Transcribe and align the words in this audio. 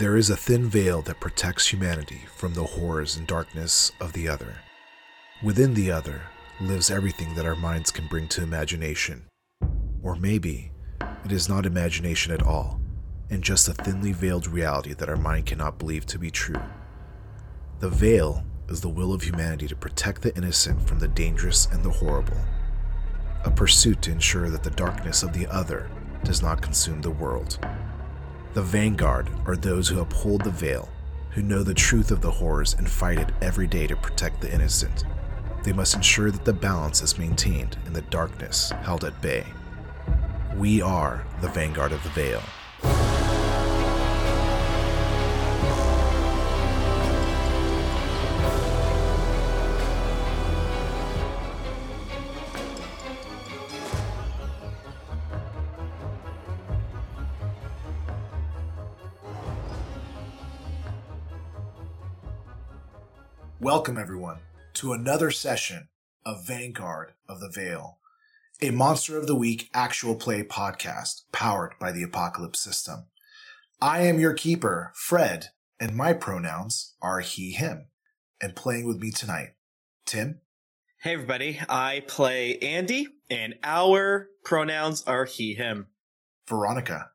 There 0.00 0.16
is 0.16 0.30
a 0.30 0.36
thin 0.36 0.66
veil 0.66 1.02
that 1.02 1.20
protects 1.20 1.66
humanity 1.66 2.22
from 2.34 2.54
the 2.54 2.64
horrors 2.64 3.18
and 3.18 3.26
darkness 3.26 3.92
of 4.00 4.14
the 4.14 4.28
other. 4.28 4.54
Within 5.42 5.74
the 5.74 5.90
other 5.90 6.22
lives 6.58 6.90
everything 6.90 7.34
that 7.34 7.44
our 7.44 7.54
minds 7.54 7.90
can 7.90 8.06
bring 8.06 8.26
to 8.28 8.42
imagination. 8.42 9.26
Or 10.02 10.16
maybe 10.16 10.72
it 11.22 11.32
is 11.32 11.50
not 11.50 11.66
imagination 11.66 12.32
at 12.32 12.42
all, 12.42 12.80
and 13.28 13.44
just 13.44 13.68
a 13.68 13.74
thinly 13.74 14.12
veiled 14.12 14.46
reality 14.46 14.94
that 14.94 15.10
our 15.10 15.18
mind 15.18 15.44
cannot 15.44 15.78
believe 15.78 16.06
to 16.06 16.18
be 16.18 16.30
true. 16.30 16.62
The 17.80 17.90
veil 17.90 18.42
is 18.70 18.80
the 18.80 18.88
will 18.88 19.12
of 19.12 19.20
humanity 19.20 19.68
to 19.68 19.76
protect 19.76 20.22
the 20.22 20.34
innocent 20.34 20.80
from 20.80 20.98
the 20.98 21.08
dangerous 21.08 21.66
and 21.66 21.84
the 21.84 21.90
horrible, 21.90 22.40
a 23.44 23.50
pursuit 23.50 24.00
to 24.00 24.12
ensure 24.12 24.48
that 24.48 24.62
the 24.62 24.70
darkness 24.70 25.22
of 25.22 25.34
the 25.34 25.46
other 25.48 25.90
does 26.24 26.40
not 26.40 26.62
consume 26.62 27.02
the 27.02 27.10
world. 27.10 27.58
The 28.52 28.62
vanguard 28.62 29.30
are 29.46 29.54
those 29.54 29.88
who 29.88 30.00
uphold 30.00 30.42
the 30.42 30.50
veil, 30.50 30.88
who 31.30 31.42
know 31.42 31.62
the 31.62 31.72
truth 31.72 32.10
of 32.10 32.20
the 32.20 32.32
horrors 32.32 32.74
and 32.74 32.90
fight 32.90 33.20
it 33.20 33.30
every 33.40 33.68
day 33.68 33.86
to 33.86 33.94
protect 33.94 34.40
the 34.40 34.52
innocent. 34.52 35.04
They 35.62 35.72
must 35.72 35.94
ensure 35.94 36.32
that 36.32 36.44
the 36.44 36.52
balance 36.52 37.00
is 37.00 37.16
maintained 37.16 37.78
and 37.86 37.94
the 37.94 38.02
darkness 38.02 38.70
held 38.82 39.04
at 39.04 39.22
bay. 39.22 39.46
We 40.56 40.82
are 40.82 41.24
the 41.40 41.48
vanguard 41.48 41.92
of 41.92 42.02
the 42.02 42.08
veil. 42.08 42.42
Welcome, 63.72 63.98
everyone, 63.98 64.38
to 64.74 64.92
another 64.92 65.30
session 65.30 65.90
of 66.26 66.44
Vanguard 66.44 67.12
of 67.28 67.38
the 67.38 67.48
Veil, 67.48 67.98
a 68.60 68.70
Monster 68.70 69.16
of 69.16 69.28
the 69.28 69.36
Week 69.36 69.70
actual 69.72 70.16
play 70.16 70.42
podcast 70.42 71.22
powered 71.30 71.74
by 71.78 71.92
the 71.92 72.02
Apocalypse 72.02 72.58
System. 72.58 73.04
I 73.80 74.00
am 74.00 74.18
your 74.18 74.34
keeper, 74.34 74.90
Fred, 74.96 75.50
and 75.78 75.94
my 75.94 76.14
pronouns 76.14 76.96
are 77.00 77.20
he, 77.20 77.52
him. 77.52 77.86
And 78.40 78.56
playing 78.56 78.88
with 78.88 78.98
me 78.98 79.12
tonight, 79.12 79.50
Tim, 80.04 80.40
Hey 81.02 81.14
everybody, 81.14 81.60
I 81.68 82.02
play 82.08 82.58
Andy, 82.58 83.06
and 83.30 83.54
our 83.62 84.30
pronouns 84.42 85.04
are 85.06 85.26
he, 85.26 85.54
him. 85.54 85.86
Veronica, 86.48 87.10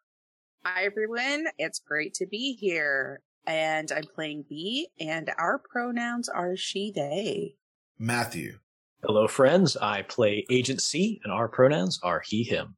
Hi, 0.68 0.86
everyone. 0.86 1.46
It's 1.60 1.78
great 1.78 2.16
to 2.16 2.26
be 2.26 2.54
here. 2.54 3.22
And 3.48 3.92
I'm 3.92 4.04
playing 4.14 4.46
B, 4.50 4.88
and 5.00 5.30
our 5.38 5.60
pronouns 5.60 6.30
are 6.30 6.56
she, 6.56 6.92
they. 6.94 7.56
Matthew. 8.00 8.58
Hello, 9.04 9.28
friends. 9.28 9.78
I 9.78 10.02
play 10.02 10.46
Agent 10.50 10.82
C, 10.82 11.20
and 11.24 11.32
our 11.32 11.48
pronouns 11.48 12.00
are 12.02 12.22
he, 12.26 12.44
him. 12.44 12.76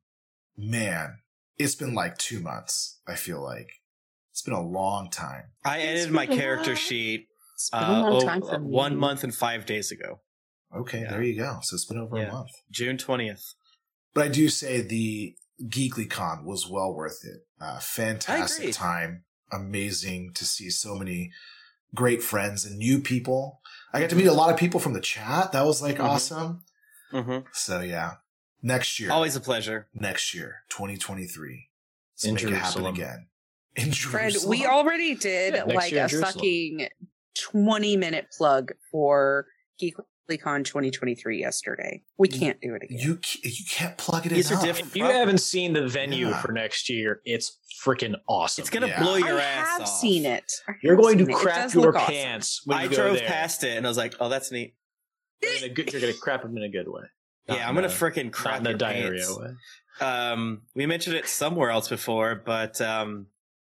Man, 0.57 1.19
it's 1.57 1.75
been 1.75 1.93
like 1.93 2.17
two 2.17 2.39
months, 2.41 2.99
I 3.07 3.15
feel 3.15 3.41
like. 3.41 3.69
It's 4.31 4.41
been 4.41 4.53
a 4.53 4.61
long 4.61 5.09
time. 5.09 5.43
I 5.63 5.77
It's 5.77 5.87
edited 6.01 6.11
my 6.13 6.25
character 6.25 6.71
while. 6.71 6.75
sheet 6.75 7.27
It's 7.55 7.69
been 7.69 7.79
a 7.81 7.83
uh, 7.83 8.02
long 8.02 8.13
o- 8.13 8.25
time 8.25 8.41
for 8.41 8.59
me. 8.59 8.69
one 8.69 8.97
month 8.97 9.23
and 9.23 9.33
five 9.33 9.65
days 9.65 9.91
ago, 9.91 10.19
Okay, 10.75 11.02
Yeah. 11.02 11.11
there 11.11 11.23
you 11.23 11.37
go. 11.39 11.59
So 11.63 11.75
it's 11.75 11.85
been 11.85 11.97
over 11.97 12.17
a 12.17 12.31
month. 12.31 12.49
June 12.69 12.97
20th. 12.97 13.53
But 14.13 14.25
I 14.25 14.27
do 14.27 14.49
say 14.49 14.81
the 14.81 15.35
GeeklyCon 15.63 16.43
was 16.43 16.67
well 16.69 16.93
worth 16.93 17.23
it. 17.23 17.41
Uh, 17.59 17.79
fantastic 17.79 18.73
time. 18.73 19.23
Amazing 19.51 20.33
to 20.33 20.45
see 20.45 20.69
so 20.69 20.95
many 20.95 21.31
great 21.95 22.21
friends 22.21 22.65
and 22.65 22.77
new 22.77 22.99
people. 22.99 23.61
I 23.93 24.02
got 24.02 24.09
to 24.09 24.15
meet 24.15 24.27
a 24.27 24.33
lot 24.33 24.52
of 24.52 24.58
people 24.58 24.80
from 24.80 24.93
the 24.93 24.99
chat. 25.02 25.52
That 25.53 25.65
was 25.65 25.81
like 25.81 25.97
Mhm. 25.97 26.03
awesome. 26.09 26.63
hmm 27.11 27.37
So 27.53 27.80
yeah, 27.81 28.15
next 28.61 28.99
year, 28.99 29.11
Always 29.11 29.36
a 29.36 29.39
pleasure. 29.39 29.87
next 29.93 30.33
year, 30.33 30.63
2023. 30.69 31.69
Let's 32.13 32.25
In 32.25 32.33
make 32.36 32.43
it 32.43 32.53
happen 32.53 32.86
again. 32.86 33.27
In 33.75 33.91
Fred, 33.93 34.31
Jerusalem. 34.31 34.49
we 34.49 34.65
already 34.65 35.15
did 35.15 35.53
Yeah, 35.53 35.63
like 35.63 35.91
a 35.93 36.07
Jerusalem. 36.07 36.23
fucking 36.33 36.87
20 37.36 37.95
minute 37.97 38.27
plug 38.36 38.71
for 38.91 39.45
GeeklyCon 40.30 40.65
2023 40.65 41.39
yesterday. 41.39 42.02
We 42.17 42.27
can't 42.27 42.60
do 42.61 42.76
it 42.76 42.83
again. 42.83 42.98
you 42.99 43.20
you 43.43 43.65
can't 43.70 43.98
plug 43.98 44.26
it 44.26 44.30
These 44.30 44.52
are 44.52 44.61
different. 44.61 44.89
If 44.89 44.95
you 44.95 45.05
haven't 45.05 45.39
seen 45.39 45.73
the 45.73 45.88
venue 45.88 46.30
Yeah. 46.30 46.42
for 46.42 46.52
next 46.52 46.89
year, 46.89 47.21
it's 47.26 47.60
freaking 47.83 48.15
awesome. 48.27 48.61
It's 48.64 48.70
gonna 48.70 48.87
Yeah. 48.87 49.02
blow 49.02 49.16
your 49.16 49.39
ass 49.39 49.67
off. 49.67 49.76
I've 49.76 49.82
off. 49.82 49.99
seen 49.99 50.26
it. 50.26 50.52
I 50.67 50.73
You're 50.82 50.95
going 50.95 51.17
to 51.20 51.26
seen 51.26 51.32
it. 51.32 51.37
It 51.37 51.42
crap 51.42 51.73
your 51.73 51.83
look 51.83 51.95
awesome. 51.95 52.14
pants 52.14 52.61
when 52.66 52.77
I 52.77 52.83
you 52.83 52.89
go 52.89 52.95
drove 52.95 53.17
there. 53.17 53.27
past 53.27 53.64
it 53.64 53.77
and 53.77 53.86
I 53.86 53.89
was 53.89 53.98
like, 53.98 54.16
"Oh, 54.20 54.30
that's 54.30 54.52
neat." 54.52 54.76
In 55.42 55.64
a 55.66 55.70
good, 55.70 55.92
you're 55.92 56.02
going 56.02 56.14
to 56.14 56.20
crap 56.20 56.42
them 56.42 56.58
in 56.58 56.64
a 56.64 56.70
good 56.70 56.87
way. 56.87 57.04
Not 57.48 57.58
yeah, 57.60 57.70
I'm 57.70 57.76
gonna 57.76 57.87
a- 57.87 57.92
freaking 57.92 58.26
not 58.26 58.33
crap 58.33 58.60
in 58.61 58.67
a 58.67 58.73
diarrhea 58.73 59.21
pants. 59.21 59.37
way. 59.37 59.48
Um, 60.05 60.64
we 60.76 60.86
mentioned 60.86 61.16
it 61.16 61.27
somewhere 61.27 61.70
else 61.70 61.87
before, 61.87 62.36
but 62.45 62.82
um, 62.82 63.27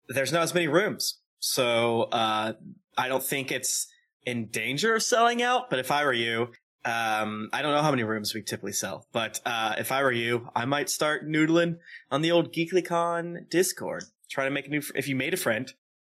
there's 0.09 0.31
not 0.33 0.41
as 0.43 0.53
many 0.53 0.67
rooms, 0.67 1.19
so 1.39 2.03
uh, 2.03 2.53
I 2.97 3.07
don't 3.07 3.23
think 3.23 3.51
it's 3.51 3.87
in 4.29 4.47
danger 4.47 4.95
of 4.95 5.03
selling 5.03 5.41
out. 5.41 5.69
But 5.69 5.79
if 5.79 5.91
I 5.91 6.03
were 6.05 6.13
you, 6.13 6.49
um, 6.85 7.49
I 7.51 7.61
don't 7.61 7.73
know 7.73 7.81
how 7.81 7.91
many 7.91 8.03
rooms 8.03 8.33
we 8.33 8.41
typically 8.41 8.71
sell, 8.73 9.05
but 9.11 9.41
uh, 9.45 9.75
if 9.77 9.91
I 9.91 10.01
were 10.03 10.11
you, 10.11 10.49
I 10.55 10.65
might 10.65 10.89
start 10.89 11.27
noodling 11.27 11.77
on 12.09 12.21
the 12.21 12.31
old 12.31 12.53
GeeklyCon 12.53 13.49
Discord. 13.49 14.03
trying 14.29 14.47
to 14.47 14.51
make 14.51 14.67
a 14.67 14.69
new. 14.69 14.81
Fr- 14.81 14.93
if 14.95 15.07
you 15.07 15.15
made 15.15 15.33
a 15.33 15.37
friend, 15.37 15.73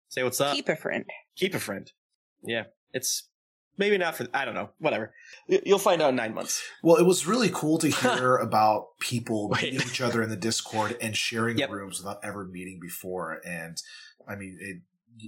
say 0.09 0.24
what's 0.24 0.42
up. 0.42 0.56
Keep 0.56 0.69
a 0.69 0.75
friend. 0.75 1.06
Keep 1.38 1.53
a 1.56 1.59
friend. 1.59 1.92
Yeah, 2.44 2.64
it's 2.94 3.30
maybe 3.78 3.98
not 3.98 4.16
for. 4.18 4.28
I 4.34 4.44
don't 4.46 4.53
know. 4.56 4.69
Whatever. 4.80 5.14
You- 5.48 5.62
You'll 5.66 5.80
find 5.80 6.02
out 6.02 6.09
in 6.09 6.16
nine 6.18 6.34
months. 6.34 6.62
Well, 6.84 6.98
it 6.98 7.06
was 7.06 7.25
really 7.25 7.50
cool 7.53 7.78
to 7.80 7.88
hear 8.02 8.36
about 8.36 8.98
people 9.00 9.48
Wait. 9.50 9.64
meeting 9.74 9.81
each 9.88 10.02
other 10.02 10.22
in 10.22 10.30
the 10.30 10.36
Discord 10.36 10.98
and 11.02 11.16
sharing 11.16 11.58
Yep. 11.58 11.69
rooms 11.72 12.00
without 12.00 12.19
ever 12.24 12.46
meeting 12.46 12.80
before. 12.81 13.40
And 13.46 13.81
I 14.28 14.36
mean, 14.36 14.58
it, 14.59 14.78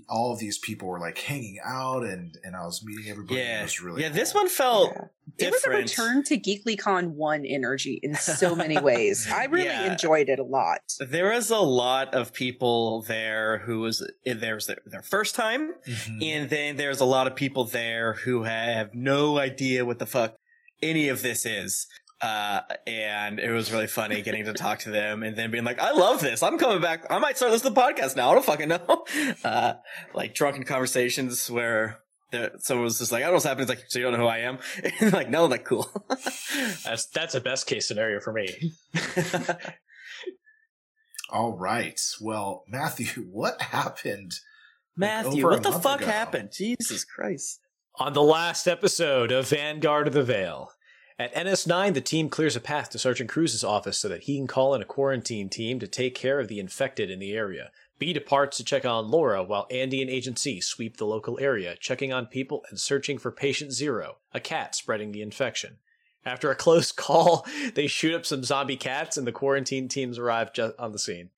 all 0.09 0.31
of 0.33 0.39
these 0.39 0.57
people 0.57 0.87
were 0.87 0.99
like 0.99 1.17
hanging 1.17 1.59
out, 1.63 2.03
and 2.03 2.37
and 2.43 2.55
I 2.55 2.65
was 2.65 2.83
meeting 2.83 3.09
everybody. 3.09 3.39
and 3.41 3.49
It 3.49 3.53
Yeah, 3.53 3.61
was 3.63 3.81
really 3.81 4.01
yeah. 4.03 4.09
This 4.09 4.33
one 4.33 4.49
felt 4.49 4.91
Yeah. 4.95 5.47
It 5.47 5.51
was 5.51 5.63
a 5.65 5.69
return 5.69 6.23
to 6.25 6.37
GeeklyCon 6.37 7.11
1 7.13 7.45
energy 7.45 7.99
in 8.03 8.15
so 8.15 8.53
many 8.55 8.77
ways. 8.89 9.27
I 9.31 9.45
really 9.45 9.65
Yeah. 9.65 9.91
enjoyed 9.91 10.27
it 10.29 10.39
a 10.39 10.43
lot. 10.43 10.81
There 10.99 11.31
was 11.31 11.49
a 11.49 11.57
lot 11.59 12.13
of 12.13 12.33
people 12.33 13.01
there 13.03 13.59
who 13.59 13.79
was 13.79 14.05
there 14.25 14.55
was 14.55 14.67
their, 14.67 14.77
their 14.85 15.01
first 15.01 15.35
time, 15.35 15.73
Mhm. 15.87 16.23
and 16.23 16.49
then 16.49 16.75
there's 16.77 16.99
a 16.99 17.05
lot 17.05 17.27
of 17.27 17.35
people 17.35 17.63
there 17.65 18.13
who 18.13 18.43
have 18.43 18.93
no 18.93 19.37
idea 19.39 19.85
what 19.85 19.99
the 19.99 20.05
fuck 20.05 20.35
any 20.83 21.07
of 21.09 21.21
this 21.21 21.45
is. 21.45 21.87
Uh, 22.21 22.61
and 22.85 23.39
it 23.39 23.51
was 23.51 23.71
really 23.71 23.87
funny 23.87 24.21
getting 24.21 24.45
to 24.45 24.53
talk 24.53 24.79
to 24.79 24.91
them 24.91 25.23
and 25.23 25.35
then 25.35 25.49
being 25.49 25.63
like, 25.63 25.79
I 25.79 25.91
love 25.91 26.21
this. 26.21 26.43
I'm 26.43 26.59
coming 26.59 26.79
back. 26.79 27.05
I 27.09 27.17
might 27.17 27.35
start 27.35 27.51
listening 27.51 27.73
to 27.73 27.79
the 27.79 27.81
podcast 27.81 28.15
now. 28.15 28.29
I 28.29 28.33
don't 28.35 28.45
fucking 28.45 28.69
know. 28.69 29.05
Uh, 29.43 29.73
like 30.13 30.35
drunken 30.35 30.63
conversations 30.63 31.49
where 31.49 31.97
there, 32.31 32.51
someone 32.59 32.83
was 32.83 32.99
just 32.99 33.11
like, 33.11 33.21
I 33.21 33.23
don't 33.23 33.31
know 33.31 33.35
what's 33.35 33.45
happening. 33.45 33.63
It's 33.63 33.69
like, 33.69 33.85
so 33.89 33.97
you 33.99 34.05
don't 34.05 34.13
know 34.13 34.19
who 34.19 34.27
I 34.27 34.39
am? 34.39 34.59
And 34.99 35.13
like, 35.13 35.29
no, 35.29 35.45
like, 35.45 35.65
cool. 35.65 35.89
That's 36.09 37.07
that's 37.07 37.33
a 37.35 37.41
best 37.41 37.65
case 37.65 37.87
scenario 37.87 38.19
for 38.19 38.33
me. 38.33 38.73
All 41.31 41.57
right. 41.57 41.99
Well, 42.19 42.63
Matthew, 42.67 43.23
what 43.23 43.61
happened? 43.61 44.33
Matthew, 44.95 45.45
over 45.45 45.55
a 45.55 45.59
what 45.59 45.63
the 45.63 45.71
fuck 45.71 46.01
ago. 46.01 46.11
happened? 46.11 46.49
Jesus 46.53 47.05
Christ. 47.05 47.61
On 47.99 48.13
the 48.13 48.21
last 48.23 48.67
episode 48.67 49.31
of 49.31 49.47
Vanguard 49.49 50.07
of 50.07 50.13
the 50.13 50.23
Veil, 50.23 50.71
at 51.21 51.35
NS9, 51.35 51.93
the 51.93 52.01
team 52.01 52.29
clears 52.29 52.55
a 52.55 52.59
path 52.59 52.89
to 52.89 52.97
Sergeant 52.97 53.29
Cruz's 53.29 53.63
office 53.63 53.99
so 53.99 54.09
that 54.09 54.23
he 54.23 54.37
can 54.37 54.47
call 54.47 54.73
in 54.73 54.81
a 54.81 54.85
quarantine 54.85 55.49
team 55.49 55.79
to 55.79 55.87
take 55.87 56.15
care 56.15 56.39
of 56.39 56.47
the 56.47 56.59
infected 56.59 57.11
in 57.11 57.19
the 57.19 57.33
area. 57.33 57.69
B 57.99 58.11
departs 58.11 58.57
to 58.57 58.63
check 58.63 58.85
on 58.85 59.11
Laura 59.11 59.43
while 59.43 59.67
Andy 59.69 60.01
and 60.01 60.09
Agent 60.09 60.39
C 60.39 60.59
sweep 60.59 60.97
the 60.97 61.05
local 61.05 61.39
area, 61.39 61.75
checking 61.79 62.11
on 62.11 62.25
people 62.25 62.63
and 62.71 62.79
searching 62.79 63.19
for 63.19 63.31
Patient 63.31 63.71
Zero, 63.71 64.17
a 64.33 64.39
cat 64.39 64.73
spreading 64.73 65.11
the 65.11 65.21
infection. 65.21 65.77
After 66.25 66.49
a 66.49 66.55
close 66.65 66.91
call, 66.91 67.45
they 67.75 67.85
shoot 67.85 68.15
up 68.15 68.25
some 68.25 68.43
zombie 68.43 68.75
cats 68.75 69.17
and 69.17 69.27
the 69.27 69.31
quarantine 69.31 69.87
teams 69.87 70.17
arrive 70.17 70.51
just 70.51 70.73
on 70.79 70.91
the 70.91 70.97
scene. 70.97 71.29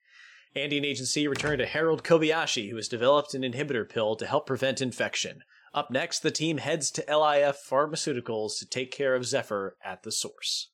Andy 0.56 0.78
and 0.78 0.86
Agent 0.86 1.10
C 1.10 1.28
return 1.28 1.58
to 1.60 1.66
Harold 1.66 2.04
Kobayashi, 2.04 2.70
who 2.70 2.78
has 2.78 2.88
developed 2.88 3.34
an 3.34 3.42
inhibitor 3.42 3.90
pill 3.90 4.16
to 4.16 4.26
help 4.26 4.48
prevent 4.48 4.82
infection. 4.82 5.44
Up 5.74 5.90
next, 5.90 6.20
the 6.20 6.32
team 6.32 6.58
heads 6.58 6.92
to 6.92 7.02
LIF 7.08 7.58
Pharmaceuticals 7.68 8.60
to 8.60 8.66
take 8.68 8.92
care 8.92 9.16
of 9.16 9.26
Zephyr 9.26 9.76
at 9.84 10.04
the 10.04 10.12
source. 10.12 10.70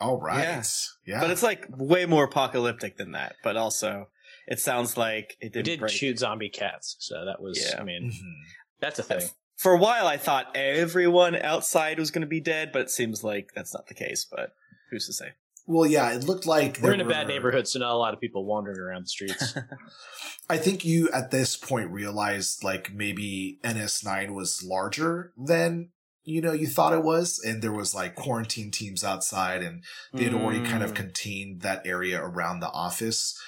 All 0.00 0.20
right. 0.20 0.40
Yes. 0.42 0.96
Yeah. 1.06 1.20
But 1.20 1.30
it's 1.30 1.42
like 1.42 1.66
way 1.70 2.04
more 2.06 2.24
apocalyptic 2.24 2.96
than 2.96 3.12
that. 3.12 3.36
But 3.44 3.56
also, 3.56 4.08
it 4.48 4.58
sounds 4.58 4.96
like 4.96 5.36
it 5.40 5.52
didn't 5.52 5.64
did 5.66 5.80
break. 5.80 5.92
shoot 5.92 6.18
zombie 6.18 6.48
cats, 6.48 6.96
so 6.98 7.24
that 7.24 7.40
was, 7.40 7.58
Yeah. 7.58 7.80
I 7.80 7.84
mean, 7.84 8.10
Mhm. 8.10 8.42
that's 8.80 8.98
a 8.98 9.04
thing. 9.04 9.28
For 9.56 9.72
a 9.72 9.78
while, 9.78 10.08
I 10.08 10.16
thought 10.16 10.50
everyone 10.56 11.36
outside 11.36 11.98
was 12.00 12.10
going 12.10 12.22
to 12.22 12.26
be 12.26 12.40
dead, 12.40 12.72
but 12.72 12.82
it 12.82 12.90
seems 12.90 13.22
like 13.22 13.52
that's 13.54 13.72
not 13.72 13.86
the 13.86 13.94
case. 13.94 14.24
But 14.28 14.52
who's 14.90 15.06
to 15.06 15.12
say? 15.12 15.34
Well, 15.66 15.86
yeah, 15.86 16.12
it 16.12 16.24
looked 16.24 16.46
like 16.46 16.78
We're 16.82 16.92
in 16.92 17.00
a 17.00 17.08
bad 17.08 17.26
neighborhood, 17.26 17.66
so 17.66 17.78
not 17.78 17.92
a 17.92 17.96
lot 17.96 18.12
of 18.14 18.20
people 18.20 18.44
wandering 18.44 18.78
around 18.78 19.04
the 19.04 19.08
streets. 19.08 19.54
I 20.50 20.58
think 20.58 20.84
you 20.84 21.08
at 21.10 21.30
this 21.30 21.56
point 21.56 21.90
realized 21.90 22.62
like 22.62 22.92
maybe 22.92 23.58
NS9 23.64 24.34
was 24.34 24.62
larger 24.62 25.32
than 25.38 25.88
you 26.22 26.42
know 26.42 26.52
you 26.52 26.66
thought 26.66 26.92
it 26.92 27.02
was, 27.02 27.40
and 27.42 27.62
there 27.62 27.72
was 27.72 27.94
like 27.94 28.14
quarantine 28.14 28.70
teams 28.70 29.02
outside, 29.02 29.62
and 29.62 29.82
they 30.12 30.24
had 30.24 30.34
already 30.34 30.60
kind 30.64 30.82
of 30.82 30.92
Mm. 30.92 30.96
contained 30.96 31.60
that 31.62 31.86
area 31.86 32.22
around 32.22 32.60
the 32.60 32.70
office. 32.70 33.38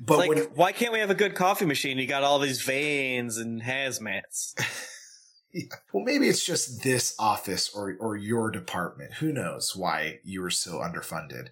But 0.00 0.18
like, 0.18 0.28
when 0.30 0.38
why 0.54 0.72
can't 0.72 0.94
we 0.94 1.00
have 1.00 1.10
a 1.10 1.14
good 1.14 1.34
coffee 1.34 1.66
machine? 1.66 1.98
You 1.98 2.06
got 2.06 2.22
all 2.22 2.38
these 2.38 2.62
veins 2.62 3.36
and 3.36 3.60
hazmats. 3.62 4.54
Well, 5.92 6.04
maybe 6.04 6.28
it's 6.28 6.44
just 6.44 6.82
this 6.82 7.14
office 7.18 7.70
or 7.74 7.96
or 7.98 8.16
your 8.16 8.50
department. 8.50 9.14
Who 9.14 9.32
knows 9.32 9.74
why 9.74 10.20
you 10.22 10.40
were 10.40 10.50
so 10.50 10.78
underfunded? 10.78 11.48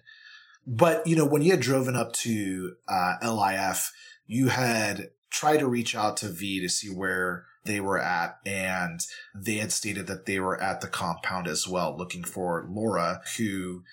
But 0.65 1.05
you 1.05 1.15
know, 1.15 1.25
when 1.25 1.41
you 1.41 1.51
had 1.51 1.59
driven 1.59 1.95
up 1.95 2.13
to 2.13 2.75
uh, 2.87 3.15
LIF, 3.21 3.91
you 4.27 4.47
had 4.49 5.09
tried 5.29 5.57
to 5.57 5.67
reach 5.67 5.95
out 5.95 6.17
to 6.17 6.29
B 6.29 6.61
to 6.61 6.69
see 6.69 6.87
where 6.87 7.45
they 7.65 7.79
were 7.79 7.99
at, 7.99 8.37
and 8.45 9.01
they 9.35 9.55
had 9.55 9.71
stated 9.71 10.07
that 10.07 10.25
they 10.25 10.39
were 10.39 10.61
at 10.61 10.81
the 10.81 10.87
compound 10.87 11.47
as 11.47 11.67
well, 11.67 11.95
looking 11.97 12.23
for 12.23 12.65
Laura, 12.69 13.21
who 13.37 13.83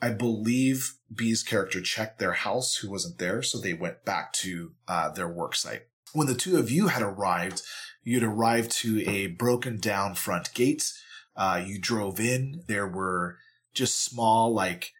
I 0.00 0.10
believe 0.10 0.94
B's 1.12 1.42
character 1.42 1.80
checked 1.80 2.18
their 2.18 2.32
house, 2.32 2.76
who 2.76 2.90
wasn't 2.90 3.18
there, 3.18 3.42
so 3.42 3.58
they 3.58 3.74
went 3.74 4.04
back 4.04 4.32
to 4.34 4.72
uh, 4.86 5.08
their 5.10 5.28
work 5.28 5.54
site. 5.54 5.86
When 6.12 6.26
the 6.26 6.34
two 6.34 6.56
of 6.58 6.70
you 6.70 6.88
had 6.88 7.02
arrived, 7.02 7.62
you'd 8.02 8.22
arrived 8.22 8.70
to 8.70 9.08
a 9.08 9.28
broken 9.28 9.78
down 9.78 10.14
front 10.14 10.52
gate. 10.54 10.92
Uh, 11.36 11.62
you 11.64 11.78
drove 11.78 12.18
in. 12.18 12.62
There 12.66 12.88
were 12.88 13.38
just 13.74 14.02
small, 14.02 14.52
like, 14.52 14.92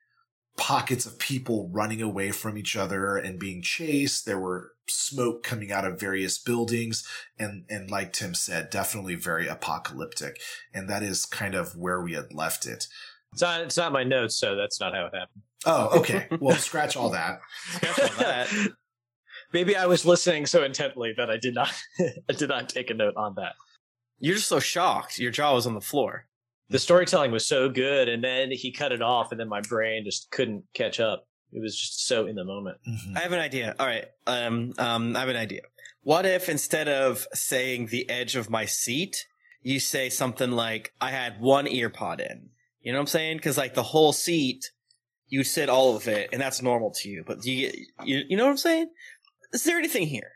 pockets 0.56 1.06
of 1.06 1.18
people 1.18 1.70
running 1.72 2.02
away 2.02 2.32
from 2.32 2.58
each 2.58 2.76
other 2.76 3.16
and 3.16 3.38
being 3.38 3.62
chased. 3.62 4.26
There 4.26 4.38
were 4.38 4.72
smoke 4.88 5.42
coming 5.42 5.72
out 5.72 5.84
of 5.84 6.00
various 6.00 6.38
buildings. 6.38 7.06
And, 7.38 7.64
and 7.70 7.90
like 7.90 8.12
Tim 8.12 8.34
said, 8.34 8.70
definitely 8.70 9.14
very 9.14 9.46
apocalyptic. 9.46 10.40
And 10.74 10.88
that 10.90 11.02
is 11.02 11.24
kind 11.24 11.54
of 11.54 11.76
where 11.76 12.00
we 12.02 12.12
had 12.12 12.34
left 12.34 12.66
it. 12.66 12.88
it's 13.32 13.42
not. 13.42 13.60
It's 13.62 13.76
not 13.76 13.92
my 13.92 14.04
notes, 14.04 14.36
so 14.36 14.56
that's 14.56 14.80
not 14.80 14.94
how 14.94 15.06
it 15.06 15.14
happened. 15.14 15.42
Oh, 15.64 16.00
okay. 16.00 16.28
Well, 16.40 16.56
scratch 16.56 16.96
all 16.96 17.10
that. 17.10 17.40
Scratch 17.72 18.00
all 18.00 18.18
that. 18.18 18.48
Maybe 19.52 19.76
I 19.76 19.86
was 19.86 20.04
listening 20.04 20.46
so 20.46 20.62
intently 20.62 21.14
that 21.16 21.30
I 21.30 21.36
did 21.38 21.54
not. 21.54 21.72
I 22.28 22.32
did 22.32 22.48
not 22.48 22.68
take 22.68 22.90
a 22.90 22.94
note 22.94 23.14
on 23.16 23.34
that. 23.36 23.54
You're 24.18 24.34
just 24.36 24.48
so 24.48 24.60
shocked. 24.60 25.18
Your 25.18 25.30
jaw 25.30 25.54
was 25.54 25.66
on 25.66 25.74
the 25.74 25.80
floor. 25.80 26.26
The 26.70 26.78
storytelling 26.78 27.30
was 27.30 27.46
so 27.46 27.70
good, 27.70 28.08
and 28.08 28.22
then 28.22 28.50
he 28.50 28.72
cut 28.72 28.92
it 28.92 29.00
off, 29.00 29.30
and 29.30 29.40
then 29.40 29.48
my 29.48 29.62
brain 29.62 30.04
just 30.04 30.30
couldn't 30.30 30.64
catch 30.74 31.00
up. 31.00 31.26
It 31.50 31.62
was 31.62 31.74
just 31.78 32.06
so 32.06 32.26
in 32.26 32.34
the 32.34 32.44
moment. 32.44 32.76
Mhm. 32.86 33.16
I 33.16 33.20
have 33.20 33.32
an 33.32 33.40
idea. 33.40 33.74
All 33.78 33.86
right. 33.86 34.04
Um, 34.26 34.74
um, 34.76 35.16
I 35.16 35.20
have 35.20 35.28
an 35.30 35.36
idea. 35.36 35.62
What 36.02 36.26
if 36.26 36.48
instead 36.50 36.88
of 36.88 37.26
saying 37.32 37.86
the 37.86 38.08
edge 38.10 38.36
of 38.36 38.50
my 38.50 38.66
seat, 38.66 39.26
you 39.62 39.80
say 39.80 40.10
something 40.10 40.50
like, 40.50 40.92
I 41.00 41.10
had 41.10 41.40
one 41.40 41.66
ear 41.66 41.88
pod 41.88 42.20
in? 42.20 42.50
You 42.82 42.92
know 42.92 42.98
what 42.98 43.02
I'm 43.02 43.06
saying? 43.08 43.40
Cause 43.40 43.56
like 43.58 43.74
the 43.74 43.82
whole 43.82 44.12
seat, 44.12 44.70
you 45.28 45.44
sit 45.44 45.68
all 45.68 45.96
of 45.96 46.06
it 46.06 46.30
and 46.32 46.40
that's 46.40 46.62
normal 46.62 46.92
to 46.98 47.08
you, 47.08 47.24
but 47.26 47.40
do 47.42 47.50
you, 47.52 47.72
you, 48.04 48.22
you 48.28 48.36
know 48.36 48.44
what 48.44 48.52
I'm 48.52 48.56
saying? 48.56 48.90
Is 49.52 49.64
there 49.64 49.78
anything 49.78 50.06
here? 50.06 50.32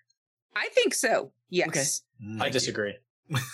I 0.54 0.68
think 0.74 0.94
so. 0.94 1.32
Yes. 1.50 1.68
Okay. 1.68 1.84
Mm. 2.26 2.42
I 2.42 2.48
disagree. 2.50 2.94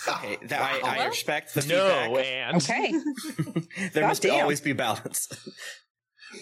Okay. 0.07 0.37
That 0.47 0.61
I, 0.61 0.79
I 0.79 0.97
Well, 0.99 1.07
respect 1.09 1.53
the 1.53 1.61
No, 1.67 2.13
feedback. 2.13 2.25
and 2.25 2.57
Okay. 2.57 3.89
there 3.93 4.07
must 4.07 4.23
Goddamn. 4.23 4.41
always 4.41 4.59
be 4.61 4.73
balance. 4.73 5.29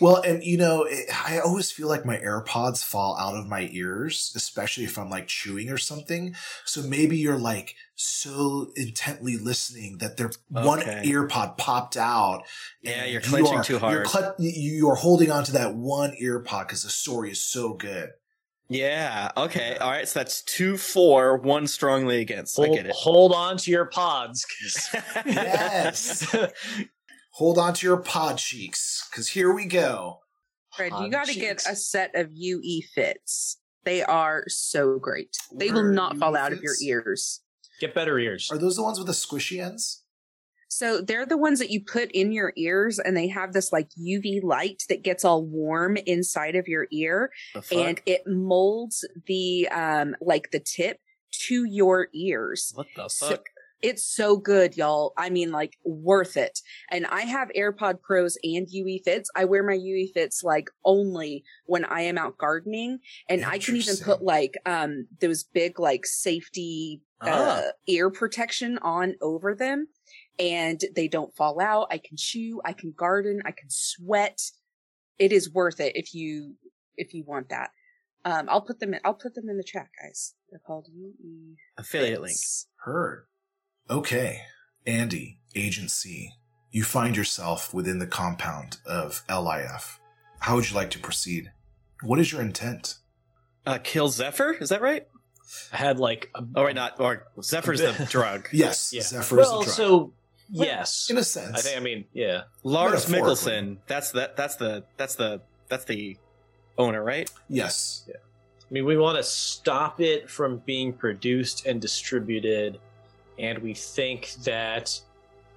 Well, 0.01 0.17
and 0.21 0.43
you 0.43 0.57
know, 0.57 0.83
it, 0.83 1.05
I 1.13 1.39
always 1.39 1.71
feel 1.71 1.87
like 1.87 2.05
my 2.05 2.17
AirPods 2.17 2.83
fall 2.83 3.15
out 3.17 3.35
of 3.35 3.47
my 3.47 3.69
ears, 3.71 4.33
especially 4.35 4.83
if 4.83 4.97
I'm 4.97 5.09
like 5.09 5.27
chewing 5.27 5.69
or 5.69 5.77
something. 5.77 6.35
So 6.65 6.81
maybe 6.81 7.17
you're 7.17 7.39
like 7.39 7.75
so 7.95 8.71
intently 8.75 9.37
listening 9.37 9.99
that 9.99 10.17
there 10.17 10.31
one 10.49 10.79
Okay. 10.81 11.03
ear 11.05 11.25
pod 11.27 11.57
popped 11.57 11.95
out. 11.95 12.43
Yeah, 12.81 13.03
and 13.03 13.11
you're 13.13 13.21
you 13.21 13.27
clenching 13.27 13.53
are- 13.59 13.63
too 13.63 13.73
You're, 13.73 13.79
hard. 13.79 14.05
cle- 14.05 14.35
you- 14.39 14.71
you 14.77 14.89
are 14.89 14.95
holding 14.95 15.31
on 15.31 15.45
to 15.45 15.53
that 15.53 15.73
one 15.75 16.15
earpod 16.21 16.67
because 16.67 16.83
the 16.83 16.89
story 16.89 17.31
is 17.31 17.41
so 17.41 17.73
good. 17.73 18.09
Yeah. 18.69 19.31
Okay. 19.37 19.75
All 19.77 19.89
right. 19.91 20.07
So 20.07 20.19
that's 20.19 20.41
two, 20.43 20.77
four, 20.77 21.37
one 21.37 21.67
strongly 21.67 22.19
against. 22.21 22.59
I 22.59 22.65
hold, 22.65 22.77
get 22.77 22.85
it. 22.87 22.91
hold 22.95 23.33
on 23.33 23.57
to 23.57 23.71
your 23.71 23.85
pods. 23.85 24.45
'cause- 24.45 25.23
Yes. 25.25 26.35
Hold 27.33 27.59
on 27.59 27.75
to 27.75 27.85
your 27.85 27.97
pod 27.97 28.39
cheeks 28.39 29.07
because 29.11 29.27
here 29.27 29.53
we 29.53 29.65
go. 29.65 30.21
Fred, 30.75 30.91
you 30.99 31.09
got 31.11 31.27
to 31.27 31.35
get 31.35 31.63
a 31.69 31.75
set 31.75 32.09
of 32.15 32.29
UE 32.33 32.81
fits. 32.95 33.59
They 33.83 34.01
are 34.01 34.43
so 34.47 34.97
great. 34.97 35.37
They 35.53 35.69
will 35.69 35.83
Where 35.83 35.91
not 35.91 36.13
UE 36.15 36.19
fall 36.19 36.35
out 36.35 36.51
of 36.51 36.63
your 36.63 36.73
ears. 36.83 37.41
Get 37.79 37.93
better 37.93 38.17
ears. 38.17 38.49
Are 38.51 38.57
those 38.57 38.77
the 38.77 38.81
ones 38.81 38.97
with 38.97 39.05
the 39.05 39.13
squishy 39.13 39.63
ends? 39.63 40.01
So 40.69 41.01
they're 41.01 41.25
the 41.25 41.37
ones 41.37 41.59
that 41.59 41.69
you 41.69 41.83
put 41.83 42.11
in 42.11 42.31
your 42.31 42.53
ears 42.57 42.99
and 42.99 43.15
they 43.15 43.27
have 43.29 43.53
this 43.53 43.71
like 43.71 43.89
UV 43.99 44.43
light 44.43 44.83
that 44.89 45.03
gets 45.03 45.23
all 45.25 45.43
warm 45.45 45.97
inside 46.05 46.55
of 46.55 46.67
your 46.67 46.87
ear 46.91 47.31
and 47.71 48.01
it 48.05 48.23
molds 48.27 49.05
the 49.27 49.67
um 49.69 50.15
like 50.21 50.51
the 50.51 50.59
tip 50.59 50.99
to 51.47 51.65
your 51.65 52.07
ears. 52.13 52.71
what 52.75 52.87
the 52.95 53.07
So- 53.09 53.29
fuck? 53.29 53.45
It's 53.83 54.03
so 54.03 54.37
good, 54.37 54.75
y'all. 54.75 55.13
I 55.17 55.29
mean, 55.29 55.51
like 55.51 55.77
worth 55.85 56.35
it. 56.35 56.61
And 56.89 57.05
I 57.05 57.21
have 57.21 57.49
AirPod 57.55 58.01
Pros 58.01 58.35
and 58.43 58.65
UE 58.67 58.97
Fits. 59.05 59.29
I 59.35 59.45
wear 59.45 59.61
my 59.61 59.75
UE 59.75 60.07
Fits 60.15 60.41
like 60.43 60.71
only 60.83 61.43
when 61.67 61.85
I 61.85 62.01
am 62.01 62.17
out 62.17 62.39
gardening, 62.39 62.97
and 63.29 63.45
I 63.45 63.59
can 63.59 63.75
even 63.75 63.97
put 64.03 64.23
like 64.23 64.55
um 64.65 65.05
those 65.21 65.43
big 65.43 65.79
like 65.79 66.07
safety 66.07 67.03
uh, 67.21 67.29
Ah. 67.29 67.63
ear 67.87 68.09
protection 68.09 68.79
on 68.79 69.13
over 69.21 69.53
them, 69.53 69.87
and 70.39 70.79
they 70.95 71.07
don't 71.07 71.35
fall 71.35 71.59
out. 71.59 71.87
I 71.91 71.97
can 71.97 72.17
chew, 72.17 72.61
I 72.65 72.73
can 72.73 72.93
garden, 72.95 73.41
I 73.45 73.51
can 73.51 73.69
sweat. 73.69 74.39
It 75.19 75.31
is 75.31 75.51
worth 75.51 75.79
it 75.79 75.95
if 75.95 76.13
you 76.13 76.55
if 76.95 77.13
you 77.13 77.23
want 77.25 77.49
that. 77.49 77.71
Um, 78.25 78.47
I'll 78.49 78.61
put 78.61 78.79
them 78.79 78.93
in. 78.93 78.99
I'll 79.05 79.13
put 79.13 79.35
them 79.35 79.49
in 79.49 79.57
the 79.57 79.63
chat, 79.63 79.87
guys. 80.01 80.33
They're 80.49 80.59
called 80.65 80.87
UE 80.93 81.55
Affiliate 81.77 82.21
links. 82.21 82.67
Heard. 82.83 83.25
Okay. 83.89 84.41
Andy, 84.85 85.39
Agent 85.55 85.91
C, 85.91 86.31
you 86.71 86.83
find 86.83 87.15
yourself 87.17 87.73
within 87.73 87.99
the 87.99 88.07
compound 88.07 88.77
of 88.85 89.23
LIF. 89.29 89.99
How 90.39 90.55
would 90.55 90.69
you 90.69 90.75
like 90.75 90.89
to 90.91 90.99
proceed? 90.99 91.51
What 92.03 92.19
is 92.19 92.31
your 92.31 92.41
intent? 92.41 92.95
Uh, 93.65 93.79
kill 93.83 94.07
Zephyr? 94.09 94.53
Is 94.53 94.69
that 94.69 94.81
right? 94.81 95.07
I 95.73 95.77
had 95.77 95.99
like 95.99 96.29
a, 96.35 96.43
Oh, 96.55 96.65
wait, 96.65 96.75
not. 96.75 96.99
Or 96.99 97.25
Zephyr's 97.41 97.79
the 97.79 98.07
drug. 98.09 98.49
Yes, 98.51 98.91
Yeah. 98.93 99.01
Zephyr 99.01 99.39
is 99.39 99.47
well, 99.47 99.59
the 99.59 99.65
drug. 99.65 99.75
so 99.75 100.13
yes, 100.49 101.09
in 101.09 101.17
a 101.17 101.23
sense. 101.23 101.57
I 101.57 101.61
think. 101.61 101.77
I 101.77 101.79
mean, 101.79 102.05
yeah. 102.13 102.43
Lars 102.63 103.05
Mickelson. 103.05 103.77
That's 103.87 104.11
the. 104.11 104.31
That's 104.35 104.55
the. 104.55 104.83
That's 104.97 105.15
the. 105.15 105.41
That's 105.69 105.85
the 105.85 106.17
owner, 106.77 107.03
right? 107.03 107.29
yes. 107.49 108.05
Yeah. 108.07 108.15
I 108.69 108.73
mean, 108.73 108.85
we 108.85 108.97
want 108.97 109.17
to 109.17 109.23
stop 109.23 110.01
it 110.01 110.29
from 110.29 110.57
being 110.65 110.91
produced 110.93 111.65
and 111.65 111.81
distributed, 111.81 112.79
and 113.39 113.59
we 113.59 113.73
think 113.73 114.33
that 114.43 114.99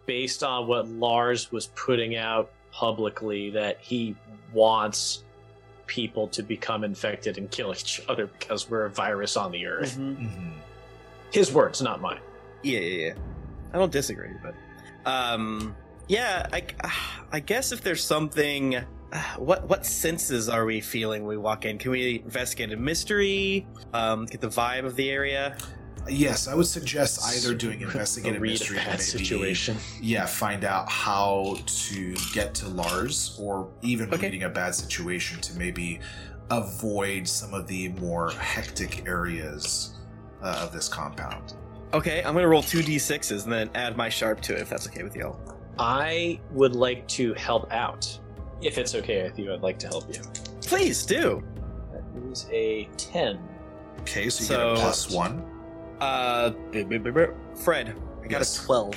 based 0.07 0.43
on 0.45 0.69
what 0.69 0.89
Lars 0.89 1.51
was 1.51 1.67
putting 1.75 2.17
out 2.17 2.51
publicly, 2.73 3.51
that 3.51 3.79
he 3.81 4.15
wants 4.53 5.25
people 5.87 6.29
to 6.29 6.43
become 6.45 6.85
infected 6.85 7.37
and 7.37 7.51
kill 7.51 7.73
each 7.73 8.01
other 8.09 8.27
because 8.29 8.71
we're 8.71 8.85
a 8.85 8.91
virus 8.91 9.37
on 9.37 9.51
the 9.51 9.67
earth. 9.67 9.99
Mhm. 9.99 10.53
His 11.33 11.53
words, 11.53 11.83
not 11.83 12.01
mine. 12.01 12.21
Yeah, 12.63 12.79
yeah, 12.79 13.07
yeah. 13.07 13.15
I 13.73 13.79
don't 13.79 13.91
disagree, 13.93 14.31
but 14.43 14.55
um, 15.07 15.75
yeah. 16.09 16.47
I, 16.53 16.63
I 17.33 17.41
guess 17.41 17.73
if 17.73 17.83
there's 17.83 18.03
something, 18.05 18.77
what 19.37 19.69
what 19.69 19.85
senses 19.87 20.49
are 20.49 20.65
we 20.65 20.81
feeling? 20.81 21.23
when 21.23 21.37
We 21.37 21.37
walk 21.37 21.65
in. 21.65 21.79
Can 21.79 21.91
we 21.93 22.21
investigate 22.25 22.73
a 22.73 22.77
mystery? 22.77 23.67
Um, 23.93 24.27
get 24.27 24.41
the 24.41 24.49
vibe 24.49 24.85
of 24.87 24.97
the 24.97 25.11
area. 25.11 25.57
Yes, 26.09 26.49
I 26.49 26.55
would 26.55 26.67
suggest 26.67 27.21
either 27.25 27.55
doing 27.55 27.81
investigative 27.83 28.41
mystery 28.41 28.79
or 28.79 28.85
maybe, 28.87 29.03
situation. 29.03 29.77
yeah, 30.01 30.25
find 30.27 30.65
out 30.65 30.89
how 30.89 31.59
to 31.67 32.17
get 32.33 32.55
to 32.55 32.69
Lars 32.69 33.37
or 33.39 33.71
even 33.83 34.09
Okay. 34.13 34.27
reading 34.29 34.45
a 34.45 34.49
bad 34.49 34.75
situation 34.75 35.41
to 35.43 35.59
maybe 35.59 36.01
avoid 36.51 37.29
some 37.29 37.53
of 37.53 37.67
the 37.67 37.91
more 37.91 38.31
hectic 38.31 39.07
areas 39.07 39.95
uh, 40.43 40.61
of 40.63 40.73
this 40.73 40.89
compound. 40.89 41.53
Okay, 41.93 42.23
I'm 42.25 42.35
gonna 42.35 42.47
roll 42.49 42.63
two 42.63 42.81
d6s 42.81 43.45
and 43.45 43.53
then 43.53 43.71
add 43.75 43.97
my 43.97 44.09
sharp 44.09 44.41
to 44.43 44.55
it 44.55 44.61
if 44.61 44.69
that's 44.71 44.87
okay 44.89 45.03
with 45.03 45.17
y'all. 45.17 45.41
I 45.79 46.39
would 46.53 46.77
like 46.77 47.07
to 47.09 47.35
help 47.35 47.71
out. 47.73 48.19
If 48.63 48.79
it's 48.79 48.95
okay 48.95 49.23
with 49.25 49.39
you, 49.39 49.53
I'd 49.53 49.63
like 49.63 49.79
to 49.81 49.89
help 49.89 50.15
you. 50.15 50.21
Please 50.61 51.05
do. 51.05 51.43
That 51.93 52.03
is 52.31 52.47
a 52.53 52.85
10. 52.97 53.41
Okay, 54.01 54.29
so 54.31 54.41
you 54.43 54.47
So- 54.49 54.75
get 54.75 54.79
a 54.79 54.81
plus 54.81 55.11
one. 55.11 55.45
Uh, 56.01 56.51
b- 56.71 56.85
b- 56.85 56.99
b- 56.99 57.11
b- 57.11 57.27
Fred, 57.57 57.95
I 58.23 58.27
got 58.27 58.39
Yes. 58.39 58.63
a 58.63 58.67
twelve. 58.67 58.95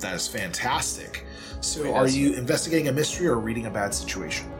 That 0.00 0.14
is 0.14 0.26
fantastic. 0.28 1.26
So, 1.60 1.82
Wait, 1.82 1.90
are 1.90 1.92
that's- 1.94 2.14
you 2.16 2.34
investigating 2.34 2.88
a 2.88 2.92
mystery 2.92 3.26
or 3.26 3.38
reading 3.38 3.66
a 3.66 3.70
bad 3.70 3.92
situation? 3.94 4.50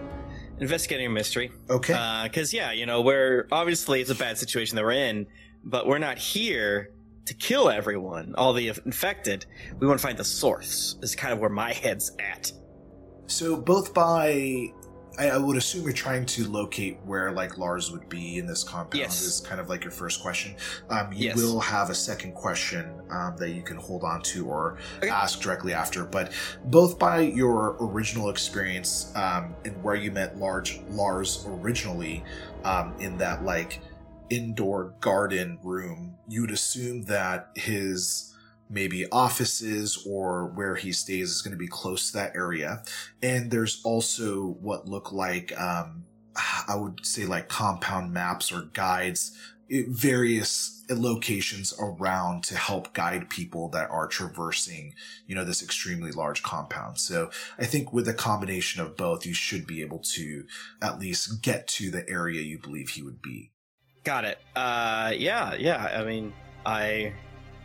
investigating 0.60 1.06
a 1.06 1.10
mystery. 1.10 1.50
Okay. 1.68 2.20
Because 2.22 2.54
yeah, 2.54 2.70
you 2.70 2.86
know, 2.86 3.00
we're 3.02 3.48
obviously 3.50 4.00
it's 4.00 4.10
a 4.10 4.14
bad 4.14 4.38
situation 4.38 4.76
that 4.76 4.84
we're 4.84 4.92
in, 4.92 5.26
but 5.64 5.88
we're 5.88 5.98
not 5.98 6.16
here 6.16 6.90
to 7.26 7.34
kill 7.34 7.68
everyone, 7.70 8.34
all 8.36 8.52
the 8.52 8.68
infected. 8.68 9.46
We 9.78 9.86
want 9.86 9.98
to 10.00 10.06
find 10.06 10.18
the 10.18 10.24
source. 10.24 10.96
Is 11.02 11.14
kind 11.16 11.32
of 11.32 11.38
where 11.38 11.50
my 11.50 11.72
head's 11.72 12.12
at. 12.18 12.52
So 13.26 13.56
both 13.56 13.94
by 13.94 14.72
I, 15.18 15.28
I 15.30 15.38
would 15.38 15.56
assume 15.56 15.84
you're 15.84 15.92
trying 15.92 16.26
to 16.26 16.48
locate 16.48 16.98
where 17.04 17.30
like 17.30 17.56
Lars 17.56 17.92
would 17.92 18.08
be 18.08 18.38
in 18.38 18.46
this 18.46 18.64
compound 18.64 18.96
Yes. 18.96 19.22
is 19.22 19.40
kind 19.40 19.60
of 19.60 19.68
like 19.68 19.84
your 19.84 19.92
first 19.92 20.20
question. 20.20 20.56
Um, 20.90 21.12
you 21.12 21.26
Yes. 21.26 21.36
will 21.36 21.60
have 21.60 21.88
a 21.90 21.94
second 21.94 22.34
question 22.34 22.90
um, 23.10 23.36
that 23.38 23.50
you 23.50 23.62
can 23.62 23.76
hold 23.76 24.02
on 24.02 24.22
to 24.22 24.46
or 24.46 24.78
Okay. 24.98 25.08
ask 25.08 25.40
directly 25.40 25.72
after. 25.72 26.04
But 26.04 26.32
both 26.64 26.98
by 26.98 27.20
your 27.20 27.76
original 27.80 28.28
experience 28.28 29.12
um, 29.14 29.54
and 29.64 29.80
where 29.84 29.94
you 29.94 30.10
met 30.10 30.36
Large 30.36 30.80
Lars 30.90 31.44
originally 31.48 32.24
um, 32.64 32.92
in 32.98 33.16
that 33.18 33.44
like 33.44 33.80
indoor 34.30 34.94
garden 35.00 35.58
room, 35.62 36.16
you'd 36.28 36.50
assume 36.50 37.02
that 37.04 37.50
his 37.54 38.34
maybe 38.70 39.06
offices 39.10 40.04
or 40.06 40.46
where 40.54 40.74
he 40.74 40.92
stays 40.92 41.30
is 41.30 41.42
going 41.42 41.52
to 41.52 41.58
be 41.58 41.68
close 41.68 42.10
to 42.10 42.18
that 42.18 42.34
area. 42.34 42.82
And 43.22 43.50
there's 43.50 43.80
also 43.84 44.56
what 44.60 44.88
look 44.88 45.12
like 45.12 45.58
um 45.58 46.04
i 46.68 46.74
would 46.74 47.04
say 47.06 47.26
like 47.26 47.48
compound 47.48 48.12
maps 48.12 48.50
or 48.50 48.62
guides 48.72 49.38
eh, 49.70 49.82
various 49.88 50.82
locations 50.90 51.72
around 51.78 52.42
to 52.42 52.56
help 52.56 52.92
guide 52.92 53.30
people 53.30 53.68
that 53.68 53.88
are 53.90 54.08
traversing 54.08 54.92
you 55.26 55.34
know 55.34 55.44
this 55.44 55.62
extremely 55.62 56.10
large 56.10 56.42
compound. 56.42 56.98
So 56.98 57.30
i 57.58 57.64
think 57.64 57.92
with 57.92 58.08
a 58.08 58.14
combination 58.14 58.82
of 58.82 58.96
both 58.96 59.24
you 59.24 59.34
should 59.34 59.66
be 59.66 59.80
able 59.80 60.00
to 60.14 60.44
at 60.82 60.98
least 60.98 61.42
get 61.42 61.68
to 61.68 61.90
the 61.90 62.08
area 62.08 62.42
you 62.42 62.58
believe 62.58 62.90
he 62.90 63.02
would 63.02 63.22
be 63.22 63.52
Got 64.04 64.24
it. 64.26 64.38
Uh, 64.54 65.12
yeah, 65.16 65.54
yeah. 65.54 65.98
I 65.98 66.04
mean, 66.04 66.32
I, 66.64 67.12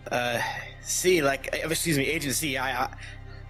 uh, 0.10 0.40
see, 0.82 1.22
like, 1.22 1.50
uh, 1.54 1.68
excuse 1.70 1.98
me, 1.98 2.06
Agent 2.06 2.42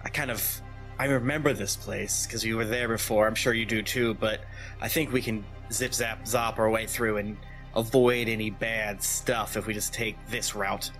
I 0.02 0.08
kind 0.08 0.30
of, 0.30 0.60
I 0.98 1.06
remember 1.06 1.52
this 1.52 1.76
place 1.76 2.26
because 2.26 2.44
we 2.44 2.52
were 2.54 2.64
there 2.64 2.88
before. 2.88 3.26
I'm 3.26 3.34
sure 3.34 3.54
you 3.54 3.64
do 3.64 3.82
too. 3.82 4.14
But 4.14 4.40
I 4.80 4.88
think 4.88 5.12
we 5.12 5.22
can 5.22 5.44
zip 5.72 5.94
zap 5.94 6.24
zop 6.24 6.58
our 6.58 6.68
way 6.68 6.86
through 6.86 7.18
and 7.18 7.36
avoid 7.74 8.28
any 8.28 8.50
bad 8.50 9.02
stuff 9.02 9.56
if 9.56 9.66
we 9.66 9.74
just 9.74 9.94
take 9.94 10.16
this 10.28 10.54
route. 10.54 10.90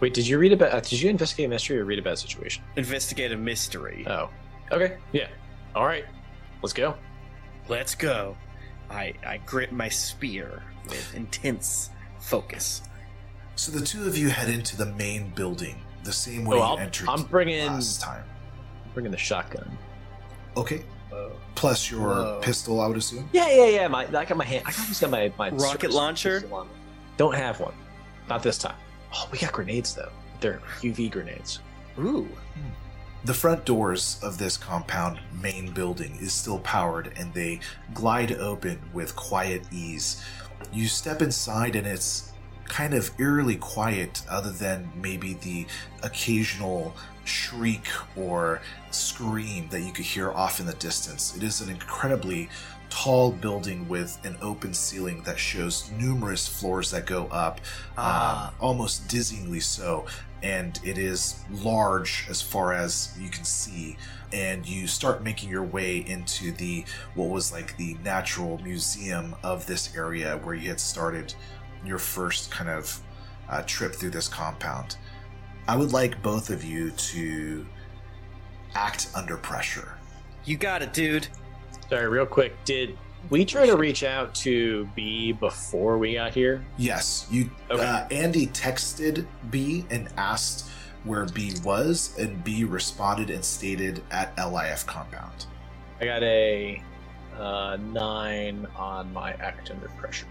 Wait, 0.00 0.14
did 0.14 0.26
you 0.26 0.38
read 0.38 0.52
about? 0.52 0.72
Uh, 0.72 0.80
did 0.80 1.00
you 1.00 1.10
investigate 1.10 1.46
a 1.46 1.48
mystery 1.48 1.78
or 1.78 1.84
read 1.84 1.98
about 1.98 2.14
a 2.14 2.16
situation? 2.16 2.64
Investigate 2.76 3.32
a 3.32 3.36
mystery. 3.36 4.04
Oh, 4.08 4.30
okay, 4.72 4.96
yeah. 5.12 5.28
All 5.74 5.84
right, 5.84 6.06
let's 6.62 6.72
go. 6.72 6.94
Let's 7.68 7.94
go. 7.94 8.36
I, 8.90 9.14
I 9.26 9.38
grip 9.46 9.72
my 9.72 9.88
spear 9.88 10.62
with 10.88 11.14
intense 11.14 11.90
focus. 12.18 12.82
so 13.56 13.70
the 13.72 13.84
two 13.84 14.06
of 14.06 14.16
you 14.18 14.28
head 14.28 14.48
into 14.50 14.76
the 14.76 14.86
main 14.86 15.30
building 15.30 15.76
the 16.04 16.12
same 16.12 16.46
oh, 16.46 16.50
way 16.50 16.56
Oh, 16.56 16.60
you 16.60 16.64
I'll- 16.64 16.78
entered 16.78 17.08
I'm 17.08 17.22
bringing- 17.24 17.66
last 17.66 18.00
time 18.00 18.24
Bringing 18.94 19.12
the 19.12 19.18
shotgun. 19.18 19.70
okay 20.56 20.82
plus 21.56 21.90
your 21.90 22.00
Whoa. 22.00 22.38
pistol 22.42 22.80
i 22.80 22.86
would 22.86 22.96
assume 22.96 23.28
Yeah, 23.32 23.48
yeah, 23.50 23.66
yeah. 23.66 23.88
My, 23.88 24.06
I 24.06 24.24
got 24.24 24.36
my 24.36 24.44
hand. 24.44 24.64
I 24.66 24.72
always 24.80 24.98
got 25.00 25.10
my 25.10 25.32
my 25.38 25.50
Rocket 25.50 25.90
launcher? 25.90 26.42
on. 26.52 26.68
Don't 27.18 27.34
have 27.34 27.60
one. 27.60 27.74
Not 28.28 28.42
this 28.42 28.56
time. 28.56 28.76
Oh, 29.14 29.28
we 29.30 29.38
got 29.38 29.52
grenades 29.52 29.94
though. 29.94 30.10
They're 30.40 30.60
UV 30.80 31.10
grenades. 31.10 31.58
Ooh. 31.98 32.22
Hmm. 32.24 32.70
The 33.24 33.34
front 33.34 33.64
doors 33.66 34.18
of 34.22 34.38
this 34.38 34.56
compound 34.56 35.20
main 35.42 35.72
building 35.72 36.16
is 36.20 36.32
still 36.32 36.58
powered 36.60 37.12
and 37.16 37.32
they 37.34 37.60
glide 37.92 38.32
open 38.32 38.80
with 38.94 39.14
quiet 39.14 39.62
ease. 39.70 40.24
You 40.72 40.86
step 40.88 41.20
inside 41.20 41.76
and 41.76 41.86
it's 41.86 42.32
kind 42.64 42.94
of 42.94 43.10
eerily 43.18 43.56
quiet, 43.56 44.22
other 44.30 44.50
than 44.50 44.90
maybe 44.96 45.34
the 45.34 45.66
occasional 46.02 46.94
shriek 47.24 47.88
or 48.16 48.62
scream 48.90 49.68
that 49.70 49.80
you 49.80 49.92
could 49.92 50.04
hear 50.04 50.30
off 50.30 50.60
in 50.60 50.66
the 50.66 50.74
distance. 50.74 51.36
It 51.36 51.42
is 51.42 51.60
an 51.60 51.68
incredibly 51.68 52.48
tall 52.88 53.32
building 53.32 53.88
with 53.88 54.18
an 54.24 54.36
open 54.40 54.72
ceiling 54.72 55.22
that 55.24 55.38
shows 55.38 55.90
numerous 55.98 56.46
floors 56.48 56.90
that 56.92 57.06
go 57.06 57.26
up, 57.26 57.60
Ah. 57.98 58.48
um, 58.48 58.54
almost 58.60 59.06
dizzyingly 59.08 59.62
so. 59.62 60.06
And 60.42 60.80
it 60.84 60.96
is 60.96 61.44
large 61.50 62.26
as 62.30 62.40
far 62.40 62.72
as 62.72 63.14
you 63.18 63.28
can 63.28 63.44
see. 63.44 63.96
And 64.32 64.66
you 64.66 64.86
start 64.86 65.22
making 65.22 65.50
your 65.50 65.64
way 65.64 65.98
into 65.98 66.52
the 66.52 66.84
what 67.14 67.28
was 67.28 67.52
like 67.52 67.76
the 67.76 67.96
natural 68.02 68.58
museum 68.62 69.34
of 69.42 69.66
this 69.66 69.94
area 69.96 70.38
where 70.42 70.54
you 70.54 70.68
had 70.68 70.80
started 70.80 71.34
your 71.84 71.98
first 71.98 72.50
kind 72.50 72.70
of 72.70 73.00
uh, 73.48 73.62
trip 73.66 73.94
through 73.94 74.10
this 74.10 74.28
compound. 74.28 74.96
I 75.68 75.76
would 75.76 75.92
like 75.92 76.22
both 76.22 76.50
of 76.50 76.64
you 76.64 76.90
to 76.90 77.66
act 78.74 79.10
under 79.14 79.36
pressure. 79.36 79.94
You 80.44 80.56
got 80.56 80.82
it, 80.82 80.92
dude. 80.92 81.28
Sorry, 81.88 82.08
real 82.08 82.26
quick. 82.26 82.54
Did 82.64 82.96
we 83.28 83.44
try 83.44 83.66
to 83.66 83.76
reach 83.76 84.02
out 84.02 84.34
to 84.36 84.88
B 84.96 85.32
before 85.32 85.98
we 85.98 86.14
got 86.14 86.34
here? 86.34 86.64
Yes, 86.78 87.26
you. 87.30 87.50
Okay. 87.70 87.84
Uh, 87.84 88.06
Andy 88.10 88.46
texted 88.48 89.26
B 89.50 89.84
and 89.90 90.08
asked 90.16 90.68
where 91.04 91.26
B 91.26 91.54
was, 91.64 92.16
and 92.18 92.42
B 92.42 92.64
responded 92.64 93.30
and 93.30 93.44
stated 93.44 94.02
at 94.10 94.36
LIF 94.36 94.86
compound. 94.86 95.46
I 96.00 96.04
got 96.04 96.22
a 96.22 96.82
uh, 97.38 97.78
nine 97.92 98.66
on 98.76 99.12
my 99.12 99.32
act 99.32 99.70
under 99.70 99.88
pressure. 99.88 100.26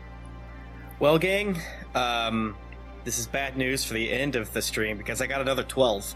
Well, 0.99 1.17
gang, 1.17 1.59
um, 1.95 2.55
this 3.03 3.19
is 3.19 3.27
bad 3.27 3.57
news 3.57 3.83
for 3.85 3.93
the 3.93 4.11
end 4.11 4.35
of 4.35 4.51
the 4.53 4.61
stream 4.61 4.97
because 4.97 5.21
I 5.21 5.27
got 5.27 5.41
another 5.41 5.63
12. 5.63 6.15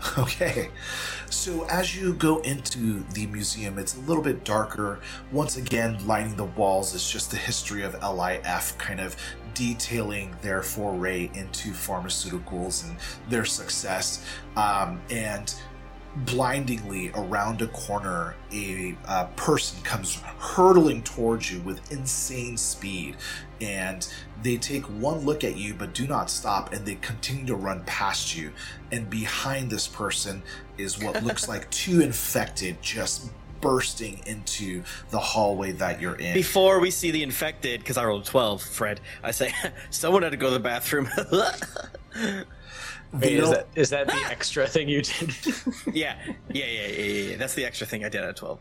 Okay, 0.18 0.70
so 1.28 1.66
as 1.68 1.94
you 1.94 2.14
go 2.14 2.38
into 2.40 3.04
the 3.12 3.26
museum, 3.26 3.78
it's 3.78 3.96
a 3.96 4.00
little 4.00 4.22
bit 4.22 4.44
darker. 4.44 5.00
Once 5.30 5.56
again, 5.56 6.04
lining 6.06 6.36
the 6.36 6.44
walls 6.44 6.94
is 6.94 7.08
just 7.08 7.30
the 7.30 7.36
history 7.36 7.82
of 7.82 7.94
LIF, 8.02 8.76
kind 8.78 9.00
of 9.00 9.14
detailing 9.54 10.34
their 10.42 10.62
foray 10.62 11.30
into 11.34 11.70
pharmaceuticals 11.70 12.88
and 12.88 12.96
their 13.28 13.44
success. 13.44 14.24
Um, 14.56 15.00
and 15.10 15.54
blindingly 16.16 17.10
around 17.14 17.62
a 17.62 17.68
corner, 17.68 18.34
a 18.52 18.96
uh, 19.06 19.26
person 19.36 19.80
comes 19.82 20.16
hurtling 20.38 21.02
towards 21.02 21.52
you 21.52 21.60
with 21.60 21.92
insane 21.92 22.56
speed. 22.56 23.16
And 23.60 24.06
they 24.42 24.56
take 24.56 24.84
one 24.84 25.20
look 25.20 25.44
at 25.44 25.56
you, 25.56 25.74
but 25.74 25.94
do 25.94 26.06
not 26.06 26.30
stop, 26.30 26.72
and 26.72 26.84
they 26.84 26.96
continue 26.96 27.46
to 27.46 27.54
run 27.54 27.84
past 27.84 28.36
you. 28.36 28.52
And 28.90 29.08
behind 29.08 29.70
this 29.70 29.86
person 29.86 30.42
is 30.78 30.98
what 30.98 31.22
looks 31.22 31.48
like 31.48 31.70
two 31.72 32.00
infected 32.00 32.80
just 32.82 33.30
bursting 33.60 34.20
into 34.26 34.82
the 35.10 35.18
hallway 35.18 35.72
that 35.72 36.00
you're 36.00 36.14
in. 36.14 36.32
Before 36.34 36.80
we 36.80 36.90
see 36.90 37.10
the 37.10 37.22
infected, 37.22 37.80
because 37.80 37.98
I 37.98 38.04
rolled 38.04 38.22
a 38.22 38.26
12, 38.26 38.62
Fred, 38.62 39.00
I 39.22 39.30
say, 39.30 39.52
someone 39.90 40.22
had 40.22 40.30
to 40.30 40.38
go 40.38 40.46
to 40.46 40.54
the 40.54 40.60
bathroom. 40.60 41.08
They 43.12 43.36
Wait, 43.36 43.42
is 43.42 43.50
that 43.50 43.66
is 43.74 43.90
that 43.90 44.06
the 44.06 44.14
ah! 44.14 44.28
extra 44.30 44.66
thing 44.66 44.88
you 44.88 45.02
did? 45.02 45.34
yeah, 45.92 46.16
yeah, 46.24 46.34
yeah, 46.48 46.64
yeah, 46.64 46.86
yeah, 46.86 47.30
yeah. 47.30 47.36
That's 47.36 47.54
the 47.54 47.64
extra 47.64 47.86
thing 47.86 48.04
I 48.04 48.08
did 48.08 48.22
at 48.22 48.36
12. 48.36 48.58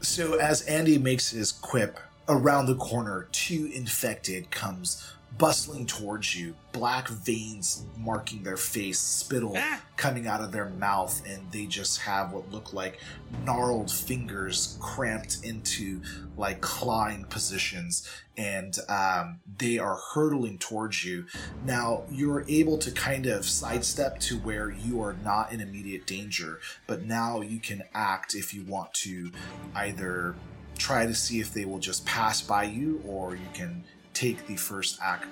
So 0.00 0.38
as 0.40 0.62
Andy 0.62 0.98
makes 0.98 1.30
his 1.30 1.52
quip, 1.52 2.00
around 2.28 2.66
the 2.66 2.74
corner, 2.74 3.28
two 3.30 3.70
infected 3.72 4.50
comes 4.50 5.12
bustling 5.38 5.86
towards 5.86 6.36
you, 6.36 6.54
black 6.72 7.08
veins 7.08 7.84
marking 7.96 8.42
their 8.42 8.56
face, 8.56 8.98
spittle 8.98 9.54
Ah! 9.56 9.82
coming 9.96 10.26
out 10.26 10.40
of 10.40 10.52
their 10.52 10.68
mouth, 10.68 11.22
and 11.26 11.50
they 11.50 11.66
just 11.66 12.00
have 12.00 12.32
what 12.32 12.50
look 12.50 12.72
like 12.72 12.98
gnarled 13.44 13.90
fingers 13.90 14.76
cramped 14.80 15.38
into 15.44 16.00
like 16.36 16.60
clawing 16.60 17.24
positions, 17.24 18.08
and 18.36 18.78
um, 18.88 19.40
they 19.58 19.78
are 19.78 19.98
hurtling 20.14 20.58
towards 20.58 21.04
you. 21.04 21.26
Now 21.64 22.04
you're 22.10 22.44
able 22.48 22.78
to 22.78 22.90
kind 22.90 23.26
of 23.26 23.44
sidestep 23.44 24.20
to 24.20 24.38
where 24.38 24.70
you 24.70 25.02
are 25.02 25.14
not 25.24 25.52
in 25.52 25.60
immediate 25.60 26.06
danger, 26.06 26.60
but 26.86 27.02
now 27.02 27.40
you 27.40 27.58
can 27.58 27.82
act 27.94 28.34
if 28.34 28.54
you 28.54 28.62
want 28.64 28.92
to 28.94 29.30
either 29.74 30.34
try 30.78 31.06
to 31.06 31.14
see 31.14 31.40
if 31.40 31.52
they 31.52 31.64
will 31.64 31.78
just 31.78 32.04
pass 32.04 32.40
by 32.40 32.64
you 32.64 33.02
or 33.06 33.34
you 33.34 33.48
can 33.54 33.84
take 34.14 34.46
the 34.46 34.56
first 34.56 34.98
act 35.02 35.26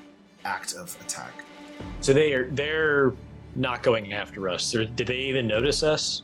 act 0.45 0.75
of 0.75 0.97
attack. 1.03 1.33
so 2.01 2.13
they 2.13 2.33
are 2.33 2.49
they're 2.51 3.13
not 3.57 3.83
going 3.83 4.13
after 4.13 4.49
us. 4.49 4.75
Or 4.75 4.85
did 4.85 5.07
they 5.07 5.19
even 5.19 5.47
notice 5.47 5.83
us? 5.83 6.23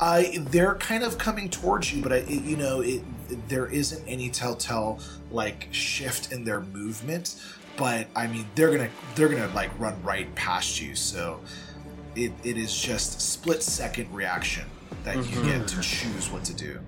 I 0.00 0.38
they're 0.50 0.74
kind 0.76 1.02
of 1.04 1.18
coming 1.18 1.48
towards 1.48 1.92
you, 1.92 2.02
but 2.02 2.12
I, 2.12 2.16
it, 2.16 2.42
you 2.42 2.56
know, 2.56 2.80
it 2.80 3.02
there 3.48 3.66
isn't 3.66 4.06
any 4.06 4.28
telltale 4.28 4.98
like 5.30 5.68
shift 5.70 6.32
in 6.32 6.44
their 6.44 6.60
movement. 6.60 7.36
But 7.76 8.06
I 8.14 8.26
mean, 8.26 8.46
they're 8.54 8.70
gonna 8.70 8.90
they're 9.14 9.28
gonna 9.28 9.52
like 9.54 9.76
run 9.78 10.00
right 10.02 10.32
past 10.34 10.80
you. 10.80 10.94
So 10.94 11.40
it, 12.16 12.32
it 12.44 12.56
is 12.56 12.76
just 12.76 13.20
split 13.20 13.62
second 13.62 14.12
reaction 14.14 14.64
that 15.04 15.16
you 15.16 15.22
Mhm. 15.22 15.44
get 15.46 15.68
to 15.68 15.80
choose 15.80 16.30
what 16.30 16.44
to 16.44 16.54
do. 16.54 16.78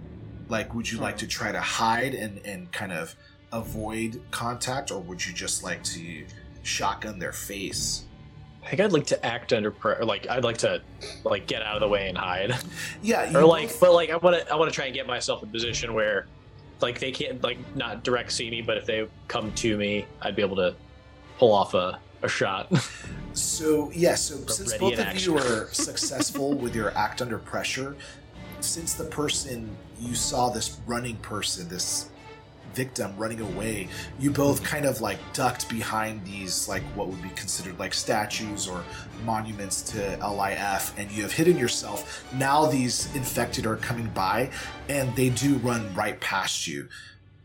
Like, 0.48 0.74
would 0.74 0.90
you 0.90 0.98
like 0.98 1.18
to 1.18 1.26
try 1.26 1.50
to 1.50 1.60
hide 1.60 2.14
and, 2.14 2.38
and 2.46 2.70
kind 2.70 2.92
of 2.92 3.16
avoid 3.52 4.20
contact, 4.30 4.90
or 4.90 5.00
would 5.00 5.24
you 5.24 5.32
just 5.32 5.62
like 5.62 5.82
to 5.84 6.24
shotgun 6.62 7.18
their 7.18 7.32
face? 7.32 8.04
I 8.64 8.70
think 8.70 8.80
I'd 8.80 8.92
like 8.92 9.06
to 9.06 9.24
act 9.24 9.52
under 9.52 9.70
pressure. 9.70 10.04
Like 10.04 10.28
I'd 10.28 10.42
like 10.44 10.58
to, 10.58 10.82
like 11.24 11.46
get 11.46 11.62
out 11.62 11.76
of 11.76 11.80
the 11.80 11.88
way 11.88 12.08
and 12.08 12.18
hide, 12.18 12.52
Yeah, 13.02 13.36
or 13.36 13.44
like, 13.44 13.68
both- 13.68 13.80
but 13.80 13.92
like 13.92 14.10
I 14.10 14.16
want 14.16 14.36
to, 14.44 14.52
I 14.52 14.56
want 14.56 14.70
to 14.70 14.74
try 14.74 14.86
and 14.86 14.94
get 14.94 15.06
myself 15.06 15.42
in 15.42 15.48
a 15.48 15.52
position 15.52 15.94
where, 15.94 16.26
like 16.80 16.98
they 16.98 17.12
can't 17.12 17.42
like 17.42 17.58
not 17.76 18.02
direct 18.04 18.32
see 18.32 18.50
me, 18.50 18.60
but 18.62 18.76
if 18.76 18.84
they 18.86 19.08
come 19.28 19.52
to 19.52 19.76
me, 19.78 20.04
I'd 20.20 20.36
be 20.36 20.42
able 20.42 20.56
to 20.56 20.74
pull 21.38 21.52
off 21.52 21.74
a, 21.74 21.98
a 22.22 22.28
shot. 22.28 22.70
So 23.32 23.90
yeah, 23.94 24.14
so 24.14 24.36
since 24.46 24.72
both 24.78 24.94
of 24.94 25.00
action. 25.00 25.30
you 25.34 25.38
are 25.38 25.68
successful 25.72 26.54
with 26.54 26.74
your 26.74 26.96
act 26.96 27.20
under 27.20 27.36
pressure, 27.36 27.94
since 28.60 28.94
the 28.94 29.04
person 29.04 29.76
you 30.00 30.14
saw 30.14 30.48
this 30.48 30.80
running 30.86 31.16
person, 31.16 31.68
this 31.68 32.08
victim 32.76 33.12
running 33.16 33.40
away, 33.40 33.88
you 34.20 34.30
both 34.30 34.58
mm-hmm. 34.58 34.66
kind 34.66 34.84
of 34.84 35.00
like 35.00 35.18
ducked 35.32 35.68
behind 35.68 36.24
these 36.24 36.68
like 36.68 36.82
what 36.94 37.08
would 37.08 37.22
be 37.22 37.30
considered 37.30 37.78
like 37.78 37.94
statues 37.94 38.68
or 38.68 38.84
monuments 39.24 39.82
to 39.82 39.98
LIF, 40.24 40.96
and 40.98 41.10
you 41.10 41.22
have 41.22 41.32
hidden 41.32 41.56
yourself. 41.56 42.24
Now 42.34 42.66
these 42.66 43.12
infected 43.16 43.66
are 43.66 43.76
coming 43.76 44.08
by, 44.10 44.50
and 44.88 45.14
they 45.16 45.30
do 45.30 45.56
run 45.56 45.92
right 45.94 46.20
past 46.20 46.66
you. 46.66 46.88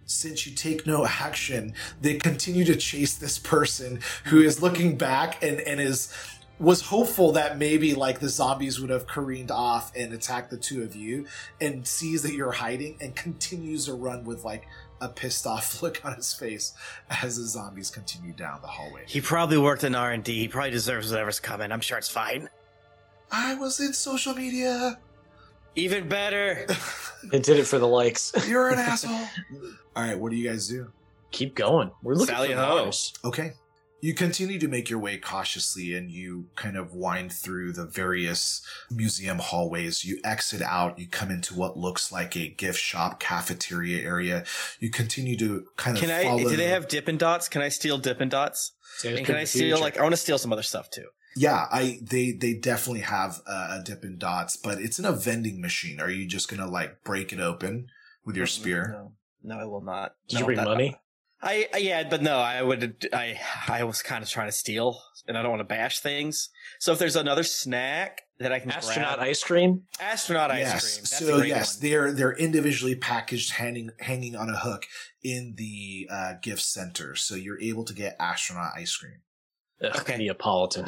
Since 0.06 0.46
you 0.46 0.54
take 0.54 0.86
no 0.86 1.06
action, 1.06 1.74
they 2.02 2.16
continue 2.16 2.66
to 2.66 2.76
chase 2.76 3.14
this 3.14 3.40
person 3.40 4.02
who 4.26 4.42
is 4.42 4.56
mm-hmm. 4.56 4.66
looking 4.66 4.98
back 4.98 5.42
and, 5.42 5.62
and 5.62 5.80
is 5.80 6.14
was 6.62 6.82
hopeful 6.82 7.32
that 7.32 7.58
maybe 7.58 7.96
like 7.96 8.20
the 8.20 8.30
zombies 8.30 8.80
would 8.80 8.92
have 8.92 9.08
careened 9.08 9.50
off 9.50 9.92
and 9.96 10.14
attacked 10.14 10.52
the 10.52 10.58
two 10.58 10.84
of 10.84 10.96
you 10.96 11.26
and 11.60 11.88
sees 11.88 12.22
that 12.22 12.34
you're 12.34 12.52
hiding 12.52 12.96
and 13.02 13.16
continues 13.16 13.86
to 13.86 13.94
run 13.96 14.24
with 14.24 14.46
like 14.46 14.68
a 15.02 15.10
pissed 15.10 15.46
off 15.46 15.82
look 15.84 16.00
on 16.06 16.16
his 16.16 16.34
face 16.34 16.74
as 17.10 17.38
the 17.38 17.44
zombies 17.44 17.90
continue 17.90 18.32
down 18.34 18.62
the 18.62 18.68
hallway. 18.68 19.04
He 19.08 19.20
probably 19.20 19.58
worked 19.58 19.84
in 19.84 19.96
R 19.96 20.12
and 20.12 20.24
D. 20.24 20.40
He 20.40 20.48
probably 20.48 20.72
deserves 20.72 21.12
whatever's 21.12 21.40
coming. 21.40 21.72
I'm 21.72 21.82
sure 21.82 21.98
it's 21.98 22.10
fine. 22.10 22.50
I 23.32 23.56
was 23.56 23.80
in 23.80 23.94
social 23.94 24.34
media. 24.34 25.00
Even 25.76 26.08
better. 26.10 26.68
they 27.32 27.40
did 27.40 27.58
it 27.58 27.66
for 27.66 27.80
the 27.80 27.88
likes. 27.88 28.34
You're 28.48 28.70
an 28.70 28.80
asshole. 28.80 29.28
All 29.96 30.04
right, 30.04 30.18
what 30.20 30.32
do 30.32 30.38
you 30.38 30.50
guys 30.50 30.68
do? 30.68 30.92
Keep 31.32 31.56
going. 31.56 31.92
We're 32.04 32.16
looking 32.16 32.36
Sally 32.36 32.50
for 32.50 32.56
ho. 32.56 32.84
Mars. 32.84 33.14
Okay. 33.24 33.54
You 34.02 34.14
continue 34.16 34.58
to 34.60 34.68
make 34.68 34.90
your 34.90 34.98
way 35.00 35.18
cautiously 35.18 35.94
and 35.96 36.10
you 36.10 36.48
kind 36.56 36.76
of 36.76 36.94
wind 36.96 37.32
through 37.32 37.74
the 37.74 37.86
various 37.86 38.62
museum 38.90 39.38
hallways. 39.38 40.04
You 40.04 40.20
exit 40.24 40.62
out, 40.64 40.98
you 40.98 41.08
come 41.08 41.30
into 41.30 41.54
what 41.54 41.78
looks 41.78 42.12
like 42.12 42.36
a 42.36 42.48
gift 42.48 42.80
shop 42.80 43.20
cafeteria 43.20 44.04
area. 44.04 44.44
You 44.80 44.90
continue 44.90 45.38
to 45.38 45.68
kind 45.78 45.96
of 45.98 46.02
Can 46.02 46.10
I? 46.12 46.24
follow 46.24 46.40
Do 46.40 46.50
they 46.50 46.56
the- 46.66 46.68
have 46.70 46.88
Dippin' 46.88 47.18
Dots? 47.18 47.48
Can 47.48 47.62
I 47.62 47.70
steal 47.70 47.98
Dippin' 48.00 48.30
Dots? 48.30 48.72
Sailors 48.98 49.20
And 49.20 49.26
can 49.28 49.36
I 49.36 49.44
steal 49.46 49.62
Future. 49.78 49.82
like 49.82 49.98
I 49.98 50.02
want 50.02 50.14
to 50.14 50.18
steal 50.18 50.38
some 50.38 50.52
other 50.52 50.64
stuff 50.64 50.90
too. 50.90 51.06
Yeah, 51.36 51.68
I 51.72 52.00
they 52.02 52.32
they 52.34 52.54
definitely 52.56 53.02
have 53.02 53.40
uh, 53.48 53.78
a 53.80 53.84
Dippin' 53.84 54.18
Dots, 54.18 54.58
but 54.58 54.80
it's 54.82 55.00
in 55.00 55.06
a 55.06 55.14
vending 55.14 55.62
machine. 55.62 56.02
Are 56.02 56.10
you 56.10 56.28
just 56.28 56.50
gonna 56.50 56.68
like 56.68 57.04
break 57.06 57.32
it 57.32 57.40
open 57.40 57.88
with 58.26 58.36
your 58.36 58.48
spear? 58.48 58.90
No, 58.92 59.56
no, 59.56 59.62
I 59.62 59.66
will 59.66 59.80
not. 59.82 60.16
Did 60.28 60.40
you 60.40 60.46
bring 60.46 60.58
that- 60.58 60.66
money? 60.66 60.98
I, 61.44 61.68
I 61.74 61.78
yeah, 61.78 62.08
but 62.10 62.22
no, 62.22 62.38
I 62.38 62.62
would. 62.62 63.08
I 63.14 63.40
I 63.68 63.84
was 63.84 64.02
kind 64.02 64.24
of 64.24 64.30
trying 64.30 64.48
to 64.48 64.52
steal, 64.52 65.02
and 65.28 65.38
I 65.38 65.42
don't 65.42 65.52
want 65.52 65.62
to 65.62 65.66
bash 65.66 66.00
things. 66.00 66.50
So 66.80 66.92
if 66.94 67.00
there's 67.00 67.16
another 67.16 67.44
snack 67.44 68.22
that 68.40 68.52
I 68.52 68.60
can 68.60 68.72
Astronaut 68.72 69.18
grab, 69.18 69.28
ice 69.28 69.44
cream. 69.44 69.84
astronaut 70.00 70.52
ice 70.52 70.60
yes. 70.60 70.82
cream. 70.82 71.02
That's 71.02 71.20
so 71.28 71.36
a 71.36 71.40
great 71.40 71.48
yes, 71.50 71.78
one. 71.78 71.90
they're 71.90 72.12
they're 72.12 72.34
individually 72.38 72.96
packaged, 72.96 73.54
hanging 73.54 73.90
hanging 74.00 74.36
on 74.36 74.50
a 74.50 74.58
hook 74.58 74.86
in 75.24 75.56
the 75.58 76.08
uh, 76.12 76.34
gift 76.42 76.62
center. 76.62 77.16
So 77.16 77.36
you're 77.36 77.60
able 77.62 77.86
to 77.86 77.94
get 77.94 78.16
astronaut 78.20 78.74
ice 78.76 78.96
cream. 78.96 79.22
Ugh, 79.84 79.96
Okay. 80.02 80.18
Neapolitan. 80.18 80.88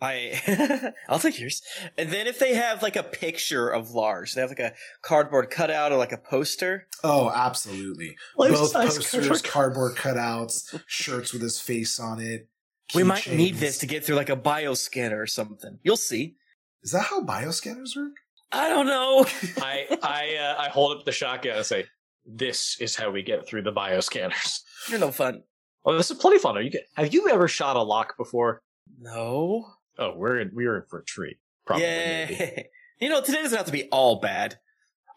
I 0.00 0.92
I'll 1.08 1.18
take 1.18 1.40
yours. 1.40 1.62
And 1.96 2.10
then 2.10 2.26
if 2.26 2.38
they 2.38 2.54
have 2.54 2.82
like 2.82 2.96
a 2.96 3.02
picture 3.02 3.68
of 3.68 3.90
Lars, 3.90 4.34
they 4.34 4.40
have 4.40 4.50
like 4.50 4.60
a 4.60 4.74
cardboard 5.02 5.50
cutout 5.50 5.92
or 5.92 5.96
like 5.96 6.12
a 6.12 6.18
poster. 6.18 6.86
Oh, 7.02 7.30
absolutely. 7.30 8.16
Both 8.36 8.72
posters, 8.72 9.42
cardboard 9.42 9.96
cutouts, 9.96 10.80
shirts 10.86 11.32
with 11.32 11.42
his 11.42 11.60
face 11.60 11.98
on 11.98 12.20
it. 12.20 12.48
We 12.94 13.02
might 13.02 13.30
need 13.30 13.56
this 13.56 13.78
to 13.78 13.86
get 13.86 14.04
through 14.04 14.16
like 14.16 14.30
a 14.30 14.36
bioscanner 14.36 15.20
or 15.20 15.26
something. 15.26 15.78
You'll 15.82 15.96
see. 15.96 16.36
Is 16.82 16.92
that 16.92 17.02
how 17.02 17.22
bioscanners 17.22 17.96
work? 17.96 18.12
I 18.52 18.68
don't 18.68 18.86
know. 18.86 19.26
I 19.58 19.98
I 20.02 20.36
uh, 20.36 20.62
I 20.62 20.68
hold 20.68 20.96
up 20.96 21.04
the 21.04 21.12
shotgun 21.12 21.56
and 21.56 21.66
say, 21.66 21.84
"This 22.24 22.80
is 22.80 22.96
how 22.96 23.10
we 23.10 23.22
get 23.22 23.46
through 23.46 23.62
the 23.62 23.72
bioscanners." 23.72 24.60
You're 24.88 25.00
no 25.00 25.10
fun. 25.10 25.42
Oh, 25.84 25.96
this 25.96 26.10
is 26.10 26.18
plenty 26.18 26.38
fun. 26.38 26.56
Are 26.56 26.62
you? 26.62 26.70
Have 26.96 27.12
you 27.12 27.28
ever 27.28 27.48
shot 27.48 27.76
a 27.76 27.82
lock 27.82 28.16
before? 28.16 28.62
No. 28.98 29.66
Oh, 29.98 30.14
we're 30.16 30.40
in, 30.40 30.50
we're 30.54 30.76
in 30.76 30.84
for 30.88 31.00
a 31.00 31.04
treat. 31.04 31.38
Probably. 31.66 31.84
yeah. 31.84 32.50
You 33.00 33.08
know, 33.08 33.20
today 33.20 33.42
doesn't 33.42 33.56
have 33.56 33.66
to 33.66 33.70
be 33.70 33.88
all 33.92 34.18
bad. 34.18 34.58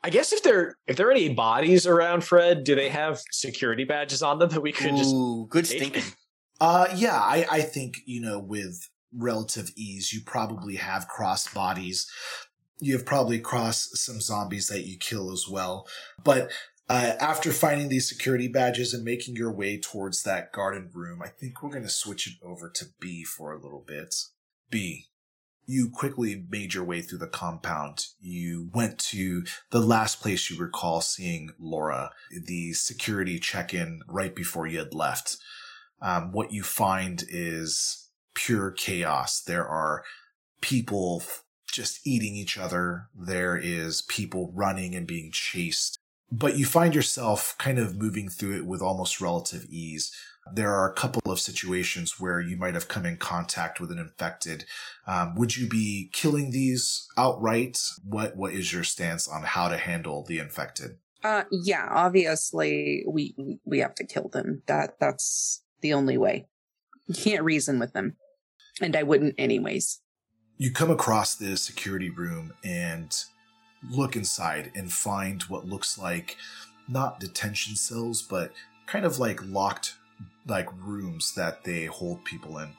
I 0.04 0.12
guess 0.12 0.34
if 0.34 0.44
there 0.44 0.78
if 0.86 0.98
there 0.98 1.08
are 1.08 1.12
any 1.12 1.30
bodies 1.30 1.88
around, 1.88 2.24
Fred, 2.24 2.64
do 2.64 2.76
they 2.76 2.90
have 2.90 3.20
security 3.32 3.86
badges 3.86 4.22
on 4.22 4.38
them 4.38 4.50
that 4.50 4.62
we 4.62 4.72
could 4.72 4.96
just? 4.96 5.16
Ooh, 5.16 5.48
good 5.50 5.66
take? 5.66 5.80
stinking. 5.80 6.04
Uh, 6.62 6.88
yeah, 6.96 7.16
I, 7.16 7.48
I 7.50 7.62
think, 7.62 8.02
you 8.06 8.22
know, 8.22 8.38
with 8.38 8.88
relative 9.12 9.72
ease, 9.76 10.14
you 10.14 10.22
probably 10.24 10.76
have 10.76 11.08
crossed 11.08 11.56
bodies. 11.56 12.08
You 12.80 12.94
have 12.94 13.06
probably 13.06 13.40
crossed 13.40 13.98
some 13.98 14.22
zombies 14.22 14.68
that 14.68 14.86
you 14.86 14.98
kill 15.00 15.32
as 15.32 15.48
well. 15.50 15.88
But 16.24 16.52
uh, 16.88 17.14
after 17.20 17.52
finding 17.52 17.90
these 17.90 18.08
security 18.08 18.48
badges 18.48 18.94
and 18.94 19.04
making 19.04 19.36
your 19.38 19.52
way 19.52 19.80
towards 19.80 20.22
that 20.22 20.52
garden 20.52 20.92
room, 20.94 21.22
I 21.24 21.30
think 21.30 21.64
we're 21.64 21.70
going 21.70 21.82
to 21.82 21.90
switch 21.90 22.28
it 22.28 22.34
over 22.46 22.70
to 22.70 22.86
B 23.00 23.24
for 23.24 23.52
a 23.52 23.60
little 23.60 23.84
bit. 23.86 24.14
B. 24.72 25.08
You 25.68 25.90
quickly 25.90 26.44
made 26.50 26.74
your 26.74 26.84
way 26.84 27.02
through 27.02 27.20
the 27.20 27.28
compound. 27.28 28.08
You 28.20 28.70
went 28.74 28.98
to 29.00 29.44
the 29.70 29.80
last 29.80 30.20
place 30.20 30.50
you 30.50 30.58
recall 30.58 31.02
seeing 31.02 31.52
Laura, 31.60 32.12
the 32.32 32.74
security 32.74 33.40
check 33.40 33.74
in 33.74 34.02
right 34.08 34.36
before 34.36 34.66
you 34.66 34.80
had 34.80 34.94
left 34.94 35.38
um, 36.02 36.32
what 36.32 36.52
you 36.52 36.64
find 36.64 37.24
is 37.30 38.10
pure 38.34 38.72
chaos. 38.72 39.42
There 39.42 39.68
are 39.68 40.04
people 40.62 41.24
just 41.72 42.06
eating 42.06 42.36
each 42.36 42.58
other. 42.58 43.08
There 43.16 43.56
is 43.56 44.02
people 44.04 44.52
running 44.54 44.96
and 44.96 45.06
being 45.06 45.32
chased. 45.32 45.98
But 46.32 46.58
you 46.58 46.66
find 46.66 46.96
yourself 46.96 47.56
kind 47.58 47.78
of 47.78 47.98
moving 47.98 48.30
through 48.30 48.58
it 48.58 48.66
with 48.66 48.82
almost 48.82 49.22
relative 49.22 49.66
ease. 49.70 50.12
There 50.54 50.74
are 50.74 50.90
a 50.90 50.94
couple 50.94 51.32
of 51.32 51.40
situations 51.40 52.20
where 52.20 52.42
you 52.42 52.58
might 52.58 52.74
have 52.74 52.88
come 52.88 53.06
in 53.06 53.18
contact 53.18 53.80
with 53.80 53.92
an 53.92 54.00
infected. 54.00 54.66
Um, 55.08 55.36
would 55.36 55.56
you 55.56 55.68
be 55.70 56.10
killing 56.14 56.52
these 56.52 57.08
outright? 57.18 57.80
What 58.04 58.36
What 58.36 58.54
is 58.54 58.74
your 58.74 58.84
stance 58.84 59.28
on 59.28 59.44
how 59.44 59.70
to 59.70 59.78
handle 59.78 60.24
the 60.24 60.40
infected? 60.40 60.98
Uh, 61.24 61.44
yeah, 61.52 61.88
obviously 61.92 63.04
we 63.08 63.60
we 63.64 63.80
have 63.80 63.94
to 63.96 64.06
kill 64.06 64.30
them. 64.30 64.64
That 64.66 65.00
that's 65.00 65.64
the 65.82 65.94
only 65.94 66.18
way. 66.18 66.48
You 67.08 67.14
can't 67.16 67.44
reason 67.44 67.80
with 67.80 67.94
them, 67.94 68.18
and 68.82 68.96
I 68.96 69.04
wouldn't 69.04 69.36
anyways. 69.38 70.02
you 70.58 70.72
come 70.72 70.92
across 70.92 71.36
the 71.36 71.58
security 71.58 72.10
room 72.10 72.54
and 72.64 73.16
look 73.90 74.16
inside 74.16 74.72
and 74.76 74.92
find 74.94 75.42
what 75.44 75.66
looks 75.66 75.98
like 75.98 76.38
not 76.88 77.20
detention 77.20 77.76
cells 77.76 78.22
but 78.22 78.52
kind 78.86 79.04
of 79.06 79.18
like 79.18 79.40
locked 79.44 79.96
like 80.48 80.68
rooms 80.86 81.34
that 81.36 81.64
they 81.64 81.86
hold 81.86 82.24
people 82.26 82.58
in. 82.60 82.70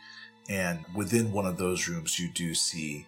And 0.48 0.80
within 0.94 1.32
one 1.32 1.46
of 1.46 1.56
those 1.56 1.88
rooms 1.88 2.18
you 2.18 2.28
do 2.32 2.54
see 2.54 3.06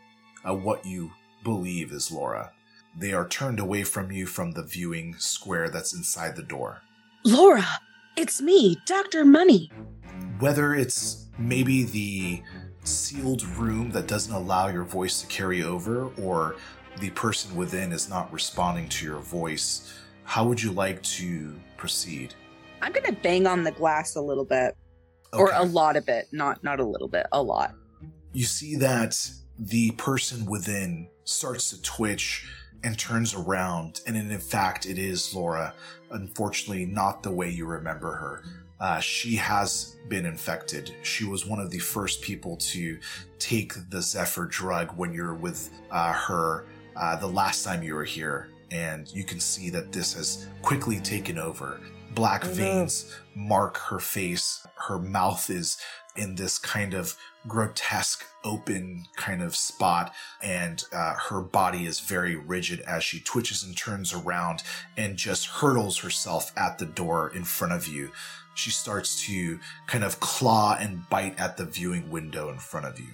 uh, 0.49 0.55
what 0.55 0.87
you 0.87 1.11
believe 1.43 1.93
is 1.93 2.11
laura. 2.13 2.53
They 2.97 3.13
are 3.13 3.27
turned 3.29 3.59
away 3.59 3.83
from 3.83 4.13
you 4.13 4.27
from 4.27 4.53
the 4.53 4.63
viewing 4.63 5.17
square 5.19 5.69
that's 5.69 5.95
inside 5.95 6.37
the 6.37 6.43
door. 6.43 6.83
Laura, 7.25 7.67
it's 8.17 8.41
me, 8.41 8.77
Doctor 8.87 9.25
Money. 9.25 9.71
whether 10.39 10.75
it's 10.75 11.27
maybe 11.39 11.83
the 11.85 12.43
sealed 12.85 13.43
room 13.57 13.91
that 13.91 14.07
doesn't 14.07 14.35
allow 14.35 14.69
your 14.69 14.85
voice 14.85 15.21
to 15.21 15.27
carry 15.27 15.63
over 15.63 16.11
or 16.23 16.57
the 17.01 17.11
person 17.11 17.55
within 17.57 17.93
is 17.93 18.09
not 18.09 18.33
responding 18.33 18.89
to 18.89 19.05
your 19.07 19.19
voice 19.19 19.93
how 20.25 20.47
would 20.47 20.63
you 20.63 20.71
like 20.71 21.03
to 21.03 21.55
proceed 21.77 22.35
I'm 22.85 22.93
gonna 22.93 23.13
bang 23.13 23.47
on 23.47 23.65
the 23.65 23.73
glass 23.73 24.15
a 24.15 24.21
little 24.21 24.45
bit, 24.45 24.77
or 25.33 25.51
a 25.55 25.65
lot 25.65 25.97
of 25.97 26.07
it, 26.09 26.29
not 26.33 26.63
not 26.63 26.81
a 26.81 26.85
little 26.85 27.09
bit, 27.09 27.27
a 27.33 27.43
lot. 27.43 27.75
you 28.35 28.45
see 28.45 28.77
that 28.77 29.19
the 29.59 29.93
person 29.93 30.45
within 30.45 31.09
starts 31.25 31.71
to 31.71 31.81
twitch 31.81 32.47
and 32.83 32.99
turns 32.99 33.33
around 33.33 34.03
and 34.07 34.17
in 34.17 34.39
fact 34.39 34.85
it 34.85 34.99
is 34.99 35.35
laura. 35.35 35.73
Unfortunately 36.11 36.85
not 36.85 37.23
the 37.23 37.31
way 37.31 37.49
you 37.49 37.65
remember 37.65 38.13
her. 38.13 38.45
Uh, 38.81 39.01
she 39.01 39.37
has 39.37 39.97
been 40.09 40.27
infected. 40.27 40.95
She 41.03 41.25
was 41.25 41.47
one 41.47 41.61
of 41.61 41.71
the 41.71 41.79
first 41.79 42.21
people 42.21 42.57
to 42.59 42.99
take 43.39 43.73
the 43.89 44.03
zephyr 44.03 44.45
drug 44.45 44.95
when 44.99 45.15
you're 45.15 45.35
with 45.35 45.71
uh, 45.91 46.13
her 46.13 46.67
uh, 46.97 47.17
the 47.17 47.29
last 47.29 47.65
time 47.65 47.83
you 47.83 47.95
were 47.95 48.05
here 48.05 48.49
and 48.71 49.11
you 49.15 49.25
can 49.25 49.41
see 49.41 49.71
that 49.71 49.93
this 49.93 50.13
has 50.15 50.49
quickly 50.61 50.99
taken 51.01 51.39
over. 51.39 51.81
Black 52.15 52.45
no. 52.45 52.53
veins 52.53 53.15
mark 53.35 53.77
her 53.77 53.99
face. 53.99 54.67
Her 54.89 54.99
mouth 54.99 55.51
is 55.51 55.79
in 56.17 56.37
this 56.37 56.59
kind 56.59 56.95
of 56.95 57.17
grotesque 57.47 58.25
open 58.45 59.05
kind 59.17 59.43
of 59.43 59.57
spot 59.57 60.15
and 60.43 60.85
uh, 60.93 61.15
her 61.15 61.41
body 61.41 61.87
is 61.87 62.01
very 62.01 62.37
rigid 62.37 62.81
as 62.83 63.03
she 63.03 63.21
twitches 63.21 63.63
and 63.63 63.77
turns 63.77 64.13
around 64.13 64.63
and 64.97 65.17
just 65.17 65.47
hurtles 65.47 65.99
herself 65.99 66.53
at 66.57 66.79
the 66.79 66.87
door 66.87 67.31
in 67.35 67.43
front 67.45 67.73
of 67.73 67.89
you 67.89 68.11
she 68.55 68.71
starts 68.71 69.27
to 69.27 69.59
kind 69.87 70.05
of 70.05 70.21
claw 70.21 70.77
and 70.79 71.09
bite 71.11 71.39
at 71.39 71.57
the 71.57 71.65
viewing 71.65 72.11
window 72.11 72.49
in 72.49 72.59
front 72.59 72.87
of 72.87 72.99
you 72.99 73.09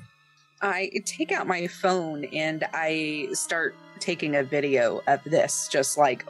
I 0.63 0.91
take 1.07 1.33
out 1.33 1.47
my 1.47 1.67
phone 1.67 2.25
and 2.27 2.67
I 2.75 3.29
start 3.33 3.75
taking 3.99 4.37
a 4.37 4.43
video 4.43 5.01
of 5.07 5.23
this, 5.25 5.69
just 5.69 5.97
like 5.97 6.25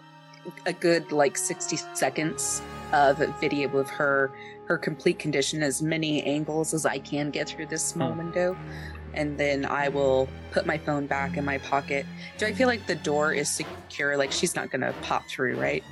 a 0.66 0.72
good 0.72 1.12
like 1.12 1.36
60 1.36 1.76
seconds 1.94 2.62
of 2.92 3.20
a 3.20 3.26
video 3.40 3.68
of 3.76 3.88
her 3.90 4.32
her 4.66 4.78
complete 4.78 5.18
condition 5.18 5.62
as 5.62 5.82
many 5.82 6.22
angles 6.22 6.72
as 6.74 6.86
I 6.86 6.98
can 6.98 7.30
get 7.30 7.48
through 7.48 7.66
this 7.66 7.82
small 7.84 8.12
Hmm. 8.12 8.18
window. 8.18 8.56
And 9.12 9.36
then 9.36 9.64
I 9.66 9.88
will 9.88 10.28
put 10.52 10.66
my 10.66 10.78
phone 10.78 11.06
back 11.08 11.36
in 11.36 11.44
my 11.44 11.58
pocket. 11.58 12.06
Do 12.38 12.46
I 12.46 12.52
feel 12.52 12.68
like 12.68 12.86
the 12.86 12.94
door 12.94 13.32
is 13.32 13.50
secure? 13.50 14.16
Like 14.16 14.30
she's 14.30 14.54
not 14.54 14.70
gonna 14.70 14.94
pop 15.02 15.26
through, 15.26 15.56
right? 15.60 15.82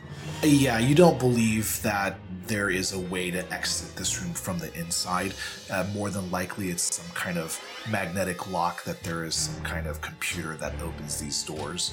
yeah 0.43 0.79
you 0.79 0.95
don't 0.95 1.19
believe 1.19 1.81
that 1.83 2.19
there 2.47 2.71
is 2.71 2.93
a 2.93 2.99
way 2.99 3.31
to 3.31 3.53
exit 3.53 3.97
this 3.97 4.21
room 4.23 4.33
from 4.35 4.59
the 4.59 4.73
inside 4.79 5.33
uh, 5.71 5.85
more 5.95 6.11
than 6.11 6.31
likely 6.31 6.71
it's 6.71 6.95
some 6.97 7.07
kind 7.15 7.39
of 7.39 7.59
magnetic 7.91 8.51
lock 8.51 8.85
that 8.85 9.03
there 9.03 9.25
is 9.25 9.35
some 9.35 9.61
kind 9.65 9.87
of 9.87 10.01
computer 10.01 10.55
that 10.57 10.81
opens 10.81 11.19
these 11.21 11.43
doors 11.43 11.93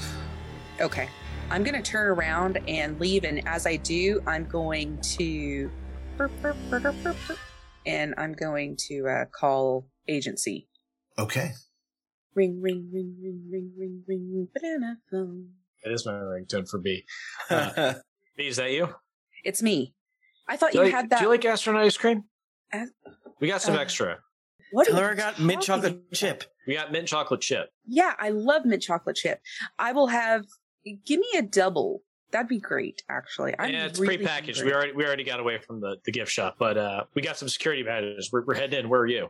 Okay. 0.82 1.08
I'm 1.52 1.64
going 1.64 1.76
to 1.76 1.82
turn 1.82 2.08
around 2.08 2.60
and 2.68 3.00
leave. 3.00 3.24
And 3.24 3.48
as 3.48 3.66
I 3.68 3.76
do, 3.78 4.22
I'm 4.28 4.46
going 4.46 5.00
to. 5.18 5.72
burp, 6.18 6.32
burp, 6.42 6.56
burp, 6.70 6.84
burp, 6.84 6.96
burp, 7.04 7.16
burp, 7.28 7.38
And 7.86 8.14
I'm 8.18 8.34
going 8.34 8.76
to 8.88 9.08
uh, 9.08 9.26
call 9.38 9.88
Agent 10.08 10.40
C. 10.40 10.68
okay 11.18 11.52
Ring, 12.34 12.60
ring, 12.62 12.90
ring, 12.94 13.16
ring, 13.22 13.42
ring, 13.50 13.72
ring, 13.78 14.04
ring, 14.08 14.48
banana 14.54 14.98
phone. 15.10 15.50
It 15.86 15.92
is 15.94 16.06
my 16.06 16.14
ringtone 16.14 16.68
for 16.70 16.80
B. 16.80 17.06
Uh, 17.50 17.94
B, 18.36 18.48
is 18.48 18.58
that 18.58 18.72
you? 18.72 18.90
It's 19.46 19.62
me. 19.62 19.94
I 20.50 20.58
thought 20.58 20.72
Do 20.74 20.80
you 20.80 20.84
you, 20.86 20.92
like, 20.92 20.96
had 21.02 21.10
that. 21.12 21.20
do 21.20 21.26
you 21.26 21.30
like 21.30 21.46
astronaut 21.46 21.84
ice 21.84 21.96
cream? 21.98 22.24
As- 22.74 22.92
we 23.40 23.48
got 23.48 23.62
some 23.62 23.76
uh, 23.76 23.80
extra. 23.80 24.18
what 24.72 24.88
are 24.88 24.92
Taylor 24.92 25.12
you 25.12 25.16
got 25.18 25.40
mint 25.40 25.62
chocolate 25.62 25.94
about? 25.94 26.12
chip. 26.14 26.44
We 26.68 26.74
got 26.74 26.92
mint 26.92 27.08
chocolate 27.08 27.40
chip. 27.42 27.70
Yeah, 27.86 28.14
I 28.20 28.30
love 28.32 28.66
mint 28.66 28.82
chocolate 28.82 29.16
chip. 29.16 29.40
I 29.80 29.94
will 29.94 30.08
have. 30.08 30.44
Give 31.06 31.20
me 31.20 31.28
a 31.38 31.42
double. 31.42 32.02
That'd 32.32 32.48
be 32.48 32.60
great, 32.60 33.04
actually. 33.10 33.56
I'm 33.58 33.72
yeah, 33.72 33.86
it's 33.86 34.00
really 34.00 34.18
prepackaged. 34.18 34.58
hungry. 34.58 34.66
We 34.66 34.74
already 34.74 34.92
we 34.94 35.06
already 35.06 35.24
got 35.24 35.40
away 35.40 35.60
from 35.60 35.80
the, 35.80 35.98
the 36.06 36.12
gift 36.12 36.32
shop, 36.32 36.56
but 36.60 36.78
uh, 36.78 37.04
we 37.14 37.22
got 37.22 37.38
some 37.38 37.48
security 37.48 37.84
badges. 37.84 38.30
We're, 38.32 38.44
we're 38.46 38.56
heading 38.56 38.80
in. 38.80 38.90
Where 38.90 39.02
are 39.02 39.08
you? 39.08 39.30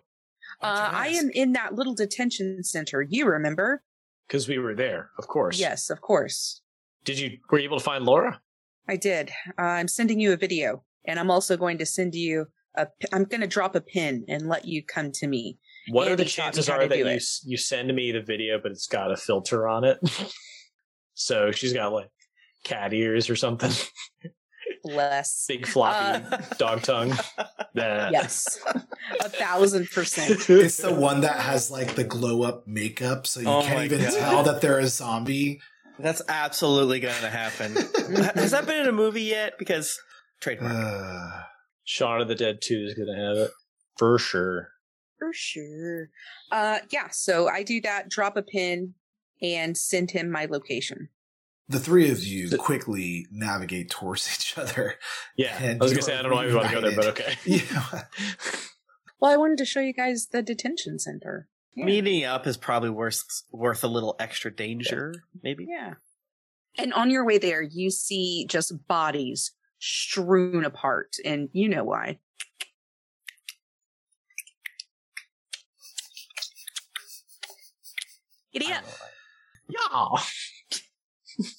Uh, 0.61 0.89
I 0.91 1.09
am 1.09 1.29
in 1.33 1.53
that 1.53 1.75
little 1.75 1.93
detention 1.93 2.63
center. 2.63 3.01
You 3.01 3.27
remember? 3.27 3.83
Because 4.27 4.47
we 4.47 4.57
were 4.57 4.75
there, 4.75 5.11
of 5.17 5.27
course. 5.27 5.59
Yes, 5.59 5.89
of 5.89 6.01
course. 6.01 6.61
Did 7.03 7.19
you 7.19 7.37
were 7.51 7.59
you 7.59 7.65
able 7.65 7.77
to 7.77 7.83
find 7.83 8.05
Laura? 8.05 8.41
I 8.87 8.97
did. 8.97 9.31
Uh, 9.57 9.63
I'm 9.63 9.87
sending 9.87 10.19
you 10.19 10.33
a 10.33 10.37
video, 10.37 10.83
and 11.05 11.19
I'm 11.19 11.31
also 11.31 11.57
going 11.57 11.77
to 11.77 11.85
send 11.85 12.15
you 12.15 12.47
a. 12.75 12.87
I'm 13.13 13.25
going 13.25 13.41
to 13.41 13.47
drop 13.47 13.75
a 13.75 13.81
pin 13.81 14.25
and 14.27 14.47
let 14.47 14.65
you 14.65 14.83
come 14.83 15.11
to 15.13 15.27
me. 15.27 15.59
What 15.89 16.07
are 16.07 16.15
the 16.15 16.23
Andy 16.23 16.31
taught 16.31 16.37
me 16.37 16.43
chances 16.43 16.69
are 16.69 16.87
that 16.87 16.97
you 16.97 17.05
it. 17.05 17.23
you 17.45 17.57
send 17.57 17.93
me 17.93 18.11
the 18.11 18.21
video, 18.21 18.59
but 18.61 18.71
it's 18.71 18.87
got 18.87 19.11
a 19.11 19.17
filter 19.17 19.67
on 19.67 19.83
it? 19.83 19.99
so 21.15 21.51
she's 21.51 21.73
got 21.73 21.91
like 21.91 22.09
cat 22.63 22.93
ears 22.93 23.29
or 23.29 23.35
something, 23.35 23.71
Bless. 24.83 25.45
big 25.49 25.65
floppy 25.65 26.23
Uh, 26.31 26.37
dog 26.57 26.81
tongue. 26.83 27.13
Nah. 27.75 28.09
Yes, 28.09 28.57
a 29.19 29.27
thousand 29.27 29.89
percent. 29.91 30.49
it's 30.49 30.77
the 30.77 30.93
one 30.93 31.19
that 31.21 31.41
has 31.41 31.69
like 31.69 31.95
the 31.95 32.05
glow 32.05 32.43
up 32.43 32.65
makeup 32.65 33.27
so 33.27 33.41
you 33.41 33.49
Oh 33.49 33.61
can't 33.63 33.83
even 33.91 33.99
God. 33.99 34.13
tell 34.13 34.43
that 34.43 34.61
they're 34.61 34.79
a 34.79 34.87
zombie 34.87 35.59
That's 35.99 36.21
absolutely 36.29 37.01
going 37.01 37.19
to 37.19 37.29
happen. 37.29 37.73
Has 38.35 38.51
that 38.51 38.65
been 38.65 38.83
in 38.83 38.87
a 38.87 38.93
movie 38.93 39.23
yet? 39.23 39.55
Because 39.59 39.99
trademark. 40.39 40.73
Uh, 40.73 41.41
Shaun 41.83 42.21
of 42.21 42.29
the 42.29 42.35
Dead 42.35 42.59
Two 42.61 42.85
is 42.87 42.93
gonna 42.93 43.13
have 43.27 43.35
it 43.39 43.51
for 43.97 44.17
sure. 44.19 44.69
For 45.19 45.33
sure. 45.33 46.07
Uh, 46.53 46.77
yeah. 46.91 47.09
So 47.11 47.49
I 47.49 47.63
do 47.63 47.81
that. 47.81 48.07
Drop 48.09 48.37
a 48.37 48.41
pin 48.41 48.93
and 49.41 49.77
send 49.77 50.11
him 50.11 50.29
my 50.31 50.45
location. 50.45 51.09
the 51.67 51.79
three 51.79 52.09
of 52.11 52.23
you 52.23 52.47
So- 52.49 52.57
quickly 52.57 53.25
navigate 53.31 53.89
towards 53.89 54.27
each 54.35 54.57
other. 54.57 54.95
Yeah, 55.35 55.57
I 55.79 55.83
was 55.83 55.91
gonna 55.93 56.01
say 56.03 56.15
I 56.17 56.21
don't 56.21 56.29
know 56.31 56.37
why 56.37 56.45
we 56.47 56.53
want 56.55 56.67
to 56.69 56.73
go 56.75 56.81
there, 56.81 56.95
but 56.95 57.05
okay. 57.07 57.35
Yeah. 57.45 58.03
Well, 59.21 59.31
I 59.31 59.37
wanted 59.37 59.57
to 59.59 59.65
show 59.65 59.79
you 59.79 59.93
guys 59.93 60.27
the 60.27 60.41
detention 60.43 60.99
center. 60.99 61.47
Yeah. 61.73 61.85
Meeting 61.85 62.25
up 62.25 62.45
is 62.45 62.57
probably 62.57 62.89
worth 62.89 63.23
worth 63.49 63.81
a 63.83 63.87
little 63.87 64.15
extra 64.19 64.53
danger, 64.53 65.13
maybe. 65.41 65.65
Yeah. 65.67 65.93
And 66.77 66.93
on 66.93 67.09
your 67.09 67.25
way 67.25 67.37
there, 67.37 67.61
you 67.61 67.89
see 67.91 68.45
just 68.47 68.87
bodies 68.87 69.53
strewn 69.79 70.65
apart, 70.65 71.15
and 71.23 71.49
you 71.53 71.69
know 71.69 71.85
why. 71.85 72.19
Idiot. 78.53 78.81
Yeah. 79.69 80.07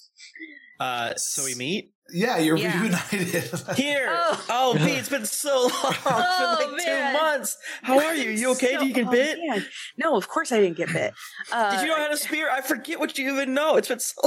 Uh, 0.78 1.14
so 1.16 1.42
we 1.42 1.54
meet 1.54 1.90
Yeah, 2.12 2.36
you're 2.36 2.58
Yeah. 2.58 2.78
reunited. 2.82 3.50
here. 3.76 4.08
Oh. 4.10 4.44
Oh, 4.50 4.74
Pete, 4.76 4.98
it's 4.98 5.08
been 5.08 5.24
so 5.24 5.62
long. 5.62 5.70
It's 5.94 5.98
Oh, 6.04 6.56
been 6.58 6.68
like 6.68 6.84
man. 6.84 7.14
two 7.14 7.18
months. 7.18 7.56
How 7.80 7.98
are 7.98 8.14
you? 8.14 8.28
You 8.28 8.50
okay? 8.52 8.74
So- 8.74 8.80
Did 8.80 8.88
you 8.88 8.92
get 8.94 9.06
oh, 9.06 9.10
bit? 9.10 9.38
man. 9.48 9.64
No, 9.96 10.16
of 10.18 10.28
course 10.28 10.52
I 10.52 10.60
didn't 10.60 10.76
get 10.76 10.92
bit. 10.92 11.14
Uh, 11.50 11.70
Did 11.76 11.80
you 11.80 11.86
know 11.88 11.96
how 11.96 12.08
to 12.08 12.16
spear? 12.18 12.50
I 12.50 12.60
forget 12.60 13.00
what 13.00 13.16
you 13.16 13.32
even 13.32 13.54
know. 13.54 13.76
It's 13.76 13.88
been 13.88 14.00
so. 14.00 14.20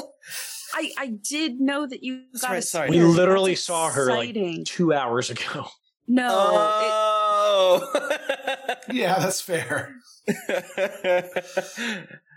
I, 0.74 0.92
I 0.98 1.08
did 1.30 1.60
know 1.60 1.86
that 1.86 2.02
you 2.04 2.24
That's 2.34 2.42
got 2.42 2.50
right, 2.52 2.58
a 2.58 2.62
sorry. 2.64 2.90
We 2.90 3.02
literally 3.02 3.52
That's 3.52 3.64
saw 3.66 3.92
her 3.92 4.08
like 4.10 4.36
two 4.66 4.92
hours 4.92 5.30
ago. 5.30 5.68
No, 6.08 6.28
Oh. 6.32 7.92
yeah, 8.92 9.20
that's 9.20 9.42
fair. 9.42 9.94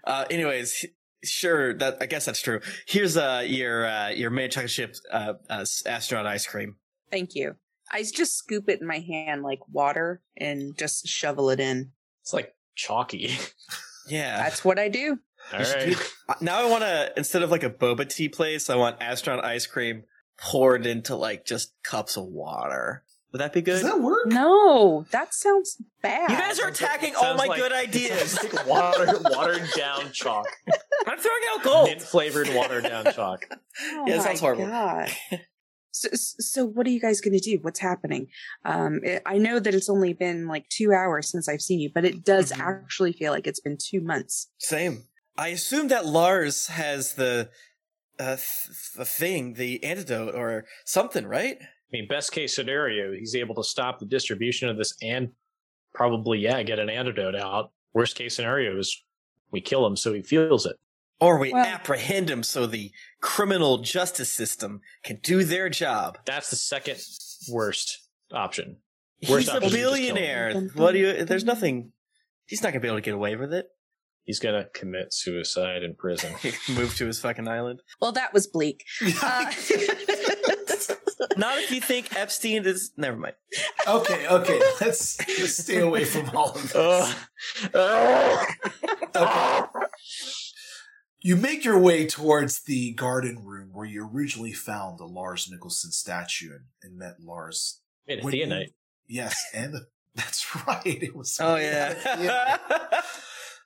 uh, 0.04 0.24
anyways, 0.30 0.84
sure. 1.24 1.74
That 1.74 1.98
I 2.00 2.06
guess 2.06 2.24
that's 2.24 2.40
true. 2.42 2.60
Here's 2.86 3.16
uh 3.16 3.44
your 3.46 3.86
uh 3.86 4.08
your 4.10 4.30
main 4.30 4.50
chocolate 4.50 4.70
chip 4.70 4.96
uh, 5.10 5.34
uh 5.48 5.64
astronaut 5.86 6.26
ice 6.26 6.46
cream. 6.46 6.76
thank 7.10 7.34
you. 7.34 7.56
I 7.90 8.02
just 8.04 8.36
scoop 8.36 8.68
it 8.68 8.80
in 8.80 8.86
my 8.86 9.00
hand 9.00 9.42
like 9.42 9.60
water 9.70 10.22
and 10.36 10.76
just 10.78 11.06
shovel 11.06 11.50
it 11.50 11.60
in. 11.60 11.92
It's 12.22 12.32
like 12.32 12.54
chalky. 12.74 13.36
Yeah. 14.08 14.36
That's 14.38 14.64
what 14.64 14.80
I 14.80 14.88
do. 14.88 15.20
All 15.52 15.60
You 15.60 15.94
do- 15.94 16.00
uh, 16.28 16.34
now 16.40 16.60
I 16.60 16.68
want 16.68 16.82
to 16.82 17.12
instead 17.16 17.42
of 17.44 17.52
like 17.52 17.62
a 17.62 17.70
boba 17.70 18.08
tea 18.08 18.28
place, 18.28 18.68
I 18.68 18.74
want 18.74 18.96
astronaut 19.00 19.44
ice 19.44 19.64
cream 19.66 20.02
poured 20.36 20.86
into 20.86 21.14
like 21.14 21.46
just 21.46 21.72
cups 21.84 22.16
of 22.16 22.24
water. 22.24 23.04
Would 23.32 23.40
that 23.40 23.52
be 23.54 23.62
good? 23.62 23.72
Does 23.80 23.82
that 23.82 24.00
work? 24.00 24.26
No, 24.26 25.06
that 25.10 25.32
sounds 25.34 25.78
bad. 26.02 26.30
you 26.30 26.36
guys 26.36 26.58
are 26.58 26.64
Sounds 26.64 26.80
like- 26.82 26.90
attacking 26.90 27.14
all 27.16 27.34
my 27.34 27.46
like- 27.46 27.60
good 27.60 27.72
ideas. 27.72 28.32
Sounds 28.32 28.52
like 28.52 28.66
water, 28.66 29.06
watered 29.24 29.68
down 29.76 30.12
chalk, 30.12 30.46
I'm 31.06 31.18
throwing 31.18 31.42
out 31.54 31.62
gold. 31.64 31.88
mint 31.88 32.02
flavored 32.02 32.48
watered 32.54 32.84
down 32.84 33.06
chalk. 33.12 33.46
Oh 33.82 34.04
Yeah, 34.06 34.16
it 34.16 34.22
sounds 34.22 34.40
horrible. 34.40 34.66
God. 34.66 35.10
So, 35.94 36.08
so 36.14 36.64
what 36.64 36.86
are 36.86 36.90
you 36.90 37.00
guys 37.00 37.20
going 37.20 37.34
to 37.34 37.38
do? 37.38 37.58
What's 37.60 37.78
happening? 37.78 38.28
Um, 38.64 39.00
it, 39.04 39.20
I 39.26 39.36
know 39.36 39.58
that 39.60 39.74
it's 39.74 39.90
only 39.90 40.14
been 40.14 40.48
like 40.48 40.66
two 40.70 40.90
hours 40.90 41.28
since 41.30 41.50
I've 41.50 41.60
seen 41.60 41.80
you, 41.80 41.90
but 41.94 42.06
it 42.06 42.24
does 42.24 42.50
Mhm. 42.50 42.60
actually 42.60 43.12
feel 43.12 43.30
like 43.30 43.46
it's 43.46 43.60
been 43.60 43.76
two 43.76 44.00
months. 44.00 44.48
Same. 44.56 45.04
I 45.36 45.48
assume 45.48 45.88
that 45.88 46.06
Lars 46.06 46.68
has 46.68 47.12
the 47.16 47.50
uh, 48.18 48.36
th- 48.36 48.92
the 48.96 49.04
thing, 49.04 49.52
the 49.54 49.84
antidote 49.84 50.34
or 50.34 50.64
something, 50.86 51.26
right? 51.26 51.58
I 51.92 51.98
mean, 51.98 52.08
best 52.08 52.32
case 52.32 52.54
scenario, 52.56 53.12
he's 53.12 53.34
able 53.36 53.54
to 53.56 53.64
stop 53.64 53.98
the 53.98 54.06
distribution 54.06 54.68
of 54.68 54.78
this 54.78 54.94
and 55.02 55.30
probably, 55.94 56.38
yeah, 56.38 56.62
get 56.62 56.78
an 56.78 56.88
antidote 56.88 57.36
out. 57.36 57.70
Worst 57.92 58.16
case 58.16 58.34
scenario 58.34 58.78
is 58.78 59.02
we 59.50 59.60
kill 59.60 59.86
him 59.86 59.96
so 59.96 60.14
he 60.14 60.22
feels 60.22 60.64
it. 60.64 60.76
Or 61.20 61.38
we 61.38 61.52
Well- 61.52 61.64
apprehend 61.66 62.30
him 62.30 62.42
so 62.42 62.66
the 62.66 62.90
criminal 63.20 63.78
justice 63.78 64.32
system 64.32 64.80
can 65.04 65.16
do 65.22 65.44
their 65.44 65.68
job. 65.68 66.18
That's 66.24 66.48
the 66.50 66.56
second 66.56 66.98
worst 67.50 68.08
option. 68.32 68.78
Worst 69.28 69.46
He's 69.46 69.48
a 69.48 69.56
option 69.56 69.64
is 69.68 69.72
just 69.72 69.82
kill 69.82 69.92
him. 69.94 70.02
billionaire. 70.14 70.60
What 70.74 70.92
do 70.92 70.98
you? 70.98 71.24
There's 71.26 71.44
nothing. 71.44 71.92
He's 72.46 72.62
not 72.62 72.70
gonna 72.72 72.80
be 72.80 72.88
able 72.88 72.96
to 72.98 73.02
get 73.02 73.14
away 73.14 73.36
with 73.36 73.52
it. 73.52 73.68
He's 74.24 74.38
going 74.38 74.54
to 74.54 74.70
commit 74.70 75.12
suicide 75.12 75.82
in 75.82 75.96
prison. 75.96 76.32
Move 76.76 76.94
to 76.98 77.06
his 77.06 77.18
fucking 77.18 77.48
island. 77.48 77.80
Well, 78.00 78.12
that 78.12 78.32
was 78.32 78.46
bleak. 78.46 78.84
Uh, 79.20 79.50
Not 81.36 81.58
if 81.58 81.70
you 81.70 81.80
think 81.80 82.14
Epstein 82.16 82.64
is. 82.66 82.90
Never 82.96 83.16
mind. 83.16 83.34
okay, 83.86 84.26
okay. 84.28 84.58
Let's, 84.80 85.18
let's 85.38 85.56
stay 85.58 85.78
away 85.80 86.04
from 86.04 86.30
all 86.36 86.50
of 86.50 86.62
this. 86.62 86.74
Ugh. 86.74 87.16
Ugh. 87.74 88.46
Okay. 89.14 89.60
You 91.20 91.36
make 91.36 91.64
your 91.64 91.78
way 91.78 92.06
towards 92.06 92.64
the 92.64 92.92
garden 92.94 93.44
room 93.44 93.70
where 93.72 93.86
you 93.86 94.08
originally 94.12 94.52
found 94.52 94.98
the 94.98 95.04
Lars 95.04 95.48
Nicholson 95.50 95.92
statue 95.92 96.50
and, 96.50 96.64
and 96.82 96.98
met 96.98 97.14
Lars. 97.20 97.80
Made 98.08 98.20
a 98.20 98.22
When 98.24 98.34
you- 98.34 98.66
Yes, 99.08 99.40
and 99.54 99.74
that's 100.14 100.46
right. 100.66 100.82
It 100.84 101.14
was. 101.14 101.38
Oh 101.40 101.56
yeah, 101.56 101.94
yeah. 102.20 102.56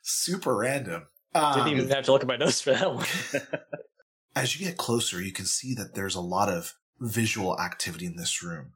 super 0.03 0.57
random. 0.57 1.07
Didn't 1.35 1.59
Um, 1.61 1.69
even 1.69 1.89
have 1.91 2.05
to 2.07 2.13
look 2.13 2.23
at 2.23 2.29
my 2.29 2.37
notes 2.37 2.61
for 2.61 2.73
that 2.73 2.95
one. 2.95 3.07
as 4.37 4.59
you 4.59 4.67
get 4.67 4.77
closer, 4.77 5.23
you 5.23 5.33
can 5.33 5.47
see 5.47 5.75
that 5.75 5.95
there's 5.95 6.15
a 6.15 6.21
lot 6.21 6.49
of 6.49 6.75
visual 7.01 7.59
activity 7.61 8.07
in 8.07 8.17
this 8.17 8.43
room. 8.43 8.73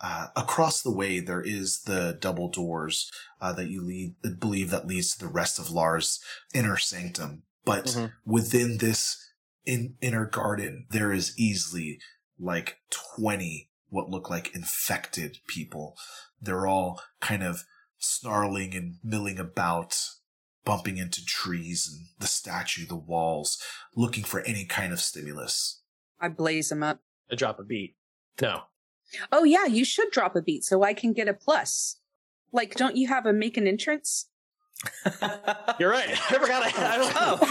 Uh, 0.00 0.28
across 0.36 0.82
the 0.82 0.92
way, 0.92 1.20
there 1.20 1.40
is 1.40 1.82
the 1.82 2.18
double 2.20 2.50
doors 2.50 3.10
uh, 3.40 3.52
that 3.52 3.68
you 3.68 3.82
lead, 3.82 4.14
believe 4.38 4.70
that 4.70 4.86
leads 4.86 5.16
to 5.16 5.24
the 5.24 5.32
rest 5.32 5.58
of 5.58 5.70
Lars' 5.70 6.20
inner 6.52 6.76
sanctum. 6.76 7.44
But 7.64 7.86
Mhm. 7.86 8.12
within 8.24 8.78
this 8.78 9.16
in, 9.64 9.96
inner 10.00 10.26
garden, 10.26 10.86
there 10.90 11.12
is 11.12 11.36
easily 11.38 12.00
like 12.38 12.78
20 12.90 13.70
what 13.88 14.10
look 14.10 14.28
like 14.28 14.54
infected 14.54 15.38
people. 15.48 15.96
They're 16.40 16.66
all 16.66 17.00
kind 17.20 17.42
of 17.42 17.64
snarling 17.98 18.74
and 18.74 18.98
milling 19.02 19.38
about, 19.38 20.10
bumping 20.64 20.98
into 20.98 21.24
trees 21.24 21.88
and 21.90 22.08
the 22.18 22.26
statue, 22.26 22.84
the 22.86 22.96
walls, 22.96 23.60
looking 23.94 24.24
for 24.24 24.40
any 24.40 24.66
kind 24.66 24.92
of 24.92 25.00
stimulus. 25.00 25.80
I 26.20 26.28
blaze 26.28 26.68
them 26.68 26.82
up. 26.82 27.00
A 27.30 27.36
drop 27.36 27.58
a 27.58 27.64
beat. 27.64 27.94
No. 28.40 28.62
Oh 29.32 29.44
yeah, 29.44 29.66
you 29.66 29.84
should 29.84 30.10
drop 30.10 30.36
a 30.36 30.42
beat 30.42 30.64
so 30.64 30.82
I 30.82 30.94
can 30.94 31.12
get 31.12 31.28
a 31.28 31.34
plus. 31.34 32.00
Like, 32.52 32.74
don't 32.74 32.96
you 32.96 33.08
have 33.08 33.26
a 33.26 33.32
make 33.32 33.56
an 33.56 33.66
entrance? 33.66 34.28
You're 35.78 35.90
right. 35.90 36.10
I 36.10 36.14
forgot 36.38 36.62
I, 36.62 36.72
I, 36.76 37.12
Oh. 37.16 37.38
I, 37.42 37.46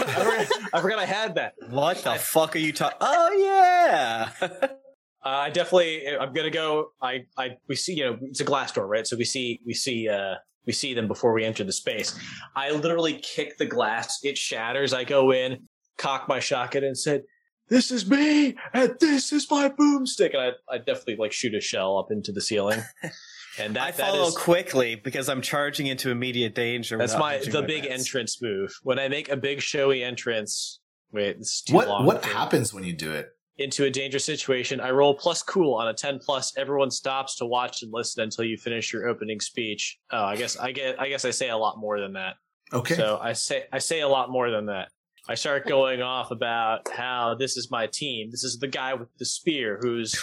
forgot, 0.46 0.70
I 0.74 0.80
forgot 0.80 0.98
I 0.98 1.04
had 1.06 1.34
that. 1.36 1.54
what 1.70 1.98
the 2.04 2.14
fuck 2.14 2.54
are 2.54 2.60
you 2.60 2.72
talking? 2.72 2.98
Oh 3.00 3.32
yeah. 3.32 4.30
Uh, 5.24 5.30
I 5.46 5.50
definitely. 5.50 6.06
I'm 6.08 6.32
gonna 6.32 6.50
go. 6.50 6.92
I. 7.02 7.24
I. 7.36 7.56
We 7.66 7.74
see. 7.74 7.94
You 7.94 8.04
know, 8.04 8.18
it's 8.22 8.38
a 8.38 8.44
glass 8.44 8.70
door, 8.70 8.86
right? 8.86 9.04
So 9.04 9.16
we 9.16 9.24
see. 9.24 9.58
We 9.66 9.74
see. 9.74 10.08
uh 10.08 10.34
We 10.66 10.72
see 10.72 10.94
them 10.94 11.08
before 11.08 11.32
we 11.32 11.44
enter 11.44 11.64
the 11.64 11.72
space. 11.72 12.16
I 12.54 12.70
literally 12.70 13.18
kick 13.18 13.58
the 13.58 13.66
glass. 13.66 14.20
It 14.22 14.38
shatters. 14.38 14.92
I 14.94 15.02
go 15.02 15.32
in, 15.32 15.64
cock 15.98 16.28
my 16.28 16.38
shotgun, 16.38 16.84
and 16.84 16.96
said, 16.96 17.22
"This 17.68 17.90
is 17.90 18.08
me, 18.08 18.56
and 18.72 18.94
this 19.00 19.32
is 19.32 19.50
my 19.50 19.68
boomstick." 19.68 20.34
And 20.34 20.54
I. 20.70 20.74
I 20.74 20.78
definitely 20.78 21.16
like 21.16 21.32
shoot 21.32 21.54
a 21.54 21.60
shell 21.60 21.98
up 21.98 22.10
into 22.10 22.32
the 22.32 22.40
ceiling. 22.40 22.82
And 23.58 23.74
that. 23.76 23.82
I 23.82 23.90
that 23.92 24.10
follow 24.12 24.26
is- 24.28 24.36
quickly 24.36 24.96
because 24.96 25.30
I'm 25.30 25.40
charging 25.40 25.86
into 25.86 26.10
immediate 26.10 26.54
danger. 26.54 26.98
That's 26.98 27.16
my 27.16 27.38
the 27.38 27.62
my 27.62 27.66
big 27.66 27.84
bets. 27.84 27.94
entrance 28.00 28.42
move. 28.42 28.78
When 28.82 28.98
I 28.98 29.08
make 29.08 29.30
a 29.30 29.36
big 29.36 29.62
showy 29.62 30.02
entrance. 30.04 30.80
Wait, 31.10 31.38
this 31.38 31.48
is 31.54 31.62
too 31.62 31.72
What 31.74 31.88
long. 31.88 32.04
what 32.04 32.22
happens 32.22 32.74
when 32.74 32.84
you 32.84 32.92
do 32.92 33.12
it? 33.12 33.30
into 33.58 33.84
a 33.84 33.90
dangerous 33.90 34.26
situation. 34.26 34.78
I 34.82 34.90
roll 34.90 35.14
plus 35.14 35.42
cool 35.42 35.72
on 35.72 35.88
a 35.88 35.94
10 35.94 36.18
plus. 36.18 36.52
Everyone 36.58 36.90
stops 36.90 37.36
to 37.36 37.46
watch 37.46 37.82
and 37.82 37.90
listen 37.90 38.22
until 38.22 38.44
you 38.44 38.58
finish 38.58 38.92
your 38.92 39.08
opening 39.08 39.40
speech. 39.40 39.98
Oh, 40.10 40.24
I 40.24 40.36
guess 40.36 40.58
I 40.58 40.72
get 40.72 41.00
I 41.00 41.08
guess 41.08 41.24
I 41.24 41.30
say 41.30 41.48
a 41.48 41.56
lot 41.56 41.78
more 41.78 41.98
than 41.98 42.12
that. 42.12 42.34
Okay. 42.74 42.94
So 42.96 43.18
I 43.22 43.32
say 43.32 43.64
I 43.72 43.78
say 43.78 44.00
a 44.02 44.08
lot 44.08 44.28
more 44.28 44.50
than 44.50 44.66
that. 44.66 44.90
I 45.28 45.34
start 45.34 45.66
going 45.66 46.02
off 46.02 46.30
about 46.30 46.88
how 46.90 47.34
this 47.34 47.56
is 47.56 47.70
my 47.70 47.86
team. 47.86 48.30
This 48.30 48.44
is 48.44 48.58
the 48.58 48.68
guy 48.68 48.94
with 48.94 49.08
the 49.18 49.24
spear 49.24 49.78
who's 49.82 50.14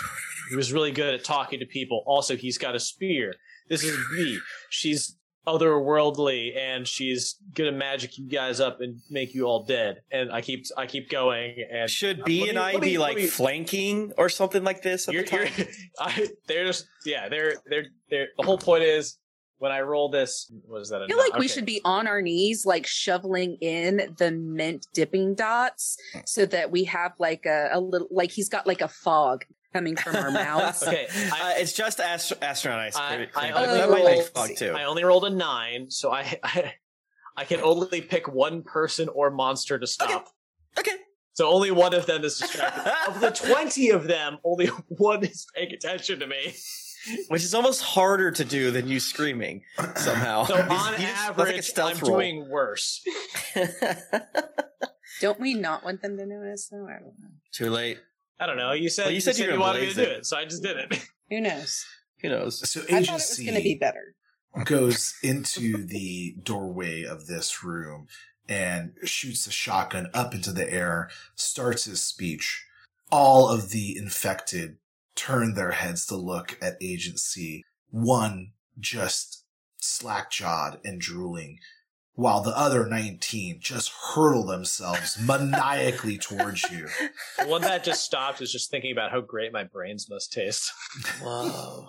who's 0.49 0.71
really 0.71 0.91
good 0.91 1.13
at 1.13 1.23
talking 1.23 1.59
to 1.59 1.65
people. 1.65 2.03
Also, 2.05 2.37
he's 2.37 2.57
got 2.57 2.75
a 2.75 2.79
spear. 2.79 3.33
This 3.69 3.83
is 3.83 3.97
B. 4.15 4.39
She's 4.69 5.17
otherworldly 5.45 6.57
and 6.57 6.87
she's 6.87 7.35
gonna 7.53 7.71
magic 7.71 8.17
you 8.17 8.27
guys 8.29 8.59
up 8.59 8.79
and 8.79 8.99
make 9.09 9.33
you 9.33 9.45
all 9.45 9.65
dead. 9.65 10.01
And 10.11 10.31
I 10.31 10.41
keep 10.41 10.65
I 10.77 10.85
keep 10.85 11.09
going 11.09 11.55
and 11.71 11.89
Should 11.89 12.23
B 12.23 12.47
and 12.47 12.57
me- 12.57 12.63
I 12.63 12.77
be 12.77 12.97
like 12.97 13.17
me- 13.17 13.27
flanking 13.27 14.13
or 14.17 14.29
something 14.29 14.63
like 14.63 14.81
this 14.83 15.07
you're, 15.07 15.23
the 15.23 15.35
you're, 15.57 15.67
I, 15.99 16.29
they're 16.47 16.65
just 16.65 16.85
yeah 17.05 17.27
they're 17.29 17.55
they're 17.65 17.87
they're 18.09 18.27
the 18.37 18.43
whole 18.43 18.57
point 18.57 18.83
is 18.83 19.17
when 19.59 19.71
I 19.71 19.81
roll 19.81 20.09
this 20.09 20.51
what 20.65 20.81
is 20.81 20.89
that 20.89 21.01
I 21.01 21.07
feel 21.07 21.17
like 21.17 21.37
we 21.37 21.47
should 21.47 21.65
be 21.65 21.79
on 21.85 22.07
our 22.07 22.21
knees, 22.21 22.65
like 22.65 22.85
shoveling 22.85 23.57
in 23.61 24.13
the 24.17 24.31
mint 24.31 24.87
Dippin' 24.93 25.35
Dots, 25.35 25.97
so 26.25 26.45
that 26.47 26.71
we 26.71 26.83
have 26.85 27.13
like 27.19 27.45
a, 27.45 27.69
a 27.71 27.79
little, 27.79 28.07
like 28.11 28.31
he's 28.31 28.49
got 28.49 28.67
like 28.67 28.81
a 28.81 28.87
fog 28.87 29.45
coming 29.71 29.95
from 29.95 30.15
our 30.15 30.31
mouths. 30.31 30.83
okay 30.87 31.07
uh, 31.09 31.53
it's 31.55 31.73
just 31.73 31.99
astro- 31.99 32.37
astronaut 32.41 32.79
ice 32.79 32.95
cream. 32.95 33.27
I 33.35 33.51
but 33.51 33.69
only 33.69 33.77
that 33.79 33.89
might 33.89 34.03
rolled- 34.03 34.29
fog 34.29 34.49
too. 34.55 34.73
I 34.75 34.83
only 34.83 35.03
rolled 35.03 35.25
a 35.25 35.29
nine 35.29 35.89
so 35.89 36.11
I, 36.11 36.39
I 36.43 36.73
I 37.35 37.45
can 37.45 37.61
only 37.61 38.01
pick 38.01 38.27
one 38.31 38.63
person 38.63 39.09
or 39.09 39.31
monster 39.31 39.79
to 39.79 39.87
stop 39.87 40.27
okay. 40.77 40.91
so 41.33 41.49
only 41.49 41.71
one 41.71 41.93
of 41.93 42.05
them 42.05 42.23
is 42.23 42.37
distracted 42.37 42.93
of 43.07 43.21
the 43.21 43.31
20 43.31 43.89
of 43.89 44.07
them 44.07 44.37
only 44.43 44.67
one 44.89 45.23
is 45.23 45.47
paying 45.55 45.71
attention 45.71 46.19
to 46.19 46.27
me 46.27 46.53
Which 47.27 47.43
is 47.43 47.53
almost 47.53 47.81
harder 47.81 48.31
to 48.31 48.45
do 48.45 48.71
than 48.71 48.87
you 48.87 48.99
screaming 48.99 49.63
somehow. 49.95 50.45
so 50.45 50.55
He's- 50.63 50.69
on 50.71 50.93
he 50.95 51.03
just- 51.05 51.37
like 51.37 51.47
average 51.49 51.71
I'm 51.77 51.97
roll. 51.99 52.17
doing 52.19 52.49
worse 52.49 53.03
Don't 55.21 55.39
we 55.39 55.53
not 55.53 55.83
want 55.83 56.01
them 56.01 56.17
to 56.17 56.25
notice 56.25 56.67
though? 56.69 56.85
I 56.87 56.93
don't 56.99 57.19
know. 57.19 57.29
Too 57.51 57.69
late. 57.69 57.99
I 58.39 58.45
don't 58.45 58.57
know 58.57 58.71
you 58.73 58.89
said 58.89 59.05
Well, 59.05 59.13
you 59.13 59.21
said 59.21 59.37
you 59.37 59.47
were 59.47 59.53
you 59.53 59.59
wanted 59.59 59.81
me 59.81 59.89
to 59.89 59.95
blaze 59.95 60.07
do 60.07 60.11
it. 60.11 60.17
it 60.19 60.25
so 60.25 60.37
I 60.37 60.45
just 60.45 60.63
did 60.63 60.77
it 60.77 60.99
Who 61.29 61.39
knows? 61.41 61.85
Who 62.21 62.29
knows? 62.29 62.69
so 62.69 62.81
I 62.81 62.83
thought 62.83 62.91
it 62.91 62.95
was 62.99 63.07
Agent 63.09 63.21
C 63.21 63.45
going 63.45 63.57
to 63.57 63.63
be 63.63 63.75
better. 63.75 64.15
goes 64.65 65.15
into 65.23 65.85
the 65.85 66.35
doorway 66.43 67.03
of 67.03 67.27
this 67.27 67.63
room 67.63 68.07
and 68.49 68.93
shoots 69.03 69.47
a 69.47 69.51
shotgun 69.51 70.07
up 70.13 70.33
into 70.33 70.51
the 70.51 70.71
air, 70.71 71.09
starts 71.35 71.85
his 71.85 72.01
speech. 72.01 72.65
All 73.11 73.47
of 73.47 73.69
the 73.69 73.95
infected 73.97 74.77
turn 75.15 75.54
their 75.54 75.71
heads 75.71 76.06
to 76.08 76.15
look 76.15 76.58
at 76.62 76.78
Agent 76.82 77.19
C. 77.19 77.63
One 77.89 78.52
just 78.80 79.43
slack 79.78 80.32
jawed 80.32 80.80
and 80.84 80.99
drooling, 80.99 81.60
while 82.13 82.41
the 82.41 82.58
other 82.58 82.86
19 82.88 83.60
just 83.62 83.91
hurtle 84.13 84.45
themselves 84.45 85.17
maniacally 85.26 86.17
towards 86.17 86.63
you. 86.71 86.88
the 87.39 87.47
one 87.47 87.62
that 87.62 87.84
just 87.84 88.04
stopped 88.04 88.41
is 88.41 88.52
just 88.52 88.71
thinking 88.71 88.91
about 88.91 89.12
how 89.12 89.21
great 89.21 89.52
my 89.54 89.63
brains 89.63 90.10
must 90.10 90.32
taste 90.34 90.71
Whoa. 91.21 91.88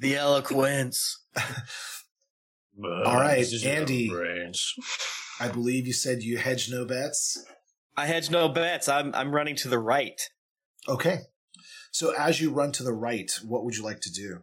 The 0.00 0.16
eloquence. 0.16 1.20
All 2.82 3.14
right, 3.14 3.38
This 3.38 3.52
is 3.52 3.64
your 3.64 3.74
Andy. 3.74 4.10
I 5.38 5.48
believe 5.48 5.86
you 5.86 5.92
said 5.92 6.22
you 6.22 6.38
hedge 6.38 6.68
no 6.70 6.84
bets. 6.84 7.44
I 7.96 8.06
hedge 8.06 8.30
no 8.30 8.48
bets. 8.48 8.88
I'm 8.88 9.14
I'm 9.14 9.32
running 9.32 9.54
to 9.56 9.68
the 9.68 9.78
right. 9.78 10.20
Okay. 10.88 11.18
So 11.94 12.12
as 12.18 12.40
you 12.40 12.50
run 12.50 12.72
to 12.72 12.82
the 12.82 12.92
right, 12.92 13.30
what 13.46 13.64
would 13.64 13.76
you 13.76 13.84
like 13.84 14.00
to 14.00 14.12
do? 14.12 14.40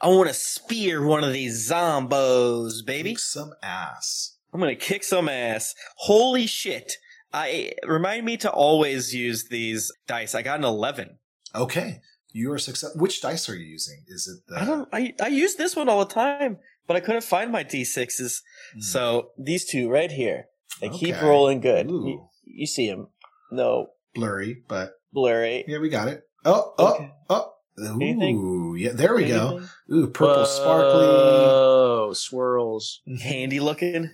I 0.00 0.08
want 0.08 0.28
to 0.28 0.34
spear 0.34 1.04
one 1.04 1.22
of 1.22 1.34
these 1.34 1.68
zombos, 1.68 2.82
baby. 2.86 3.10
Kick 3.10 3.18
some 3.18 3.52
ass. 3.62 4.38
I'm 4.50 4.60
gonna 4.60 4.74
kick 4.74 5.04
some 5.04 5.28
ass. 5.28 5.74
Holy 5.96 6.46
shit! 6.46 6.94
I 7.34 7.72
remind 7.86 8.24
me 8.24 8.38
to 8.38 8.50
always 8.50 9.14
use 9.14 9.44
these 9.50 9.92
dice. 10.06 10.34
I 10.34 10.40
got 10.40 10.58
an 10.58 10.64
eleven. 10.64 11.18
Okay. 11.54 12.00
You 12.32 12.50
are 12.52 12.58
success. 12.58 12.96
Which 12.96 13.20
dice 13.20 13.50
are 13.50 13.56
you 13.56 13.66
using? 13.66 14.02
Is 14.08 14.26
it 14.26 14.50
the? 14.50 14.62
I 14.62 14.64
don't. 14.64 14.88
I 14.90 15.12
I 15.22 15.28
use 15.28 15.56
this 15.56 15.76
one 15.76 15.90
all 15.90 16.02
the 16.02 16.14
time, 16.14 16.56
but 16.86 16.96
I 16.96 17.00
couldn't 17.00 17.24
find 17.24 17.52
my 17.52 17.62
d6s. 17.62 18.40
Hmm. 18.72 18.80
So 18.80 19.32
these 19.36 19.66
two 19.66 19.90
right 19.90 20.10
here, 20.10 20.46
they 20.80 20.88
keep 20.88 21.20
rolling 21.20 21.60
good. 21.60 21.90
You, 21.90 22.26
you 22.46 22.66
see 22.66 22.88
them? 22.88 23.08
No 23.52 23.88
blurry, 24.14 24.62
but 24.66 24.94
blurry. 25.12 25.66
yeah, 25.68 25.78
we 25.78 25.90
got 25.90 26.08
it. 26.08 26.22
Oh, 26.44 26.74
oh, 26.78 26.94
Okay. 26.94 27.12
oh. 27.28 27.52
Anything? 27.78 28.36
Ooh, 28.36 28.74
yeah, 28.74 28.92
there 28.92 29.14
we 29.14 29.26
go. 29.26 29.48
Anything? 29.58 29.68
Ooh, 29.92 30.06
purple 30.08 30.44
sparkly. 30.44 31.00
Oh, 31.06 32.12
swirls. 32.14 33.00
handy 33.22 33.58
looking. 33.60 34.10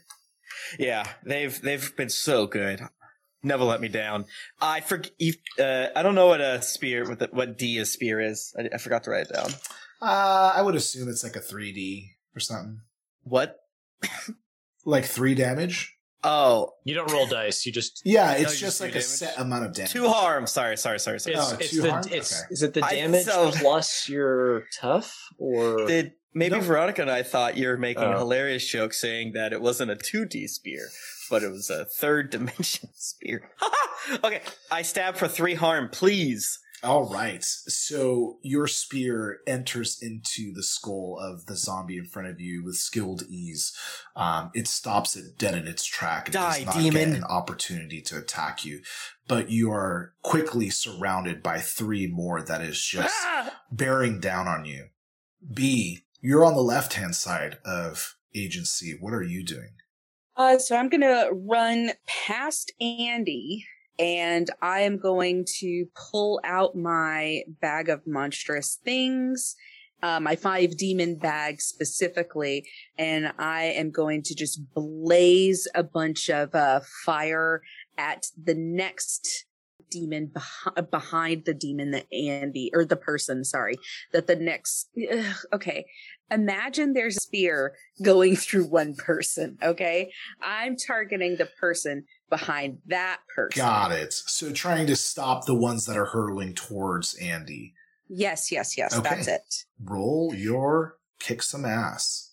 Yeah, 0.78 1.04
they've 1.24 1.60
they've 1.60 1.96
been 1.96 2.08
so 2.10 2.46
good. 2.46 2.80
Never 3.42 3.64
let 3.64 3.80
me 3.80 3.88
down. 3.88 4.24
I 4.60 4.80
forget. 4.80 5.12
Uh, 5.58 5.86
I 5.94 6.02
don't 6.02 6.14
know 6.14 6.26
what 6.26 6.40
a 6.40 6.62
spear, 6.62 7.08
what 7.08 7.18
the, 7.18 7.28
what 7.32 7.58
D 7.58 7.78
a 7.78 7.84
spear 7.84 8.20
is. 8.20 8.54
I, 8.58 8.68
I 8.74 8.78
forgot 8.78 9.04
to 9.04 9.10
write 9.10 9.26
it 9.28 9.32
down. 9.34 9.50
Uh, 10.02 10.52
I 10.54 10.62
would 10.62 10.74
assume 10.74 11.08
it's 11.08 11.24
like 11.24 11.36
a 11.36 11.40
3D 11.40 12.10
or 12.36 12.40
something. 12.40 12.80
What? 13.22 13.56
Like 14.84 15.04
three 15.04 15.34
damage? 15.34 15.95
Oh, 16.26 16.72
You 16.84 16.94
don't 16.94 17.10
roll 17.12 17.26
dice. 17.26 17.64
You 17.64 17.72
just 17.72 18.02
Yeah, 18.04 18.32
it's 18.32 18.54
you 18.60 18.66
just 18.66 18.78
do 18.78 18.84
like 18.84 18.90
a 18.90 18.94
damage. 18.94 19.06
set 19.06 19.38
amount 19.38 19.64
of 19.64 19.72
damage. 19.74 19.92
two 19.92 20.08
harm. 20.08 20.46
Sorry, 20.46 20.76
sorry, 20.76 20.98
sorry, 20.98 21.20
sorry. 21.20 21.36
it's, 21.36 21.52
Oh, 21.52 21.56
it's 21.58 21.70
two 21.70 21.82
the 21.82 21.90
harm? 21.92 22.04
it's 22.10 22.32
Okay. 22.42 22.42
is 22.52 22.62
it 22.62 22.74
the 22.74 22.84
I- 22.84 22.94
damage 22.96 23.24
so- 23.24 23.52
plus 23.52 24.08
your 24.08 24.64
tough 24.80 25.16
or 25.38 25.86
Did 25.86 26.12
maybe 26.34 26.56
No. 26.56 26.60
Veronica 26.62 27.02
and 27.02 27.10
I 27.10 27.22
thought 27.22 27.56
you 27.56 27.68
were 27.68 27.78
making 27.78 28.02
a 28.02 28.16
Oh. 28.16 28.18
hilarious 28.18 28.66
joke 28.66 28.92
saying 28.92 29.32
that 29.34 29.52
it 29.52 29.60
wasn't 29.60 29.90
a 29.90 29.96
two 29.96 30.24
D 30.26 30.46
spear, 30.48 30.88
but 31.30 31.42
it 31.42 31.50
was 31.50 31.70
a 31.70 31.84
third 31.84 32.30
dimension 32.36 32.90
spear. 32.94 33.50
okay, 34.24 34.42
I 34.70 34.82
stab 34.82 35.16
for 35.16 35.28
three 35.28 35.54
harm, 35.54 35.88
please. 35.90 36.58
All 36.86 37.08
right. 37.12 37.42
So 37.44 38.38
your 38.42 38.66
spear 38.68 39.40
enters 39.46 40.00
into 40.00 40.52
the 40.54 40.62
skull 40.62 41.18
of 41.20 41.46
the 41.46 41.56
zombie 41.56 41.98
in 41.98 42.06
front 42.06 42.28
of 42.28 42.40
you 42.40 42.62
with 42.64 42.76
skilled 42.76 43.24
ease. 43.28 43.72
Um, 44.14 44.50
it 44.54 44.68
stops 44.68 45.16
it 45.16 45.36
dead 45.36 45.54
in 45.56 45.66
its 45.66 45.84
track 45.84 46.28
and 46.28 46.34
Die, 46.34 46.56
does 46.58 46.66
not 46.66 46.76
demon. 46.76 47.08
get 47.10 47.18
an 47.18 47.24
opportunity 47.24 48.00
to 48.02 48.18
attack 48.18 48.64
you. 48.64 48.80
But 49.28 49.50
you 49.50 49.70
are 49.72 50.14
quickly 50.22 50.70
surrounded 50.70 51.42
by 51.42 51.58
three 51.58 52.06
more 52.06 52.40
that 52.42 52.60
is 52.62 52.80
just 52.80 53.12
Ah! 53.26 53.60
bearing 53.72 54.20
down 54.20 54.46
on 54.46 54.64
you. 54.64 54.86
B, 55.52 56.04
you're 56.20 56.44
on 56.44 56.54
the 56.54 56.62
left 56.62 56.94
hand 56.94 57.16
side 57.16 57.58
of 57.64 58.14
Agent 58.34 58.68
C. 58.68 58.94
What 58.98 59.12
are 59.12 59.22
you 59.22 59.44
doing? 59.44 59.70
Uh, 60.36 60.58
so 60.58 60.76
I'm 60.76 60.88
gonna 60.88 61.28
run 61.32 61.92
past 62.06 62.70
Andy, 62.80 63.64
and 63.98 64.50
I 64.60 64.80
am 64.80 64.98
going 64.98 65.46
to 65.58 65.86
pull 65.94 66.40
out 66.44 66.76
my 66.76 67.42
bag 67.60 67.88
of 67.88 68.06
monstrous 68.06 68.78
things, 68.84 69.56
uh, 70.02 70.20
my 70.20 70.36
five 70.36 70.76
demon 70.76 71.16
bag 71.16 71.60
specifically, 71.60 72.68
and 72.98 73.32
I 73.38 73.64
am 73.64 73.90
going 73.90 74.22
to 74.24 74.34
just 74.34 74.60
blaze 74.74 75.66
a 75.74 75.82
bunch 75.82 76.28
of 76.28 76.54
uh, 76.54 76.80
fire 77.04 77.62
at 77.96 78.26
the 78.42 78.54
next 78.54 79.46
demon 79.90 80.30
beh- 80.34 80.90
behind 80.90 81.44
the 81.44 81.54
demon 81.54 81.92
that 81.92 82.12
Andy 82.12 82.70
or 82.74 82.84
the 82.84 82.96
person, 82.96 83.44
sorry, 83.44 83.76
that 84.12 84.26
the 84.26 84.36
next. 84.36 84.90
Ugh, 85.10 85.36
okay, 85.52 85.86
imagine 86.30 86.92
there's 86.92 87.16
a 87.16 87.20
spear 87.20 87.74
going 88.02 88.36
through 88.36 88.64
one 88.64 88.94
person. 88.94 89.56
Okay, 89.62 90.12
I'm 90.42 90.76
targeting 90.76 91.36
the 91.36 91.48
person 91.58 92.04
behind 92.28 92.78
that 92.86 93.20
person. 93.34 93.62
Got 93.62 93.92
it. 93.92 94.12
So 94.12 94.52
trying 94.52 94.86
to 94.88 94.96
stop 94.96 95.46
the 95.46 95.54
ones 95.54 95.86
that 95.86 95.96
are 95.96 96.06
hurtling 96.06 96.54
towards 96.54 97.14
Andy. 97.14 97.74
Yes, 98.08 98.52
yes, 98.52 98.76
yes. 98.78 98.96
Okay. 98.96 99.08
That's 99.08 99.28
it. 99.28 99.64
Roll 99.82 100.34
your 100.34 100.96
kick 101.18 101.42
some 101.42 101.64
ass. 101.64 102.32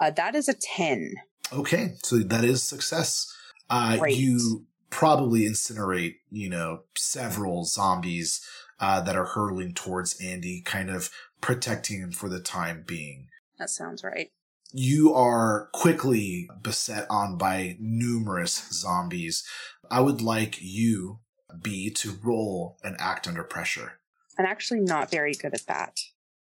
Uh, 0.00 0.10
that 0.10 0.34
is 0.34 0.48
a 0.48 0.54
ten. 0.54 1.14
Okay, 1.52 1.94
so 2.02 2.18
that 2.18 2.44
is 2.44 2.62
success. 2.62 3.32
Uh, 3.68 3.98
you 4.08 4.66
probably 4.90 5.42
incinerate, 5.42 6.16
you 6.30 6.48
know, 6.48 6.80
several 6.96 7.64
zombies 7.64 8.44
uh, 8.80 9.00
that 9.00 9.16
are 9.16 9.24
hurtling 9.24 9.74
towards 9.74 10.20
Andy, 10.20 10.60
kind 10.62 10.90
of 10.90 11.10
protecting 11.40 12.00
him 12.00 12.12
for 12.12 12.28
the 12.28 12.40
time 12.40 12.84
being. 12.86 13.28
That 13.58 13.70
sounds 13.70 14.02
right. 14.02 14.30
You 14.72 15.12
are 15.14 15.68
quickly 15.72 16.48
beset 16.62 17.06
on 17.10 17.36
by 17.36 17.76
numerous 17.78 18.68
zombies. 18.72 19.44
I 19.90 20.00
would 20.00 20.22
like 20.22 20.58
you, 20.62 21.20
B, 21.60 21.90
to 21.90 22.18
roll 22.24 22.78
and 22.82 22.96
act 22.98 23.28
under 23.28 23.44
pressure. 23.44 24.00
I'm 24.38 24.46
actually 24.46 24.80
not 24.80 25.10
very 25.10 25.34
good 25.34 25.52
at 25.52 25.66
that. 25.66 25.98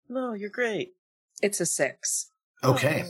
No, 0.07 0.33
you're 0.33 0.49
great. 0.49 0.93
It's 1.41 1.59
a 1.59 1.65
six. 1.65 2.31
Okay. 2.63 3.06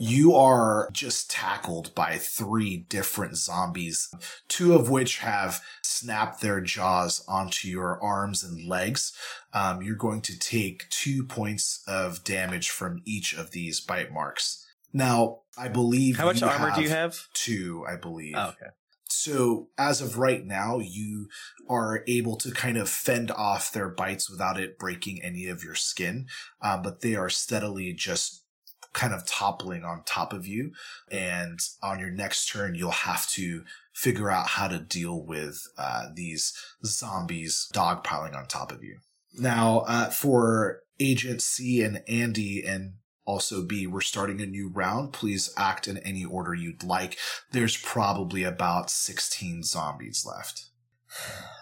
You 0.00 0.34
are 0.36 0.88
just 0.92 1.28
tackled 1.28 1.92
by 1.94 2.18
three 2.18 2.86
different 2.88 3.36
zombies, 3.36 4.08
two 4.46 4.74
of 4.74 4.88
which 4.88 5.18
have 5.18 5.60
snapped 5.82 6.40
their 6.40 6.60
jaws 6.60 7.24
onto 7.26 7.66
your 7.66 8.00
arms 8.00 8.44
and 8.44 8.68
legs. 8.68 9.12
Um, 9.52 9.82
you're 9.82 9.96
going 9.96 10.20
to 10.22 10.38
take 10.38 10.88
two 10.90 11.24
points 11.24 11.82
of 11.88 12.22
damage 12.22 12.70
from 12.70 13.02
each 13.04 13.34
of 13.34 13.50
these 13.50 13.80
bite 13.80 14.12
marks. 14.12 14.64
Now, 14.92 15.40
I 15.58 15.66
believe 15.66 16.16
How 16.16 16.26
much 16.26 16.40
you 16.40 16.46
armor 16.46 16.72
do 16.74 16.82
you 16.82 16.90
have? 16.90 17.26
Two, 17.34 17.84
I 17.88 17.96
believe. 17.96 18.34
Oh, 18.36 18.50
okay. 18.50 18.70
So 19.08 19.68
as 19.76 20.00
of 20.00 20.16
right 20.16 20.44
now, 20.44 20.78
you 20.78 21.28
are 21.68 22.04
able 22.06 22.36
to 22.36 22.52
kind 22.52 22.76
of 22.76 22.88
fend 22.88 23.32
off 23.32 23.72
their 23.72 23.88
bites 23.88 24.30
without 24.30 24.60
it 24.60 24.78
breaking 24.78 25.22
any 25.22 25.46
of 25.48 25.64
your 25.64 25.74
skin. 25.74 26.26
Um, 26.62 26.82
but 26.82 27.00
they 27.00 27.16
are 27.16 27.30
steadily 27.30 27.92
just 27.94 28.44
kind 28.92 29.12
of 29.12 29.26
toppling 29.26 29.84
on 29.84 30.02
top 30.04 30.32
of 30.32 30.46
you. 30.46 30.72
And 31.10 31.60
on 31.82 31.98
your 31.98 32.10
next 32.10 32.50
turn, 32.50 32.74
you'll 32.74 32.90
have 32.90 33.28
to 33.30 33.64
figure 33.92 34.30
out 34.30 34.48
how 34.48 34.68
to 34.68 34.78
deal 34.78 35.20
with 35.20 35.60
uh, 35.76 36.08
these 36.14 36.52
zombies 36.84 37.68
dogpiling 37.74 38.36
on 38.36 38.46
top 38.46 38.72
of 38.72 38.82
you. 38.82 38.98
Now, 39.34 39.80
uh, 39.80 40.10
for 40.10 40.82
Agent 41.00 41.42
C 41.42 41.82
and 41.82 42.02
Andy 42.08 42.64
and 42.64 42.94
also 43.24 43.62
B, 43.62 43.86
we're 43.86 44.00
starting 44.00 44.40
a 44.40 44.46
new 44.46 44.68
round. 44.68 45.12
Please 45.12 45.52
act 45.56 45.86
in 45.86 45.98
any 45.98 46.24
order 46.24 46.54
you'd 46.54 46.82
like. 46.82 47.18
There's 47.52 47.76
probably 47.76 48.42
about 48.42 48.90
16 48.90 49.64
zombies 49.64 50.24
left. 50.26 50.66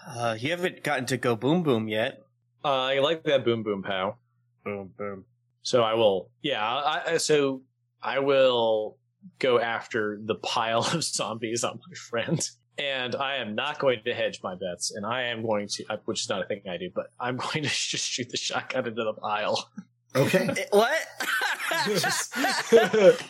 Uh, 0.07 0.37
you 0.39 0.51
haven't 0.51 0.83
gotten 0.83 1.05
to 1.07 1.17
go 1.17 1.35
boom 1.35 1.63
boom 1.63 1.87
yet. 1.87 2.23
Uh, 2.63 2.83
I 2.83 2.99
like 2.99 3.23
that 3.23 3.45
boom 3.45 3.63
boom 3.63 3.83
pow. 3.83 4.17
Boom 4.63 4.91
boom. 4.97 5.25
So 5.67 5.83
I 5.83 5.95
will, 5.95 6.29
yeah. 6.41 6.65
I, 6.65 7.01
I- 7.15 7.17
so 7.17 7.61
I 8.01 8.19
will 8.19 8.95
go 9.39 9.59
after 9.59 10.17
the 10.23 10.35
pile 10.35 10.79
of 10.93 11.03
zombies 11.17 11.65
on 11.65 11.77
my 11.85 11.93
friend, 12.09 12.39
and 12.77 13.13
I 13.13 13.35
am 13.35 13.53
not 13.53 13.77
going 13.77 13.99
to 14.05 14.13
hedge 14.13 14.39
my 14.41 14.55
bets, 14.55 14.91
and 14.95 15.05
I 15.05 15.23
am 15.23 15.41
going 15.41 15.67
to, 15.67 15.83
which 16.05 16.21
is 16.21 16.29
not 16.29 16.41
a 16.41 16.45
thing 16.45 16.61
I 16.69 16.77
do, 16.77 16.89
but 16.95 17.07
I'm 17.19 17.35
going 17.45 17.63
to 17.63 17.69
just 17.69 18.07
shoot 18.09 18.29
the 18.29 18.37
shotgun 18.37 18.87
into 18.87 19.03
the 19.03 19.11
pile. 19.11 19.69
Okay. 20.15 20.47
Eh, 20.57 20.65
What? 20.71 20.97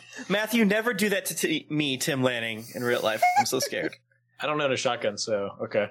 Matthew, 0.29 0.63
never 0.63 0.93
do 0.93 1.09
that 1.09 1.25
to 1.25 1.35
t- 1.35 1.65
me, 1.71 1.97
Tim 1.97 2.21
Lanning, 2.21 2.65
in 2.75 2.83
real 2.83 3.01
life. 3.01 3.23
I'm 3.39 3.47
so 3.47 3.57
scared. 3.59 3.95
I 4.39 4.45
don't 4.45 4.61
own 4.61 4.71
a 4.71 4.77
shotgun, 4.77 5.17
so 5.17 5.49
okay. 5.63 5.87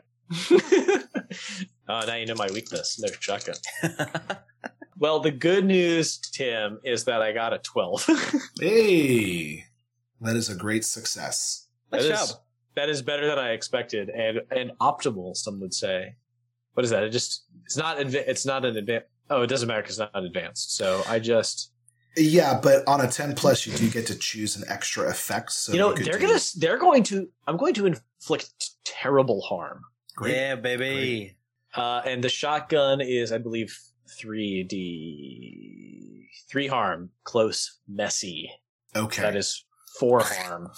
uh, 1.89 2.05
now 2.07 2.15
you 2.15 2.27
know 2.27 2.37
my 2.37 2.47
weakness. 2.53 3.01
No 3.01 3.09
shotgun. 3.19 3.57
Well, 4.99 5.21
the 5.21 5.31
good 5.31 5.65
news, 5.65 6.19
Tim, 6.19 6.81
is 6.85 7.05
that 7.05 7.21
I 7.23 7.33
got 7.33 7.53
a 7.53 7.59
twelve. 7.59 8.07
hey, 8.61 9.65
that 10.21 10.37
is 10.37 10.49
a 10.49 10.55
great 10.55 10.85
success. 10.85 11.69
Nice 11.93 12.03
That 12.05 12.09
job. 12.09 12.23
is- 12.25 12.37
that 12.75 12.91
is 12.91 13.01
better 13.01 13.27
than 13.27 13.39
I 13.39 13.53
expected, 13.53 14.11
and 14.11 14.41
and 14.51 14.73
optimal. 14.81 15.35
Some 15.35 15.61
would 15.61 15.73
say. 15.73 16.17
What 16.75 16.85
is 16.85 16.91
that? 16.91 17.05
It 17.05 17.09
just 17.11 17.45
it's 17.65 17.77
not 17.79 17.97
adva- 17.97 18.29
it's 18.29 18.45
not 18.45 18.67
an 18.67 18.77
advanced. 18.77 19.07
Oh, 19.31 19.41
it 19.41 19.47
doesn't 19.47 19.67
matter 19.67 19.81
because 19.81 19.99
it's 19.99 20.11
not 20.13 20.23
advanced. 20.23 20.77
So 20.77 21.03
I 21.09 21.19
just 21.19 21.73
Yeah, 22.19 22.61
but 22.63 22.87
on 22.87 23.01
a 23.01 23.09
10 23.11 23.35
plus, 23.35 23.67
you 23.67 23.73
do 23.73 23.89
get 23.89 24.07
to 24.09 24.15
choose 24.15 24.57
an 24.57 24.65
extra 24.69 25.09
effect. 25.09 25.53
So 25.53 25.73
you 25.73 25.79
know 25.79 25.95
could 25.95 26.05
they're 26.05 26.19
gonna 26.19 26.39
they're 26.59 26.77
going 26.79 27.03
to 27.05 27.29
I'm 27.47 27.57
going 27.57 27.73
to 27.75 27.87
inflict 27.87 28.71
terrible 28.85 29.41
harm. 29.41 29.81
Great. 30.15 30.35
Yeah, 30.35 30.57
baby. 30.57 31.39
Uh, 31.75 32.03
and 32.05 32.23
the 32.23 32.29
shotgun 32.29 33.01
is, 33.01 33.33
I 33.33 33.39
believe, 33.39 33.75
three 34.09 34.63
d 34.63 36.29
three 36.49 36.67
harm, 36.67 37.11
close, 37.25 37.79
messy. 37.89 38.51
Okay. 38.95 39.23
That 39.23 39.37
is 39.37 39.65
four 39.99 40.21
harm. 40.25 40.71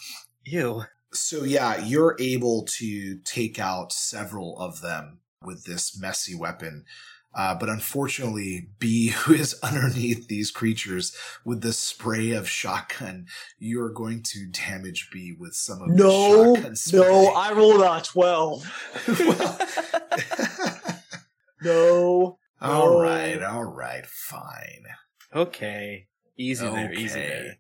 Ew. 0.45 0.85
So 1.13 1.45
yeah, 1.45 1.83
you're 1.83 2.17
able 2.19 2.65
to 2.79 3.19
take 3.25 3.59
out 3.59 3.93
several 3.93 4.59
of 4.59 4.81
them 4.81 5.21
with 5.43 5.65
this 5.65 5.99
messy 5.99 6.35
weapon. 6.35 6.85
Uh, 7.35 7.55
but 7.55 7.69
unfortunately, 7.69 8.71
B, 8.79 9.09
who 9.09 9.35
is 9.35 9.59
underneath 9.63 10.29
these 10.29 10.51
creatures 10.51 11.15
with 11.45 11.61
the 11.61 11.73
spray 11.73 12.33
of 12.33 12.49
shotgun, 12.49 13.27
you're 13.59 13.91
going 13.91 14.23
to 14.25 14.47
damage 14.47 15.11
B 15.13 15.37
with 15.39 15.55
some 15.55 15.83
of 15.83 15.97
the 15.97 16.03
shotgun 16.03 16.77
spray. 16.77 17.01
No, 17.01 17.27
I 17.29 17.53
rolled 17.53 17.83
a 17.83 18.01
twelve. 18.03 18.67
well, 19.21 19.59
No. 21.63 22.38
All 22.61 22.93
No. 22.93 23.01
right, 23.01 23.43
all 23.43 23.65
right, 23.65 24.07
fine. 24.07 24.85
okay. 25.35 26.07
Easy 26.37 26.67
there, 26.67 26.93
easy 26.93 27.19
there. 27.19 27.57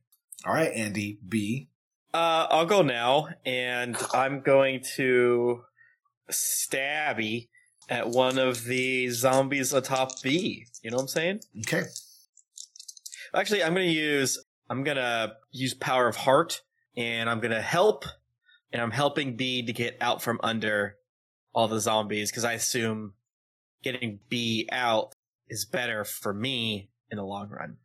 All 0.47 0.55
right, 0.55 0.73
Andy, 0.73 1.19
B. 1.27 1.69
Uh, 2.15 2.47
I'll 2.51 2.67
go 2.67 2.83
now, 2.83 3.29
and 3.45 3.97
I'm 4.15 4.41
going 4.41 4.83
to 4.97 5.63
stabby 6.31 7.49
at 7.89 8.09
one 8.09 8.39
of 8.39 8.65
the 8.65 9.09
zombies 9.09 9.73
atop 9.73 10.23
B. 10.23 10.67
You 10.83 10.91
know 10.91 10.97
what 10.97 11.03
I'm 11.03 11.09
saying? 11.09 11.41
Okay. 11.67 11.85
Actually, 13.35 13.63
I'm 13.63 13.75
gonna 13.75 13.87
use 13.87 14.39
I'm 14.71 14.85
gonna 14.85 15.35
use 15.51 15.75
power 15.75 16.07
of 16.09 16.17
heart, 16.17 16.63
and 16.97 17.29
I'm 17.29 17.41
gonna 17.41 17.61
help, 17.63 18.05
and 18.73 18.81
I'm 18.81 18.91
helping 18.91 19.37
B 19.37 19.63
to 19.63 19.73
get 19.73 19.97
out 20.01 20.23
from 20.23 20.39
under 20.43 20.97
all 21.53 21.69
the 21.69 21.81
zombies 21.81 22.31
because 22.31 22.45
I 22.45 22.53
assume 22.53 23.15
getting 23.83 24.21
B 24.29 24.69
out 24.73 25.13
is 25.49 25.65
better 25.65 26.05
for 26.05 26.33
me 26.35 26.91
in 27.11 27.17
the 27.19 27.25
long 27.25 27.49
run. 27.49 27.77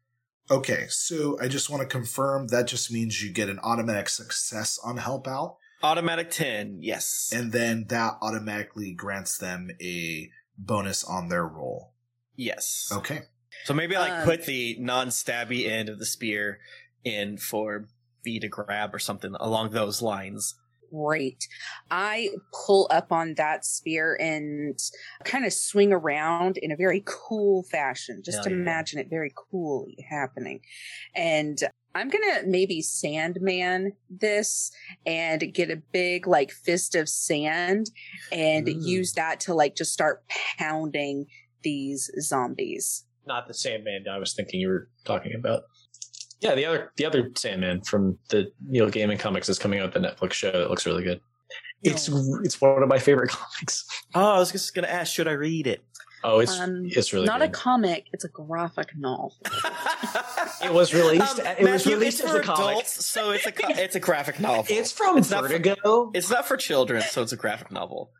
Okay, 0.51 0.87
so 0.89 1.39
I 1.41 1.47
just 1.47 1.69
want 1.69 1.81
to 1.81 1.87
confirm 1.87 2.47
that 2.47 2.67
just 2.67 2.91
means 2.91 3.23
you 3.23 3.31
get 3.31 3.47
an 3.49 3.59
automatic 3.63 4.09
success 4.09 4.77
on 4.83 4.97
help 4.97 5.27
out, 5.27 5.57
Automatic 5.81 6.29
ten, 6.31 6.79
yes. 6.81 7.29
and 7.33 7.51
then 7.51 7.85
that 7.89 8.15
automatically 8.21 8.93
grants 8.93 9.37
them 9.37 9.69
a 9.81 10.29
bonus 10.57 11.03
on 11.03 11.29
their 11.29 11.45
roll. 11.45 11.93
yes. 12.35 12.89
Okay. 12.91 13.21
So 13.65 13.73
maybe 13.73 13.95
I 13.95 13.99
like 13.99 14.11
Um, 14.19 14.25
put 14.25 14.45
the 14.45 14.75
non-stabby 14.79 15.69
end 15.69 15.87
of 15.87 15.99
the 15.99 16.05
spear 16.05 16.59
in 17.03 17.37
for 17.37 17.87
B 18.23 18.39
to 18.39 18.47
grab 18.49 18.93
or 18.95 18.99
something 18.99 19.35
along 19.39 19.69
those 19.71 20.01
lines. 20.01 20.55
Great. 20.93 21.47
I 21.89 22.29
pull 22.65 22.87
up 22.91 23.11
on 23.11 23.33
that 23.35 23.65
spear 23.65 24.17
and 24.19 24.77
kind 25.23 25.45
of 25.45 25.53
swing 25.53 25.91
around 25.91 26.57
in 26.57 26.71
a 26.71 26.75
very 26.75 27.03
cool 27.05 27.63
fashion. 27.63 28.21
Just 28.23 28.43
Hell 28.43 28.49
yeah. 28.49 28.61
imagine 28.61 28.99
it 28.99 29.09
very 29.09 29.33
coolly 29.35 30.05
happening. 30.09 30.61
And 31.15 31.57
I'm 31.95 32.09
going 32.09 32.23
to 32.35 32.47
maybe 32.47 32.81
Sandman 32.81 33.93
this 34.09 34.71
and 35.05 35.53
get 35.53 35.71
a 35.71 35.81
big 35.91 36.27
like 36.27 36.51
fist 36.51 36.95
of 36.95 37.07
sand 37.07 37.91
and 38.31 38.67
Ooh. 38.67 38.79
use 38.79 39.13
that 39.13 39.39
to 39.41 39.53
like 39.53 39.75
just 39.75 39.93
start 39.93 40.23
pounding 40.57 41.27
these 41.63 42.11
zombies. 42.19 43.05
Not 43.25 43.47
the 43.47 43.53
Sandman 43.53 44.05
I 44.11 44.17
was 44.17 44.33
thinking 44.33 44.59
you 44.59 44.69
were 44.69 44.89
talking 45.05 45.33
about. 45.33 45.63
Yeah, 46.43 46.55
the 46.55 46.65
other 46.65 46.91
the 46.97 47.05
other 47.05 47.31
Sandman 47.35 47.81
from 47.81 48.17
the 48.29 48.51
Neil 48.67 48.89
Gaiman 48.91 49.17
comics 49.19 49.47
is 49.49 49.57
coming 49.57 49.79
out 49.79 49.93
the 49.93 49.99
Netflix 49.99 50.33
show. 50.33 50.49
It 50.49 50.69
looks 50.69 50.85
really 50.85 51.03
good. 51.03 51.21
It's 51.83 52.09
it's 52.43 52.59
one 52.61 52.83
of 52.83 52.89
my 52.89 52.99
favorite 52.99 53.29
comics. 53.31 53.85
Oh, 54.13 54.33
I 54.35 54.39
was 54.39 54.51
just 54.51 54.73
gonna 54.75 54.87
ask, 54.87 55.13
should 55.13 55.27
I 55.27 55.31
read 55.33 55.67
it? 55.67 55.81
Oh, 56.25 56.39
it's 56.39 56.57
Um, 56.57 56.85
it's 56.89 57.11
really 57.11 57.25
Not 57.25 57.41
a 57.41 57.49
comic, 57.49 58.05
it's 58.13 58.23
a 58.23 58.29
graphic 58.29 58.95
novel. 58.97 59.35
It 60.63 60.71
was 60.71 60.93
released- 60.93 61.39
Um, 61.41 61.45
it 61.59 61.69
was 61.69 61.85
released 61.85 62.21
it's 62.21 62.29
as 62.29 62.35
a 62.35 62.37
for 62.39 62.43
comic. 62.43 62.69
adults, 62.71 63.05
so 63.05 63.31
it's 63.31 63.45
a 63.45 63.51
co- 63.51 63.67
it's 63.73 63.95
a 63.95 63.99
graphic 63.99 64.39
novel. 64.49 64.65
it's 64.69 64.93
from 64.93 65.17
It's 65.17 65.29
not 65.29 65.43
for- 65.43 65.49
Vertigo. 65.49 66.11
it's 66.13 66.29
not 66.29 66.47
for 66.47 66.55
children, 66.55 67.01
so 67.01 67.21
it's 67.21 67.33
a 67.33 67.35
graphic 67.35 67.69
novel. 67.71 68.11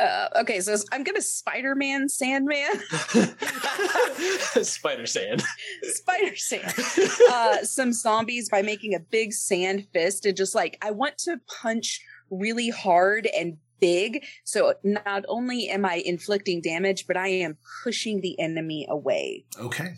Uh, 0.00 0.28
okay, 0.40 0.60
so 0.60 0.76
I'm 0.92 1.04
gonna 1.04 1.22
Spider-Man 1.22 2.08
Sandman, 2.08 2.66
Spider 4.62 5.06
Sand. 5.06 5.44
Spider 5.82 6.34
Sand, 6.34 6.74
uh, 7.30 7.62
some 7.62 7.92
zombies 7.92 8.48
by 8.48 8.62
making 8.62 8.94
a 8.94 8.98
big 8.98 9.32
sand 9.32 9.86
fist 9.92 10.26
and 10.26 10.36
just 10.36 10.56
like 10.56 10.76
I 10.82 10.90
want 10.90 11.18
to 11.18 11.38
punch 11.60 12.00
really 12.30 12.70
hard 12.70 13.28
and 13.38 13.58
big. 13.80 14.24
So 14.44 14.74
not 14.82 15.24
only 15.28 15.68
am 15.68 15.84
I 15.84 16.02
inflicting 16.04 16.60
damage, 16.62 17.06
but 17.06 17.16
I 17.16 17.28
am 17.28 17.56
pushing 17.84 18.20
the 18.20 18.38
enemy 18.40 18.86
away. 18.90 19.44
Okay. 19.58 19.94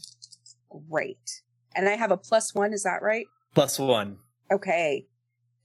Great, 0.91 1.43
and 1.75 1.89
I 1.89 1.93
have 1.93 2.11
a 2.11 2.19
plus 2.19 2.55
one. 2.55 2.75
Is 2.75 2.83
that 2.83 3.01
right? 3.01 3.27
Plus 3.55 3.79
one. 3.79 4.19
Okay, 4.53 5.07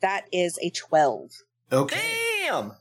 that 0.02 0.28
is 0.32 0.58
a 0.62 0.70
twelve. 0.70 1.32
Okay. 1.74 2.20
Damn. 2.46 2.72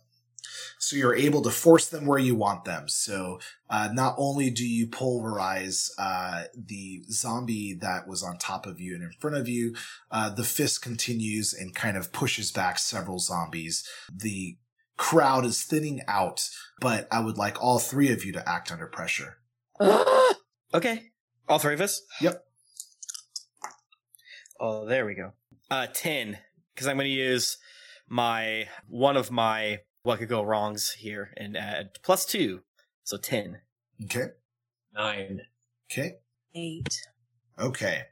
So 0.83 0.97
you're 0.97 1.14
able 1.14 1.43
to 1.43 1.51
force 1.51 1.87
them 1.87 2.07
where 2.07 2.18
you 2.18 2.35
want 2.35 2.64
them. 2.64 2.89
So 2.89 3.39
uh, 3.70 3.91
not 3.93 4.16
only 4.18 4.51
do 4.51 4.66
you 4.66 4.89
pulverize 4.89 5.93
uh, 5.97 6.45
the 6.57 7.05
zombie 7.09 7.74
that 7.74 8.09
was 8.09 8.24
on 8.24 8.37
top 8.37 8.66
of 8.66 8.80
you 8.80 8.95
and 8.97 9.05
in 9.05 9.12
front 9.12 9.37
of 9.37 9.49
you, 9.49 9.76
uh, 10.11 10.30
the 10.30 10.43
fist 10.43 10.83
continues 10.83 11.55
and 11.55 11.72
kind 11.72 11.97
of 11.97 12.12
pushes 12.12 12.51
back 12.51 12.80
several 12.80 13.20
zombies. 13.20 13.89
The 14.12 14.57
crowd 14.97 15.45
is 15.45 15.62
thinning 15.62 16.03
out, 16.09 16.51
but 16.80 17.07
I 17.12 17.20
would 17.20 17.39
like 17.39 17.62
all 17.62 17.78
three 17.78 18.11
of 18.11 18.24
you 18.24 18.33
to 18.33 18.49
act 18.49 18.72
under 18.72 18.87
pressure. 18.87 19.39
Okay. 20.74 21.11
All 21.51 21.59
three 21.59 21.74
of 21.74 21.83
us? 21.83 22.01
Yep. 22.22 22.47
Oh, 24.59 24.87
there 24.87 25.05
we 25.05 25.14
go. 25.14 25.33
Uh, 25.70 25.87
10. 25.93 26.39
Because 26.74 26.87
I'm 26.87 26.97
going 26.97 27.05
to 27.05 27.11
use 27.11 27.59
my, 28.09 28.68
one 28.89 29.18
of 29.18 29.30
my 29.30 29.80
what 30.03 30.19
could 30.19 30.29
go 30.29 30.43
wrongs 30.43 30.91
here 30.93 31.31
and 31.37 31.57
add 31.57 31.91
plus 32.03 32.25
two. 32.27 32.63
So 33.05 33.17
10. 33.17 33.61
Okay. 34.05 34.27
Nine. 34.95 35.43
Okay. 35.91 36.17
Eight. 36.55 37.01
Okay. 37.59 38.03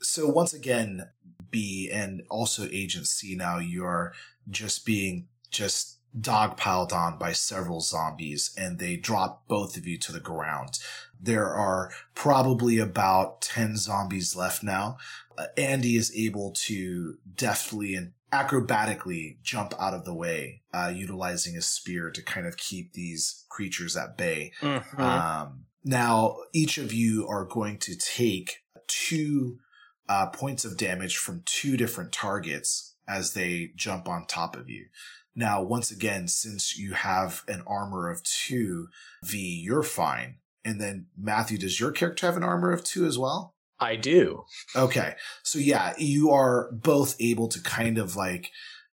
So 0.00 0.28
once 0.28 0.52
again, 0.52 1.08
B 1.50 1.90
and 1.92 2.22
also 2.30 2.66
Agent 2.70 3.06
C 3.06 3.34
now 3.34 3.58
you're 3.58 4.12
just 4.48 4.86
being 4.86 5.28
just 5.50 5.98
dogpiled 6.18 6.92
on 6.92 7.18
by 7.18 7.32
several 7.32 7.80
zombies 7.80 8.54
and 8.56 8.78
they 8.78 8.96
drop 8.96 9.46
both 9.48 9.76
of 9.76 9.86
you 9.86 9.98
to 9.98 10.12
the 10.12 10.20
ground. 10.20 10.78
There 11.20 11.48
are 11.48 11.90
probably 12.14 12.78
about 12.78 13.40
10 13.42 13.76
zombies 13.76 14.36
left 14.36 14.62
now. 14.62 14.98
Uh, 15.38 15.46
Andy 15.56 15.96
is 15.96 16.14
able 16.14 16.52
to 16.52 17.16
deftly 17.34 17.94
and 17.94 18.12
acrobatically 18.32 19.36
jump 19.42 19.74
out 19.78 19.94
of 19.94 20.04
the 20.04 20.14
way, 20.14 20.62
uh, 20.72 20.92
utilizing 20.94 21.54
his 21.54 21.68
spear 21.68 22.10
to 22.10 22.22
kind 22.22 22.46
of 22.46 22.56
keep 22.56 22.92
these 22.92 23.44
creatures 23.48 23.96
at 23.96 24.16
bay. 24.16 24.52
Mhm. 24.60 24.98
Um, 24.98 25.66
now, 25.84 26.38
each 26.52 26.78
of 26.78 26.92
you 26.92 27.26
are 27.28 27.44
going 27.44 27.78
to 27.80 27.96
take 27.96 28.58
two 28.86 29.58
uh, 30.08 30.26
points 30.26 30.64
of 30.64 30.76
damage 30.76 31.16
from 31.16 31.42
two 31.46 31.76
different 31.76 32.12
targets 32.12 32.96
as 33.08 33.34
they 33.34 33.72
jump 33.76 34.08
on 34.08 34.26
top 34.26 34.56
of 34.56 34.68
you. 34.68 34.86
Now, 35.34 35.62
once 35.62 35.90
again, 35.90 36.28
since 36.28 36.76
you 36.76 36.92
have 36.92 37.42
an 37.48 37.62
armor 37.66 38.10
of 38.10 38.22
two, 38.22 38.88
B, 39.30 39.60
you're 39.64 39.82
fine. 39.82 40.38
And 40.64 40.80
then, 40.80 41.06
Matthew, 41.16 41.56
does 41.56 41.80
your 41.80 41.92
character 41.92 42.26
have 42.26 42.36
an 42.36 42.42
armor 42.42 42.72
of 42.72 42.84
two 42.84 43.06
as 43.06 43.18
well? 43.18 43.54
I 43.82 43.96
do. 43.96 44.44
Okay. 44.76 45.14
So 45.42 45.58
yeah, 45.58 45.94
you 45.98 46.30
are 46.30 46.70
both 46.72 47.16
able 47.20 47.48
to 47.48 47.60
kind 47.60 47.98
of 47.98 48.16
like, 48.16 48.50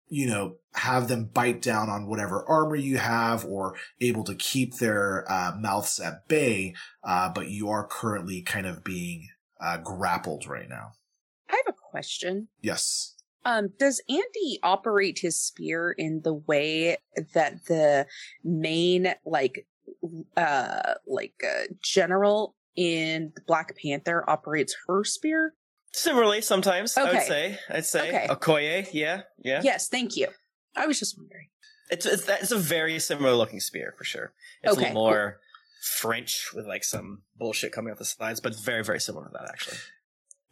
you 0.07 0.27
know, 0.27 0.57
have 0.75 1.07
them 1.07 1.25
bite 1.25 1.61
down 1.61 1.89
on 1.89 2.07
whatever 2.07 2.45
armor 2.47 2.75
you 2.75 2.97
have 2.97 3.43
or 3.45 3.75
able 3.99 4.23
to 4.25 4.35
keep 4.35 4.75
their 4.75 5.25
uh, 5.29 5.53
mouths 5.57 5.99
at 5.99 6.27
bay. 6.27 6.75
Uh, 7.03 7.29
but 7.29 7.49
you 7.49 7.69
are 7.69 7.87
currently 7.87 8.41
kind 8.41 8.67
of 8.67 8.83
being 8.83 9.27
uh, 9.59 9.77
grappled 9.77 10.47
right 10.47 10.69
now. 10.69 10.91
I 11.49 11.61
have 11.65 11.73
a 11.73 11.89
question. 11.91 12.47
Yes. 12.61 13.15
Um, 13.45 13.69
does 13.77 14.01
Andy 14.09 14.59
operate 14.63 15.19
his 15.19 15.39
spear 15.39 15.91
in 15.91 16.21
the 16.23 16.33
way 16.33 16.97
that 17.33 17.65
the 17.65 18.07
main 18.43 19.13
like 19.23 19.67
uh 20.35 20.95
like 21.05 21.43
uh, 21.43 21.65
general 21.81 22.55
in 22.75 23.33
Black 23.47 23.75
Panther 23.81 24.23
operates 24.29 24.75
her 24.87 25.03
spear? 25.03 25.53
Similarly, 25.93 26.41
sometimes, 26.41 26.97
I 26.97 27.03
would 27.03 27.21
say. 27.23 27.57
I'd 27.69 27.85
say. 27.85 28.09
Okay. 28.09 28.27
Okoye, 28.29 28.87
yeah, 28.91 29.21
yeah. 29.37 29.61
Yes, 29.63 29.87
thank 29.87 30.17
you. 30.17 30.27
I 30.75 30.87
was 30.87 30.99
just 30.99 31.17
wondering. 31.17 31.47
It's, 31.89 32.05
it's, 32.05 32.27
it's 32.27 32.51
a 32.51 32.57
very 32.57 32.99
similar 32.99 33.33
looking 33.33 33.59
spear, 33.59 33.93
for 33.97 34.03
sure. 34.03 34.33
It's 34.63 34.75
a 34.75 34.79
little 34.79 34.93
more 34.93 35.39
French 35.81 36.49
with 36.53 36.65
like 36.65 36.83
some 36.83 37.21
bullshit 37.37 37.71
coming 37.71 37.91
out 37.91 37.97
the 37.97 38.05
sides, 38.05 38.41
but 38.41 38.55
very, 38.59 38.83
very 38.83 38.99
similar 38.99 39.27
to 39.27 39.31
that, 39.33 39.49
actually. 39.49 39.77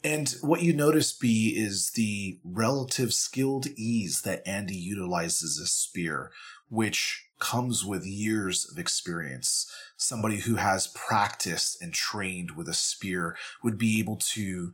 And 0.03 0.35
what 0.41 0.61
you 0.61 0.73
notice, 0.73 1.13
B, 1.13 1.53
is 1.57 1.91
the 1.95 2.39
relative 2.43 3.13
skilled 3.13 3.67
ease 3.75 4.21
that 4.23 4.45
Andy 4.45 4.75
utilizes 4.75 5.59
a 5.59 5.65
spear, 5.65 6.31
which 6.69 7.25
comes 7.39 7.85
with 7.85 8.05
years 8.05 8.67
of 8.69 8.77
experience. 8.77 9.65
Somebody 10.03 10.41
who 10.41 10.55
has 10.55 10.87
practiced 10.87 11.81
and 11.81 11.93
trained 11.93 12.51
with 12.51 12.67
a 12.67 12.73
spear 12.73 13.37
would 13.63 13.77
be 13.77 13.99
able 13.99 14.17
to 14.33 14.73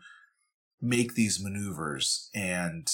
make 0.82 1.14
these 1.14 1.40
maneuvers. 1.40 2.32
And 2.34 2.92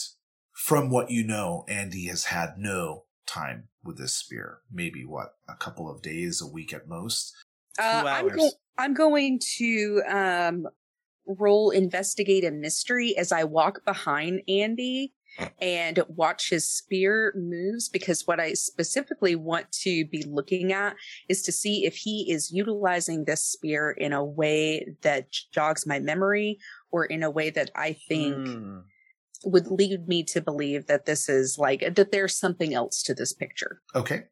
from 0.52 0.90
what 0.90 1.10
you 1.10 1.24
know, 1.24 1.64
Andy 1.70 2.08
has 2.08 2.26
had 2.26 2.58
no 2.58 3.06
time 3.26 3.70
with 3.86 3.98
this 3.98 4.14
spear. 4.14 4.60
Maybe 4.70 5.06
what, 5.06 5.36
a 5.48 5.56
couple 5.56 5.90
of 5.90 6.02
days, 6.02 6.42
a 6.42 6.48
week 6.48 6.74
at 6.74 6.90
most? 6.90 7.34
Uh, 7.80 8.02
Two 8.02 8.08
I'm, 8.08 8.28
go- 8.28 8.52
I'm 8.78 8.94
going 8.94 9.40
to 9.58 10.04
um, 10.10 10.68
roll 11.26 11.70
investigate 11.70 12.44
a 12.44 12.52
mystery 12.52 13.18
as 13.18 13.32
I 13.32 13.46
walk 13.46 13.86
behind 13.86 14.42
Andy 14.50 15.14
and 15.60 16.04
watch 16.08 16.50
his 16.50 16.70
spear 16.70 17.34
moves 17.36 17.90
because 17.90 18.26
what 18.26 18.40
I 18.40 18.54
specifically 18.54 19.36
want 19.36 19.72
to 19.84 20.06
be 20.06 20.24
looking 20.24 20.72
at 20.72 20.96
is 21.30 21.42
to 21.44 21.52
see 21.52 21.86
if 21.86 21.96
he 21.96 22.32
is 22.32 22.52
utilizing 22.52 23.26
this 23.26 23.44
spear 23.44 23.92
in 23.92 24.14
a 24.14 24.24
way 24.24 24.96
that 25.02 25.28
jogs 25.54 25.86
my 25.86 26.00
memory 26.00 26.58
or 26.92 27.06
in 27.06 27.24
a 27.24 27.32
way 27.32 27.50
that 27.50 27.72
I 27.76 27.94
think 28.08 28.36
Mm. 28.36 28.84
would 29.44 29.68
lead 29.68 30.08
me 30.08 30.24
to 30.24 30.42
believe 30.42 30.88
that 30.88 31.06
this 31.06 31.30
is 31.30 31.58
like 31.58 31.96
that 31.96 32.12
there's 32.12 32.36
something 32.36 32.74
else 32.74 33.04
to 33.04 33.14
this 33.14 33.34
picture. 33.34 33.82
Okay. 33.94 34.24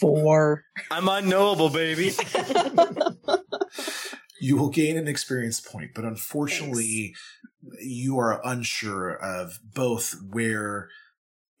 Four. 0.00 0.64
I'm 0.90 1.08
unknowable, 1.08 1.70
baby. 1.70 2.10
you 4.40 4.56
will 4.56 4.70
gain 4.70 4.96
an 4.96 5.08
experience 5.08 5.60
point, 5.60 5.92
but 5.94 6.04
unfortunately, 6.04 7.14
you 7.80 8.18
are 8.18 8.40
unsure 8.44 9.10
of 9.10 9.60
both 9.62 10.14
where 10.30 10.88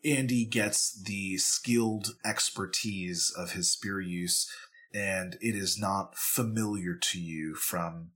Andy 0.04 0.44
gets 0.44 0.92
the 1.02 1.38
skilled 1.38 2.14
expertise 2.24 3.32
of 3.36 3.52
his 3.52 3.70
spear 3.70 4.00
use, 4.00 4.50
and 4.94 5.36
it 5.40 5.54
is 5.54 5.78
not 5.78 6.16
familiar 6.16 6.94
to 6.94 7.20
you 7.20 7.54
from 7.54 8.10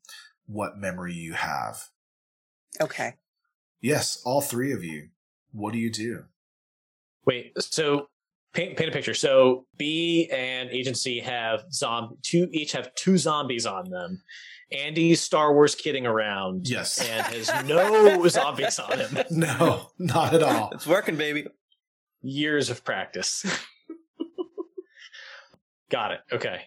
what 0.46 0.78
memory 0.78 1.14
you 1.14 1.34
have. 1.34 1.88
Okay. 2.80 3.14
Yes, 3.80 4.22
all 4.24 4.40
three 4.40 4.72
of 4.72 4.84
you. 4.84 5.08
What 5.52 5.72
do 5.72 5.78
you 5.78 5.90
do? 5.90 6.24
Wait, 7.26 7.52
so 7.60 8.08
paint 8.52 8.76
paint 8.76 8.90
a 8.90 8.92
picture. 8.92 9.14
So 9.14 9.66
B 9.76 10.28
and 10.32 10.70
Agent 10.70 10.96
C 10.96 11.20
have 11.20 11.64
zom 11.72 12.16
two 12.22 12.48
each 12.52 12.72
have 12.72 12.94
two 12.94 13.18
zombies 13.18 13.66
on 13.66 13.90
them. 13.90 14.22
Andy's 14.74 15.20
Star 15.20 15.52
Wars 15.54 15.74
kidding 15.74 16.06
around 16.06 16.68
Yes. 16.68 16.98
and 17.00 17.26
has 17.26 17.50
no 17.66 18.26
zombies 18.28 18.78
on 18.78 18.98
him. 18.98 19.18
No, 19.30 19.90
not 19.98 20.34
at 20.34 20.42
all. 20.42 20.70
it's 20.72 20.86
working, 20.86 21.16
baby. 21.16 21.46
years 22.22 22.70
of 22.70 22.84
practice. 22.84 23.44
Got 25.90 26.12
it. 26.12 26.20
Okay. 26.32 26.62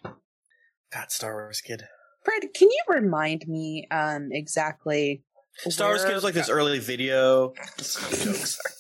God, 0.93 1.11
Star 1.11 1.33
Wars 1.33 1.61
kid. 1.61 1.83
Fred, 2.23 2.53
can 2.53 2.69
you 2.69 2.81
remind 2.87 3.47
me 3.47 3.87
um 3.91 4.29
exactly? 4.31 5.23
Star 5.69 5.89
Wars 5.89 6.01
where- 6.01 6.09
kid 6.09 6.15
was 6.15 6.23
like 6.23 6.33
this 6.33 6.49
early 6.49 6.79
video. 6.79 7.53
Jokes. 7.77 8.59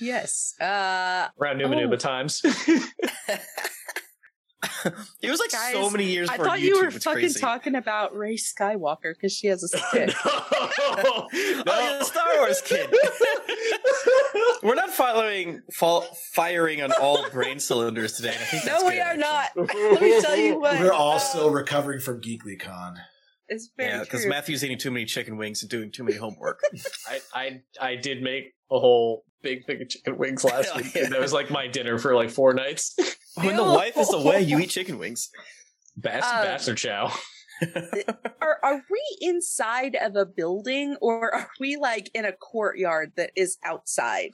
Yes. 0.00 0.54
Uh, 0.60 1.26
Around 1.40 1.58
Numa 1.58 1.74
Oh. 1.74 1.80
Numa 1.80 1.96
times. 1.96 2.40
It 5.22 5.30
was 5.30 5.40
like 5.40 5.50
so 5.50 5.88
many 5.90 6.04
years 6.06 6.28
I 6.28 6.36
thought 6.36 6.58
YouTube. 6.58 6.62
you 6.62 6.80
were 6.80 6.88
It's 6.88 7.04
fucking 7.04 7.20
crazy. 7.20 7.40
talking 7.40 7.74
about 7.74 8.14
Rey 8.16 8.36
Skywalker 8.36 9.14
because 9.14 9.32
she 9.32 9.46
has 9.48 9.62
a 9.62 9.68
stick. 9.78 10.10
Oh, 11.00 11.28
yeah, 11.32 11.98
the 11.98 12.04
Star 12.04 12.24
Wars 12.38 12.60
kid. 12.62 12.92
We're 14.62 14.74
not 14.74 14.90
following, 14.90 15.62
fall, 15.72 16.02
firing 16.32 16.82
on 16.82 16.90
all 17.00 17.28
brain 17.30 17.58
cylinders 17.60 18.12
today. 18.14 18.30
I 18.30 18.32
think 18.32 18.64
no, 18.66 18.84
we 18.84 18.92
good, 18.92 18.98
are 18.98 19.02
actually. 19.02 19.20
not. 19.20 19.72
Let 19.92 20.02
me 20.02 20.20
tell 20.20 20.36
you 20.36 20.58
what. 20.60 20.80
We're 20.80 20.92
all 20.92 21.16
uh, 21.16 21.18
still 21.20 21.50
recovering 21.50 22.00
from 22.00 22.20
GeeklyCon. 22.20 22.96
It's 23.48 23.70
very 23.76 23.90
Yeah, 23.90 24.00
because. 24.00 24.26
Matthew's 24.26 24.64
eating 24.64 24.78
too 24.78 24.90
many 24.90 25.04
chicken 25.04 25.36
wings 25.36 25.62
and 25.62 25.70
doing 25.70 25.90
too 25.92 26.04
many 26.04 26.16
homework. 26.16 26.60
I, 27.08 27.20
I 27.34 27.60
I 27.80 27.96
did 27.96 28.22
make 28.22 28.54
a 28.70 28.78
whole 28.78 29.24
big 29.42 29.64
thing 29.66 29.80
of 29.82 29.88
chicken 29.88 30.18
wings 30.18 30.42
last 30.44 30.66
Hell 30.70 30.76
week. 30.82 30.94
yeah. 30.94 31.08
That 31.08 31.20
was 31.20 31.32
like 31.32 31.50
my 31.50 31.66
dinner 31.68 31.98
for 31.98 32.14
like 32.14 32.30
four 32.30 32.52
nights. 32.54 32.96
When 33.38 33.56
the 33.56 33.64
wife 33.64 33.96
is 33.96 34.12
away, 34.12 34.42
you 34.42 34.58
eat 34.58 34.70
chicken 34.76 34.98
wings. 34.98 35.30
Bas- 35.96 36.24
Uh, 36.24 36.44
bastard 36.44 36.78
chow. 36.78 37.12
are 38.40 38.58
are 38.62 38.84
we 38.88 39.02
inside 39.20 39.96
of 39.96 40.14
a 40.14 40.24
building 40.24 40.96
or 41.00 41.34
are 41.34 41.50
we 41.58 41.76
like 41.76 42.08
in 42.14 42.24
a 42.24 42.32
courtyard 42.32 43.12
that 43.16 43.30
is 43.34 43.58
outside? 43.64 44.30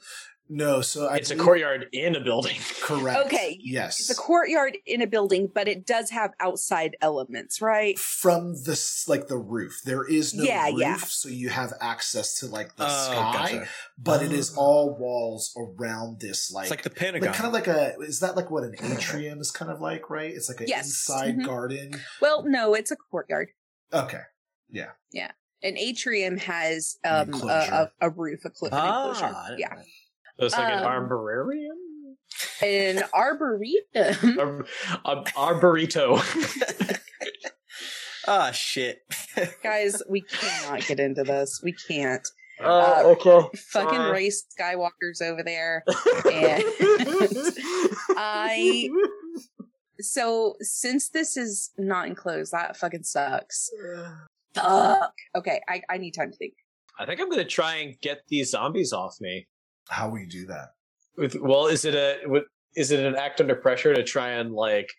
No, 0.47 0.81
so 0.81 1.07
I 1.07 1.15
It's 1.17 1.31
a 1.31 1.35
courtyard 1.35 1.87
in 1.91 2.15
a 2.15 2.19
building. 2.19 2.57
Correct. 2.81 3.25
Okay, 3.25 3.57
Yes. 3.63 3.99
It's 3.99 4.11
a 4.11 4.15
courtyard 4.15 4.77
in 4.85 5.01
a 5.01 5.07
building, 5.07 5.49
but 5.53 5.67
it 5.67 5.87
does 5.87 6.11
have 6.11 6.31
outside 6.39 6.95
elements, 7.01 7.61
right? 7.61 7.97
From 7.97 8.53
the 8.53 8.79
like 9.07 9.27
the 9.27 9.37
roof, 9.37 9.81
there 9.85 10.03
is 10.07 10.35
no 10.35 10.43
Yeah, 10.43 10.67
roof, 10.67 10.77
yeah. 10.79 10.97
so 10.97 11.29
you 11.29 11.49
have 11.49 11.73
access 11.81 12.39
to 12.39 12.45
like 12.47 12.75
the 12.75 12.85
Oh, 12.85 13.11
sky, 13.11 13.33
gotcha. 13.53 13.67
but 13.97 14.21
it 14.21 14.31
is 14.31 14.53
Oh. 14.55 14.61
all 14.61 14.97
walls 14.97 15.51
around 15.57 16.19
this 16.19 16.51
like 16.51 16.65
It's 16.65 16.71
like 16.71 16.83
the 16.83 16.89
Pentagon. 16.91 17.27
like 17.29 17.35
kind 17.35 17.47
of 17.47 17.53
like 17.53 17.67
a 17.67 17.95
is 18.01 18.19
that 18.19 18.35
like 18.35 18.51
what 18.51 18.63
an 18.63 18.75
atrium 18.83 19.39
is 19.39 19.49
kind 19.49 19.71
of 19.71 19.81
like 19.81 20.09
right 20.11 20.31
it's 20.31 20.47
like 20.49 20.61
an 20.61 20.67
Yes. 20.67 20.85
inside 20.85 21.37
Mhm. 21.39 21.45
garden 21.45 22.01
Well, 22.21 22.43
no, 22.43 22.75
it's 22.75 22.91
a 22.91 22.95
courtyard. 22.95 23.49
okay 23.91 24.21
Yeah. 24.69 24.91
Yeah. 25.11 25.31
An 25.63 25.77
atrium 25.77 26.37
has 26.37 26.97
um, 27.03 27.33
a, 27.33 27.47
a, 27.47 27.91
a 28.01 28.09
roof, 28.11 28.45
a 28.45 28.51
cl- 28.53 28.71
an 28.71 28.77
ah, 28.79 29.09
enclosure. 29.09 29.55
Yeah, 29.57 29.69
know. 29.69 29.81
It's 30.37 30.55
like 30.57 30.71
an 30.73 30.79
Um, 30.83 30.85
arborarium? 31.09 31.77
an 32.61 33.03
arboretum. 33.13 34.39
Ar- 34.39 34.65
ar- 35.05 35.23
arborito. 35.35 36.19
Ah, 38.27 38.49
shit. 38.49 39.01
Guys, 39.61 40.01
we 40.09 40.21
cannot 40.21 40.83
get 40.87 40.99
into 40.99 41.21
this. 41.23 41.61
We 41.63 41.73
can't. 41.87 42.27
Uh, 42.59 43.03
okay. 43.05 43.47
Fucking 43.71 43.89
Sorry. 43.99 44.11
Rey 44.11 44.29
Skywalker's 44.59 45.21
over 45.21 45.43
there. 45.43 45.83
And 46.33 46.63
I 48.17 48.89
so 49.99 50.55
since 50.61 51.09
this 51.09 51.37
is 51.37 51.69
not 51.77 52.07
enclosed, 52.07 52.51
that 52.51 52.75
fucking 52.77 53.03
sucks. 53.03 53.69
Fuck. 54.55 55.13
Okay, 55.37 55.61
I, 55.69 55.81
I 55.87 55.97
need 55.99 56.11
time 56.15 56.31
to 56.31 56.37
think. 56.37 56.53
I 56.97 57.05
think 57.05 57.21
I'm 57.21 57.29
gonna 57.29 57.45
try 57.45 57.75
and 57.75 57.93
get 58.01 58.21
these 58.29 58.49
zombies 58.49 58.91
off 58.91 59.17
me. 59.21 59.47
How 59.89 60.09
will 60.09 60.19
you 60.19 60.27
do 60.27 60.45
that 60.47 60.69
With 61.17 61.35
well, 61.39 61.67
is 61.67 61.85
it 61.85 61.95
a 61.95 62.41
is 62.75 62.91
it 62.91 63.05
an 63.05 63.15
act 63.15 63.39
under 63.41 63.55
pressure 63.55 63.93
to 63.93 64.03
try 64.03 64.31
and 64.31 64.53
like 64.53 64.91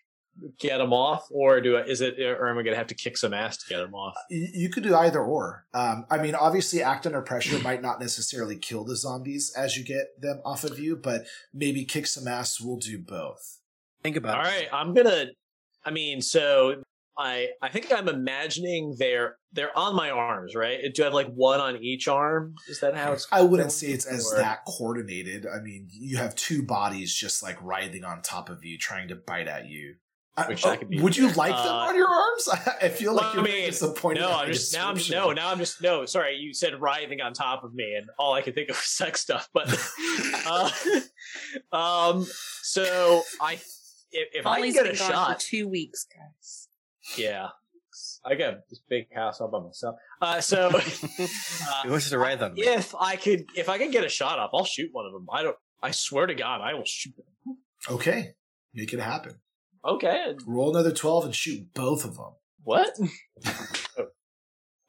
get 0.59 0.77
them 0.77 0.93
off, 0.93 1.27
or 1.31 1.61
do 1.61 1.77
I, 1.77 1.81
is 1.81 1.99
it 2.01 2.19
or 2.19 2.47
am 2.47 2.57
I 2.59 2.63
gonna 2.63 2.75
have 2.75 2.87
to 2.87 2.95
kick 2.95 3.17
some 3.17 3.33
ass 3.33 3.57
to 3.57 3.69
get 3.69 3.79
them 3.79 3.95
off? 3.95 4.15
you, 4.29 4.47
you 4.53 4.69
could 4.69 4.83
do 4.83 4.95
either 4.95 5.19
or 5.19 5.65
um 5.73 6.05
i 6.11 6.17
mean 6.19 6.35
obviously 6.35 6.81
act 6.83 7.07
under 7.07 7.21
pressure 7.21 7.57
might 7.59 7.81
not 7.81 7.99
necessarily 7.99 8.55
kill 8.55 8.83
the 8.83 8.95
zombies 8.95 9.51
as 9.57 9.75
you 9.77 9.83
get 9.83 10.21
them 10.21 10.39
off 10.45 10.63
of 10.63 10.77
you 10.77 10.95
but 10.95 11.25
maybe 11.53 11.83
kick 11.85 12.05
some 12.05 12.27
ass 12.27 12.61
will 12.61 12.77
do 12.77 12.99
both 12.99 13.57
Think 14.03 14.15
about 14.15 14.37
All 14.37 14.43
it. 14.43 14.47
right, 14.47 14.67
I'm 14.71 14.93
gonna. 14.93 15.25
I 15.83 15.91
mean, 15.91 16.21
so 16.21 16.83
I 17.17 17.49
I 17.61 17.69
think 17.69 17.91
I'm 17.91 18.07
imagining 18.07 18.95
they're 18.97 19.37
they're 19.53 19.75
on 19.77 19.95
my 19.95 20.09
arms, 20.11 20.55
right? 20.55 20.79
Do 20.93 21.01
I 21.03 21.05
have 21.05 21.13
like 21.13 21.27
one 21.33 21.59
on 21.59 21.77
each 21.77 22.07
arm? 22.07 22.53
Is 22.67 22.79
that 22.81 22.95
how 22.95 23.13
it's? 23.13 23.27
i 23.31 23.41
wouldn't 23.41 23.71
say 23.71 23.87
it's 23.87 24.05
as 24.05 24.31
Or- 24.31 24.37
that 24.37 24.59
coordinated 24.65 25.45
i 25.47 25.59
mean 25.59 25.87
you 25.89 26.17
have 26.17 26.35
two 26.35 26.61
bodies 26.63 27.13
just 27.13 27.41
like 27.41 27.57
writhing 27.61 28.03
on 28.03 28.21
top 28.21 28.49
of 28.49 28.63
you 28.63 28.77
trying 28.77 29.07
to 29.07 29.15
bite 29.15 29.47
at 29.47 29.67
you 29.67 29.95
I- 30.37 30.47
Which 30.49 30.63
oh, 30.65 30.69
that 30.69 30.79
could 30.79 30.89
be 30.89 31.01
would 31.01 31.17
you 31.17 31.31
like 31.31 31.55
them 31.55 31.65
Uh, 31.65 31.87
on 31.89 31.95
your 31.95 32.07
arms? 32.07 32.47
I 32.81 32.89
feel 32.89 33.13
like 33.15 33.33
well, 33.33 33.45
you're 33.45 33.53
I 33.53 33.57
mean, 33.57 33.65
disappointed. 33.65 34.19
No, 34.21 34.31
I'm 34.31 34.53
just 34.53 34.71
now. 34.71 34.89
I'm 34.89 34.93
description. 34.95 35.25
no. 35.27 35.33
Now 35.33 35.49
I'm 35.51 35.57
just 35.57 35.81
no. 35.81 36.05
Sorry, 36.05 36.35
you 36.35 36.53
said 36.53 36.79
writhing 36.79 37.21
on 37.21 37.33
top 37.33 37.63
of 37.63 37.73
me, 37.73 37.95
and 37.95 38.07
all 38.19 38.33
I 38.35 38.43
could 38.43 38.53
think 38.53 38.69
of 38.69 38.75
was 38.75 38.85
sex 38.85 39.21
stuff. 39.21 39.49
But 39.51 39.67
uh, 40.45 40.69
um, 41.75 42.27
so 42.61 43.23
I 43.41 43.53
if, 44.11 44.29
if 44.33 44.45
I 44.45 44.61
can 44.61 44.73
get 44.73 44.85
a 44.85 44.95
shot, 44.95 45.41
for 45.41 45.47
two 45.47 45.67
weeks, 45.67 46.05
guys. 46.05 46.66
Yeah, 47.15 47.47
I 48.25 48.35
got 48.35 48.67
this 48.69 48.81
big 48.89 49.13
house 49.13 49.39
all 49.41 49.47
by 49.49 49.59
myself. 49.59 49.95
Uh, 50.21 50.41
so 50.41 50.69
He 51.17 51.23
uh, 51.25 51.89
wants 51.89 52.09
to 52.09 52.17
ride 52.17 52.39
them. 52.39 52.53
if 52.57 52.93
I 52.95 53.15
could, 53.15 53.45
if 53.55 53.69
I 53.69 53.77
could 53.77 53.91
get 53.91 54.03
a 54.03 54.09
shot 54.09 54.39
up, 54.39 54.51
I'll 54.53 54.65
shoot 54.65 54.89
one 54.91 55.05
of 55.05 55.13
them. 55.13 55.27
I 55.31 55.43
don't. 55.43 55.55
I 55.81 55.91
swear 55.91 56.25
to 56.25 56.35
God, 56.35 56.61
I 56.61 56.73
will 56.73 56.85
shoot 56.85 57.13
them. 57.15 57.57
Okay, 57.89 58.33
make 58.73 58.93
it 58.93 58.99
happen. 58.99 59.35
Okay, 59.85 60.35
Roll 60.45 60.71
another 60.75 60.91
twelve 60.91 61.25
and 61.25 61.35
shoot 61.35 61.73
both 61.73 62.03
of 62.03 62.15
them. 62.17 62.33
what? 62.63 62.89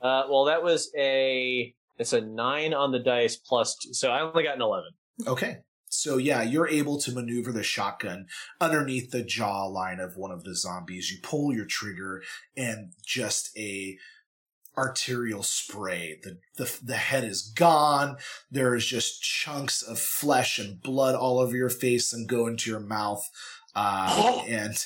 uh, 0.00 0.24
well, 0.28 0.44
that 0.46 0.62
was 0.62 0.90
a. 0.96 1.74
It's 1.98 2.12
a 2.12 2.20
nine 2.20 2.74
on 2.74 2.92
the 2.92 3.00
dice 3.00 3.36
plus 3.36 3.76
two, 3.76 3.92
so 3.92 4.10
I 4.10 4.20
only 4.22 4.44
got 4.44 4.56
an 4.56 4.62
eleven. 4.62 4.90
Okay. 5.26 5.58
So 5.98 6.16
yeah, 6.16 6.42
you're 6.42 6.68
able 6.68 6.98
to 6.98 7.12
maneuver 7.12 7.50
the 7.50 7.64
shotgun 7.64 8.28
underneath 8.60 9.10
the 9.10 9.24
jaw 9.24 9.66
line 9.66 9.98
of 9.98 10.16
one 10.16 10.30
of 10.30 10.44
the 10.44 10.54
zombies. 10.54 11.10
You 11.10 11.18
pull 11.20 11.52
your 11.52 11.64
trigger 11.64 12.22
and 12.56 12.92
just 13.04 13.50
a 13.58 13.98
arterial 14.76 15.42
spray. 15.42 16.20
The 16.22 16.38
the 16.56 16.78
the 16.84 16.96
head 16.96 17.24
is 17.24 17.42
gone. 17.42 18.16
There 18.48 18.76
is 18.76 18.86
just 18.86 19.22
chunks 19.22 19.82
of 19.82 19.98
flesh 19.98 20.60
and 20.60 20.80
blood 20.80 21.16
all 21.16 21.40
over 21.40 21.56
your 21.56 21.68
face 21.68 22.12
and 22.12 22.28
go 22.28 22.46
into 22.46 22.70
your 22.70 22.80
mouth. 22.80 23.28
Uh, 23.74 24.44
and 24.48 24.76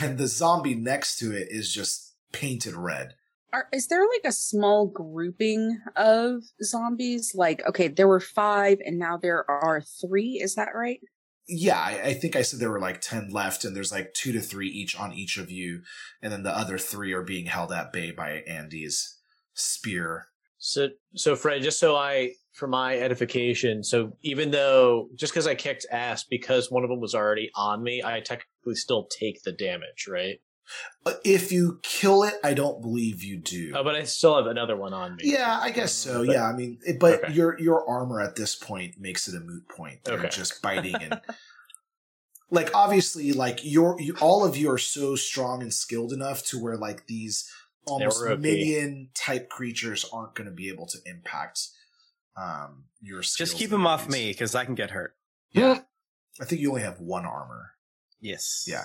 and 0.00 0.16
the 0.16 0.28
zombie 0.28 0.76
next 0.76 1.18
to 1.18 1.36
it 1.36 1.48
is 1.50 1.74
just 1.74 2.14
painted 2.30 2.74
red. 2.74 3.16
Are, 3.52 3.68
is 3.72 3.88
there 3.88 4.02
like 4.02 4.22
a 4.24 4.32
small 4.32 4.86
grouping 4.86 5.80
of 5.96 6.42
zombies? 6.62 7.32
Like, 7.34 7.62
okay, 7.68 7.88
there 7.88 8.08
were 8.08 8.20
five 8.20 8.78
and 8.84 8.98
now 8.98 9.16
there 9.18 9.48
are 9.50 9.82
three. 9.82 10.40
Is 10.42 10.54
that 10.54 10.74
right? 10.74 11.00
Yeah, 11.48 11.78
I, 11.78 12.00
I 12.02 12.14
think 12.14 12.36
I 12.36 12.42
said 12.42 12.60
there 12.60 12.70
were 12.70 12.80
like 12.80 13.00
10 13.00 13.30
left, 13.30 13.64
and 13.64 13.74
there's 13.74 13.92
like 13.92 14.14
two 14.14 14.32
to 14.32 14.40
three 14.40 14.68
each 14.68 14.98
on 14.98 15.12
each 15.12 15.36
of 15.36 15.50
you. 15.50 15.82
And 16.22 16.32
then 16.32 16.44
the 16.44 16.56
other 16.56 16.78
three 16.78 17.12
are 17.12 17.22
being 17.22 17.46
held 17.46 17.72
at 17.72 17.92
bay 17.92 18.10
by 18.10 18.42
Andy's 18.46 19.18
spear. 19.52 20.28
So, 20.58 20.90
so 21.16 21.34
Fred, 21.34 21.62
just 21.62 21.80
so 21.80 21.96
I, 21.96 22.34
for 22.52 22.68
my 22.68 22.96
edification, 22.96 23.82
so 23.82 24.12
even 24.22 24.52
though 24.52 25.08
just 25.16 25.32
because 25.32 25.48
I 25.48 25.56
kicked 25.56 25.84
ass 25.90 26.22
because 26.24 26.70
one 26.70 26.84
of 26.84 26.90
them 26.90 27.00
was 27.00 27.14
already 27.14 27.50
on 27.56 27.82
me, 27.82 28.02
I 28.04 28.20
technically 28.20 28.76
still 28.76 29.08
take 29.18 29.42
the 29.42 29.52
damage, 29.52 30.06
right? 30.08 30.38
Uh, 31.04 31.14
If 31.24 31.50
you 31.52 31.80
kill 31.82 32.22
it, 32.22 32.34
I 32.44 32.54
don't 32.54 32.80
believe 32.80 33.22
you 33.24 33.38
do. 33.38 33.72
Oh, 33.74 33.82
but 33.82 33.94
I 33.96 34.04
still 34.04 34.36
have 34.36 34.46
another 34.46 34.76
one 34.76 34.92
on 34.94 35.16
me. 35.16 35.24
yeah, 35.32 35.58
I 35.60 35.70
guess 35.70 35.92
so. 35.92 36.24
But- 36.24 36.32
Yeah, 36.34 36.44
I 36.46 36.52
mean, 36.52 36.78
it- 36.86 36.98
but 37.00 37.24
Okay. 37.24 37.32
your 37.32 37.58
your 37.60 37.88
armor 37.88 38.20
at 38.20 38.36
this 38.36 38.54
point 38.54 39.00
makes 39.00 39.26
it 39.28 39.34
a 39.34 39.40
moot 39.40 39.68
point. 39.68 40.04
They're 40.04 40.18
Okay. 40.18 40.28
just 40.28 40.62
biting 40.62 40.94
and 40.94 41.20
like 42.50 42.74
obviously, 42.74 43.32
like 43.32 43.60
your 43.64 44.00
you, 44.00 44.16
all 44.20 44.44
of 44.44 44.56
you 44.56 44.70
are 44.70 44.78
so 44.78 45.16
strong 45.16 45.62
and 45.62 45.72
skilled 45.72 46.12
enough 46.12 46.44
to 46.46 46.58
where 46.62 46.76
like 46.76 47.06
these 47.06 47.50
almost 47.86 48.22
minion 48.38 49.08
type 49.14 49.48
creatures 49.48 50.04
aren't 50.12 50.34
going 50.34 50.48
to 50.48 50.54
be 50.54 50.68
able 50.68 50.86
to 50.86 50.98
impact 51.06 51.68
um 52.36 52.84
your. 53.00 53.22
Just 53.22 53.56
keep 53.56 53.70
them 53.70 53.86
off 53.86 54.08
me 54.08 54.30
because 54.30 54.54
I 54.54 54.64
can 54.64 54.74
get 54.74 54.90
hurt. 54.90 55.16
Yeah, 55.50 55.80
I 56.40 56.44
think 56.44 56.60
you 56.60 56.68
only 56.70 56.82
have 56.82 57.00
one 57.00 57.24
armor. 57.26 57.72
Yes. 58.20 58.66
Yeah. 58.68 58.84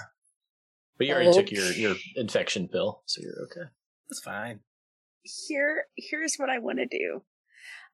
But 0.97 1.07
you 1.07 1.13
already 1.13 1.33
took 1.33 1.51
your, 1.51 1.71
your 1.73 1.95
infection 2.15 2.67
pill, 2.67 3.03
so 3.05 3.21
you're 3.21 3.43
okay. 3.43 3.69
That's 4.09 4.21
fine. 4.21 4.61
Here, 5.23 5.85
here's 5.95 6.35
what 6.37 6.49
I 6.49 6.59
want 6.59 6.79
to 6.79 6.85
do. 6.85 7.23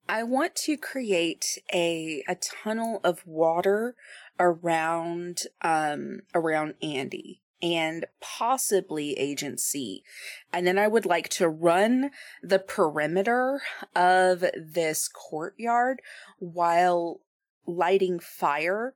I 0.08 0.22
want 0.22 0.54
to 0.56 0.76
create 0.76 1.58
a 1.72 2.22
a 2.28 2.34
tunnel 2.36 3.00
of 3.02 3.26
water 3.26 3.96
around 4.38 5.42
um 5.62 6.20
around 6.34 6.74
Andy 6.82 7.40
and 7.62 8.04
possibly 8.20 9.18
Agent 9.18 9.60
C. 9.60 10.02
And 10.52 10.66
then 10.66 10.78
I 10.78 10.88
would 10.88 11.06
like 11.06 11.30
to 11.30 11.48
run 11.48 12.10
the 12.42 12.58
perimeter 12.58 13.62
of 13.96 14.44
this 14.54 15.08
courtyard 15.08 16.00
while 16.38 17.20
lighting 17.66 18.20
fire 18.20 18.94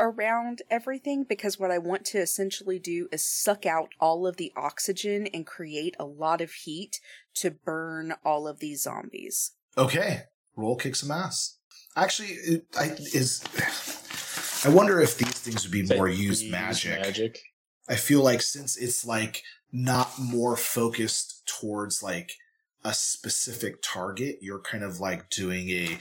around 0.00 0.62
everything 0.70 1.24
because 1.24 1.58
what 1.58 1.70
I 1.70 1.78
want 1.78 2.04
to 2.06 2.18
essentially 2.18 2.78
do 2.78 3.08
is 3.12 3.24
suck 3.24 3.66
out 3.66 3.90
all 4.00 4.26
of 4.26 4.36
the 4.36 4.52
oxygen 4.56 5.26
and 5.28 5.46
create 5.46 5.96
a 5.98 6.04
lot 6.04 6.40
of 6.40 6.52
heat 6.52 7.00
to 7.34 7.50
burn 7.50 8.14
all 8.24 8.46
of 8.46 8.60
these 8.60 8.82
zombies. 8.82 9.52
Okay, 9.76 10.24
roll 10.56 10.76
kick 10.76 10.96
some 10.96 11.10
ass. 11.10 11.56
Actually, 11.96 12.28
it, 12.28 12.66
I, 12.78 12.96
is 13.14 13.42
I 14.64 14.70
wonder 14.70 15.00
if 15.00 15.16
these 15.16 15.38
things 15.40 15.64
would 15.64 15.72
be 15.72 15.86
Say, 15.86 15.96
more 15.96 16.08
used 16.08 16.42
use 16.42 16.50
magic. 16.50 17.00
Magic. 17.00 17.40
I 17.88 17.94
feel 17.94 18.22
like 18.22 18.42
since 18.42 18.76
it's 18.76 19.04
like 19.04 19.42
not 19.72 20.18
more 20.18 20.56
focused 20.56 21.46
towards 21.46 22.02
like 22.02 22.32
a 22.84 22.94
specific 22.94 23.82
target, 23.82 24.38
you're 24.40 24.60
kind 24.60 24.84
of 24.84 25.00
like 25.00 25.30
doing 25.30 25.70
a 25.70 25.98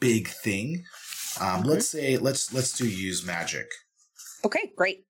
big 0.00 0.28
thing. 0.28 0.84
Um, 1.40 1.62
Mhm. 1.62 1.66
Let's 1.66 1.88
say 1.88 2.16
let's 2.16 2.52
let's 2.52 2.76
do 2.76 2.88
use 2.88 3.24
magic. 3.24 3.66
Okay, 4.44 4.72
great. 4.76 5.06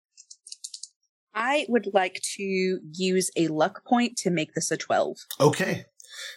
I 1.35 1.67
would 1.69 1.89
like 1.95 2.21
to 2.37 2.81
use 2.93 3.31
a 3.37 3.49
luck 3.49 3.85
point 3.85 4.17
to 4.19 4.31
make 4.31 4.55
this 4.55 4.71
a 4.71 4.77
12. 4.77 5.17
Okay, 5.41 5.85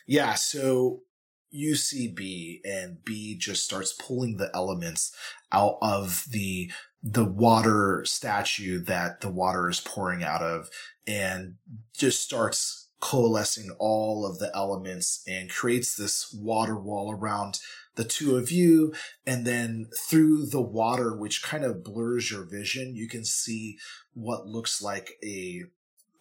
yeah. 0.05 0.35
So 0.35 1.01
you 1.49 1.75
see 1.75 2.07
B, 2.07 2.61
and 2.63 3.03
B 3.03 3.35
just 3.35 3.63
starts 3.63 3.93
pulling 3.93 4.37
the 4.37 4.51
elements 4.53 5.11
out 5.51 5.77
of 5.81 6.25
the 6.29 6.71
the 7.01 7.25
water 7.25 8.03
statue 8.05 8.79
that 8.79 9.19
the 9.21 9.29
water 9.29 9.67
is 9.69 9.81
pouring 9.81 10.23
out 10.23 10.41
of, 10.41 10.69
and 11.05 11.55
just 11.97 12.21
starts 12.21 12.87
coalescing 13.01 13.69
all 13.79 14.25
of 14.25 14.39
the 14.39 14.49
elements 14.55 15.21
and 15.27 15.49
creates 15.49 15.95
this 15.95 16.33
water 16.33 16.79
wall 16.79 17.11
around 17.11 17.59
the 17.95 18.03
two 18.03 18.35
of 18.35 18.51
you 18.51 18.93
and 19.25 19.45
then 19.45 19.87
through 20.09 20.45
the 20.45 20.61
water 20.61 21.15
which 21.15 21.43
kind 21.43 21.63
of 21.63 21.83
blurs 21.83 22.31
your 22.31 22.43
vision 22.43 22.95
you 22.95 23.07
can 23.07 23.23
see 23.23 23.77
what 24.13 24.47
looks 24.47 24.81
like 24.81 25.11
a 25.23 25.63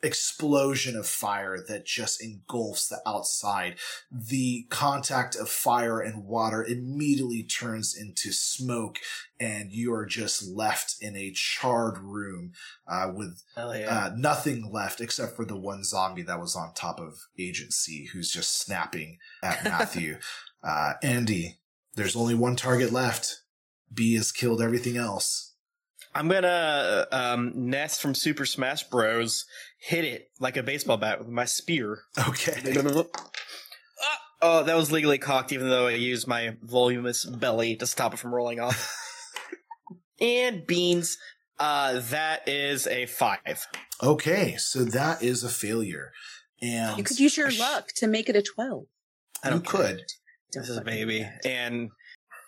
explosion 0.03 0.97
of 0.97 1.07
fire 1.07 1.59
that 1.69 1.87
just 1.87 2.23
engulfs 2.23 2.89
the 2.89 3.01
outside. 3.07 3.77
The 4.11 4.67
contact 4.69 5.37
of 5.37 5.49
fire 5.49 6.01
and 6.01 6.25
water 6.25 6.65
immediately 6.65 7.45
turns 7.45 7.97
into 7.97 8.33
smoke, 8.33 8.99
and 9.39 9.73
you 9.73 9.95
are 9.95 10.07
just 10.07 10.47
left 10.47 10.97
in 11.01 11.17
a 11.17 11.31
charred 11.31 11.99
room 11.99 12.53
uh, 12.89 13.13
with 13.15 13.43
yeah. 13.57 13.63
uh, 13.89 14.11
nothing 14.17 14.71
left 14.73 15.01
except 15.01 15.37
for 15.37 15.45
the 15.45 15.57
one 15.57 15.85
zombie 15.85 16.23
that 16.23 16.41
was 16.41 16.57
on 16.57 16.75
top 16.75 16.99
of 16.99 17.29
Agent 17.39 17.73
C, 17.73 18.09
who's 18.13 18.31
just 18.31 18.61
snapping 18.61 19.19
at 19.43 19.65
Matthew. 19.65 20.19
uh, 20.65 20.95
Andy, 21.03 21.59
there's 21.95 22.17
only 22.17 22.35
one 22.35 22.57
target 22.57 22.93
left. 22.93 23.41
B 23.93 24.15
has 24.15 24.33
killed 24.33 24.63
everything 24.63 24.97
else. 24.97 25.55
I'm 26.15 26.29
gonna 26.29 27.07
um, 27.11 27.53
Ness 27.55 27.99
from 27.99 28.15
Super 28.15 28.45
Smash 28.45 28.85
Bros. 28.85 29.47
hit 29.79 30.05
it 30.05 30.31
like 30.41 30.57
a 30.57 30.63
baseball 30.63 30.99
bat 30.99 31.19
with 31.19 31.29
my 31.29 31.45
spear. 31.45 32.01
Okay. 32.29 32.75
Ah! 34.05 34.19
Oh, 34.43 34.63
that 34.65 34.77
was 34.77 34.91
legally 34.91 35.19
cocked, 35.19 35.53
even 35.53 35.69
though 35.69 35.87
I 35.87 35.93
used 35.93 36.27
my 36.27 36.57
voluminous 36.63 37.25
belly 37.25 37.77
to 37.77 37.87
stop 37.87 38.13
it 38.15 38.17
from 38.19 38.35
rolling 38.35 38.59
off. 38.59 38.93
and 40.21 40.67
beans. 40.67 41.17
Uh, 41.61 42.01
that 42.11 42.49
is 42.49 42.89
a 42.89 43.07
five. 43.07 43.67
Okay, 44.03 44.57
so 44.59 44.85
that 44.85 45.23
is 45.23 45.45
a 45.45 45.49
failure. 45.49 46.11
And 46.61 46.99
You 46.99 47.05
could 47.05 47.21
use 47.21 47.37
your 47.37 47.53
luck 47.53 47.89
to 47.97 48.09
make 48.09 48.29
it 48.29 48.35
a 48.35 48.43
12. 48.43 48.85
I 49.45 49.49
you 49.49 49.53
don't 49.53 49.67
care. 49.67 49.81
could. 49.95 50.03
This 50.53 50.69
is 50.69 50.77
a 50.77 50.83
baby, 50.83 51.21
that. 51.21 51.47
and 51.47 51.91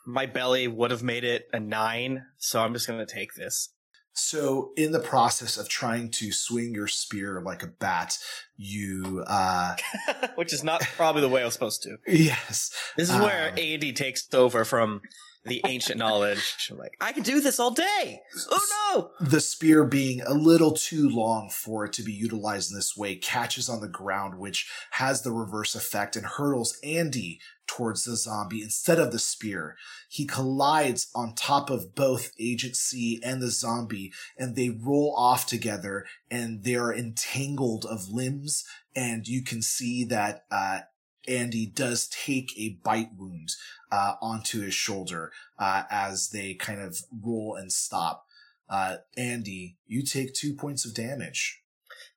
my 0.06 0.26
belly 0.26 0.68
would 0.68 0.90
have 0.90 1.02
made 1.02 1.24
it 1.24 1.46
a 1.52 1.60
nine. 1.60 2.24
So 2.38 2.60
I'm 2.60 2.72
just 2.74 2.86
gonna 2.86 3.06
take 3.06 3.34
this. 3.34 3.70
So, 4.16 4.70
in 4.76 4.92
the 4.92 5.00
process 5.00 5.56
of 5.56 5.68
trying 5.68 6.10
to 6.12 6.30
swing 6.30 6.72
your 6.72 6.86
spear 6.86 7.42
like 7.44 7.64
a 7.64 7.66
bat, 7.66 8.16
you, 8.56 9.24
uh, 9.26 9.74
Which 10.36 10.52
is 10.52 10.62
not 10.62 10.82
probably 10.96 11.20
the 11.20 11.28
way 11.28 11.42
I 11.42 11.46
was 11.46 11.54
supposed 11.54 11.82
to. 11.82 11.96
yes, 12.06 12.70
This 12.96 13.10
is 13.10 13.16
where 13.16 13.48
Um, 13.48 13.58
Andy 13.58 13.92
takes 13.92 14.32
over 14.32 14.64
from 14.64 15.00
the 15.44 15.60
ancient 15.66 15.98
knowledge. 15.98 16.68
I'm 16.70 16.78
like, 16.78 16.96
I 17.00 17.12
can 17.12 17.22
do 17.22 17.40
this 17.40 17.58
all 17.58 17.70
day. 17.70 18.20
Oh 18.50 19.10
no! 19.20 19.26
the 19.26 19.40
spear 19.40 19.84
being 19.84 20.20
a 20.22 20.34
little 20.34 20.72
too 20.72 21.08
long 21.08 21.50
for 21.50 21.84
it 21.84 21.92
to 21.94 22.02
be 22.02 22.12
utilized 22.12 22.70
in 22.70 22.76
this 22.76 22.96
way 22.96 23.16
catches 23.16 23.68
on 23.68 23.80
the 23.80 23.88
ground, 23.88 24.38
which 24.38 24.70
has 24.92 25.22
the 25.22 25.32
reverse 25.32 25.74
effect 25.74 26.16
and 26.16 26.26
hurdles 26.26 26.78
Andy 26.82 27.40
towards 27.66 28.04
the 28.04 28.16
zombie 28.16 28.62
instead 28.62 28.98
of 28.98 29.12
the 29.12 29.18
spear. 29.18 29.76
He 30.08 30.26
collides 30.26 31.08
on 31.14 31.34
top 31.34 31.70
of 31.70 31.94
both 31.94 32.30
Agent 32.38 32.76
C 32.76 33.20
and 33.24 33.40
the 33.40 33.50
zombie, 33.50 34.12
and 34.38 34.54
they 34.54 34.70
roll 34.70 35.14
off 35.16 35.46
together, 35.46 36.06
and 36.30 36.64
they 36.64 36.74
are 36.74 36.94
entangled 36.94 37.84
of 37.84 38.10
limbs, 38.10 38.64
and 38.94 39.26
you 39.26 39.42
can 39.42 39.62
see 39.62 40.04
that 40.04 40.44
uh, 40.50 40.80
Andy 41.28 41.66
does 41.66 42.06
take 42.08 42.52
a 42.56 42.78
bite 42.82 43.10
wound 43.16 43.50
uh, 43.90 44.14
onto 44.20 44.60
his 44.60 44.74
shoulder 44.74 45.32
uh, 45.58 45.84
as 45.90 46.30
they 46.30 46.54
kind 46.54 46.80
of 46.80 46.98
roll 47.22 47.56
and 47.58 47.72
stop. 47.72 48.26
Uh, 48.68 48.96
Andy, 49.16 49.76
you 49.86 50.02
take 50.02 50.34
two 50.34 50.54
points 50.54 50.84
of 50.84 50.94
damage. 50.94 51.60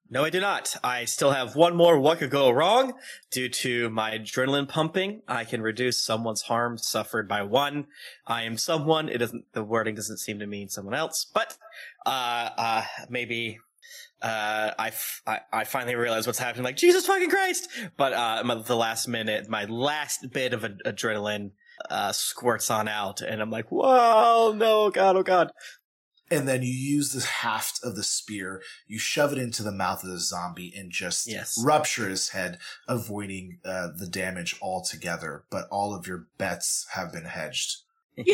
no! 0.10 0.24
I 0.24 0.30
do 0.30 0.39
not. 0.39 0.76
I 0.84 1.05
still 1.05 1.32
have 1.32 1.55
one 1.55 1.76
more 1.76 1.99
what 1.99 2.20
could 2.20 2.30
go 2.30 2.49
wrong 2.49 2.93
due 3.32 3.49
to 3.49 3.89
my 3.89 4.12
adrenaline 4.18 4.68
pumping. 4.70 5.22
I 5.28 5.43
can 5.43 5.62
reduce 5.62 6.01
someone's 6.01 6.43
harm 6.43 6.78
suffered 6.78 7.28
by 7.28 7.43
one. 7.43 7.88
I 8.26 8.43
am 8.43 8.58
someone. 8.58 9.10
It 9.10 9.18
doesn't. 9.18 9.51
The 9.53 9.64
wording 9.64 9.95
doesn't 9.95 10.20
seem 10.20 10.39
to 10.39 10.47
mean 10.47 10.70
someone 10.70 10.95
else, 10.95 11.26
but 11.34 11.58
uh, 12.05 12.49
uh, 12.58 12.84
maybe 13.10 13.60
uh, 14.22 14.72
I, 14.78 14.88
f- 14.88 15.22
I, 15.28 15.39
I 15.53 15.63
finally 15.63 15.95
realized 15.95 16.28
what's 16.28 16.39
happening. 16.39 16.63
Like 16.63 16.78
Jesus 16.78 17.05
fucking 17.05 17.30
Christ! 17.30 17.70
But 17.97 18.13
uh, 18.13 18.43
my, 18.45 18.55
the 18.55 18.76
last 18.76 19.07
minute, 19.07 19.49
my 19.49 19.65
last 19.65 20.32
bit 20.32 20.53
of 20.53 20.63
ad- 20.65 20.82
adrenaline 20.86 21.51
uh, 21.89 22.11
squirts 22.11 22.72
on 22.72 22.88
out, 22.88 23.22
and 23.22 23.41
I'm 23.41 23.51
like, 23.51 23.70
"Whoa, 23.72 24.53
no, 24.55 24.89
God, 24.89 25.15
oh 25.15 25.24
God!" 25.24 25.51
And 26.30 26.45
then 26.45 26.61
you 26.61 26.74
use 26.74 27.13
the 27.13 27.26
haft 27.26 27.80
of 27.84 27.95
the 27.95 28.03
spear, 28.03 28.61
you 28.86 28.99
shove 28.99 29.32
it 29.32 29.38
into 29.38 29.63
the 29.63 29.72
mouth 29.72 30.03
of 30.03 30.09
the 30.09 30.20
zombie 30.20 30.74
and 30.76 30.91
just 30.91 31.26
Yes. 31.26 31.55
rupture 31.63 32.09
his 32.09 32.30
head, 32.30 32.57
avoiding 32.86 33.59
uh, 33.63 33.89
the 33.97 34.07
damage 34.07 34.57
altogether. 34.61 35.45
But 35.49 35.70
all 35.72 35.95
of 35.95 36.05
your 36.05 36.28
bets 36.38 36.86
have 36.95 37.13
been 37.13 37.26
hedged. 37.26 37.78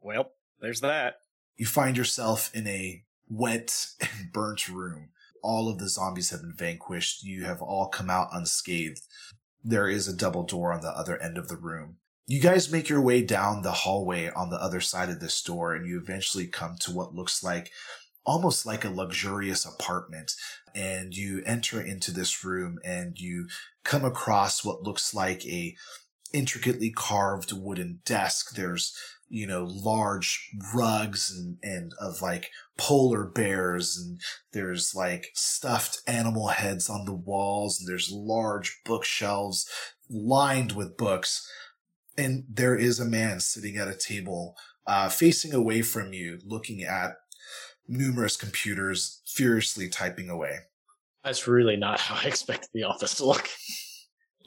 Well, 0.00 0.30
there's 0.60 0.82
that. 0.82 1.16
You 1.56 1.66
find 1.66 1.96
yourself 1.96 2.54
in 2.54 2.68
a 2.68 3.02
wet 3.28 3.88
and 4.00 4.32
burnt 4.32 4.68
room. 4.68 5.10
All 5.42 5.68
of 5.68 5.78
the 5.78 5.88
zombies 5.88 6.30
have 6.30 6.40
been 6.40 6.54
vanquished. 6.56 7.22
You 7.22 7.44
have 7.44 7.62
all 7.62 7.88
come 7.88 8.10
out 8.10 8.28
unscathed. 8.32 9.02
There 9.62 9.88
is 9.88 10.08
a 10.08 10.16
double 10.16 10.44
door 10.44 10.72
on 10.72 10.80
the 10.80 10.90
other 10.90 11.20
end 11.20 11.38
of 11.38 11.48
the 11.48 11.56
room. 11.56 11.96
You 12.26 12.40
guys 12.40 12.72
make 12.72 12.88
your 12.88 13.00
way 13.00 13.22
down 13.22 13.62
the 13.62 13.72
hallway 13.72 14.30
on 14.30 14.50
the 14.50 14.56
other 14.56 14.80
side 14.80 15.10
of 15.10 15.20
this 15.20 15.40
door, 15.42 15.74
and 15.74 15.86
you 15.86 16.00
eventually 16.00 16.48
come 16.48 16.76
to 16.80 16.90
what 16.90 17.14
looks 17.14 17.44
like 17.44 17.70
almost 18.26 18.66
like 18.66 18.84
a 18.84 18.90
luxurious 18.90 19.64
apartment. 19.64 20.32
And 20.74 21.14
you 21.14 21.42
enter 21.46 21.80
into 21.80 22.10
this 22.10 22.44
room 22.44 22.78
and 22.84 23.18
you 23.18 23.46
come 23.84 24.04
across 24.04 24.64
what 24.64 24.82
looks 24.82 25.14
like 25.14 25.46
a 25.46 25.74
intricately 26.34 26.90
carved 26.90 27.52
wooden 27.52 28.00
desk. 28.04 28.54
There's 28.54 28.94
you 29.28 29.46
know, 29.46 29.64
large 29.64 30.50
rugs 30.74 31.30
and, 31.30 31.58
and 31.62 31.92
of 32.00 32.22
like 32.22 32.50
polar 32.78 33.24
bears 33.24 33.96
and 33.98 34.20
there's 34.52 34.94
like 34.94 35.28
stuffed 35.34 36.00
animal 36.06 36.48
heads 36.48 36.88
on 36.88 37.04
the 37.04 37.14
walls 37.14 37.80
and 37.80 37.88
there's 37.88 38.10
large 38.12 38.80
bookshelves 38.84 39.68
lined 40.08 40.72
with 40.72 40.96
books. 40.96 41.50
And 42.18 42.44
there 42.48 42.76
is 42.76 43.00
a 43.00 43.04
man 43.04 43.40
sitting 43.40 43.76
at 43.76 43.88
a 43.88 43.96
table, 43.96 44.56
uh, 44.86 45.08
facing 45.08 45.52
away 45.52 45.82
from 45.82 46.12
you, 46.12 46.40
looking 46.44 46.82
at 46.82 47.16
numerous 47.88 48.36
computers, 48.36 49.22
furiously 49.26 49.88
typing 49.88 50.30
away. 50.30 50.60
That's 51.24 51.46
really 51.46 51.76
not 51.76 52.00
how 52.00 52.14
I 52.16 52.28
expect 52.28 52.68
the 52.72 52.84
office 52.84 53.16
to 53.16 53.26
look. 53.26 53.48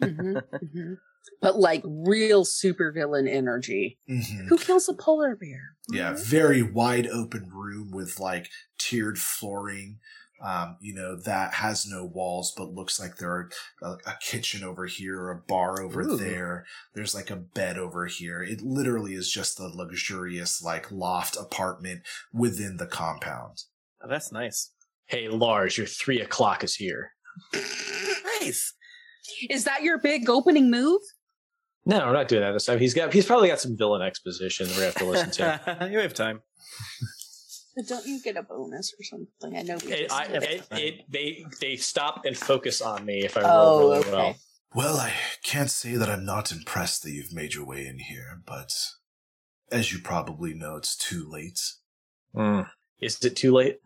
Mhm, 0.01 0.41
mhm. 0.63 0.99
But 1.41 1.57
like 1.57 1.81
real 1.85 2.43
supervillain 2.43 3.29
energy. 3.29 3.97
Mhm. 4.09 4.47
Who 4.47 4.57
kills 4.57 4.89
a 4.89 4.93
polar 4.93 5.35
bear? 5.35 5.75
Yeah, 5.89 6.13
very 6.17 6.61
wide 6.61 7.07
open 7.07 7.49
room 7.49 7.91
with 7.91 8.19
like 8.19 8.49
tiered 8.77 9.17
flooring. 9.17 9.99
Um, 10.41 10.77
you 10.79 10.93
know, 10.93 11.17
that 11.17 11.55
has 11.55 11.85
no 11.85 12.05
walls, 12.05 12.53
but 12.55 12.73
looks 12.73 12.97
like 12.97 13.17
there 13.17 13.29
are 13.29 13.49
a, 13.81 13.91
a 14.05 14.17
kitchen 14.21 14.63
over 14.63 14.85
here, 14.85 15.19
or 15.19 15.31
a 15.31 15.35
bar 15.37 15.81
over 15.81 16.01
Ooh. 16.01 16.15
there. 16.17 16.65
There's 16.93 17.13
like 17.13 17.29
a 17.29 17.35
bed 17.35 17.77
over 17.77 18.05
here. 18.05 18.41
It 18.41 18.61
literally 18.61 19.15
is 19.15 19.29
just 19.29 19.59
a 19.59 19.67
luxurious, 19.67 20.61
like 20.61 20.89
loft 20.91 21.35
apartment 21.35 22.03
within 22.33 22.77
the 22.77 22.87
compound. 22.87 23.63
Oh, 24.01 24.07
that's 24.07 24.31
nice. 24.31 24.71
Hey, 25.07 25.27
Lars, 25.27 25.77
your 25.77 25.87
three 25.87 26.21
o'clock 26.21 26.63
is 26.63 26.75
here. 26.75 27.11
Nice. 28.41 28.73
Is 29.49 29.65
that 29.65 29.83
your 29.83 29.99
big 29.99 30.29
opening 30.29 30.71
move? 30.71 31.01
No, 31.89 32.05
we're 32.05 32.13
not 32.13 32.27
doing 32.27 32.41
that 32.41 32.51
this 32.51 32.65
time. 32.65 32.77
He's 32.79 32.93
got 32.93 33.11
he's 33.13 33.25
probably 33.25 33.47
got 33.47 33.59
some 33.59 33.75
villain 33.75 34.01
exposition 34.01 34.67
we're 34.77 34.83
have 34.85 34.95
to 34.95 35.05
listen 35.05 35.31
to. 35.31 35.87
you 35.91 35.99
have 35.99 36.13
time. 36.13 36.41
But 37.75 37.87
don't 37.87 38.05
you 38.05 38.21
get 38.21 38.35
a 38.37 38.43
bonus 38.43 38.93
or 38.99 39.03
something? 39.03 39.57
I 39.57 39.63
know 39.63 39.77
we 39.83 39.91
It, 39.93 40.11
I, 40.11 40.25
it, 40.25 40.43
it. 40.43 40.67
it, 40.71 40.93
they 41.11 41.45
they 41.61 41.75
stop 41.77 42.25
and 42.25 42.37
focus 42.37 42.81
on 42.81 43.05
me 43.05 43.23
if 43.25 43.37
I 43.37 43.41
roll 43.41 43.49
Oh, 43.51 43.79
really 43.79 43.97
okay. 43.99 44.11
well. 44.11 44.35
Well, 44.75 44.97
I 44.97 45.13
can't 45.43 45.71
say 45.71 45.95
that 45.95 46.09
I'm 46.09 46.25
not 46.25 46.51
impressed 46.51 47.01
that 47.03 47.11
you've 47.11 47.33
made 47.33 47.53
your 47.55 47.65
way 47.65 47.87
in 47.87 47.97
here, 47.99 48.41
but 48.45 48.71
as 49.71 49.91
you 49.91 49.99
probably 49.99 50.53
know, 50.53 50.75
it's 50.75 50.95
too 50.95 51.27
late. 51.27 51.59
Hmm. 52.35 52.61
Is 53.01 53.23
it 53.23 53.35
too 53.35 53.51
late? 53.53 53.77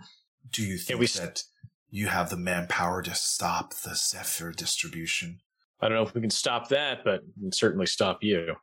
Do 0.52 0.62
you 0.62 0.78
think 0.78 1.00
we 1.00 1.06
s- 1.06 1.20
that 1.20 1.44
you 1.90 2.08
have 2.08 2.30
the 2.30 2.36
manpower 2.38 3.02
to 3.04 3.16
stop 3.16 3.74
the 3.76 3.96
Zephyr 3.96 4.52
distribution? 4.52 5.40
I 5.84 5.90
don't 5.90 5.98
know 5.98 6.04
if 6.04 6.16
we 6.16 6.22
can 6.22 6.30
stop 6.30 6.70
that, 6.70 7.04
but 7.04 7.22
we 7.36 7.44
can 7.44 7.52
certainly 7.52 7.86
stop 7.86 8.24
you. 8.24 8.56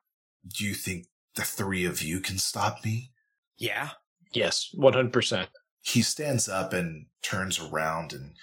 Do 0.57 0.65
you 0.65 0.75
think 0.75 1.07
the 1.35 1.43
three 1.43 1.85
of 1.85 2.03
you 2.03 2.21
can 2.21 2.39
stop 2.39 2.85
me? 2.85 3.13
Yeah. 3.59 3.91
Yes, 4.33 4.71
one 4.73 4.93
hundred 4.93 5.13
percent. 5.13 5.49
He 5.83 6.03
stands 6.03 6.49
up 6.49 6.73
and 6.73 7.07
turns 7.23 7.59
around, 7.59 8.13
and 8.13 8.35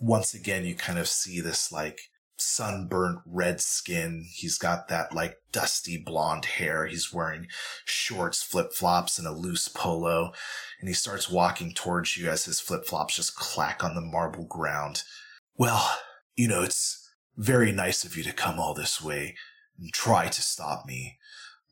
once 0.00 0.32
again, 0.32 0.64
you 0.64 0.74
kind 0.74 0.98
of 0.98 1.08
see 1.08 1.40
this 1.40 1.70
like 1.72 2.00
sunburnt 2.36 3.20
red 3.26 3.60
skin. 3.60 4.24
He's 4.32 4.58
got 4.58 4.88
that 4.88 5.14
like 5.14 5.36
dusty 5.52 5.96
blonde 5.96 6.44
hair. 6.44 6.86
He's 6.86 7.12
wearing 7.12 7.48
shorts, 7.84 8.42
flip 8.42 8.72
flops, 8.72 9.18
and 9.18 9.26
a 9.26 9.32
loose 9.32 9.68
polo. 9.68 10.32
And 10.80 10.88
he 10.88 10.94
starts 10.94 11.30
walking 11.30 11.72
towards 11.72 12.16
you 12.16 12.28
as 12.28 12.44
his 12.44 12.60
flip 12.60 12.86
flops 12.86 13.16
just 13.16 13.36
clack 13.36 13.84
on 13.84 13.94
the 13.94 14.00
marble 14.00 14.46
ground. 14.46 15.02
Well, 15.56 15.96
you 16.36 16.48
know, 16.48 16.62
it's 16.62 17.03
very 17.36 17.72
nice 17.72 18.04
of 18.04 18.16
you 18.16 18.22
to 18.24 18.32
come 18.32 18.58
all 18.58 18.74
this 18.74 19.02
way 19.02 19.34
and 19.78 19.92
try 19.92 20.28
to 20.28 20.42
stop 20.42 20.86
me, 20.86 21.18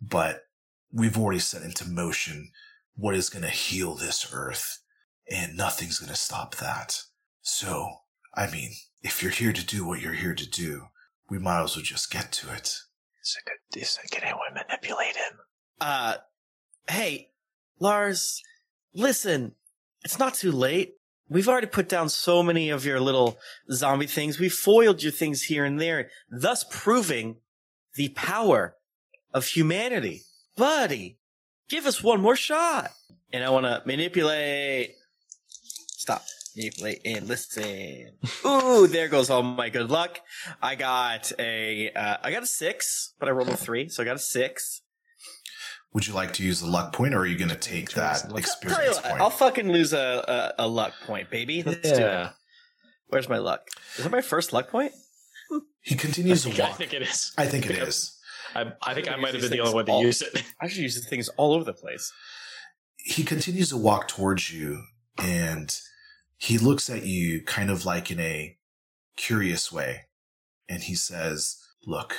but 0.00 0.46
we've 0.92 1.16
already 1.16 1.38
set 1.38 1.62
into 1.62 1.88
motion 1.88 2.50
what 2.96 3.14
is 3.14 3.30
going 3.30 3.42
to 3.42 3.50
heal 3.50 3.94
this 3.94 4.28
earth, 4.32 4.82
and 5.30 5.56
nothing's 5.56 5.98
going 5.98 6.10
to 6.10 6.16
stop 6.16 6.56
that. 6.56 7.02
So, 7.40 7.88
I 8.34 8.50
mean, 8.50 8.72
if 9.02 9.22
you're 9.22 9.32
here 9.32 9.52
to 9.52 9.64
do 9.64 9.84
what 9.84 10.00
you're 10.00 10.12
here 10.12 10.34
to 10.34 10.48
do, 10.48 10.86
we 11.30 11.38
might 11.38 11.62
as 11.62 11.76
well 11.76 11.84
just 11.84 12.10
get 12.10 12.32
to 12.32 12.52
it. 12.52 12.78
Is 13.22 13.38
it 13.38 13.48
good? 13.48 13.80
Is 13.80 13.98
it, 14.02 14.10
can 14.10 14.24
anyone 14.24 14.54
manipulate 14.54 15.16
him? 15.16 15.38
Uh, 15.80 16.16
hey, 16.88 17.30
Lars, 17.78 18.42
listen, 18.94 19.54
it's 20.04 20.18
not 20.18 20.34
too 20.34 20.52
late. 20.52 20.94
We've 21.32 21.48
already 21.48 21.66
put 21.66 21.88
down 21.88 22.10
so 22.10 22.42
many 22.42 22.68
of 22.68 22.84
your 22.84 23.00
little 23.00 23.38
zombie 23.70 24.06
things. 24.06 24.38
We 24.38 24.50
foiled 24.50 25.02
your 25.02 25.12
things 25.12 25.44
here 25.44 25.64
and 25.64 25.80
there, 25.80 26.10
thus 26.30 26.62
proving 26.68 27.36
the 27.94 28.10
power 28.10 28.76
of 29.32 29.46
humanity. 29.46 30.22
Buddy, 30.58 31.16
give 31.70 31.86
us 31.86 32.02
one 32.02 32.20
more 32.20 32.36
shot. 32.36 32.90
And 33.32 33.42
I 33.42 33.48
want 33.48 33.64
to 33.64 33.82
manipulate. 33.86 34.94
Stop. 35.48 36.22
Manipulate 36.54 37.00
and 37.06 37.26
listen. 37.26 38.10
Ooh, 38.46 38.86
there 38.86 39.08
goes 39.08 39.30
all 39.30 39.42
my 39.42 39.70
good 39.70 39.90
luck. 39.90 40.20
I 40.60 40.74
got 40.74 41.32
a, 41.38 41.90
uh, 41.92 42.18
I 42.22 42.30
got 42.30 42.42
a 42.42 42.46
six, 42.46 43.14
but 43.18 43.30
I 43.30 43.32
rolled 43.32 43.48
a 43.48 43.56
three, 43.56 43.88
so 43.88 44.02
I 44.02 44.04
got 44.04 44.16
a 44.16 44.18
six. 44.18 44.81
Would 45.95 46.07
you 46.07 46.14
like 46.14 46.32
to 46.34 46.43
use 46.43 46.61
the 46.61 46.66
luck 46.66 46.93
point, 46.95 47.14
or 47.14 47.18
are 47.18 47.26
you 47.26 47.36
going 47.36 47.51
to 47.51 47.57
take 47.57 47.90
that 47.93 48.22
Tell 48.22 48.30
you 48.30 48.36
experience 48.38 48.99
point? 48.99 49.20
I'll 49.20 49.30
fucking 49.30 49.70
lose 49.70 49.93
a, 49.93 50.55
a, 50.59 50.64
a 50.64 50.66
luck 50.68 50.95
point, 51.05 51.30
baby. 51.30 51.62
Let's 51.62 51.82
do 51.93 52.05
it. 52.07 52.30
Where's 53.09 53.28
my 53.28 53.38
luck? 53.38 53.68
Is 53.97 54.05
that 54.05 54.11
my 54.11 54.22
first 54.22 54.53
luck 54.55 54.70
point? 54.70 54.93
he 55.82 55.97
continues 55.97 56.45
to 56.45 56.51
think, 56.51 56.61
I 56.61 56.72
think 56.72 56.95
it 56.95 57.03
is. 57.03 57.32
I 57.36 57.47
think 57.47 57.66
it 57.68 57.76
is. 57.76 58.18
I, 58.55 58.72
I 58.82 58.95
think 58.95 59.09
I 59.09 59.14
I 59.14 59.16
might 59.16 59.34
have 59.34 59.43
been 59.43 59.51
the 59.51 59.61
only 59.61 59.74
one 59.74 59.86
to 59.86 59.93
all- 59.93 60.03
use 60.03 60.22
it. 60.22 60.43
I 60.61 60.68
should 60.68 60.82
use 60.82 60.95
these 60.95 61.09
things 61.09 61.28
all 61.30 61.53
over 61.53 61.64
the 61.64 61.74
place. 61.74 62.11
He 62.97 63.22
continues 63.24 63.68
to 63.70 63.76
walk 63.76 64.09
towards 64.09 64.53
you, 64.53 64.84
and 65.18 65.76
he 66.38 66.57
looks 66.57 66.88
at 66.88 67.05
you 67.05 67.43
kind 67.43 67.70
of 67.70 67.84
like 67.84 68.11
in 68.11 68.20
a 68.20 68.57
curious 69.16 69.70
way. 69.70 70.03
And 70.68 70.84
he 70.84 70.95
says, 70.95 71.59
Look, 71.86 72.16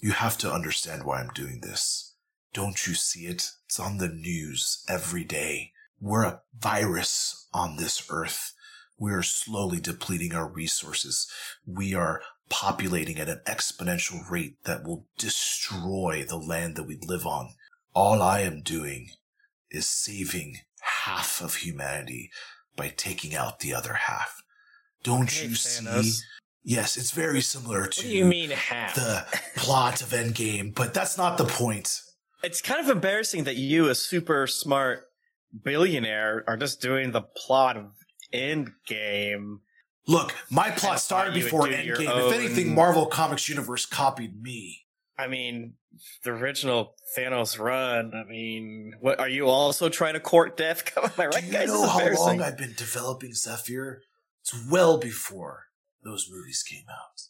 you 0.00 0.12
have 0.12 0.38
to 0.38 0.52
understand 0.52 1.04
why 1.04 1.20
I'm 1.20 1.30
doing 1.34 1.60
this. 1.60 2.11
Don't 2.52 2.86
you 2.86 2.94
see 2.94 3.26
it? 3.26 3.50
It's 3.66 3.80
on 3.80 3.98
the 3.98 4.08
news 4.08 4.84
every 4.88 5.24
day. 5.24 5.72
We're 6.00 6.24
a 6.24 6.40
virus 6.58 7.46
on 7.54 7.76
this 7.76 8.02
earth. 8.10 8.52
We 8.98 9.12
are 9.12 9.22
slowly 9.22 9.80
depleting 9.80 10.34
our 10.34 10.46
resources. 10.48 11.30
We 11.66 11.94
are 11.94 12.20
populating 12.48 13.18
at 13.18 13.28
an 13.28 13.40
exponential 13.46 14.28
rate 14.30 14.56
that 14.64 14.84
will 14.84 15.06
destroy 15.16 16.24
the 16.28 16.36
land 16.36 16.76
that 16.76 16.86
we 16.86 16.98
live 17.00 17.26
on. 17.26 17.54
All 17.94 18.20
I 18.20 18.40
am 18.40 18.60
doing 18.60 19.08
is 19.70 19.86
saving 19.86 20.58
half 20.80 21.40
of 21.40 21.56
humanity 21.56 22.30
by 22.76 22.92
taking 22.94 23.34
out 23.34 23.60
the 23.60 23.74
other 23.74 23.94
half. 23.94 24.42
Don't 25.02 25.22
Okay, 25.24 25.46
you 25.46 25.54
Thanos. 25.54 26.04
see? 26.04 26.22
Yes, 26.64 26.96
it's 26.96 27.10
very 27.10 27.40
similar 27.40 27.86
to 27.86 28.00
What 28.00 28.06
do 28.06 28.08
you 28.08 28.24
mean 28.24 28.50
half? 28.50 28.94
the 28.94 29.26
plot 29.56 30.00
of 30.02 30.10
Endgame, 30.10 30.74
but 30.74 30.94
that's 30.94 31.16
not 31.18 31.38
the 31.38 31.44
point. 31.44 32.02
It's 32.42 32.60
kind 32.60 32.80
of 32.80 32.88
embarrassing 32.88 33.44
that 33.44 33.56
you, 33.56 33.88
a 33.88 33.94
super 33.94 34.46
smart 34.46 35.04
billionaire, 35.62 36.44
are 36.46 36.56
just 36.56 36.80
doing 36.80 37.12
the 37.12 37.22
plot 37.22 37.76
of 37.76 37.92
Endgame. 38.34 39.58
Look, 40.08 40.34
my 40.50 40.70
plot 40.70 41.00
started 41.00 41.34
before 41.34 41.68
do 41.68 41.76
your 41.76 41.96
Endgame. 41.96 42.26
If 42.26 42.32
anything, 42.32 42.74
Marvel 42.74 43.06
Comics 43.06 43.48
Universe 43.48 43.86
copied 43.86 44.42
me. 44.42 44.80
I 45.16 45.28
mean, 45.28 45.74
the 46.24 46.30
original 46.30 46.94
Thanos 47.16 47.58
run. 47.58 48.12
I 48.14 48.28
mean, 48.28 48.94
what 49.00 49.20
are 49.20 49.28
you 49.28 49.46
also 49.46 49.88
trying 49.88 50.14
to 50.14 50.20
court 50.20 50.56
death? 50.56 50.82
Am 50.96 51.10
I 51.18 51.26
right, 51.26 51.40
Do 51.40 51.46
you 51.46 51.52
guys? 51.52 51.68
know 51.68 51.74
This 51.74 51.84
is 51.84 51.90
how 51.90 51.98
embarrassing. 51.98 52.26
long 52.26 52.42
I've 52.42 52.58
been 52.58 52.74
developing 52.76 53.34
Zephyr? 53.34 54.02
It's 54.40 54.68
well 54.68 54.98
before 54.98 55.66
those 56.02 56.26
movies 56.28 56.64
came 56.68 56.86
out. 56.90 57.20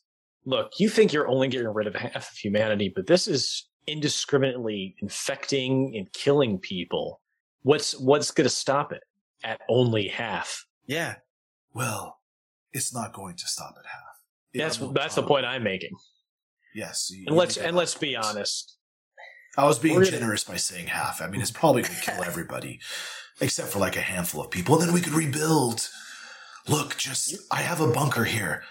Look, 0.46 0.72
you 0.78 0.88
think 0.88 1.12
you're 1.12 1.28
only 1.28 1.48
getting 1.48 1.68
rid 1.68 1.86
of 1.86 1.94
half 1.94 2.30
of 2.30 2.36
humanity, 2.36 2.90
but 2.94 3.06
this 3.06 3.28
is 3.28 3.68
indiscriminately 3.86 4.94
infecting 5.00 5.96
and 5.96 6.12
killing 6.12 6.58
people. 6.58 7.20
What's 7.62 7.98
what's 7.98 8.30
going 8.30 8.44
to 8.48 8.54
stop 8.54 8.92
it 8.92 9.02
at 9.44 9.60
only 9.68 10.08
half? 10.08 10.66
Yeah. 10.86 11.16
Well, 11.74 12.18
it's 12.72 12.94
not 12.94 13.12
going 13.12 13.36
to 13.36 13.46
stop 13.46 13.74
at 13.78 13.86
half. 13.86 14.02
It 14.52 14.58
That's 14.58 14.78
that's 14.92 15.14
the 15.14 15.22
point 15.22 15.46
I'm 15.46 15.62
making. 15.62 15.92
Yes. 16.74 17.10
you- 17.10 17.24
And 17.26 17.34
you 17.34 17.38
let's 17.38 17.56
and 17.56 17.76
let's 17.76 17.94
of 17.94 18.00
be 18.00 18.16
honest. 18.16 18.76
I 19.56 19.66
was 19.66 19.78
being 19.78 19.96
We're 19.96 20.04
gonna- 20.04 20.18
generous 20.18 20.44
by 20.44 20.56
saying 20.56 20.86
half. 20.86 21.20
I 21.20 21.26
mean, 21.28 21.40
it's 21.42 21.50
probably 21.50 21.82
going 21.82 21.94
to 21.94 22.00
kill 22.00 22.24
everybody, 22.24 22.80
except 23.40 23.68
for 23.68 23.78
like 23.78 23.96
a 23.96 24.00
handful 24.00 24.40
of 24.42 24.50
people, 24.50 24.74
and 24.78 24.84
then 24.88 24.94
we 24.94 25.00
could 25.02 25.12
rebuild. 25.12 25.88
Look, 26.68 26.96
just 26.96 27.34
I 27.50 27.62
have 27.62 27.80
a 27.80 27.88
bunker 27.88 28.24
here. 28.24 28.62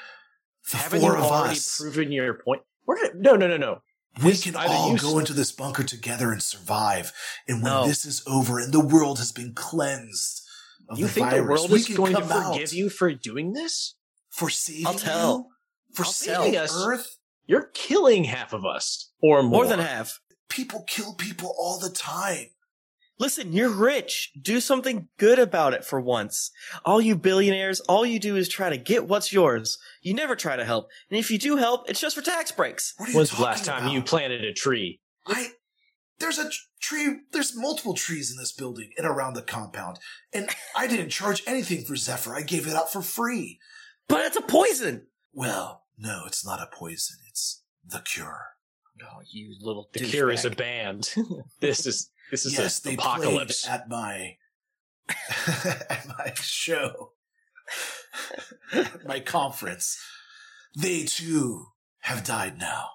The 0.72 0.78
Haven't 0.78 1.02
four 1.02 1.12
you 1.12 1.18
of 1.18 1.24
already 1.26 1.58
us, 1.58 1.78
proven 1.80 2.12
your 2.12 2.34
point? 2.36 2.62
We're 2.86 2.96
gonna, 2.98 3.14
no, 3.16 3.36
no, 3.36 3.48
no, 3.48 3.58
no. 3.58 3.82
We 4.24 4.34
can 4.38 4.56
all 4.56 4.96
go 4.98 5.14
s- 5.16 5.20
into 5.20 5.34
this 5.34 5.52
bunker 5.52 5.84
together 5.84 6.32
and 6.32 6.42
survive. 6.44 7.12
And 7.48 7.64
when 7.64 7.72
No. 7.72 7.88
this 7.88 8.06
is 8.06 8.22
over 8.28 8.60
and 8.60 8.74
the 8.74 8.80
world 8.80 9.20
has 9.20 9.32
been 9.32 9.54
cleansed 9.54 10.42
of 10.90 11.00
You 11.00 11.06
the 11.08 11.12
think 11.12 11.30
virus, 11.30 11.38
the 11.46 11.50
world 11.50 11.72
we 11.72 11.80
is 11.80 11.86
can 11.88 11.96
going 11.96 12.14
to 12.16 12.20
come 12.22 12.28
forgive 12.30 12.70
out 12.70 12.74
you 12.74 12.90
for 12.90 13.14
doing 13.14 13.54
this? 13.54 13.96
for 14.30 14.50
saving 14.50 14.88
I'll 14.88 14.94
tell. 14.94 15.38
you, 15.38 15.46
for 15.96 16.06
I'll 16.06 16.12
saving 16.12 16.58
us. 16.58 16.74
Earth. 16.86 17.18
You're 17.48 17.70
killing 17.74 18.24
half 18.26 18.54
of 18.54 18.66
us 18.66 19.12
or 19.22 19.42
more. 19.44 19.64
More 19.64 19.68
than 19.68 19.80
half. 19.80 20.20
People 20.50 20.84
kill 20.88 21.14
people 21.16 21.54
all 21.58 21.80
the 21.80 21.90
time. 21.90 22.48
Listen, 23.22 23.54
you're 23.54 23.70
rich. 23.70 24.32
Do 24.42 24.60
something 24.60 25.08
good 25.20 25.38
about 25.38 25.76
it 25.76 25.86
for 25.86 26.02
once. 26.02 26.50
All 26.84 27.00
you 27.00 27.16
billionaires, 27.16 27.80
all 27.82 28.04
you 28.04 28.20
do 28.20 28.36
is 28.36 28.50
try 28.50 28.72
to 28.72 28.78
get 28.78 29.08
what's 29.08 29.32
yours. 29.32 29.78
You 30.02 30.16
never 30.16 30.36
try 30.36 30.56
to 30.56 30.66
help. 30.66 30.90
And 31.08 31.20
if 31.20 31.30
you 31.30 31.38
do 31.38 31.58
help, 31.58 31.88
it's 31.88 32.00
just 32.00 32.16
for 32.16 32.24
tax 32.24 32.52
breaks. 32.52 32.96
What 32.98 33.10
are 33.10 33.12
you 33.12 33.18
When's 33.18 33.30
the 33.30 33.44
last 33.44 33.64
time 33.64 33.84
about? 33.84 33.94
you 33.94 34.02
planted 34.02 34.44
a 34.44 34.52
tree? 34.52 35.02
I 35.28 35.50
there's 36.18 36.40
a 36.40 36.50
tree. 36.82 37.20
There's 37.32 37.56
multiple 37.56 37.94
trees 37.94 38.32
in 38.32 38.38
this 38.38 38.52
building 38.52 38.90
and 38.98 39.06
around 39.06 39.36
the 39.36 39.44
compound, 39.44 40.00
and 40.34 40.50
I 40.76 40.88
didn't 40.88 41.10
charge 41.10 41.44
anything 41.46 41.84
for 41.84 41.96
Zephyr. 41.96 42.34
I 42.34 42.42
gave 42.42 42.66
it 42.66 42.74
out 42.74 42.92
for 42.92 43.04
free. 43.04 43.60
But 44.08 44.26
it's 44.26 44.38
a 44.38 44.42
poison. 44.42 45.06
Well, 45.32 45.84
no, 45.96 46.24
it's 46.26 46.44
not 46.44 46.60
a 46.60 46.76
poison. 46.76 47.18
It's 47.30 47.62
the 47.86 48.00
cure. 48.00 48.48
Oh, 49.04 49.22
you 49.32 49.56
little 49.62 49.90
The 49.94 50.00
cure 50.00 50.32
is 50.32 50.46
a 50.46 50.50
band. 50.52 51.14
this 51.60 51.86
is 51.86 52.10
this 52.32 52.46
is 52.46 52.54
yes, 52.54 52.84
an 52.84 52.90
they 52.92 52.96
apocalypse. 52.96 53.66
played 53.66 53.74
at 53.76 53.90
my 53.90 54.38
at 55.90 56.08
my 56.08 56.34
show, 56.36 57.12
my 59.06 59.20
conference. 59.20 60.00
They 60.76 61.04
too 61.04 61.66
have 62.00 62.24
died 62.24 62.58
now. 62.58 62.86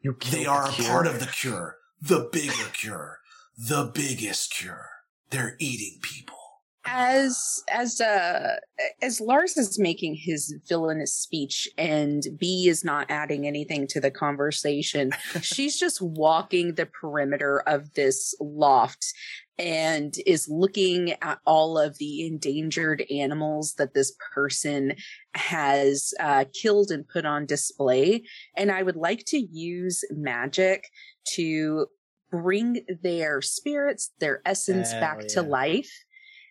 You 0.00 0.14
killed 0.14 0.34
They 0.34 0.44
the 0.44 0.50
are 0.50 0.68
a 0.68 0.72
cure? 0.72 0.86
part 0.88 1.06
of 1.06 1.18
the 1.20 1.26
cure, 1.26 1.76
the 2.00 2.28
bigger 2.32 2.70
cure, 2.72 3.18
the 3.58 3.90
biggest 3.92 4.52
cure. 4.54 4.88
They're 5.30 5.56
eating 5.58 5.98
people. 6.02 6.35
As 6.86 7.62
as 7.70 8.00
uh 8.00 8.56
as 9.02 9.20
Lars 9.20 9.56
is 9.56 9.78
making 9.78 10.14
his 10.14 10.54
villainous 10.68 11.14
speech 11.14 11.68
and 11.76 12.22
B 12.38 12.68
is 12.68 12.84
not 12.84 13.10
adding 13.10 13.46
anything 13.46 13.86
to 13.88 14.00
the 14.00 14.10
conversation, 14.10 15.12
she's 15.42 15.78
just 15.78 16.00
walking 16.00 16.74
the 16.74 16.86
perimeter 16.86 17.62
of 17.66 17.94
this 17.94 18.34
loft 18.40 19.12
and 19.58 20.14
is 20.26 20.48
looking 20.50 21.12
at 21.22 21.38
all 21.46 21.78
of 21.78 21.96
the 21.98 22.26
endangered 22.26 23.04
animals 23.10 23.74
that 23.78 23.94
this 23.94 24.14
person 24.34 24.94
has 25.34 26.12
uh, 26.20 26.44
killed 26.52 26.90
and 26.90 27.08
put 27.08 27.24
on 27.24 27.46
display. 27.46 28.22
And 28.56 28.70
I 28.70 28.82
would 28.82 28.96
like 28.96 29.24
to 29.28 29.38
use 29.38 30.04
magic 30.10 30.90
to 31.34 31.86
bring 32.30 32.84
their 33.02 33.40
spirits, 33.40 34.12
their 34.20 34.42
essence 34.44 34.92
Hell 34.92 35.00
back 35.00 35.26
to 35.28 35.42
life 35.42 35.90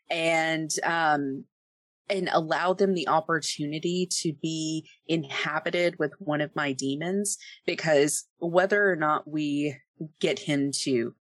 and 0.10 0.72
um 0.84 1.46
and 2.08 2.30
allow 2.32 2.72
them 2.74 2.94
the 2.94 3.08
opportunity 3.08 4.08
to 4.12 4.32
be 4.42 4.88
inhabited 5.08 5.98
with 5.98 6.14
one 6.20 6.40
of 6.42 6.56
my 6.56 6.72
demons 6.72 7.38
because 7.66 8.26
whether 8.38 8.92
or 8.92 8.96
not 8.96 9.28
we 9.28 9.76
get 10.20 10.38
him 10.40 10.72
to 10.72 11.16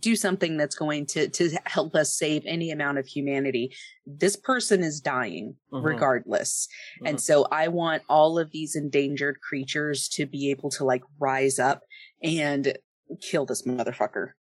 do 0.00 0.14
something 0.16 0.58
that's 0.58 0.74
going 0.74 1.06
to 1.06 1.28
to 1.28 1.48
help 1.64 1.94
us 1.94 2.14
save 2.14 2.42
any 2.44 2.70
amount 2.70 2.98
of 2.98 3.06
humanity 3.06 3.74
this 4.04 4.36
person 4.36 4.82
is 4.82 5.00
dying 5.00 5.56
Mhm. 5.72 5.82
regardless 5.82 6.68
and 7.06 7.16
Mhm. 7.16 7.20
so 7.22 7.46
i 7.50 7.68
want 7.68 8.02
all 8.06 8.38
of 8.38 8.50
these 8.50 8.76
endangered 8.76 9.40
creatures 9.40 10.06
to 10.10 10.26
be 10.26 10.50
able 10.50 10.68
to 10.70 10.84
like 10.84 11.02
rise 11.18 11.58
up 11.58 11.80
and 12.22 12.76
kill 13.22 13.46
this 13.46 13.62
motherfucker 13.62 14.32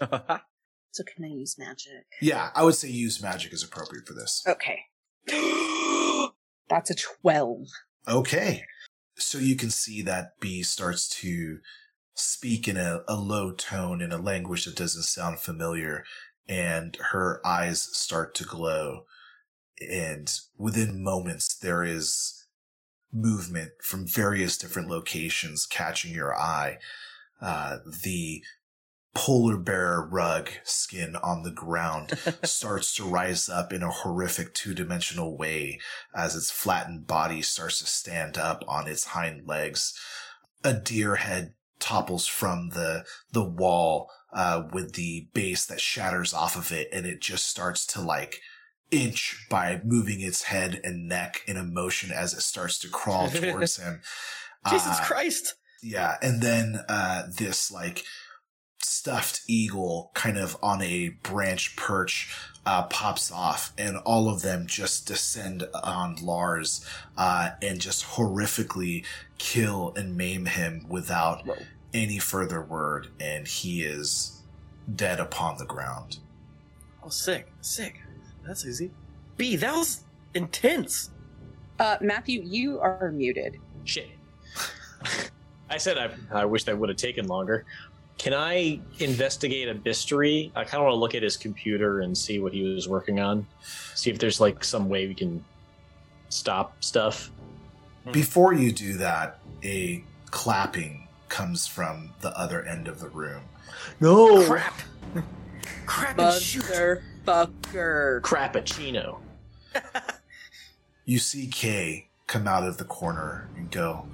so 0.92 1.02
can 1.04 1.24
i 1.24 1.28
use 1.28 1.56
magic 1.58 2.04
Yeah, 2.20 2.50
I 2.54 2.64
would 2.64 2.74
say 2.74 2.88
use 2.88 3.22
magic 3.22 3.52
is 3.52 3.62
appropriate 3.62 4.06
for 4.06 4.14
this. 4.14 4.44
okay 4.46 4.80
that's 6.68 6.90
a 6.90 6.94
12 6.94 7.66
Okay. 8.08 8.64
So 9.16 9.38
you 9.38 9.54
can 9.56 9.70
see 9.70 10.00
that 10.02 10.40
B 10.40 10.62
starts 10.62 11.06
to 11.20 11.58
speak 12.14 12.66
in 12.66 12.76
a, 12.78 13.02
a 13.06 13.14
low 13.14 13.52
tone 13.52 14.00
in 14.00 14.10
a 14.12 14.16
language 14.16 14.64
that 14.64 14.76
doesn't 14.76 15.02
sound 15.02 15.38
familiar, 15.38 16.04
and 16.48 16.96
her 17.12 17.40
eyes 17.46 17.82
start 17.82 18.34
to 18.36 18.44
glow. 18.44 19.04
And 19.80 20.32
within 20.56 21.04
moments, 21.04 21.54
there 21.56 21.84
is 21.84 22.46
movement 23.12 23.72
from 23.82 24.06
various 24.06 24.56
different 24.56 24.88
locations 24.88 25.66
catching 25.66 26.14
your 26.14 26.34
eye. 26.34 26.78
Uh, 27.40 27.78
the 28.02 28.42
polar 29.14 29.56
bear 29.56 30.00
rug 30.00 30.50
skin 30.62 31.16
on 31.16 31.42
the 31.42 31.50
ground 31.50 32.16
starts 32.44 32.94
to 32.94 33.04
rise 33.04 33.48
up 33.48 33.72
in 33.72 33.82
a 33.82 33.90
horrific 33.90 34.54
two 34.54 34.72
dimensional 34.74 35.36
way 35.36 35.78
as 36.14 36.36
its 36.36 36.50
flattened 36.50 37.06
body 37.06 37.42
starts 37.42 37.80
to 37.80 37.86
stand 37.86 38.38
up 38.38 38.62
on 38.68 38.86
its 38.86 39.04
hind 39.06 39.46
legs. 39.46 39.92
A 40.62 40.72
deer 40.72 41.16
head 41.16 41.54
topples 41.80 42.26
from 42.26 42.70
the 42.70 43.04
the 43.32 43.42
wall 43.44 44.10
uh, 44.32 44.62
with 44.72 44.92
the 44.94 45.28
base 45.34 45.66
that 45.66 45.80
shatters 45.80 46.32
off 46.32 46.54
of 46.54 46.70
it, 46.70 46.88
and 46.92 47.04
it 47.06 47.20
just 47.20 47.46
starts 47.46 47.84
to 47.86 48.00
like 48.00 48.40
inch 48.90 49.46
by 49.48 49.80
moving 49.84 50.20
its 50.20 50.44
head 50.44 50.80
and 50.84 51.08
neck 51.08 51.42
in 51.46 51.56
a 51.56 51.64
motion 51.64 52.10
as 52.12 52.32
it 52.34 52.42
starts 52.42 52.78
to 52.78 52.88
crawl 52.88 53.28
towards 53.30 53.76
him. 53.76 54.02
Jesus 54.68 54.98
Uh, 55.00 55.04
Christ! 55.04 55.54
yeah, 55.82 56.16
and 56.22 56.42
then 56.42 56.80
uh, 56.88 57.22
this 57.38 57.70
like 57.72 58.04
stuffed 58.82 59.42
eagle 59.46 60.10
kind 60.14 60.38
of 60.38 60.56
on 60.62 60.82
a 60.82 61.10
branch 61.22 61.76
perch 61.76 62.34
uh, 62.66 62.84
pops 62.84 63.32
off, 63.32 63.72
and 63.78 63.96
all 63.98 64.28
of 64.28 64.42
them 64.42 64.66
just 64.66 65.06
descend 65.06 65.66
on 65.82 66.16
Lars 66.22 66.84
uh, 67.16 67.50
and 67.62 67.80
just 67.80 68.04
horrifically 68.04 69.04
kill 69.38 69.92
and 69.96 70.16
maim 70.16 70.46
him 70.46 70.84
without 70.88 71.46
Whoa. 71.46 71.56
any 71.94 72.18
further 72.18 72.60
word, 72.62 73.08
and 73.18 73.46
he 73.48 73.82
is 73.82 74.42
dead 74.94 75.20
upon 75.20 75.56
the 75.58 75.64
ground. 75.64 76.18
Oh, 77.02 77.08
sick, 77.08 77.50
sick. 77.62 78.00
That's 78.46 78.66
easy. 78.66 78.90
B, 79.36 79.56
that 79.56 79.74
was 79.74 80.04
intense. 80.34 81.10
uh 81.78 81.96
matthew 82.00 82.42
you 82.44 82.78
are 82.78 83.10
muted 83.12 83.56
Shit. 83.84 84.08
I 85.70 85.78
said 85.78 85.96
I, 85.98 86.10
I 86.42 86.44
wish 86.44 86.64
that 86.64 86.78
would 86.78 86.88
have 86.88 86.98
taken 86.98 87.26
longer. 87.26 87.64
Can 88.20 88.34
I 88.34 88.78
investigate 88.98 89.70
a 89.70 89.80
mystery? 89.82 90.52
I 90.54 90.64
kind 90.64 90.82
of 90.82 90.82
want 90.82 90.92
to 90.92 90.98
look 90.98 91.14
at 91.14 91.22
his 91.22 91.38
computer 91.38 92.00
and 92.00 92.16
see 92.16 92.38
what 92.38 92.52
he 92.52 92.62
was 92.62 92.86
working 92.86 93.18
on. 93.18 93.46
See 93.94 94.10
if 94.10 94.18
there's 94.18 94.38
like 94.38 94.62
some 94.62 94.90
way 94.90 95.06
we 95.06 95.14
can 95.14 95.42
stop 96.28 96.84
stuff. 96.84 97.30
Before 98.12 98.52
you 98.52 98.72
do 98.72 98.98
that, 98.98 99.38
a 99.64 100.04
clapping 100.30 101.08
comes 101.30 101.66
from 101.66 102.12
the 102.20 102.38
other 102.38 102.62
end 102.62 102.88
of 102.88 103.00
the 103.00 103.08
room. 103.08 103.40
No 104.00 104.46
Crap. 104.46 104.74
Crap 105.86 106.18
and 106.18 106.42
shoot. 106.42 106.62
motherfucker 107.24 108.20
Crappuccino. 108.20 109.20
You 111.06 111.18
see 111.18 111.46
Kay 111.46 112.08
come 112.26 112.46
out 112.46 112.64
of 112.64 112.76
the 112.76 112.84
corner 112.84 113.48
and 113.56 113.70
go, 113.70 114.06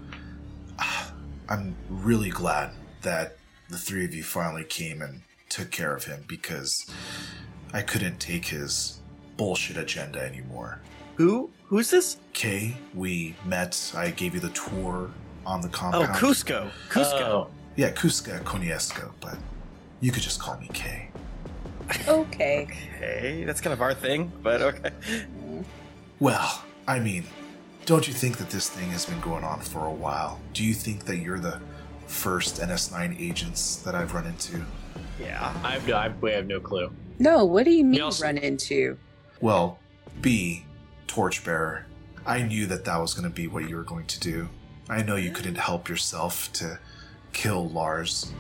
"Ah, 0.78 1.12
I'm 1.48 1.74
really 1.90 2.30
glad 2.30 2.70
that 3.02 3.36
the 3.68 3.78
three 3.78 4.04
of 4.04 4.14
you 4.14 4.22
finally 4.22 4.64
came 4.64 5.02
and 5.02 5.22
took 5.48 5.70
care 5.70 5.94
of 5.94 6.04
him 6.04 6.24
because 6.26 6.90
I 7.72 7.82
couldn't 7.82 8.18
take 8.20 8.46
his 8.46 9.00
bullshit 9.36 9.76
agenda 9.76 10.20
anymore. 10.20 10.80
Who? 11.16 11.50
Who's 11.64 11.90
this? 11.90 12.18
Kay, 12.32 12.76
we 12.94 13.34
met. 13.44 13.92
I 13.96 14.10
gave 14.10 14.34
you 14.34 14.40
the 14.40 14.50
tour 14.50 15.10
on 15.44 15.60
the 15.60 15.68
compound. 15.68 16.04
Oh, 16.04 16.06
compound. 16.06 16.34
Cusco. 16.34 16.70
Cusco. 16.90 17.20
Oh, 17.20 17.48
Yeah, 17.76 17.90
Cusca 17.90 18.40
Coniesco, 18.44 19.12
but 19.20 19.36
you 20.00 20.12
could 20.12 20.22
just 20.22 20.40
call 20.40 20.58
me 20.58 20.68
Kay. 20.72 21.08
okay 22.08 22.68
Okay, 22.96 23.44
that's 23.44 23.60
kind 23.60 23.72
of 23.72 23.80
our 23.80 23.94
thing, 23.94 24.30
but 24.42 24.60
okay. 24.60 24.90
Well, 26.18 26.64
I 26.88 26.98
mean, 26.98 27.24
don't 27.84 28.08
you 28.08 28.14
think 28.14 28.38
that 28.38 28.50
this 28.50 28.68
thing 28.68 28.90
has 28.90 29.06
been 29.06 29.20
going 29.20 29.44
on 29.44 29.60
for 29.60 29.86
a 29.86 29.92
while? 29.92 30.40
Do 30.52 30.64
you 30.64 30.74
think 30.74 31.04
that 31.04 31.18
you're 31.18 31.38
the 31.38 31.60
first 32.07 32.57
NS9 32.61 33.20
agents 33.20 33.76
that 33.76 33.94
I've 33.94 34.14
run 34.14 34.26
into? 34.26 34.64
Yeah. 35.20 35.52
I 35.64 35.72
have 35.72 35.86
no, 35.88 35.96
I, 35.96 36.09
we 36.20 36.30
have 36.32 36.46
no 36.46 36.61
clue. 36.61 36.90
no 37.18 37.44
what 37.44 37.64
do 37.64 37.70
you 37.70 37.84
mean 37.84 38.00
also- 38.00 38.24
run 38.24 38.38
into 38.38 38.98
Well, 39.40 39.78
B, 40.20 40.64
Torchbearer, 41.07 41.86
I 42.24 42.42
knew 42.42 42.66
that 42.66 42.84
that 42.84 42.96
was 42.98 43.14
going 43.14 43.28
to 43.28 43.34
be 43.34 43.46
what 43.46 43.68
you 43.68 43.76
were 43.76 43.84
going 43.84 44.07
to 44.07 44.20
do. 44.20 44.48
I 44.88 45.02
know 45.02 45.16
you 45.16 45.30
couldn't 45.30 45.57
help 45.57 45.88
yourself 45.88 46.52
to 46.54 46.78
kill 47.32 47.68
Lars. 47.68 48.32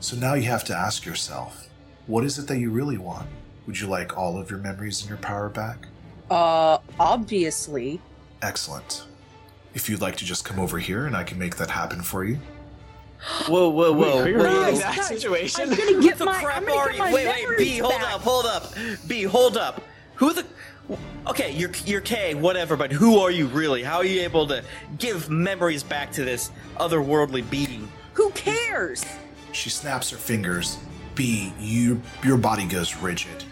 So 0.00 0.16
now 0.16 0.34
you 0.34 0.44
have 0.44 0.64
to 0.64 0.76
ask 0.76 1.04
yourself, 1.04 1.68
what 2.06 2.22
is 2.24 2.38
it 2.38 2.46
that 2.48 2.58
you 2.58 2.70
really 2.70 2.98
want? 2.98 3.28
Would 3.66 3.80
you 3.80 3.86
like 3.88 4.16
all 4.16 4.38
of 4.38 4.50
your 4.50 4.60
memories 4.60 5.00
and 5.00 5.08
your 5.08 5.18
power 5.18 5.48
back? 5.48 5.86
uh 6.30 6.78
obviously 6.98 8.00
Excellent. 8.42 9.06
If 9.74 9.88
you'd 9.88 10.00
like 10.00 10.16
to 10.16 10.24
just 10.24 10.44
come 10.44 10.58
over 10.58 10.78
here 10.78 11.06
and 11.06 11.16
I 11.16 11.22
can 11.24 11.38
make 11.38 11.56
that 11.56 11.70
happen 11.70 12.02
for 12.02 12.24
you. 12.24 12.38
Whoa, 13.46 13.68
whoa, 13.70 13.92
whoa. 13.92 14.24
Wait, 14.24 14.34
whoa. 14.36 14.44
are 14.44 14.50
you 14.50 14.68
in 14.68 14.78
that 14.78 15.04
situation? 15.04 15.70
I'm 15.70 15.76
gonna 15.76 16.00
get 16.02 16.18
the 16.18 16.24
my, 16.26 16.42
crap 16.42 16.56
I'm 16.58 16.66
gonna 16.66 16.78
are 16.78 16.86
get 16.88 16.94
you? 16.96 17.02
my 17.02 17.12
Wait, 17.12 17.26
wait, 17.48 17.58
B, 17.58 17.78
hold 17.78 17.92
back. 17.94 18.14
up, 18.14 18.20
hold 18.20 18.46
up. 18.46 18.74
B, 19.06 19.22
hold 19.24 19.56
up. 19.56 19.82
Who 20.16 20.32
the. 20.32 20.44
Okay, 21.26 21.50
you're, 21.50 21.72
you're 21.84 22.00
K, 22.00 22.34
whatever, 22.36 22.76
but 22.76 22.92
who 22.92 23.18
are 23.18 23.32
you 23.32 23.46
really? 23.48 23.82
How 23.82 23.96
are 23.96 24.04
you 24.04 24.22
able 24.22 24.46
to 24.46 24.62
give 24.98 25.28
memories 25.28 25.82
back 25.82 26.12
to 26.12 26.24
this 26.24 26.52
otherworldly 26.76 27.48
being? 27.50 27.88
Who 28.14 28.30
cares? 28.30 29.04
She 29.50 29.68
snaps 29.68 30.10
her 30.10 30.16
fingers. 30.16 30.78
B, 31.16 31.52
you 31.58 32.00
your 32.22 32.36
body 32.36 32.66
goes 32.66 32.94
rigid. 32.94 33.42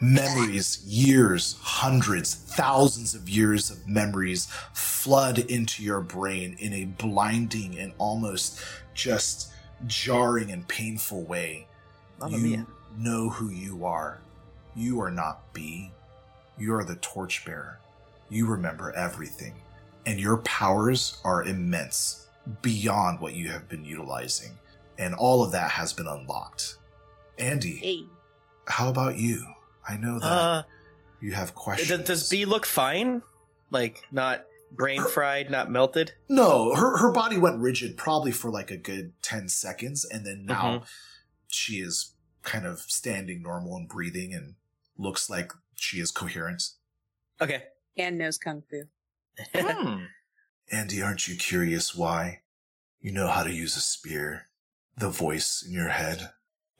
Memories, 0.00 0.84
years, 0.86 1.56
hundreds, 1.60 2.34
thousands 2.34 3.14
of 3.14 3.28
years 3.28 3.70
of 3.70 3.86
memories 3.88 4.46
flood 4.74 5.38
into 5.38 5.82
your 5.82 6.00
brain 6.00 6.54
in 6.58 6.72
a 6.74 6.84
blinding 6.84 7.78
and 7.78 7.92
almost 7.98 8.60
just 8.94 9.52
jarring 9.86 10.50
and 10.50 10.66
painful 10.68 11.24
way. 11.24 11.66
Mamma 12.20 12.36
you 12.36 12.42
mia. 12.42 12.66
know 12.98 13.30
who 13.30 13.50
you 13.50 13.84
are. 13.86 14.20
You 14.74 15.00
are 15.00 15.10
not 15.10 15.52
B. 15.54 15.90
You 16.58 16.74
are 16.74 16.84
the 16.84 16.96
torchbearer. 16.96 17.78
You 18.28 18.46
remember 18.46 18.92
everything. 18.92 19.54
And 20.04 20.20
your 20.20 20.38
powers 20.38 21.18
are 21.24 21.44
immense 21.44 22.26
beyond 22.62 23.20
what 23.20 23.34
you 23.34 23.48
have 23.48 23.68
been 23.68 23.84
utilizing. 23.84 24.52
And 24.98 25.14
all 25.14 25.42
of 25.42 25.52
that 25.52 25.70
has 25.72 25.92
been 25.92 26.06
unlocked. 26.06 26.76
Andy, 27.38 27.76
Hey, 27.76 28.04
how 28.66 28.88
about 28.88 29.18
you? 29.18 29.44
I 29.88 29.96
know 29.96 30.18
that 30.18 30.26
Uh, 30.26 30.62
you 31.20 31.32
have 31.32 31.54
questions. 31.54 31.88
does, 31.88 32.06
does 32.22 32.28
B 32.28 32.44
look 32.44 32.66
fine? 32.66 33.22
Like, 33.70 34.02
not 34.12 34.44
brain 34.72 35.02
fried, 35.02 35.50
not 35.50 35.70
melted? 35.70 36.12
No, 36.28 36.74
her 36.74 36.98
her 36.98 37.12
body 37.12 37.38
went 37.38 37.58
rigid 37.60 37.96
probably 37.96 38.32
for 38.32 38.50
like 38.50 38.70
a 38.70 38.76
good 38.76 39.12
10 39.22 39.48
seconds 39.48 40.04
and 40.04 40.26
then 40.26 40.44
now 40.46 40.62
Mm-hmm. 40.78 40.84
she 41.48 41.74
is 41.80 42.12
kind 42.42 42.66
of 42.66 42.80
standing 42.80 43.42
normal 43.42 43.76
and 43.76 43.88
breathing 43.88 44.32
and 44.34 44.54
looks 44.98 45.28
like 45.30 45.52
she 45.74 45.98
is 46.00 46.10
coherent. 46.10 46.62
Okay. 47.40 47.64
and 47.96 48.18
knows 48.18 48.38
kung 48.38 48.62
fu. 48.68 48.82
Hmm. 49.54 50.04
Andy, 50.72 51.00
aren't 51.02 51.28
you 51.28 51.36
curious 51.36 51.94
why? 51.94 52.40
You 53.00 53.12
know 53.12 53.28
how 53.28 53.42
to 53.44 53.52
use 53.52 53.76
a 53.76 53.80
spear. 53.80 54.48
The 54.96 55.10
voice 55.10 55.62
in 55.66 55.72
your 55.72 55.88
head. 55.90 56.30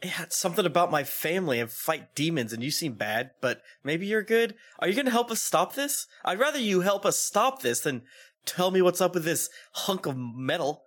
Yeah, 0.03 0.23
it's 0.23 0.37
something 0.37 0.67
about 0.67 0.91
my 0.91 1.05
family 1.05 1.59
and 1.59 1.71
fight 1.71 2.15
demons, 2.15 2.53
and 2.53 2.63
you 2.63 2.71
seem 2.71 2.93
bad, 2.95 3.31
but 3.41 3.63
maybe 3.83 4.07
you're 4.07 4.23
good. 4.23 4.55
Are 4.79 4.89
you 4.89 4.95
going 4.95 5.07
to 5.07 5.11
help 5.11 5.31
us 5.31 5.43
stop 5.43 5.75
this? 5.75 6.07
I'd 6.25 6.39
rather 6.39 6.59
you 6.59 6.83
help 6.83 7.07
us 7.07 7.19
stop 7.19 7.63
this 7.63 7.81
than 7.81 8.03
tell 8.45 8.71
me 8.71 8.83
what's 8.83 9.01
up 9.01 9.15
with 9.15 9.25
this 9.25 9.49
hunk 9.73 10.05
of 10.07 10.17
metal. 10.17 10.83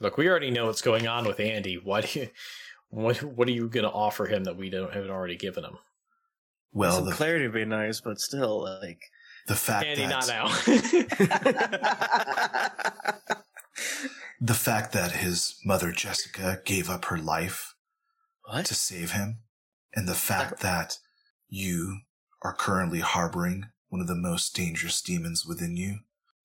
Look, 0.00 0.16
we 0.16 0.28
already 0.28 0.50
know 0.50 0.66
what's 0.66 0.82
going 0.82 1.06
on 1.06 1.24
with 1.24 1.38
Andy. 1.40 1.80
What 1.82 2.06
do 2.06 2.20
you, 2.20 2.28
what 2.90 3.22
what 3.22 3.48
are 3.48 3.52
you 3.52 3.68
going 3.68 3.84
to 3.84 3.90
offer 3.90 4.26
him 4.26 4.44
that 4.44 4.56
we 4.56 4.70
don't 4.70 4.92
haven't 4.92 5.10
already 5.10 5.36
given 5.36 5.64
him? 5.64 5.78
Well, 6.72 6.96
Some 6.96 7.06
the, 7.06 7.12
clarity 7.12 7.46
would 7.46 7.54
be 7.54 7.64
nice, 7.64 8.00
but 8.00 8.20
still, 8.20 8.64
like. 8.64 9.00
the 9.46 9.54
fact 9.54 9.86
Andy, 9.86 10.06
that 10.06 10.10
not 10.10 10.28
now. 10.28 10.48
the 14.40 14.54
fact 14.54 14.92
that 14.92 15.12
his 15.12 15.58
mother 15.64 15.92
Jessica 15.92 16.60
gave 16.64 16.90
up 16.90 17.04
her 17.06 17.18
life 17.18 17.74
what? 18.48 18.66
to 18.66 18.74
save 18.74 19.12
him, 19.12 19.38
and 19.94 20.08
the 20.08 20.14
fact 20.14 20.60
that 20.60 20.98
you 21.48 22.00
are 22.42 22.54
currently 22.54 23.00
harboring 23.00 23.66
one 23.88 24.00
of 24.00 24.06
the 24.06 24.14
most 24.14 24.54
dangerous 24.54 25.00
demons 25.00 25.44
within 25.46 25.76
you. 25.76 26.00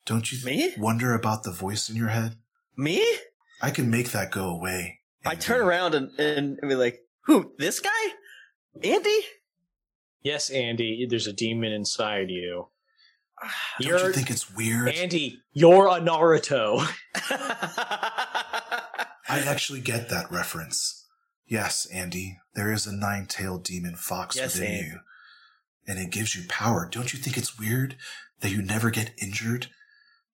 Don't 0.06 0.32
you 0.32 0.38
Me? 0.46 0.74
wonder 0.78 1.14
about 1.14 1.44
the 1.44 1.52
voice 1.52 1.90
in 1.90 1.96
your 1.96 2.10
head? 2.10 2.36
Me? 2.76 3.06
I 3.62 3.72
can 3.72 3.90
make 3.90 4.12
that 4.12 4.32
go 4.32 4.50
away. 4.50 5.00
I 5.26 5.36
turn 5.36 5.62
around 5.62 5.96
and, 5.96 6.12
and 6.20 6.60
be 6.62 6.76
like, 6.76 7.00
who? 7.26 7.54
This 7.58 7.80
guy? 7.80 7.90
Andy? 8.84 9.20
yes, 10.22 10.50
Andy, 10.50 11.06
there's 11.10 11.28
a 11.28 11.34
demon 11.34 11.72
inside 11.72 12.30
you. 12.30 12.68
Don't 13.80 13.88
You're 13.88 14.08
you 14.08 14.14
think 14.14 14.30
it's 14.30 14.54
weird? 14.54 14.90
Andy. 14.90 15.40
You're 15.54 15.88
a 15.88 16.00
Naruto. 16.02 16.86
I 19.30 19.40
actually 19.46 19.80
get 19.82 20.10
that 20.10 20.32
reference. 20.32 21.03
Yes, 21.48 21.86
Andy, 21.88 22.40
there 22.56 22.72
is 22.72 22.88
a 22.88 22.96
nine-tailed 22.96 23.64
demon 23.64 23.96
fox 23.96 24.36
Yes, 24.36 24.56
within 24.56 24.72
Andy. 24.72 24.88
you. 24.88 25.00
And 25.86 26.00
it 26.00 26.12
gives 26.12 26.36
you 26.36 26.44
power. 26.48 26.88
Don't 26.90 27.12
you 27.14 27.20
think 27.20 27.38
it's 27.38 27.60
weird 27.60 27.98
that 28.40 28.50
you 28.52 28.62
never 28.62 28.90
get 28.90 29.12
injured? 29.22 29.68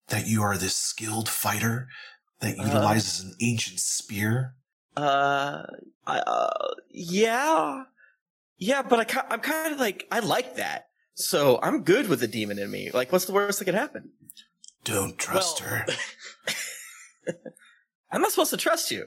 That 0.09 0.27
you 0.27 0.41
are 0.43 0.57
this 0.57 0.75
skilled 0.75 1.27
fighter 1.29 1.87
that 2.39 2.57
Uh. 2.59 2.63
utilizes 2.63 3.19
an 3.23 3.35
ancient 3.41 3.79
spear? 3.79 4.55
Uh, 4.95 5.63
I, 6.05 6.19
uh, 6.19 6.73
yeah, 6.89 7.83
yeah, 8.57 8.81
but 8.81 8.99
I, 9.15 9.23
I'm 9.29 9.39
kind 9.39 9.73
of 9.73 9.79
like, 9.79 10.07
I 10.11 10.19
like 10.19 10.55
that. 10.57 10.87
So 11.15 11.59
I'm 11.61 11.83
good 11.83 12.07
with 12.07 12.19
the 12.21 12.27
demon 12.27 12.59
in 12.59 12.69
me. 12.71 12.91
Like, 12.91 13.11
what's 13.11 13.25
the 13.25 13.31
worst 13.33 13.59
that 13.59 13.65
could 13.65 13.73
happen? 13.75 14.11
Don't 14.83 15.17
trust 15.17 15.61
Well- 15.61 15.69
her. 15.69 15.85
I'm 18.11 18.21
not 18.21 18.31
supposed 18.31 18.49
to 18.51 18.57
trust 18.57 18.89
you. 18.91 19.05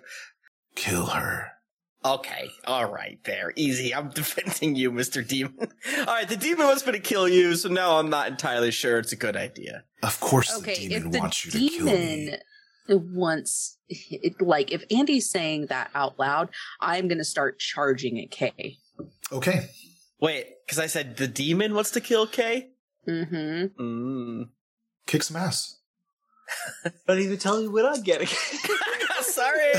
Kill 0.74 1.06
her. 1.06 1.51
Okay, 2.04 2.50
all 2.66 2.90
right, 2.90 3.18
there, 3.24 3.52
easy. 3.56 3.94
I'm 3.94 4.08
defending 4.14 4.74
you, 4.76 4.90
Mister 4.90 5.22
Demon. 5.22 5.54
all 5.98 6.04
right, 6.06 6.28
the 6.28 6.36
demon 6.36 6.66
was 6.66 6.82
going 6.82 6.94
to 6.94 7.00
kill 7.00 7.28
you, 7.28 7.54
so 7.54 7.68
now 7.68 7.98
I'm 7.98 8.10
not 8.10 8.28
entirely 8.28 8.70
sure 8.72 8.98
it's 8.98 9.12
a 9.12 9.16
good 9.16 9.36
idea. 9.36 9.84
Of 10.02 10.18
course 10.20 10.56
Okay, 10.58 10.74
the 10.74 10.88
demon 10.88 11.06
if 11.06 11.12
the 11.12 11.18
wants 11.20 11.44
you 11.44 11.50
to 11.52 11.58
kill 11.58 11.86
me. 11.86 11.92
demon 12.88 13.14
wants, 13.14 13.78
it, 13.88 14.40
like, 14.40 14.72
if 14.72 14.84
Andy's 14.90 15.30
saying 15.30 15.66
that 15.66 15.90
out 15.94 16.18
loud, 16.18 16.48
I'm 16.80 17.06
gonna 17.08 17.24
start 17.24 17.58
charging 17.60 18.18
at 18.20 18.30
Kay. 18.30 18.78
Okay. 19.30 19.68
Wait, 20.20 20.46
because 20.66 20.78
I 20.78 20.86
said 20.86 21.16
the 21.16 21.28
demon 21.28 21.74
wants 21.74 21.92
to 21.92 22.00
kill 22.00 22.26
K. 22.26 22.70
Mm-hmm. 23.08 23.82
Mm. 23.82 24.48
Kick 25.06 25.22
some 25.22 25.36
ass. 25.36 25.78
Not 27.08 27.18
even 27.18 27.38
tell 27.38 27.60
you 27.62 27.70
what 27.70 27.86
I'm 27.86 28.02
getting. 28.02 28.28
Sorry. 29.22 29.72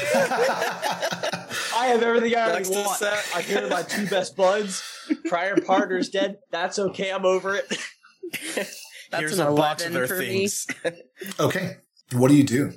I 1.83 1.87
have 1.87 2.01
everything 2.01 2.33
I 2.37 2.47
Next 2.53 2.69
want. 2.69 3.01
is, 3.01 3.31
I'm 3.35 3.43
here 3.43 3.61
with 3.63 3.71
my 3.71 3.81
two 3.87 4.07
best 4.07 4.37
buds. 4.37 4.81
Prior 5.25 5.57
partner's 5.57 6.09
dead. 6.09 6.37
That's 6.49 6.79
okay. 6.79 7.11
I'm 7.11 7.25
over 7.25 7.55
it. 7.55 7.65
That's 8.55 8.79
Here's 9.11 9.39
an 9.39 9.47
a 9.47 9.53
box 9.53 9.85
of 9.85 9.91
their 9.91 10.07
for 10.07 10.17
me. 10.17 10.47
things. 10.47 10.65
okay. 11.41 11.77
What 12.13 12.29
do 12.29 12.35
you 12.35 12.45
do? 12.45 12.73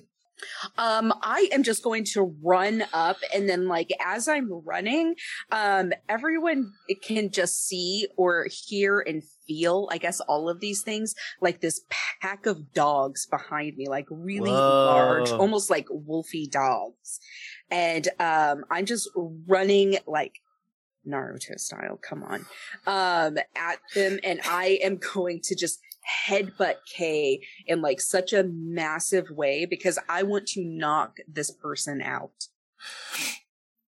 Um, 0.76 1.14
I 1.22 1.48
am 1.52 1.62
just 1.62 1.82
going 1.82 2.04
to 2.12 2.36
run 2.42 2.84
up 2.92 3.16
and 3.34 3.48
then 3.48 3.68
like 3.68 3.90
as 4.04 4.28
I'm 4.28 4.50
running, 4.64 5.14
um, 5.50 5.92
everyone 6.08 6.72
can 7.02 7.30
just 7.30 7.66
see 7.66 8.06
or 8.16 8.46
hear 8.50 9.00
and 9.00 9.22
feel, 9.46 9.88
I 9.90 9.98
guess, 9.98 10.20
all 10.20 10.48
of 10.48 10.60
these 10.60 10.82
things, 10.82 11.14
like 11.40 11.60
this 11.60 11.82
pack 12.20 12.44
of 12.46 12.72
dogs 12.74 13.26
behind 13.26 13.76
me, 13.76 13.88
like 13.88 14.06
really 14.10 14.50
large, 14.50 15.30
almost 15.30 15.70
like 15.70 15.86
wolfy 15.88 16.50
dogs. 16.50 17.18
And 17.70 18.08
um 18.18 18.64
I'm 18.70 18.86
just 18.86 19.08
running 19.46 19.98
like 20.06 20.40
Naruto 21.06 21.58
style, 21.58 21.98
come 22.02 22.22
on, 22.24 22.46
um, 22.86 23.38
at 23.54 23.78
them, 23.94 24.18
and 24.24 24.40
I 24.44 24.78
am 24.82 24.98
going 25.14 25.40
to 25.44 25.54
just 25.54 25.80
headbutt 26.28 26.76
Kay 26.92 27.40
in 27.66 27.82
like 27.82 28.00
such 28.00 28.32
a 28.32 28.44
massive 28.44 29.30
way 29.30 29.66
because 29.66 29.98
I 30.08 30.22
want 30.22 30.46
to 30.48 30.64
knock 30.64 31.18
this 31.28 31.50
person 31.50 32.00
out. 32.00 32.48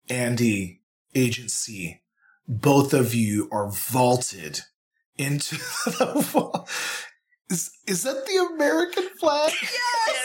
Andy, 0.10 0.82
Agent 1.14 1.52
C, 1.52 2.02
both 2.48 2.94
of 2.94 3.14
you 3.14 3.50
are 3.52 3.72
vaulted 3.72 4.62
into 5.18 5.56
the 5.86 6.30
wall. 6.34 6.68
Is, 7.50 7.72
is 7.88 8.04
that 8.04 8.26
the 8.26 8.54
American 8.56 9.08
flag? 9.20 9.54
Yes. 9.62 10.25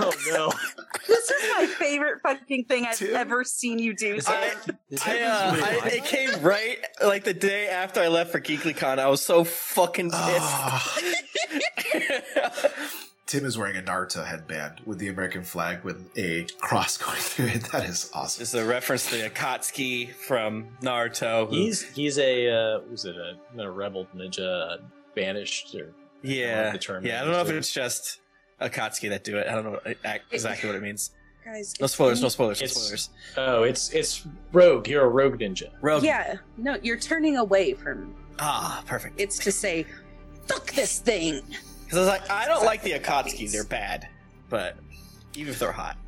Oh 0.00 0.12
no. 0.28 0.50
This 1.06 1.30
is 1.30 1.50
my 1.58 1.66
favorite 1.66 2.22
fucking 2.22 2.64
thing 2.64 2.86
I've 2.86 2.96
Tim? 2.96 3.14
ever 3.14 3.44
seen 3.44 3.78
you 3.78 3.94
do. 3.94 4.16
I, 4.16 4.18
Sam. 4.20 4.56
I, 5.06 5.20
uh, 5.22 5.56
I, 5.84 5.88
it 5.92 6.04
came 6.04 6.30
right 6.40 6.78
like 7.04 7.24
the 7.24 7.34
day 7.34 7.68
after 7.68 8.00
I 8.00 8.08
left 8.08 8.32
for 8.32 8.40
GeeklyCon. 8.40 8.98
I 8.98 9.08
was 9.08 9.20
so 9.20 9.44
fucking 9.44 10.10
pissed. 10.10 10.40
Ah. 10.40 10.98
Tim 13.26 13.44
is 13.46 13.56
wearing 13.58 13.76
a 13.76 13.82
Naruto 13.82 14.24
headband 14.24 14.80
with 14.84 14.98
the 14.98 15.08
American 15.08 15.42
flag 15.44 15.82
with 15.82 16.08
a 16.16 16.46
cross 16.60 16.96
going 16.98 17.16
through 17.18 17.46
it. 17.46 17.64
That 17.72 17.84
is 17.84 18.10
awesome. 18.14 18.42
Just 18.42 18.54
a 18.54 18.64
reference 18.64 19.08
to 19.10 19.28
Akatsuki 19.28 20.12
from 20.12 20.68
Naruto. 20.82 21.48
who- 21.48 21.54
He's 21.54 21.82
he's 21.82 22.18
a 22.18 22.50
uh, 22.50 22.80
was 22.90 23.04
it 23.04 23.16
a, 23.16 23.36
a 23.60 23.70
rebel 23.70 24.06
ninja 24.14 24.78
banished 25.14 25.74
or 25.74 25.92
yeah, 26.22 26.70
the 26.70 26.78
term 26.78 27.04
yeah. 27.04 27.20
I 27.20 27.24
don't 27.24 27.32
know 27.32 27.40
if 27.42 27.50
it's 27.50 27.72
just 27.72 28.20
Akatsuki 28.60 29.08
that 29.10 29.24
do 29.24 29.36
it. 29.38 29.46
I 29.48 29.52
don't 29.52 29.64
know 29.64 29.80
exactly 30.30 30.68
what 30.68 30.76
it 30.76 30.82
means. 30.82 31.10
Guys, 31.44 31.74
No 31.80 31.86
spoilers. 31.86 32.22
No 32.22 32.28
spoilers. 32.28 32.60
No 32.62 32.66
spoilers. 32.66 33.10
oh 33.36 33.64
it's 33.64 33.90
it's 33.90 34.26
rogue. 34.52 34.88
You're 34.88 35.04
a 35.04 35.08
rogue 35.08 35.38
ninja. 35.38 35.70
Rogue. 35.82 36.02
Yeah, 36.02 36.36
no, 36.56 36.78
you're 36.82 36.98
turning 36.98 37.36
away 37.36 37.74
from 37.74 38.14
Ah, 38.38 38.82
perfect. 38.86 39.20
it's 39.20 39.38
to 39.40 39.52
say, 39.52 39.84
fuck 40.46 40.72
this 40.72 40.98
thing. 41.00 41.42
Because 41.84 41.98
I 41.98 42.00
was 42.00 42.08
like, 42.08 42.30
I 42.30 42.46
don't 42.46 42.64
like 42.64 42.82
the 42.82 42.92
Akatsuki. 42.92 43.52
They're 43.52 43.62
bad, 43.64 44.08
but 44.48 44.76
even 45.34 45.52
if 45.52 45.58
they're 45.58 45.70
hot. 45.70 45.98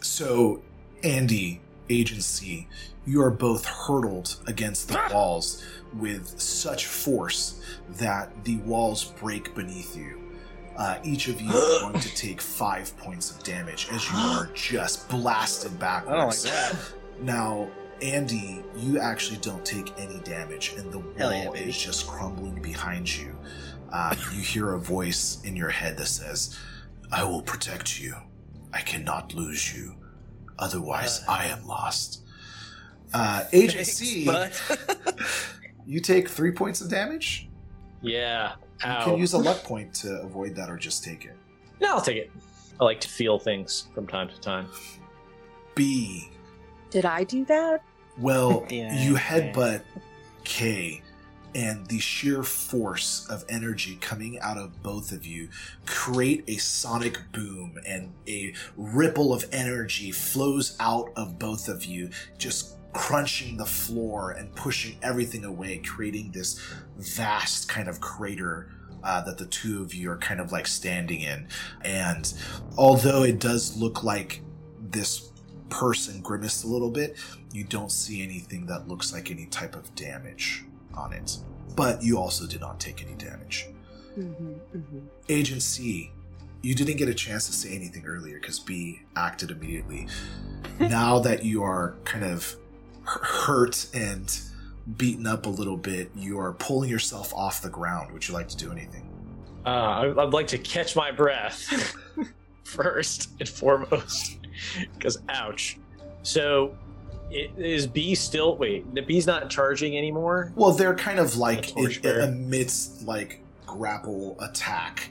So, 0.00 0.62
Andy, 1.02 1.60
Agent 1.90 2.22
C, 2.22 2.68
you 3.04 3.20
are 3.20 3.30
both 3.32 3.64
hurtled 3.66 4.36
against 4.46 4.88
the 4.88 5.00
walls 5.12 5.64
with 5.94 6.40
such 6.40 6.86
force 6.86 7.60
that 7.96 8.44
the 8.44 8.58
walls 8.58 9.04
break 9.04 9.54
beneath 9.56 9.96
you. 9.96 10.17
Uh, 10.78 10.96
each 11.02 11.26
of 11.26 11.40
you 11.40 11.50
are 11.50 11.80
going 11.90 11.98
to 12.00 12.14
take 12.14 12.40
five 12.40 12.96
points 12.98 13.32
of 13.32 13.42
damage 13.42 13.88
as 13.90 14.08
you 14.10 14.16
are 14.16 14.46
just 14.54 15.08
blasted 15.08 15.72
I 15.82 16.00
don't 16.04 16.06
like 16.06 16.06
backwards. 16.06 16.42
that. 16.44 16.76
Now, 17.20 17.68
Andy, 18.00 18.62
you 18.76 19.00
actually 19.00 19.38
don't 19.38 19.64
take 19.64 19.92
any 19.98 20.20
damage, 20.20 20.74
and 20.78 20.92
the 20.92 21.02
Hell 21.18 21.32
wall 21.32 21.56
yeah, 21.56 21.62
is 21.62 21.76
just 21.76 22.06
crumbling 22.06 22.62
behind 22.62 23.12
you. 23.14 23.36
Um, 23.90 24.16
you 24.32 24.40
hear 24.40 24.74
a 24.74 24.78
voice 24.78 25.40
in 25.42 25.56
your 25.56 25.70
head 25.70 25.96
that 25.98 26.06
says, 26.06 26.56
I 27.10 27.24
will 27.24 27.42
protect 27.42 28.00
you. 28.00 28.14
I 28.72 28.80
cannot 28.82 29.34
lose 29.34 29.76
you. 29.76 29.96
Otherwise, 30.60 31.22
Uh. 31.26 31.32
I 31.32 31.44
am 31.46 31.66
lost. 31.66 32.22
Uh, 33.12 33.44
Agent 33.52 33.86
C, 33.86 34.26
But 34.26 34.52
you 35.86 35.98
take 36.00 36.28
three 36.28 36.52
points 36.52 36.80
of 36.80 36.88
damage. 36.90 37.48
Yeah. 38.02 38.52
You 38.84 39.04
can 39.04 39.18
use 39.18 39.32
a 39.32 39.38
luck 39.38 39.62
point 39.64 39.92
to 39.96 40.20
avoid 40.22 40.54
that 40.56 40.70
or 40.70 40.76
just 40.76 41.02
take 41.04 41.24
it. 41.24 41.34
no, 41.80 41.94
I'll 41.96 42.00
take 42.00 42.16
it. 42.16 42.30
I 42.80 42.84
like 42.84 43.00
to 43.00 43.08
feel 43.08 43.38
things 43.38 43.88
from 43.94 44.06
time 44.06 44.28
to 44.28 44.40
time. 44.40 44.68
B. 45.74 46.28
Did 46.90 47.04
I 47.04 47.24
do 47.24 47.44
that? 47.46 47.82
Well, 48.18 48.66
Yeah, 48.70 49.00
you 49.02 49.12
yeah. 49.14 49.18
headbutt 49.18 49.82
K, 50.44 51.02
and 51.54 51.86
the 51.88 51.98
sheer 51.98 52.42
force 52.42 53.26
of 53.28 53.44
energy 53.48 53.96
coming 54.00 54.38
out 54.40 54.56
of 54.56 54.82
both 54.82 55.12
of 55.12 55.26
you 55.26 55.48
create 55.86 56.44
a 56.48 56.56
sonic 56.56 57.18
boom, 57.32 57.78
and 57.86 58.12
a 58.26 58.54
ripple 58.76 59.32
of 59.34 59.44
energy 59.52 60.10
flows 60.12 60.76
out 60.80 61.10
of 61.16 61.38
both 61.38 61.68
of 61.68 61.84
you, 61.84 62.10
just 62.38 62.76
crunching 62.98 63.56
the 63.56 63.64
floor 63.64 64.32
and 64.32 64.52
pushing 64.56 64.96
everything 65.02 65.44
away, 65.44 65.78
creating 65.78 66.32
this 66.32 66.60
vast 66.96 67.68
kind 67.68 67.88
of 67.88 68.00
crater. 68.00 68.68
Uh, 69.04 69.20
that 69.20 69.38
the 69.38 69.46
two 69.46 69.80
of 69.80 69.94
you 69.94 70.10
are 70.10 70.16
kind 70.16 70.40
of 70.40 70.50
like 70.50 70.66
standing 70.66 71.20
in. 71.20 71.46
And 71.82 72.34
although 72.76 73.22
it 73.22 73.38
does 73.38 73.76
look 73.76 74.02
like 74.02 74.40
this 74.90 75.30
person 75.68 76.20
grimaced 76.20 76.64
a 76.64 76.66
little 76.66 76.90
bit, 76.90 77.16
You 77.52 77.62
don't 77.62 77.92
see 77.92 78.24
anything 78.24 78.66
that 78.66 78.88
looks 78.88 79.12
like 79.12 79.30
any 79.30 79.46
type 79.46 79.76
of 79.76 79.94
damage 79.94 80.64
on 80.94 81.12
it. 81.12 81.38
But 81.76 82.02
you 82.02 82.18
also 82.18 82.44
did 82.44 82.60
not 82.60 82.80
take 82.80 83.04
any 83.04 83.14
damage. 83.14 83.68
Mm-hmm, 84.18 84.52
mm-hmm. 84.76 84.98
Agent 85.28 85.62
C, 85.62 86.10
you 86.62 86.74
didn't 86.74 86.96
get 86.96 87.08
a 87.08 87.14
chance 87.14 87.46
to 87.46 87.52
say 87.52 87.74
anything 87.74 88.04
earlier 88.04 88.40
because 88.40 88.58
B 88.58 89.02
acted 89.14 89.52
immediately. 89.52 90.08
now 90.80 91.20
that 91.20 91.44
you 91.44 91.62
are 91.62 91.94
kind 92.04 92.24
of 92.24 92.56
hurt 93.08 93.86
and 93.94 94.40
beaten 94.96 95.26
up 95.26 95.46
a 95.46 95.48
little 95.48 95.76
bit, 95.76 96.10
you 96.14 96.38
are 96.38 96.52
pulling 96.52 96.90
yourself 96.90 97.32
off 97.34 97.62
the 97.62 97.68
ground. 97.70 98.12
Would 98.12 98.26
you 98.28 98.34
like 98.34 98.48
to 98.48 98.56
do 98.56 98.70
anything? 98.70 99.04
Uh, 99.66 100.14
I'd 100.18 100.32
like 100.32 100.46
to 100.48 100.58
catch 100.58 100.96
my 100.96 101.10
breath 101.10 101.94
first 102.64 103.30
and 103.40 103.48
foremost, 103.48 104.38
because 104.94 105.18
ouch. 105.28 105.78
So, 106.22 106.76
is 107.30 107.86
B 107.86 108.14
still? 108.14 108.56
Wait, 108.56 108.94
the 108.94 109.02
B's 109.02 109.26
not 109.26 109.50
charging 109.50 109.96
anymore. 109.96 110.52
Well, 110.56 110.72
they're 110.72 110.94
kind 110.94 111.18
of 111.18 111.36
like 111.36 111.76
in- 111.76 112.00
bearer. 112.00 112.20
amidst 112.20 113.02
like 113.02 113.42
grapple 113.66 114.36
attack. 114.40 115.10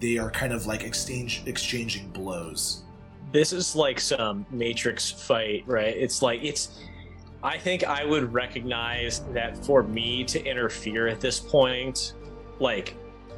They 0.00 0.16
are 0.16 0.30
kind 0.30 0.52
of 0.52 0.66
like 0.66 0.84
exchange 0.84 1.42
exchanging 1.46 2.08
blows. 2.10 2.82
This 3.32 3.52
is 3.52 3.76
like 3.76 4.00
some 4.00 4.46
Matrix 4.50 5.10
fight, 5.10 5.64
right? 5.66 5.94
It's 5.94 6.22
like 6.22 6.42
it's. 6.42 6.80
I 7.42 7.56
think 7.58 7.84
I 7.84 8.04
would 8.04 8.32
recognize 8.32 9.20
that 9.32 9.56
for 9.64 9.82
me 9.82 10.24
to 10.24 10.44
interfere 10.44 11.06
at 11.06 11.20
this 11.20 11.38
point, 11.38 12.14
like 12.58 12.94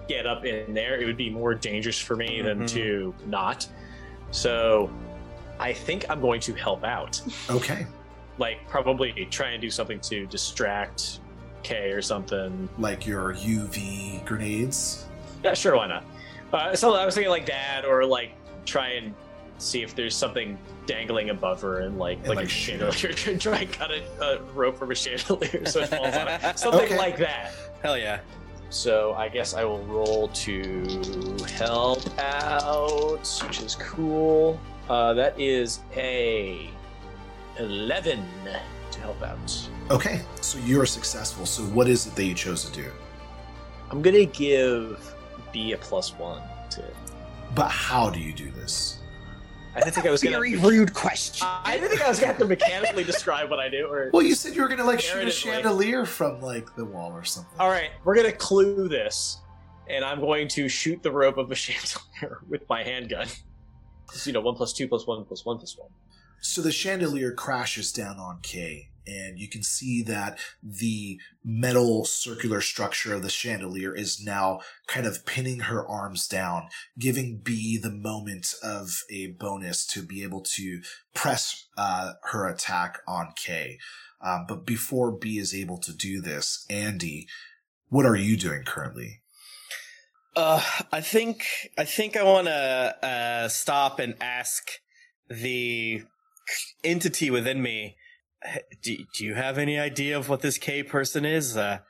get 0.08 0.26
up 0.26 0.44
in 0.44 0.72
there, 0.72 1.00
it 1.00 1.04
would 1.06 1.16
be 1.18 1.30
more 1.30 1.54
dangerous 1.54 1.98
for 1.98 2.16
me 2.16 2.40
than 2.40 2.60
Mhm. 2.62 2.68
to 2.70 3.14
not. 3.26 3.66
So, 4.30 4.90
I 5.58 5.72
think 5.74 6.06
I'm 6.08 6.20
going 6.20 6.40
to 6.42 6.54
help 6.54 6.84
out. 6.84 7.20
Okay, 7.50 7.86
like 8.38 8.66
probably 8.68 9.12
try 9.30 9.50
and 9.50 9.60
do 9.60 9.68
something 9.70 10.00
to 10.00 10.24
distract 10.26 11.20
K 11.62 11.90
or 11.90 12.00
something. 12.00 12.68
like 12.78 13.06
your 13.06 13.34
UV 13.34 14.24
grenades. 14.24 15.04
Yeah, 15.44 15.52
sure, 15.52 15.76
why 15.76 15.86
not? 15.88 16.04
Uh, 16.52 16.74
so 16.74 16.94
I 16.94 17.04
was 17.04 17.14
thinking 17.14 17.30
like 17.30 17.46
that, 17.46 17.84
or 17.84 18.04
like 18.06 18.32
try 18.64 18.92
and 18.92 19.14
see 19.60 19.82
if 19.82 19.94
there's 19.94 20.16
something 20.16 20.58
dangling 20.86 21.30
above 21.30 21.60
her, 21.62 21.80
and 21.80 21.98
like 21.98 22.18
And, 22.18 22.28
like, 22.28 22.36
like, 22.36 22.46
a 22.46 22.48
shoot 22.48 23.16
chandelier, 23.18 23.38
try 23.38 23.58
and 23.60 23.72
cut 23.72 23.90
a, 23.90 24.02
a 24.22 24.42
rope 24.52 24.78
from 24.78 24.90
a 24.90 24.94
chandelier 24.94 25.64
so 25.66 25.80
it 25.80 25.88
falls 25.88 26.14
on 26.16 26.26
her. 26.26 26.52
something 26.56 26.80
Okay. 26.82 26.96
like 26.98 27.16
that. 27.18 27.52
Hell 27.82 27.96
yeah. 27.98 28.20
So 28.70 29.14
I 29.14 29.28
guess 29.28 29.54
I 29.54 29.64
will 29.64 29.82
roll 29.84 30.28
to 30.28 31.36
help 31.56 32.02
out, 32.20 33.26
which 33.46 33.60
is 33.62 33.74
cool. 33.76 34.60
Uh, 34.88 35.12
that 35.14 35.38
is 35.40 35.80
a 35.96 36.70
eleven 37.58 38.24
to 38.92 39.00
help 39.00 39.20
out. 39.22 39.68
Okay, 39.90 40.20
so 40.40 40.58
you 40.60 40.80
are 40.80 40.86
successful. 40.86 41.46
So 41.46 41.62
what 41.64 41.88
is 41.88 42.06
it 42.06 42.14
that 42.14 42.24
you 42.24 42.34
chose 42.34 42.64
to 42.64 42.72
do? 42.72 42.88
I'm 43.90 44.02
gonna 44.02 44.24
give 44.24 45.14
B 45.52 45.72
a 45.72 45.76
plus 45.76 46.16
one 46.16 46.42
to. 46.70 46.84
But 47.56 47.68
how 47.70 48.08
do 48.08 48.20
you 48.20 48.32
do 48.32 48.52
this? 48.52 48.99
I 49.74 49.80
didn't 49.80 49.94
think 49.94 50.06
I 50.06 50.10
was 50.10 50.22
gonna. 50.22 50.36
Very 50.36 50.56
rude 50.56 50.92
question. 50.92 51.46
I 51.48 51.74
didn't 51.76 51.90
think 51.90 52.02
I 52.02 52.08
was 52.08 52.18
gonna 52.18 52.32
have 52.32 52.38
to 52.40 52.44
mechanically 52.46 53.04
describe 53.04 53.50
what 53.50 53.60
I 53.60 53.68
do. 53.68 53.86
Or 53.86 54.10
Well, 54.12 54.22
you 54.22 54.34
said 54.34 54.54
you 54.56 54.62
were 54.62 54.68
gonna 54.68 54.84
like 54.84 55.00
shoot 55.00 55.22
a 55.22 55.26
Narratively. 55.26 55.32
chandelier 55.32 56.04
from 56.04 56.40
like 56.40 56.74
the 56.76 56.84
wall 56.84 57.12
or 57.12 57.24
something. 57.24 57.58
all 57.60 57.70
right, 57.70 57.90
we're 58.04 58.16
gonna 58.16 58.32
clue 58.32 58.88
this, 58.88 59.38
and 59.88 60.04
I'm 60.04 60.20
going 60.20 60.48
to 60.48 60.68
shoot 60.68 61.02
the 61.02 61.12
rope 61.12 61.38
of 61.38 61.50
a 61.50 61.54
chandelier 61.64 62.40
with 62.48 62.68
my 62.68 62.82
handgun. 62.82 63.28
It's, 64.12 64.26
you 64.26 64.32
know, 64.32 64.40
one 64.40 64.56
plus 64.56 64.72
two 64.72 64.88
plus 64.88 65.06
one 65.06 65.24
plus 65.24 65.44
one 65.46 65.58
plus 65.58 65.78
one. 65.78 65.90
So 66.40 66.62
the 66.62 66.72
chandelier 66.72 67.32
crashes 67.32 67.92
down 67.92 68.18
on 68.18 68.40
Kay, 68.42 68.88
and 69.10 69.38
you 69.38 69.48
can 69.48 69.62
see 69.62 70.02
that 70.02 70.38
the 70.62 71.18
metal 71.44 72.04
circular 72.04 72.60
structure 72.60 73.14
of 73.14 73.22
the 73.22 73.30
chandelier 73.30 73.94
is 73.94 74.24
now 74.24 74.60
kind 74.86 75.06
of 75.06 75.26
pinning 75.26 75.60
her 75.60 75.86
arms 75.86 76.28
down, 76.28 76.68
giving 76.98 77.40
B 77.42 77.76
the 77.76 77.90
moment 77.90 78.54
of 78.62 79.02
a 79.10 79.28
bonus 79.28 79.86
to 79.88 80.02
be 80.02 80.22
able 80.22 80.42
to 80.54 80.80
press 81.14 81.66
uh, 81.76 82.12
her 82.24 82.46
attack 82.46 82.98
on 83.06 83.32
K. 83.36 83.78
Um, 84.22 84.44
but 84.46 84.66
before 84.66 85.10
B 85.10 85.38
is 85.38 85.54
able 85.54 85.78
to 85.78 85.92
do 85.92 86.20
this, 86.20 86.64
Andy, 86.68 87.26
what 87.88 88.06
are 88.06 88.16
you 88.16 88.36
doing 88.36 88.62
currently? 88.64 89.22
Uh, 90.36 90.62
I 90.92 91.00
think 91.00 91.44
I 91.76 91.84
think 91.84 92.16
I 92.16 92.22
want 92.22 92.46
to 92.46 92.96
uh, 93.04 93.48
stop 93.48 93.98
and 93.98 94.14
ask 94.20 94.70
the 95.28 96.02
entity 96.84 97.30
within 97.30 97.62
me. 97.62 97.96
"Hey, 98.42 98.62
Do, 98.82 98.96
do 99.14 99.24
you 99.24 99.34
have 99.34 99.58
any 99.58 99.78
idea 99.78 100.16
of 100.16 100.28
what 100.28 100.40
this 100.40 100.58
K 100.58 100.82
person 100.82 101.24
is? 101.24 101.56
Uh, 101.56 101.80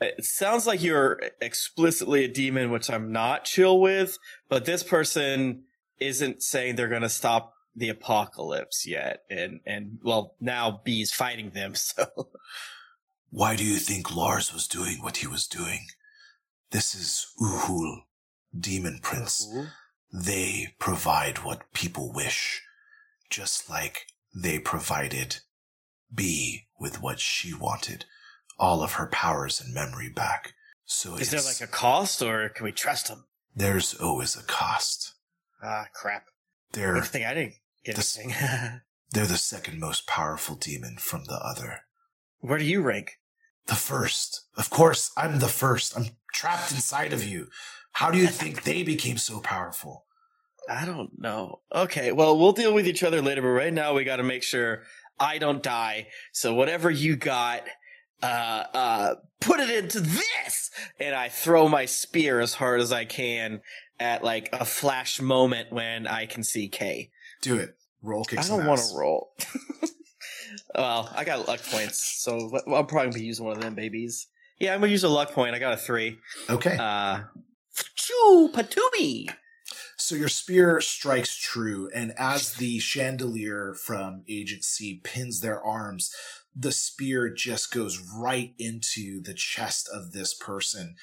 it 0.00 0.24
sounds 0.24 0.66
like 0.66 0.82
you're 0.82 1.20
explicitly 1.40 2.24
a 2.24 2.28
demon, 2.28 2.70
which 2.70 2.88
I'm 2.88 3.12
not 3.12 3.44
chill 3.44 3.80
with. 3.80 4.18
But 4.48 4.64
this 4.64 4.82
person 4.82 5.64
isn't 5.98 6.42
saying 6.42 6.76
they're 6.76 6.88
going 6.88 7.02
to 7.02 7.08
stop 7.08 7.54
the 7.74 7.88
apocalypse 7.88 8.86
yet, 8.86 9.22
and 9.30 9.60
and 9.66 9.98
well, 10.02 10.34
now 10.40 10.80
B's 10.84 11.12
fighting 11.12 11.50
them. 11.50 11.74
So 11.84 12.06
Why 13.30 13.56
do 13.56 13.64
you 13.64 13.76
think 13.76 14.14
Lars 14.14 14.52
was 14.54 14.66
doing 14.66 15.02
what 15.02 15.18
he 15.18 15.26
was 15.26 15.46
doing? 15.46 15.86
This 16.70 16.94
is 16.94 17.26
Uhul, 17.40 18.02
Demon 18.58 19.00
Prince. 19.02 19.46
They 20.12 20.74
provide 20.78 21.44
what 21.44 21.72
people 21.74 22.12
wish, 22.12 22.62
just 23.28 23.68
like 23.68 24.06
they 24.34 24.58
provided 24.58 25.40
B 26.14 26.66
with 26.78 27.00
what 27.02 27.20
she 27.20 27.52
wanted, 27.54 28.04
all 28.58 28.82
of 28.82 28.94
her 28.94 29.06
powers 29.06 29.60
and 29.60 29.72
memory 29.74 30.08
back. 30.08 30.54
So 30.84 31.16
is 31.16 31.30
there 31.30 31.40
like 31.42 31.60
a 31.60 31.66
cost, 31.70 32.22
or 32.22 32.48
can 32.48 32.64
we 32.64 32.72
trust 32.72 33.08
them? 33.08 33.24
there's 33.54 33.92
always 33.94 34.36
a 34.36 34.42
cost. 34.44 35.14
Ah, 35.62 35.86
crap. 35.92 36.26
They're 36.72 36.94
Good 36.94 37.04
thing 37.06 37.24
I 37.24 37.34
didn't 37.34 37.54
get 37.84 37.96
This- 37.96 38.16
anything. 38.16 38.80
they're 39.10 39.26
the 39.26 39.36
second 39.36 39.80
most 39.80 40.06
powerful 40.06 40.54
demon 40.54 40.96
from 40.98 41.24
the 41.24 41.34
other. 41.44 41.80
Where 42.38 42.58
do 42.58 42.64
you 42.64 42.80
rank? 42.82 43.18
The 43.66 43.74
first. 43.74 44.42
Of 44.56 44.70
course, 44.70 45.10
I'm 45.16 45.40
the 45.40 45.48
first. 45.48 45.96
I'm 45.96 46.06
trapped 46.32 46.70
inside 46.70 47.12
of 47.12 47.24
you. 47.24 47.48
How 47.92 48.10
do 48.12 48.18
you 48.18 48.28
think 48.28 48.62
they 48.62 48.82
became 48.84 49.18
so 49.18 49.40
powerful? 49.40 50.04
I 50.70 50.84
don't 50.84 51.18
know. 51.18 51.60
Okay, 51.74 52.12
well, 52.12 52.38
we'll 52.38 52.52
deal 52.52 52.72
with 52.74 52.86
each 52.86 53.02
other 53.02 53.20
later, 53.22 53.42
but 53.42 53.48
right 53.48 53.72
now 53.72 53.94
we 53.94 54.04
got 54.04 54.16
to 54.16 54.22
make 54.22 54.42
sure 54.42 54.82
I 55.20 55.38
don't 55.38 55.62
die. 55.62 56.08
So 56.32 56.54
whatever 56.54 56.90
you 56.90 57.16
got, 57.16 57.62
uh, 58.22 58.64
uh, 58.74 59.14
put 59.40 59.60
it 59.60 59.70
into 59.70 60.00
this, 60.00 60.70
and 60.98 61.14
I 61.14 61.28
throw 61.28 61.68
my 61.68 61.84
spear 61.84 62.40
as 62.40 62.54
hard 62.54 62.80
as 62.80 62.92
I 62.92 63.04
can 63.04 63.60
at 64.00 64.22
like 64.22 64.48
a 64.52 64.64
flash 64.64 65.20
moment 65.20 65.72
when 65.72 66.06
I 66.06 66.26
can 66.26 66.42
see 66.42 66.68
K. 66.68 67.10
Do 67.42 67.56
it. 67.56 67.76
Roll 68.02 68.24
kick 68.24 68.38
I 68.38 68.42
don't 68.42 68.66
want 68.66 68.80
to 68.80 68.96
roll. 68.96 69.32
well, 70.74 71.12
I 71.14 71.24
got 71.24 71.48
luck 71.48 71.60
points, 71.70 72.22
so 72.22 72.50
I'm 72.66 72.86
probably 72.86 73.06
gonna 73.06 73.12
be 73.12 73.24
using 73.24 73.44
one 73.44 73.56
of 73.56 73.62
them 73.62 73.74
babies. 73.74 74.28
Yeah, 74.58 74.74
I'm 74.74 74.80
gonna 74.80 74.92
use 74.92 75.04
a 75.04 75.08
luck 75.08 75.32
point. 75.32 75.54
I 75.54 75.58
got 75.58 75.74
a 75.74 75.76
three. 75.76 76.18
Okay. 76.48 76.76
Uh, 76.76 77.20
choo 77.94 78.50
patooby. 78.52 79.30
So 79.96 80.14
your 80.14 80.28
spear 80.28 80.80
strikes 80.80 81.36
true, 81.48 81.88
and 81.94 82.12
as 82.18 82.54
the 82.54 82.78
chandelier 82.78 83.74
from 83.74 84.22
Agent 84.28 84.64
C 84.64 85.00
pins 85.02 85.40
their 85.40 85.62
arms, 85.62 86.14
the 86.54 86.72
spear 86.72 87.32
just 87.32 87.72
goes 87.72 87.98
right 88.16 88.52
into 88.58 89.22
the 89.22 89.34
chest 89.34 89.88
of 89.92 90.12
this 90.12 90.34
person. 90.34 90.96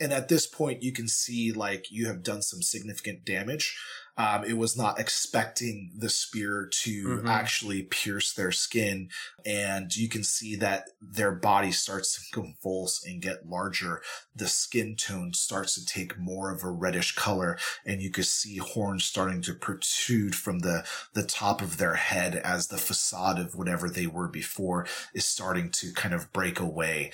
And 0.00 0.12
at 0.12 0.28
this 0.28 0.46
point, 0.46 0.82
you 0.82 0.92
can 0.92 1.06
see 1.08 1.52
like 1.52 1.90
you 1.90 2.06
have 2.06 2.22
done 2.22 2.42
some 2.42 2.62
significant 2.62 3.24
damage. 3.24 3.76
Um, 4.16 4.44
it 4.44 4.56
was 4.56 4.76
not 4.76 5.00
expecting 5.00 5.90
the 5.98 6.08
spear 6.08 6.68
to 6.82 7.04
Mhm. 7.18 7.28
actually 7.28 7.82
pierce 7.82 8.32
their 8.32 8.52
skin, 8.52 9.10
and 9.44 9.94
you 9.96 10.08
can 10.08 10.22
see 10.22 10.54
that 10.56 10.84
their 11.00 11.32
body 11.32 11.72
starts 11.72 12.14
to 12.14 12.20
convulse 12.32 13.04
and 13.04 13.20
get 13.20 13.48
larger. 13.48 14.02
The 14.34 14.46
skin 14.46 14.94
tone 14.94 15.32
starts 15.34 15.74
to 15.74 15.84
take 15.84 16.16
more 16.16 16.52
of 16.52 16.62
a 16.62 16.70
reddish 16.70 17.16
color, 17.16 17.58
and 17.84 18.00
you 18.00 18.10
can 18.10 18.22
see 18.22 18.58
horns 18.58 19.04
starting 19.04 19.42
to 19.42 19.54
protrude 19.54 20.36
from 20.36 20.60
the 20.60 20.86
the 21.14 21.24
top 21.24 21.60
of 21.60 21.78
their 21.78 21.94
head 21.94 22.36
as 22.36 22.68
the 22.68 22.78
facade 22.78 23.40
of 23.40 23.56
whatever 23.56 23.90
they 23.90 24.06
were 24.06 24.28
before 24.28 24.86
is 25.12 25.24
starting 25.24 25.70
to 25.70 25.92
kind 25.92 26.14
of 26.14 26.32
break 26.32 26.60
away. 26.60 27.10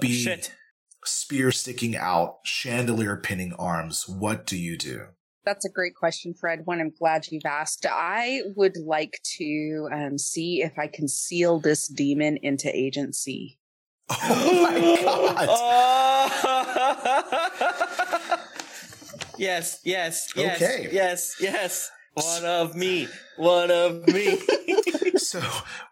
B 0.00 0.20
Shit. 0.24 0.52
Spear 1.04 1.52
sticking 1.52 1.96
out, 1.96 2.38
chandelier 2.44 3.16
pinning 3.16 3.52
arms. 3.54 4.08
What 4.08 4.46
do 4.46 4.56
you 4.56 4.76
do? 4.76 5.06
That's 5.44 5.64
a 5.64 5.70
great 5.70 5.94
question, 5.94 6.34
Fred. 6.34 6.66
One 6.66 6.80
I'm 6.80 6.90
glad 6.90 7.26
you've 7.30 7.46
asked. 7.46 7.86
I 7.90 8.42
would 8.56 8.76
like 8.76 9.20
to 9.38 9.88
um, 9.92 10.18
see 10.18 10.62
if 10.62 10.78
I 10.78 10.86
can 10.86 11.08
seal 11.08 11.58
this 11.58 11.88
demon 11.88 12.36
into 12.42 12.74
Agent 12.74 13.14
C. 13.14 13.58
Oh 14.12 15.32
my 15.36 15.46
god! 15.46 16.30
yes, 19.38 19.80
yes, 19.84 20.32
yes, 20.36 20.62
Okay. 20.62 20.88
yes, 20.92 21.36
yes. 21.40 21.90
One 22.14 22.44
of 22.44 22.74
me. 22.74 23.08
One 23.36 23.70
of 23.70 24.06
me. 24.08 24.38
so 25.16 25.40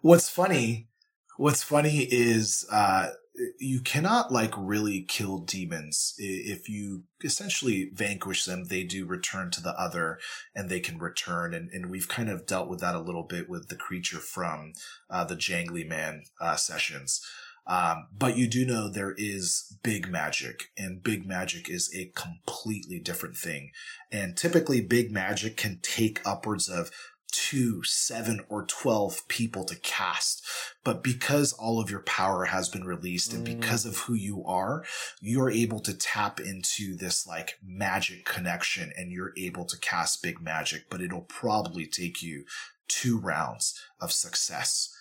what's 0.03 0.29
funny 0.29 0.89
what's 1.37 1.63
funny 1.63 2.01
is 2.11 2.67
uh 2.71 3.09
you 3.59 3.81
cannot 3.81 4.33
like 4.33 4.53
really 4.57 5.03
kill 5.03 5.39
demons. 5.39 6.15
If 6.19 6.69
you 6.69 7.05
essentially 7.23 7.91
vanquish 7.93 8.45
them 8.45 8.65
they 8.65 8.85
do 8.85 9.07
return 9.07 9.51
to 9.53 9.63
the 9.63 9.79
other 9.81 10.19
and 10.55 10.69
they 10.69 10.81
can 10.81 10.99
return. 10.99 11.55
And, 11.55 11.71
and 11.71 11.91
we've 11.91 12.09
kind 12.09 12.29
of 12.29 12.47
dealt 12.47 12.69
with 12.69 12.81
that 12.81 12.95
a 12.95 13.01
little 13.01 13.25
bit 13.25 13.49
with 13.49 13.69
the 13.69 13.77
creature 13.77 14.19
from 14.19 14.73
uh, 15.11 15.25
the 15.25 15.37
jangly 15.37 15.87
man 15.87 16.25
uh, 16.41 16.57
sessions. 16.57 17.21
Um, 17.67 18.09
but 18.17 18.37
you 18.37 18.49
do 18.49 18.65
know 18.65 18.89
there 18.89 19.15
is 19.19 19.77
big 19.83 20.11
magic, 20.11 20.71
and 20.79 21.03
big 21.03 21.27
magic 21.27 21.69
is 21.69 21.95
a 21.95 22.11
completely 22.17 22.99
different 22.99 23.37
thing. 23.37 23.73
And 24.11 24.39
typically, 24.39 24.81
big 24.81 25.13
magic 25.13 25.59
can 25.59 25.79
take 25.83 26.27
upwards 26.27 26.71
of 26.71 26.91
two, 27.31 27.83
seven, 27.85 28.41
or 28.49 28.65
12 28.65 29.27
people 29.29 29.65
to 29.65 29.77
cast. 29.77 30.45
But 30.85 31.03
because 31.03 31.53
all 31.53 31.81
of 31.81 31.91
your 31.91 32.01
power 32.01 32.47
has 32.47 32.69
been 32.69 32.85
released 32.85 33.33
and 33.33 33.47
Mm. 33.47 33.61
because 33.61 33.85
of 33.85 33.99
who 33.99 34.15
you 34.15 34.45
are, 34.45 34.85
you're 35.21 35.51
able 35.51 35.81
to 35.81 35.95
tap 35.95 36.41
into 36.41 36.97
this 36.97 37.27
like 37.27 37.59
magic 37.63 38.25
connection 38.25 38.93
and 38.97 39.13
you're 39.13 39.35
able 39.37 39.65
to 39.67 39.79
cast 39.79 40.23
big 40.23 40.41
magic, 40.41 40.89
but 40.89 41.01
it'll 41.01 41.21
probably 41.23 41.87
take 41.87 42.23
you 42.23 42.45
two 42.89 43.19
rounds 43.19 43.79
of 44.01 44.13
success. 44.13 44.95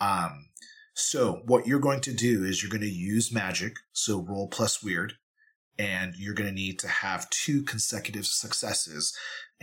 Um, 0.00 0.48
so 0.94 1.42
what 1.44 1.66
you're 1.66 1.80
going 1.80 2.00
to 2.02 2.12
do 2.14 2.44
is 2.44 2.62
you're 2.62 2.70
going 2.70 2.80
to 2.80 2.88
use 2.88 3.32
magic. 3.32 3.76
So 3.92 4.20
roll 4.20 4.48
plus 4.48 4.82
weird. 4.82 5.14
And 5.76 6.14
you're 6.16 6.34
going 6.34 6.48
to 6.48 6.54
need 6.54 6.78
to 6.78 6.88
have 6.88 7.28
two 7.30 7.64
consecutive 7.64 8.26
successes 8.26 9.12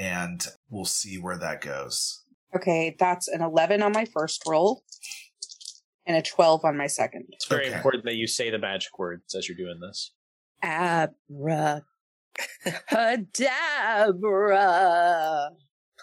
and 0.02 0.48
we'll 0.70 0.84
see 0.84 1.18
where 1.20 1.38
that 1.38 1.62
goes. 1.62 2.24
Okay, 2.56 2.96
that's 3.00 3.28
an 3.28 3.42
11 3.44 3.84
on 3.84 3.92
my 3.92 4.06
first 4.06 4.42
roll 4.48 4.84
and 6.08 6.18
a 6.18 6.24
12 6.24 6.66
on 6.66 6.76
my 6.76 6.88
second. 6.88 7.26
It's 7.30 7.46
very 7.46 7.68
Okay. 7.68 7.76
important 7.76 8.04
that 8.06 8.16
you 8.16 8.26
say 8.26 8.50
the 8.50 8.58
magic 8.58 8.98
words 8.98 9.36
as 9.36 9.48
you're 9.48 9.56
doing 9.58 9.80
this. 9.80 10.12
Abra. 10.64 11.84
Cadabra. 14.12 15.50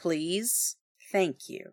Please. 0.01 0.77
Thank 1.11 1.49
you. 1.49 1.73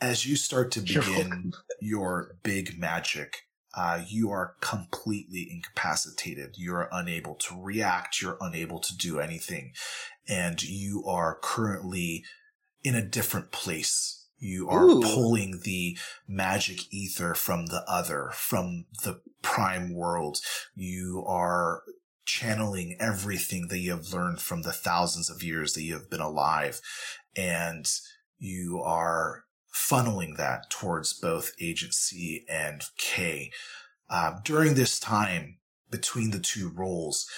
As 0.00 0.26
you 0.26 0.34
start 0.36 0.72
to 0.72 0.80
begin 0.80 1.52
your 1.80 2.36
big 2.42 2.78
magic, 2.78 3.42
uh, 3.76 4.02
you 4.06 4.30
are 4.30 4.54
completely 4.60 5.48
incapacitated. 5.50 6.54
You're 6.56 6.88
unable 6.92 7.34
to 7.36 7.60
react. 7.60 8.20
You're 8.20 8.38
unable 8.40 8.80
to 8.80 8.96
do 8.96 9.20
anything. 9.20 9.72
And 10.28 10.62
you 10.62 11.04
are 11.06 11.38
currently 11.42 12.24
in 12.82 12.94
a 12.94 13.04
different 13.04 13.50
place. 13.50 14.26
You 14.38 14.68
are 14.68 14.84
Ooh. 14.84 15.00
pulling 15.00 15.60
the 15.64 15.96
magic 16.28 16.92
ether 16.92 17.34
from 17.34 17.66
the 17.66 17.82
other, 17.88 18.30
from 18.34 18.86
the 19.02 19.20
prime 19.42 19.94
world. 19.94 20.38
You 20.74 21.24
are 21.26 21.82
channeling 22.26 22.96
everything 23.00 23.68
that 23.68 23.78
you 23.78 23.92
have 23.92 24.12
learned 24.12 24.40
from 24.40 24.62
the 24.62 24.72
thousands 24.72 25.30
of 25.30 25.42
years 25.42 25.74
that 25.74 25.82
you 25.82 25.94
have 25.94 26.10
been 26.10 26.20
alive. 26.20 26.80
And 27.36 27.86
you 28.38 28.80
are 28.84 29.44
funneling 29.74 30.36
that 30.36 30.70
towards 30.70 31.12
both 31.12 31.52
Agent 31.60 31.94
C 31.94 32.44
and 32.48 32.82
K. 32.96 33.50
Uh, 34.08 34.34
during 34.44 34.74
this 34.74 35.00
time, 35.00 35.58
between 35.90 36.30
the 36.30 36.38
two 36.38 36.68
roles, 36.68 37.28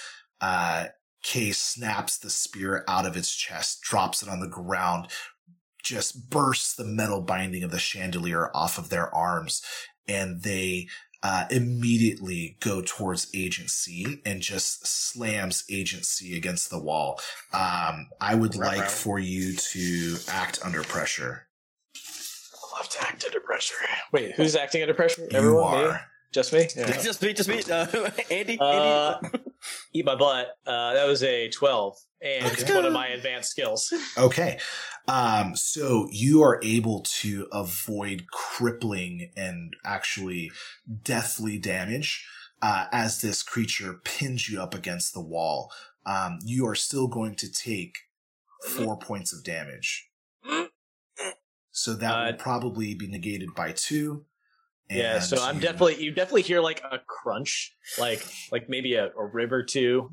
uh, 0.41 0.87
K 1.23 1.51
snaps 1.51 2.17
the 2.17 2.29
spear 2.29 2.83
out 2.87 3.05
of 3.05 3.17
its 3.17 3.35
chest, 3.35 3.81
drops 3.81 4.23
it 4.23 4.29
on 4.29 4.39
the 4.39 4.47
ground, 4.47 5.07
just 5.83 6.29
bursts 6.29 6.75
the 6.75 6.83
metal 6.85 7.21
binding 7.21 7.63
of 7.63 7.71
the 7.71 7.79
chandelier 7.79 8.49
off 8.53 8.77
of 8.77 8.89
their 8.89 9.13
arms, 9.13 9.61
and 10.07 10.43
they 10.43 10.87
uh, 11.23 11.45
immediately 11.49 12.57
go 12.59 12.81
towards 12.85 13.27
Agent 13.33 13.69
C 13.71 14.21
and 14.25 14.41
just 14.41 14.85
slams 14.85 15.63
Agent 15.69 16.05
C 16.05 16.37
against 16.37 16.69
the 16.69 16.79
wall. 16.79 17.19
Um, 17.53 18.09
I 18.21 18.35
would 18.35 18.55
Right, 18.55 18.67
like 18.67 18.79
right. 18.81 18.91
for 18.91 19.17
you 19.19 19.55
to 19.55 20.15
act 20.29 20.59
under 20.63 20.83
pressure. 20.83 21.47
I 21.95 22.77
love 22.77 22.89
to 22.89 23.01
act 23.01 23.25
under 23.25 23.39
pressure. 23.39 23.75
Wait, 24.13 24.35
who's 24.35 24.55
acting 24.55 24.81
under 24.83 24.93
pressure? 24.93 25.21
you 25.23 25.29
Everyone? 25.31 25.73
Are. 25.85 26.01
Just 26.33 26.53
me? 26.53 26.67
Yeah. 26.75 26.91
just 27.01 27.21
me, 27.21 27.33
just 27.33 27.49
me. 27.49 27.61
Uh, 27.71 27.85
Andy, 28.31 28.59
Uh, 28.59 29.17
Andy. 29.23 29.39
Eat 29.93 30.05
my 30.05 30.15
butt. 30.15 30.47
Uh, 30.65 30.93
that 30.93 31.05
was 31.07 31.23
a 31.23 31.49
12. 31.49 31.95
And 32.21 32.45
Okay. 32.45 32.61
it's 32.61 32.71
one 32.71 32.85
of 32.85 32.93
my 32.93 33.07
advanced 33.07 33.49
skills. 33.51 33.93
Okay. 34.17 34.59
Um, 35.07 35.55
so 35.55 36.07
you 36.11 36.41
are 36.43 36.59
able 36.63 37.01
to 37.21 37.47
avoid 37.51 38.25
crippling 38.31 39.31
and 39.37 39.73
actually 39.85 40.51
deathly 41.03 41.57
damage 41.57 42.25
uh, 42.61 42.87
as 42.91 43.21
this 43.21 43.43
creature 43.43 44.01
pins 44.03 44.49
you 44.49 44.61
up 44.61 44.73
against 44.73 45.13
the 45.13 45.21
wall. 45.21 45.71
Um, 46.05 46.39
you 46.43 46.65
are 46.67 46.75
still 46.75 47.07
going 47.07 47.35
to 47.35 47.51
take 47.51 47.95
four 48.75 48.97
points 48.97 49.31
of 49.33 49.43
damage. 49.43 50.09
So 51.71 51.93
that 51.93 52.11
Uh, 52.11 52.31
will 52.31 52.37
probably 52.39 52.95
be 52.95 53.07
negated 53.07 53.49
by 53.55 53.71
two. 53.71 54.25
Yeah, 54.89 55.19
so 55.19 55.41
I'm 55.41 55.55
you- 55.55 55.61
definitely, 55.61 56.03
you 56.03 56.11
definitely 56.11 56.43
hear 56.43 56.61
like 56.61 56.81
a 56.83 56.99
crunch, 56.99 57.75
like 57.99 58.25
like 58.51 58.69
maybe 58.69 58.95
a, 58.95 59.07
a 59.07 59.25
rib 59.25 59.51
or 59.51 59.63
two 59.63 60.11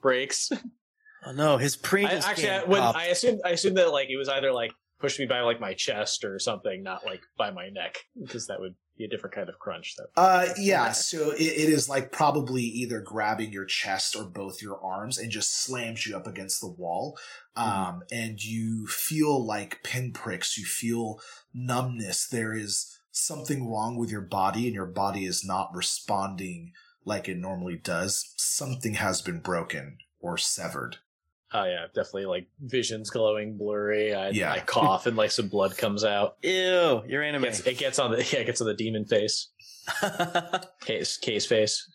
breaks. 0.00 0.50
oh 1.26 1.32
no, 1.32 1.56
his 1.58 1.76
pre. 1.76 2.04
I, 2.04 2.12
actually, 2.12 2.50
I, 2.50 2.64
when, 2.64 2.82
I 2.82 3.06
assumed 3.06 3.40
I 3.44 3.50
assumed 3.50 3.76
that 3.76 3.90
like 3.90 4.08
it 4.10 4.16
was 4.16 4.28
either 4.28 4.52
like 4.52 4.72
pushed 5.00 5.18
me 5.18 5.26
by 5.26 5.40
like 5.40 5.60
my 5.60 5.74
chest 5.74 6.24
or 6.24 6.38
something, 6.38 6.82
not 6.82 7.04
like 7.04 7.20
by 7.36 7.50
my 7.50 7.68
neck, 7.68 7.96
because 8.20 8.46
that 8.46 8.60
would 8.60 8.74
be 8.96 9.04
a 9.04 9.08
different 9.08 9.34
kind 9.34 9.48
of 9.48 9.58
crunch. 9.58 9.96
That 9.96 10.06
Uh, 10.16 10.46
yeah. 10.58 10.92
So 10.92 11.32
it, 11.32 11.40
it 11.40 11.68
is 11.68 11.88
like 11.88 12.12
probably 12.12 12.62
either 12.62 13.00
grabbing 13.00 13.52
your 13.52 13.64
chest 13.64 14.16
or 14.16 14.24
both 14.24 14.62
your 14.62 14.80
arms 14.82 15.18
and 15.18 15.30
just 15.30 15.62
slams 15.62 16.06
you 16.06 16.16
up 16.16 16.26
against 16.26 16.60
the 16.60 16.70
wall. 16.70 17.18
Um, 17.56 18.02
and 18.12 18.42
you 18.42 18.86
feel 18.86 19.44
like 19.44 19.82
pinpricks. 19.82 20.56
You 20.56 20.64
feel 20.64 21.20
numbness. 21.52 22.28
There 22.28 22.54
is 22.54 22.98
something 23.14 23.70
wrong 23.70 23.96
with 23.96 24.10
your 24.10 24.20
body 24.20 24.66
and 24.66 24.74
your 24.74 24.86
body 24.86 25.24
is 25.24 25.44
not 25.44 25.70
responding 25.72 26.72
like 27.04 27.28
it 27.28 27.36
normally 27.36 27.76
does. 27.76 28.34
Something 28.36 28.94
has 28.94 29.22
been 29.22 29.40
broken 29.40 29.98
or 30.20 30.36
severed. 30.36 30.98
Oh 31.52 31.64
yeah, 31.64 31.86
definitely 31.94 32.26
like 32.26 32.48
visions 32.60 33.10
glowing 33.10 33.56
blurry. 33.56 34.12
I, 34.12 34.30
Yeah. 34.30 34.52
I 34.52 34.60
cough 34.66 35.06
and 35.06 35.16
like 35.16 35.30
some 35.30 35.48
blood 35.48 35.78
comes 35.78 36.04
out. 36.04 36.36
Ew, 36.42 37.02
you're 37.06 37.22
anime. 37.22 37.42
Gets, 37.42 37.60
it 37.60 37.78
gets 37.78 37.98
on 37.98 38.10
the 38.10 38.18
yeah, 38.32 38.40
it 38.40 38.46
gets 38.46 38.60
on 38.60 38.66
the 38.66 38.74
demon 38.74 39.04
face. 39.04 39.50
Case 40.80 41.18
case 41.18 41.46
face. 41.46 41.88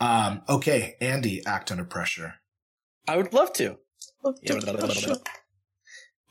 Um, 0.00 0.42
okay. 0.48 0.96
Andy, 1.00 1.40
act 1.46 1.70
under 1.70 1.84
pressure. 1.84 2.34
I 3.08 3.16
would 3.16 3.32
love 3.32 3.52
to. 3.54 3.78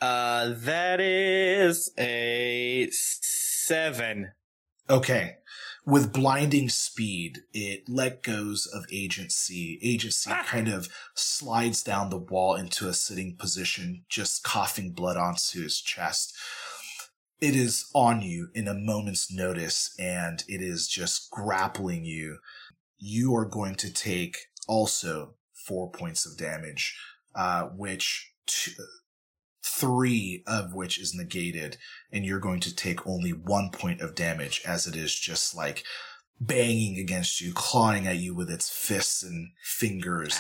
Uh, 0.01 0.53
that 0.57 0.99
is 0.99 1.91
a 1.97 2.89
seven. 3.65 4.31
Okay. 4.89 5.37
With 5.85 6.13
blinding 6.13 6.69
speed, 6.69 7.39
it 7.53 7.83
let 7.87 8.21
goes 8.21 8.67
of 8.67 8.85
Agent 8.91 9.31
C. 9.31 9.79
Agency 9.83 10.29
Ah. 10.31 10.43
kind 10.43 10.67
of 10.67 10.89
slides 11.15 11.83
down 11.83 12.09
the 12.09 12.17
wall 12.17 12.55
into 12.55 12.87
a 12.87 12.93
sitting 12.93 13.35
position, 13.35 14.05
just 14.09 14.43
coughing 14.43 14.91
blood 14.91 15.17
onto 15.17 15.61
his 15.63 15.81
chest. 15.81 16.33
It 17.41 17.55
is 17.55 17.85
on 17.93 18.21
you 18.21 18.49
in 18.53 18.67
a 18.67 18.73
moment's 18.73 19.31
notice 19.31 19.93
and 19.99 20.43
it 20.47 20.61
is 20.61 20.87
just 20.87 21.29
grappling 21.31 22.05
you. 22.05 22.39
You 22.97 23.35
are 23.35 23.45
going 23.45 23.75
to 23.75 23.91
take 23.91 24.37
also 24.67 25.35
four 25.53 25.91
points 25.91 26.25
of 26.25 26.37
damage, 26.37 26.97
uh, 27.35 27.63
which 27.65 28.33
three 29.75 30.43
of 30.47 30.73
which 30.73 30.97
is 30.97 31.13
negated 31.13 31.77
and 32.11 32.25
you're 32.25 32.39
going 32.39 32.59
to 32.61 32.75
take 32.75 33.05
only 33.05 33.31
one 33.31 33.69
point 33.71 34.01
of 34.01 34.15
damage 34.15 34.61
as 34.65 34.87
it 34.87 34.95
is 34.95 35.13
just 35.13 35.55
like 35.55 35.83
banging 36.39 36.97
against 36.97 37.41
you, 37.41 37.53
clawing 37.53 38.07
at 38.07 38.17
you 38.17 38.33
with 38.35 38.49
its 38.49 38.69
fists 38.69 39.23
and 39.23 39.49
fingers. 39.63 40.39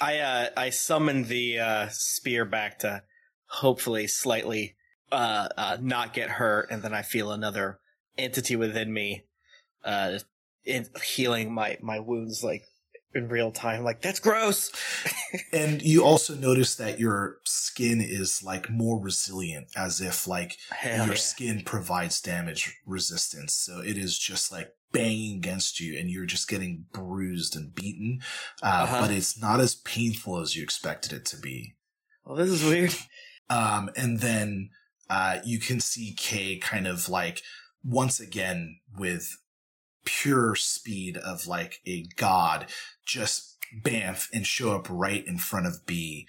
I 0.00 0.18
uh 0.18 0.48
I 0.56 0.70
summoned 0.70 1.26
the 1.26 1.58
uh 1.58 1.88
spear 1.90 2.44
back 2.44 2.78
to 2.80 3.02
hopefully 3.46 4.06
slightly 4.06 4.76
uh, 5.12 5.48
uh 5.56 5.76
not 5.80 6.14
get 6.14 6.30
hurt, 6.30 6.70
and 6.70 6.82
then 6.82 6.94
I 6.94 7.02
feel 7.02 7.30
another 7.30 7.80
entity 8.16 8.56
within 8.56 8.92
me 8.92 9.24
uh 9.84 10.18
in 10.64 10.86
healing 11.02 11.52
my 11.52 11.76
my 11.82 11.98
wounds 11.98 12.42
like 12.42 12.64
in 13.14 13.28
real 13.28 13.50
time. 13.52 13.84
Like 13.84 14.00
that's 14.02 14.20
gross. 14.20 14.70
And 15.52 15.82
you 15.82 16.04
also 16.04 16.34
notice 16.34 16.74
that 16.76 16.98
your 17.00 17.38
skin 17.44 18.00
is 18.00 18.42
like 18.42 18.70
more 18.70 19.00
resilient, 19.00 19.68
as 19.76 20.00
if 20.00 20.26
like 20.28 20.56
Hell 20.70 21.06
your 21.06 21.14
yeah. 21.14 21.20
skin 21.20 21.62
provides 21.64 22.20
damage 22.20 22.76
resistance. 22.86 23.54
So 23.54 23.80
it 23.80 23.96
is 23.96 24.18
just 24.18 24.52
like 24.52 24.72
banging 24.92 25.38
against 25.38 25.80
you 25.80 25.98
and 25.98 26.08
you're 26.10 26.26
just 26.26 26.48
getting 26.48 26.86
bruised 26.92 27.56
and 27.56 27.74
beaten. 27.74 28.20
Uh, 28.62 28.82
Uh-huh. 28.84 29.00
But 29.02 29.10
it's 29.10 29.40
not 29.40 29.60
as 29.60 29.74
painful 29.74 30.40
as 30.40 30.54
you 30.56 30.62
expected 30.62 31.12
it 31.12 31.24
to 31.26 31.36
be. 31.36 31.74
Well, 32.24 32.36
this 32.36 32.50
is 32.50 32.64
weird. 32.64 32.94
Um, 33.50 33.90
and 33.96 34.20
then 34.20 34.70
uh, 35.10 35.38
you 35.44 35.58
can 35.58 35.80
see 35.80 36.14
Kay 36.16 36.56
kind 36.58 36.86
of 36.86 37.08
like 37.08 37.42
once 37.84 38.18
again 38.20 38.78
with 38.96 39.36
pure 40.04 40.54
speed 40.54 41.16
of 41.16 41.46
like 41.46 41.80
a 41.86 42.04
god 42.16 42.66
just 43.04 43.54
bamf 43.82 44.28
and 44.32 44.46
show 44.46 44.74
up 44.74 44.86
right 44.88 45.26
in 45.26 45.38
front 45.38 45.66
of 45.66 45.86
B. 45.86 46.26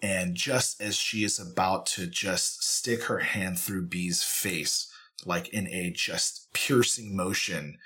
And 0.00 0.34
just 0.34 0.80
as 0.80 0.96
she 0.96 1.24
is 1.24 1.38
about 1.38 1.86
to 1.86 2.06
just 2.06 2.62
stick 2.62 3.04
her 3.04 3.18
hand 3.18 3.58
through 3.58 3.86
B's 3.86 4.22
face, 4.22 4.90
like 5.26 5.48
in 5.48 5.66
a 5.68 5.90
just 5.90 6.52
piercing 6.52 7.16
motion, 7.16 7.78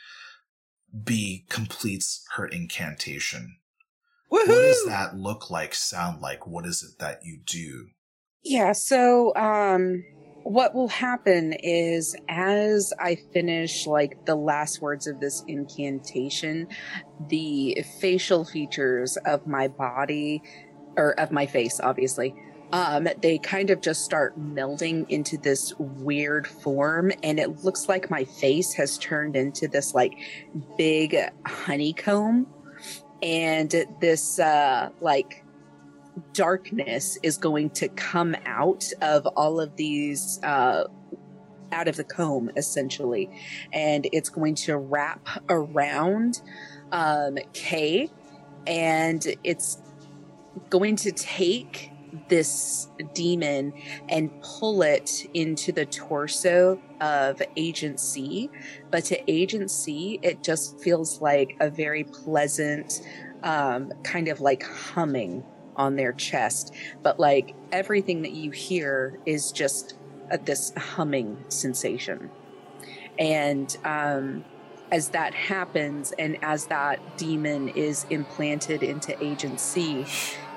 B 1.05 1.47
completes 1.48 2.24
her 2.36 2.47
incantation. 2.47 3.56
Woohoo! 4.31 4.48
What 4.48 4.48
does 4.48 4.85
that 4.86 5.16
look 5.16 5.51
like, 5.51 5.74
sound 5.74 6.20
like? 6.20 6.47
What 6.47 6.66
is 6.66 6.82
it 6.82 6.98
that 6.98 7.20
you 7.24 7.39
do? 7.44 7.89
Yeah, 8.43 8.73
so 8.73 9.35
um 9.36 10.05
what 10.44 10.74
will 10.74 10.89
happen 10.89 11.52
is 11.52 12.16
as 12.28 12.93
I 12.98 13.16
finish 13.32 13.86
like 13.86 14.24
the 14.27 14.35
last 14.35 14.81
words 14.81 15.06
of 15.06 15.20
this 15.20 15.44
incantation, 15.47 16.69
the 17.28 17.85
facial 18.01 18.44
features 18.44 19.16
of 19.24 19.47
my 19.47 19.69
body 19.69 20.43
or 20.97 21.19
of 21.19 21.31
my 21.31 21.47
face 21.47 21.81
obviously 21.81 22.35
um, 22.73 23.06
they 23.20 23.36
kind 23.39 23.69
of 23.69 23.82
just 23.82 24.02
start 24.02 24.39
melding 24.40 25.09
into 25.10 25.36
this 25.36 25.74
weird 25.78 26.47
form 26.47 27.12
and 27.23 27.39
it 27.39 27.62
looks 27.64 27.89
like 27.89 28.10
my 28.10 28.24
face 28.24 28.73
has 28.73 28.97
turned 28.97 29.36
into 29.36 29.69
this 29.69 29.93
like 29.94 30.14
big 30.78 31.16
honeycomb 31.47 32.47
and 33.23 33.74
this 34.01 34.39
uh 34.39 34.89
like 35.01 35.44
darkness 36.32 37.18
is 37.22 37.36
going 37.39 37.70
to 37.70 37.89
come 37.89 38.36
out 38.44 38.84
of 39.01 39.26
all 39.28 39.60
of 39.60 39.76
these 39.76 40.40
uh 40.43 40.84
out 41.72 41.89
of 41.89 41.97
the 41.97 42.05
comb 42.05 42.51
essentially. 42.56 43.30
And 43.72 44.06
it's 44.12 44.28
going 44.28 44.55
to 44.56 44.76
wrap 44.76 45.26
around 45.48 46.43
um 46.93 47.39
and 48.66 49.26
it's 49.43 49.78
going 50.68 50.97
to 50.97 51.12
take 51.12 51.90
this 52.28 52.89
demon 53.14 53.72
and 54.10 54.30
pull 54.43 54.82
it 54.82 55.26
into 55.32 55.72
the 55.72 55.86
torso 55.86 56.78
of 57.01 57.40
Agent 57.56 57.98
C 58.01 58.51
But 58.90 59.05
to 59.06 59.30
Agent 59.30 59.70
C 59.70 60.18
it 60.22 60.43
just 60.43 60.78
feels 60.80 61.22
like 61.22 61.56
a 61.60 61.70
very 61.70 62.05
pleasant, 62.05 63.01
um, 63.43 63.93
kind 64.05 64.28
of 64.28 64.40
like 64.40 64.62
humming 64.62 65.43
on 65.77 65.97
their 65.97 66.12
chest. 66.12 66.74
But 67.03 67.19
like 67.19 67.55
everything 67.70 68.23
that 68.23 68.32
you 68.32 68.51
hear 68.51 69.19
is 69.27 69.53
just 69.53 69.94
uh, 70.31 70.39
this 70.44 70.73
humming 70.77 71.44
sensation. 71.49 72.31
And 73.19 73.77
um, 73.85 74.44
as 74.90 75.09
that 75.11 75.35
happens, 75.35 76.12
and 76.19 76.36
as 76.43 76.66
that 76.66 77.16
demon 77.16 77.69
is 77.70 78.05
implanted 78.11 78.82
into 78.82 79.23
Agent 79.24 79.59
C, 79.59 80.05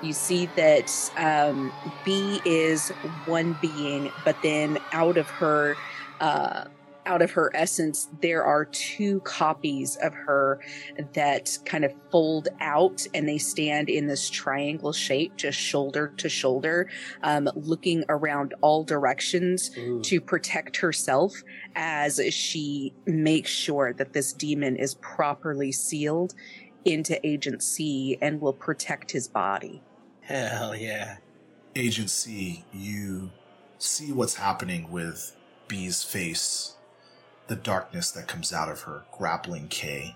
you 0.01 0.13
see 0.13 0.47
that 0.57 0.91
um, 1.17 1.71
B 2.03 2.41
is 2.45 2.89
one 3.25 3.57
being, 3.61 4.11
but 4.23 4.35
then 4.43 4.77
out 4.91 5.17
of 5.17 5.29
her, 5.29 5.77
uh, 6.19 6.65
out 7.05 7.21
of 7.21 7.31
her 7.31 7.51
essence, 7.55 8.09
there 8.21 8.43
are 8.43 8.65
two 8.65 9.19
copies 9.21 9.95
of 9.97 10.13
her 10.13 10.59
that 11.13 11.57
kind 11.65 11.85
of 11.85 11.93
fold 12.11 12.47
out, 12.59 13.05
and 13.13 13.27
they 13.27 13.37
stand 13.37 13.89
in 13.89 14.07
this 14.07 14.29
triangle 14.29 14.93
shape, 14.93 15.35
just 15.35 15.57
shoulder 15.57 16.13
to 16.17 16.29
shoulder, 16.29 16.89
um, 17.23 17.49
looking 17.55 18.03
around 18.09 18.53
all 18.61 18.83
directions 18.83 19.71
Ooh. 19.77 20.01
to 20.01 20.19
protect 20.19 20.77
herself 20.77 21.33
as 21.75 22.19
she 22.33 22.93
makes 23.05 23.51
sure 23.51 23.93
that 23.93 24.13
this 24.13 24.33
demon 24.33 24.75
is 24.75 24.95
properly 24.95 25.71
sealed 25.71 26.33
into 26.85 27.25
Agent 27.25 27.63
C 27.63 28.17
and 28.21 28.39
will 28.39 28.53
protect 28.53 29.11
his 29.11 29.27
body. 29.27 29.81
Hell 30.21 30.75
yeah. 30.75 31.17
Agent 31.75 32.09
C, 32.09 32.63
you 32.73 33.31
see 33.77 34.11
what's 34.11 34.35
happening 34.35 34.89
with 34.91 35.35
B's 35.67 36.03
face, 36.03 36.74
the 37.47 37.55
darkness 37.55 38.11
that 38.11 38.27
comes 38.27 38.53
out 38.53 38.69
of 38.69 38.81
her, 38.81 39.05
grappling 39.11 39.67
Kay, 39.67 40.15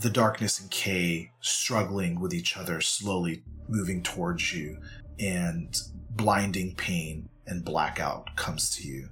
the 0.00 0.10
darkness 0.10 0.60
and 0.60 0.70
Kay 0.70 1.30
struggling 1.40 2.20
with 2.20 2.34
each 2.34 2.56
other, 2.56 2.80
slowly 2.80 3.42
moving 3.68 4.02
towards 4.02 4.52
you, 4.52 4.78
and 5.18 5.76
blinding 6.10 6.74
pain 6.74 7.28
and 7.46 7.64
blackout 7.64 8.34
comes 8.36 8.70
to 8.76 8.86
you. 8.86 9.08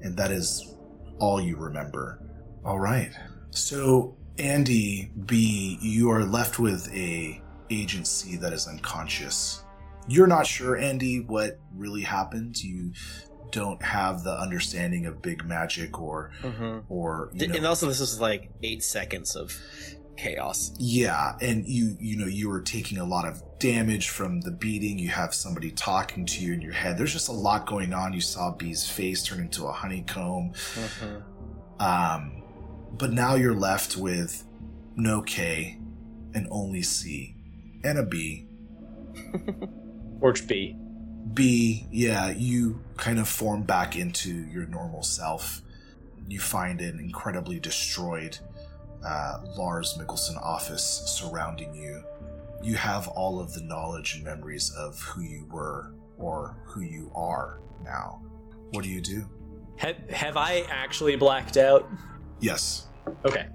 And 0.00 0.16
that 0.16 0.30
is 0.30 0.74
all 1.18 1.40
you 1.40 1.56
remember. 1.56 2.20
All 2.64 2.78
right. 2.78 3.10
So, 3.50 4.16
Andy 4.38 5.10
B, 5.26 5.78
you 5.80 6.10
are 6.10 6.24
left 6.24 6.58
with 6.58 6.92
a 6.94 7.42
Agent 7.70 8.06
C 8.06 8.36
that 8.36 8.52
is 8.52 8.66
unconscious. 8.66 9.64
You're 10.08 10.26
not 10.26 10.46
sure, 10.46 10.76
Andy, 10.76 11.20
what 11.20 11.58
really 11.74 12.02
happened. 12.02 12.62
You 12.62 12.92
don't 13.50 13.82
have 13.82 14.22
the 14.24 14.32
understanding 14.38 15.06
of 15.06 15.20
big 15.22 15.44
magic 15.44 16.00
or 16.00 16.30
Mm-hmm. 16.42 16.78
or 16.92 17.30
you 17.34 17.48
know, 17.48 17.54
And 17.54 17.66
also, 17.66 17.86
this 17.88 18.00
was 18.00 18.20
like 18.20 18.50
eight 18.62 18.82
seconds 18.82 19.36
of 19.36 19.54
chaos. 20.16 20.72
yeah, 20.78 21.32
and 21.40 21.66
you 21.66 21.96
you 21.98 22.16
know 22.16 22.26
you 22.26 22.48
were 22.48 22.60
taking 22.60 22.98
a 22.98 23.04
lot 23.04 23.26
of 23.26 23.42
damage 23.58 24.08
from 24.10 24.40
the 24.42 24.50
beating. 24.50 24.98
You 24.98 25.08
have 25.08 25.34
somebody 25.34 25.70
talking 25.70 26.26
to 26.26 26.44
you 26.44 26.52
in 26.54 26.60
your 26.60 26.72
head. 26.74 26.98
There's 26.98 27.12
just 27.12 27.28
a 27.28 27.32
lot 27.32 27.66
going 27.66 27.92
on. 27.94 28.12
You 28.12 28.20
saw 28.20 28.52
B's 28.52 28.88
face 28.88 29.22
turn 29.22 29.40
into 29.40 29.64
a 29.66 29.72
honeycomb. 29.72 30.52
Mm-hmm. 30.54 31.82
Um, 31.82 32.42
but 32.92 33.12
now 33.12 33.34
you're 33.36 33.54
left 33.54 33.96
with 33.96 34.44
no 34.96 35.22
K 35.22 35.78
and 36.34 36.46
only 36.50 36.82
C 36.82 37.34
and 37.82 37.98
a 37.98 38.02
B. 38.04 38.46
Works 40.20 40.42
B. 40.42 40.76
B, 41.34 41.86
yeah, 41.90 42.30
you 42.30 42.80
kind 42.96 43.18
of 43.18 43.28
form 43.28 43.62
back 43.62 43.96
into 43.96 44.30
your 44.46 44.66
normal 44.66 45.02
self. 45.02 45.62
You 46.28 46.40
find 46.40 46.80
an 46.80 46.98
incredibly 46.98 47.58
destroyed 47.60 48.38
uh, 49.04 49.38
Lars 49.56 49.98
Mickelson 49.98 50.40
office 50.42 51.02
surrounding 51.06 51.74
you. 51.74 52.02
You 52.62 52.74
have 52.76 53.08
all 53.08 53.40
of 53.40 53.52
the 53.52 53.62
knowledge 53.62 54.14
and 54.14 54.24
memories 54.24 54.72
of 54.76 55.00
who 55.00 55.22
you 55.22 55.46
were 55.50 55.94
or 56.18 56.56
who 56.64 56.82
you 56.82 57.10
are 57.14 57.60
now. 57.82 58.22
What 58.70 58.84
do 58.84 58.90
you 58.90 59.00
do? 59.00 59.26
Have, 59.76 59.96
have 60.10 60.36
I 60.36 60.64
actually 60.68 61.16
blacked 61.16 61.56
out? 61.56 61.88
Yes. 62.40 62.86
Okay. 63.24 63.46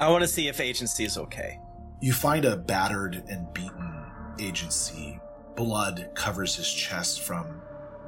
I 0.00 0.08
want 0.10 0.22
to 0.22 0.28
see 0.28 0.48
if 0.48 0.60
Agent 0.60 0.90
C 0.90 1.04
is 1.04 1.16
okay. 1.16 1.58
You 2.00 2.12
find 2.12 2.44
a 2.44 2.56
battered 2.56 3.22
and 3.28 3.52
beaten 3.54 3.94
Agent 4.40 4.72
C. 4.72 5.17
Blood 5.58 6.10
covers 6.14 6.54
his 6.54 6.72
chest 6.72 7.22
from 7.22 7.60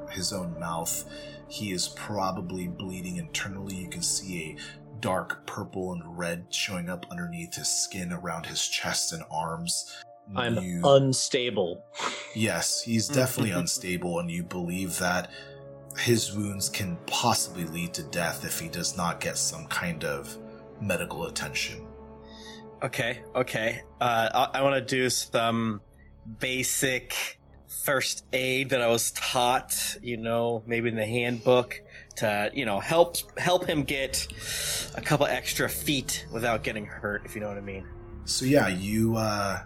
his 0.09 0.31
own 0.31 0.57
mouth. 0.57 1.03
He 1.49 1.73
is 1.73 1.89
probably 1.89 2.69
bleeding 2.69 3.17
internally. 3.17 3.75
You 3.75 3.89
can 3.89 4.01
see 4.01 4.55
a 4.57 4.99
dark 5.01 5.45
purple 5.45 5.91
and 5.91 6.17
red 6.17 6.45
showing 6.49 6.89
up 6.89 7.05
underneath 7.11 7.55
his 7.55 7.67
skin 7.67 8.13
around 8.13 8.45
his 8.45 8.65
chest 8.65 9.11
and 9.11 9.21
arms. 9.29 9.93
I'm 10.33 10.59
You- 10.59 10.81
unstable. 10.85 11.83
Yes, 12.33 12.83
he's 12.83 13.09
definitely 13.09 13.51
unstable, 13.51 14.19
and 14.19 14.31
you 14.31 14.43
believe 14.43 14.97
that 14.99 15.29
his 15.97 16.33
wounds 16.33 16.69
can 16.69 16.95
possibly 17.05 17.65
lead 17.65 17.93
to 17.95 18.03
death 18.03 18.45
if 18.45 18.61
he 18.61 18.69
does 18.69 18.95
not 18.95 19.19
get 19.19 19.37
some 19.37 19.67
kind 19.67 20.05
of 20.05 20.37
medical 20.79 21.25
attention. 21.25 21.85
Okay, 22.81 23.23
okay. 23.35 23.81
Uh, 23.99 24.47
I, 24.53 24.59
I 24.59 24.63
want 24.63 24.75
to 24.75 24.95
do 24.95 25.09
some 25.09 25.81
basic 26.39 27.39
first 27.71 28.25
aid 28.33 28.69
that 28.69 28.81
I 28.81 28.87
was 28.87 29.11
taught, 29.11 29.97
you 30.01 30.17
know, 30.17 30.63
maybe 30.65 30.89
in 30.89 30.95
the 30.95 31.05
handbook 31.05 31.81
to, 32.17 32.51
you 32.53 32.65
know, 32.65 32.79
help 32.79 33.17
help 33.39 33.65
him 33.65 33.83
get 33.83 34.27
a 34.95 35.01
couple 35.01 35.25
extra 35.25 35.69
feet 35.69 36.25
without 36.31 36.63
getting 36.63 36.85
hurt, 36.85 37.23
if 37.25 37.35
you 37.35 37.41
know 37.41 37.47
what 37.47 37.57
I 37.57 37.61
mean. 37.61 37.87
So 38.25 38.45
yeah, 38.45 38.67
you 38.67 39.15
uh 39.15 39.61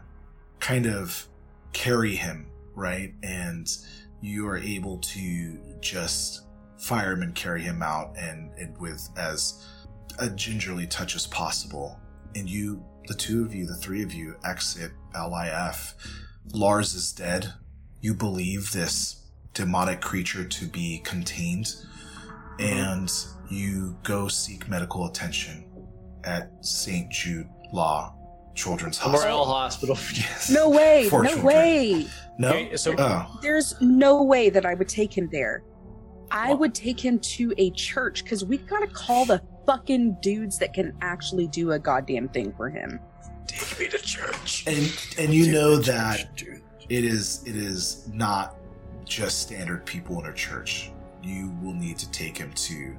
kind 0.60 0.86
of 0.86 1.28
carry 1.74 2.16
him, 2.16 2.48
right? 2.74 3.14
And 3.24 3.68
you 4.22 4.48
are 4.48 4.58
able 4.58 4.98
to 5.00 5.60
just 5.82 6.44
fire 6.78 7.14
him 7.14 7.22
and 7.22 7.36
carry 7.36 7.62
him 7.62 7.82
out 7.82 8.16
and, 8.18 8.52
and 8.58 8.78
with 8.78 9.10
as 9.18 9.66
a 10.20 10.30
gingerly 10.30 10.88
touch 10.88 11.16
as 11.16 11.28
possible. 11.28 12.00
And 12.36 12.50
you 12.50 12.84
the 13.08 13.14
two 13.14 13.44
of 13.44 13.54
you, 13.54 13.66
the 13.66 13.76
three 13.76 14.04
of 14.04 14.14
you 14.14 14.36
exit 14.44 14.92
LIF. 15.14 15.96
Lars 16.54 16.94
is 16.94 17.12
dead. 17.12 17.54
You 18.06 18.14
believe 18.14 18.72
this 18.72 19.24
demonic 19.56 20.00
creature 20.00 20.44
to 20.46 20.66
be 20.68 21.00
contained, 21.04 21.74
and 22.60 23.12
you 23.50 23.98
go 24.04 24.28
seek 24.28 24.70
medical 24.70 25.08
attention 25.08 25.66
at 26.24 26.52
St. 26.64 27.12
Jude 27.12 27.50
Law 27.74 28.16
Children's 28.54 29.00
Hospital. 29.00 29.28
Morale 29.38 29.46
Hospital. 29.46 29.98
Yes. 30.14 30.52
No 30.52 30.70
way, 30.70 31.10
no 31.12 31.24
children. 31.24 31.42
way. 31.44 32.08
No. 32.38 32.50
Okay, 32.50 32.78
so- 32.78 32.94
oh, 32.96 33.40
There's 33.42 33.74
no 33.82 34.22
way 34.22 34.52
that 34.52 34.68
I 34.68 34.76
would 34.76 34.88
take 34.88 35.18
him 35.18 35.28
there. 35.32 35.64
I 36.30 36.54
would 36.54 36.76
take 36.76 37.04
him 37.04 37.18
to 37.18 37.56
a 37.58 37.72
church 37.72 38.24
because 38.24 38.46
we've 38.46 38.68
got 38.68 38.82
to 38.82 38.88
call 38.88 39.26
the 39.26 39.42
fucking 39.66 40.18
dudes 40.22 40.60
that 40.60 40.76
can 40.76 40.96
actually 41.02 41.48
do 41.48 41.72
a 41.72 41.80
goddamn 41.80 42.30
thing 42.30 42.54
for 42.56 42.70
him. 42.70 43.00
Take 43.48 43.80
me 43.80 43.88
to 43.88 43.98
church. 43.98 44.64
and 44.68 44.96
and 45.18 45.34
you 45.34 45.52
know 45.52 45.78
that 45.78 46.36
it 46.90 47.04
is 47.04 47.44
it 47.46 47.56
is 47.56 48.08
not 48.14 48.56
just 49.06 49.40
standard 49.42 49.86
people 49.86 50.20
in 50.20 50.28
a 50.28 50.34
church. 50.34 50.92
You 51.24 51.52
will 51.62 51.74
need 51.74 51.98
to 52.00 52.10
take 52.12 52.38
him 52.38 52.52
to, 52.54 52.96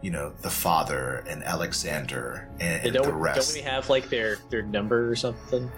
you 0.00 0.10
know, 0.10 0.32
the 0.42 0.50
father 0.50 1.24
and 1.28 1.42
Alexander 1.44 2.48
and, 2.60 2.84
and 2.84 2.94
don't, 2.94 3.06
the 3.06 3.12
rest. 3.12 3.54
don't 3.54 3.62
we 3.62 3.68
have 3.70 3.88
like 3.88 4.08
their 4.08 4.38
their 4.48 4.62
number 4.62 5.10
or 5.10 5.16
something? 5.16 5.70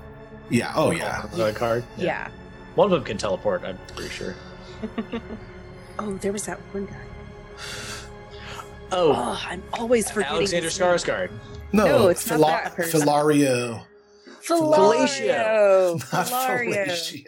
yeah. 0.50 0.72
Oh 0.74 0.90
yeah. 0.90 1.22
on 1.32 1.38
the 1.38 1.52
card. 1.52 1.84
Yeah. 1.96 2.28
One 2.74 2.86
of 2.86 2.90
them 2.92 3.04
can 3.04 3.18
teleport. 3.18 3.64
I'm 3.64 3.78
pretty 3.94 4.10
sure. 4.10 4.34
Oh, 5.98 6.14
there 6.14 6.32
was 6.32 6.46
that 6.46 6.58
one 6.72 6.86
guy. 6.86 6.96
Oh, 8.90 9.12
Oh, 9.14 9.42
I'm 9.46 9.62
always 9.74 10.10
forgetting. 10.10 10.36
Alexander 10.36 10.64
his. 10.68 10.78
Skarsgård. 10.78 11.30
No, 11.72 11.84
No, 11.84 12.08
it's 12.08 12.28
not 12.28 12.40
that 12.40 12.74
person. 12.74 13.00
Philario. 13.02 13.82
Filario. 14.46 15.98
Not 16.12 16.26
Filario. 16.26 17.26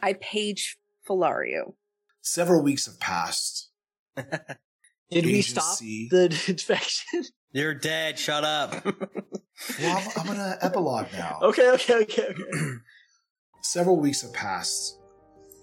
I 0.00 0.14
page 0.14 0.78
Filario. 1.08 1.74
Several 2.20 2.62
weeks 2.62 2.86
have 2.86 3.00
passed. 3.00 3.70
Did 5.10 5.26
we 5.26 5.42
stop 5.42 5.78
the 5.78 6.24
infection? 6.48 7.24
You're 7.52 7.74
dead. 7.74 8.18
Shut 8.18 8.44
up. 8.44 8.84
Well, 8.84 9.96
I'm, 9.98 10.08
I'm 10.20 10.26
gonna 10.26 10.56
epilogue 10.62 11.08
now. 11.12 11.38
okay, 11.42 11.70
okay, 11.70 11.94
okay, 12.02 12.26
okay. 12.28 12.42
Several 13.62 13.96
weeks 13.98 14.22
have 14.22 14.32
passed. 14.32 14.98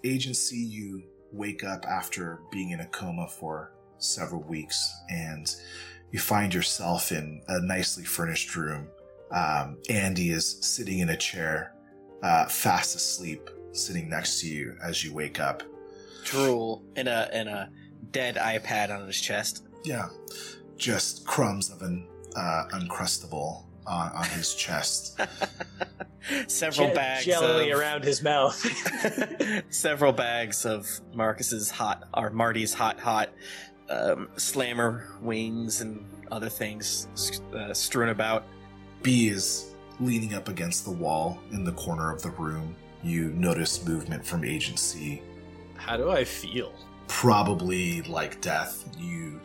Agent 0.03 0.35
C, 0.35 0.55
you 0.55 1.03
wake 1.31 1.63
up 1.63 1.85
after 1.85 2.39
being 2.51 2.69
in 2.71 2.79
a 2.79 2.85
coma 2.87 3.27
for 3.27 3.73
several 3.97 4.41
weeks, 4.43 4.93
and 5.09 5.53
you 6.11 6.19
find 6.19 6.53
yourself 6.53 7.11
in 7.11 7.41
a 7.47 7.59
nicely 7.61 8.03
furnished 8.05 8.55
room. 8.55 8.87
Um, 9.31 9.77
Andy 9.89 10.31
is 10.31 10.57
sitting 10.61 10.99
in 10.99 11.09
a 11.09 11.17
chair, 11.17 11.73
uh, 12.23 12.45
fast 12.45 12.95
asleep, 12.95 13.49
sitting 13.71 14.09
next 14.09 14.41
to 14.41 14.47
you 14.47 14.75
as 14.83 15.03
you 15.03 15.13
wake 15.13 15.39
up. 15.39 15.63
Drool 16.23 16.83
in 16.95 17.07
a 17.07 17.29
in 17.33 17.47
a 17.47 17.69
dead 18.11 18.35
iPad 18.35 18.89
on 18.89 19.05
his 19.05 19.19
chest. 19.19 19.63
Yeah, 19.83 20.09
just 20.77 21.25
crumbs 21.25 21.69
of 21.69 21.81
an 21.81 22.07
uh, 22.35 22.65
uncrustable 22.73 23.63
on, 23.87 24.11
on 24.11 24.25
his 24.29 24.55
chest. 24.55 25.19
Several 26.47 26.89
Je- 26.89 26.93
bags 26.93 27.25
jelly 27.25 27.71
of, 27.71 27.79
around 27.79 28.03
his 28.03 28.21
mouth. 28.21 28.55
several 29.69 30.11
bags 30.11 30.65
of 30.65 30.87
Marcus's 31.13 31.71
hot 31.71 32.03
or 32.13 32.29
Marty's 32.29 32.73
hot 32.73 32.99
hot 32.99 33.29
um, 33.89 34.29
slammer 34.35 35.07
wings 35.21 35.81
and 35.81 36.05
other 36.31 36.49
things 36.49 37.07
uh, 37.53 37.73
strewn 37.73 38.09
about. 38.09 38.45
B 39.01 39.29
is 39.29 39.73
leaning 39.99 40.33
up 40.33 40.47
against 40.47 40.85
the 40.85 40.91
wall 40.91 41.39
in 41.51 41.63
the 41.63 41.71
corner 41.73 42.11
of 42.13 42.21
the 42.21 42.31
room. 42.31 42.75
You 43.03 43.29
notice 43.31 43.85
movement 43.85 44.25
from 44.25 44.43
Agent 44.43 44.79
C, 44.79 45.21
How 45.75 45.97
do 45.97 46.09
I 46.11 46.23
feel? 46.23 46.73
probably 47.07 48.01
like 48.03 48.39
death. 48.41 48.85
You 48.97 49.39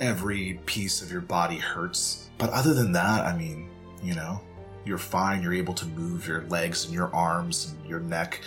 every 0.00 0.60
piece 0.66 1.02
of 1.02 1.10
your 1.12 1.20
body 1.20 1.56
hurts. 1.58 2.30
But 2.38 2.50
other 2.50 2.74
than 2.74 2.92
that, 2.92 3.24
I 3.24 3.36
mean, 3.36 3.68
you 4.02 4.14
know, 4.14 4.40
you're 4.84 4.98
fine. 4.98 5.42
You're 5.42 5.54
able 5.54 5.74
to 5.74 5.86
move 5.86 6.26
your 6.26 6.42
legs 6.48 6.84
and 6.84 6.94
your 6.94 7.14
arms 7.14 7.72
and 7.72 7.88
your 7.88 8.00
neck. 8.00 8.40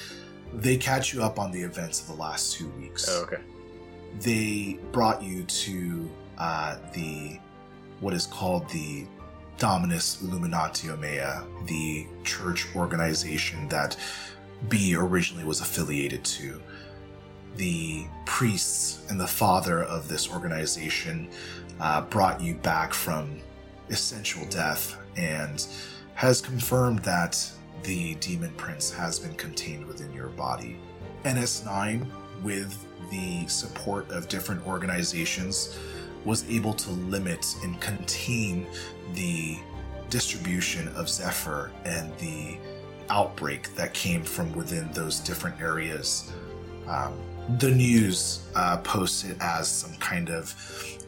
They 0.53 0.77
catch 0.77 1.13
you 1.13 1.21
up 1.23 1.37
on 1.39 1.51
the 1.51 1.61
events 1.61 2.01
of 2.01 2.07
the 2.07 2.21
last 2.21 2.53
two 2.53 2.69
weeks. 2.71 3.07
Oh, 3.09 3.23
okay. 3.23 3.41
they 4.21 4.79
brought 4.91 5.21
you 5.23 5.43
to 5.43 6.09
uh, 6.37 6.77
the 6.93 7.39
what 7.99 8.13
is 8.13 8.25
called 8.27 8.69
the 8.69 9.05
Dominus 9.57 10.21
Illuminati 10.21 10.89
Omea, 10.89 11.45
the 11.67 12.07
church 12.23 12.67
organization 12.75 13.67
that 13.69 13.97
B 14.69 14.95
originally 14.95 15.45
was 15.45 15.61
affiliated 15.61 16.23
to. 16.25 16.61
The 17.55 18.05
priests 18.25 19.09
and 19.09 19.19
the 19.19 19.27
father 19.27 19.83
of 19.83 20.07
this 20.07 20.29
organization 20.31 21.29
uh, 21.79 22.01
brought 22.01 22.41
you 22.41 22.55
back 22.55 22.93
from 22.93 23.39
essential 23.89 24.45
death 24.49 24.97
and 25.15 25.65
has 26.15 26.41
confirmed 26.41 26.99
that 26.99 27.49
the 27.83 28.15
demon 28.15 28.51
prince 28.57 28.91
has 28.91 29.19
been 29.19 29.35
contained 29.35 29.85
within 29.85 30.11
your 30.11 30.29
body. 30.29 30.77
NS9, 31.23 32.05
with 32.43 32.85
the 33.09 33.47
support 33.47 34.09
of 34.09 34.27
different 34.27 34.65
organizations, 34.65 35.77
was 36.25 36.49
able 36.49 36.73
to 36.73 36.91
limit 36.91 37.45
and 37.63 37.79
contain 37.79 38.65
the 39.13 39.57
distribution 40.09 40.87
of 40.89 41.09
Zephyr 41.09 41.71
and 41.83 42.15
the 42.17 42.57
outbreak 43.09 43.73
that 43.75 43.93
came 43.93 44.23
from 44.23 44.51
within 44.53 44.91
those 44.93 45.19
different 45.19 45.59
areas. 45.61 46.31
Um, 46.87 47.13
the 47.57 47.69
news 47.69 48.47
uh, 48.55 48.77
posted 48.77 49.37
as 49.39 49.67
some 49.67 49.93
kind 49.95 50.29
of 50.29 50.45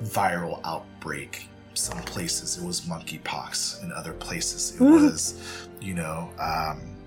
viral 0.04 0.60
outbreak. 0.64 1.48
Some 1.74 2.00
places 2.00 2.58
it 2.58 2.66
was 2.66 2.82
monkeypox, 2.82 3.84
in 3.84 3.92
other 3.92 4.14
places 4.14 4.80
it 4.80 4.84
was, 4.84 5.68
you 5.80 5.94
know, 5.94 6.30
um, 6.40 6.98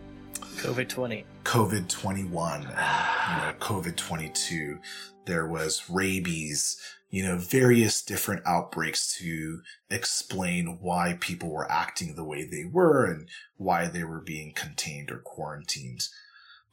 COVID 0.56 0.88
twenty. 0.88 1.24
COVID 1.44 1.88
21 1.88 2.54
and 2.54 2.66
you 2.66 2.66
know, 2.68 3.54
COVID 3.58 3.96
22. 3.96 4.78
There 5.24 5.46
was 5.46 5.88
rabies, 5.88 6.80
you 7.10 7.24
know, 7.24 7.36
various 7.36 8.02
different 8.02 8.42
outbreaks 8.46 9.16
to 9.18 9.60
explain 9.90 10.78
why 10.80 11.16
people 11.20 11.50
were 11.50 11.70
acting 11.70 12.14
the 12.14 12.24
way 12.24 12.44
they 12.44 12.64
were 12.64 13.04
and 13.04 13.28
why 13.56 13.88
they 13.88 14.04
were 14.04 14.20
being 14.20 14.52
contained 14.52 15.10
or 15.10 15.18
quarantined. 15.18 16.08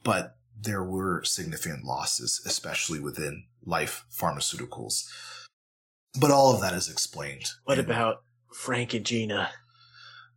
But 0.04 0.36
there 0.60 0.84
were 0.84 1.24
significant 1.24 1.84
losses, 1.84 2.40
especially 2.46 3.00
within 3.00 3.44
life 3.64 4.04
pharmaceuticals. 4.12 5.08
But 6.20 6.30
all 6.30 6.54
of 6.54 6.60
that 6.60 6.74
is 6.74 6.88
explained. 6.88 7.50
What 7.64 7.78
about 7.78 8.22
Frank 8.52 8.94
and 8.94 9.04
Gina? 9.04 9.50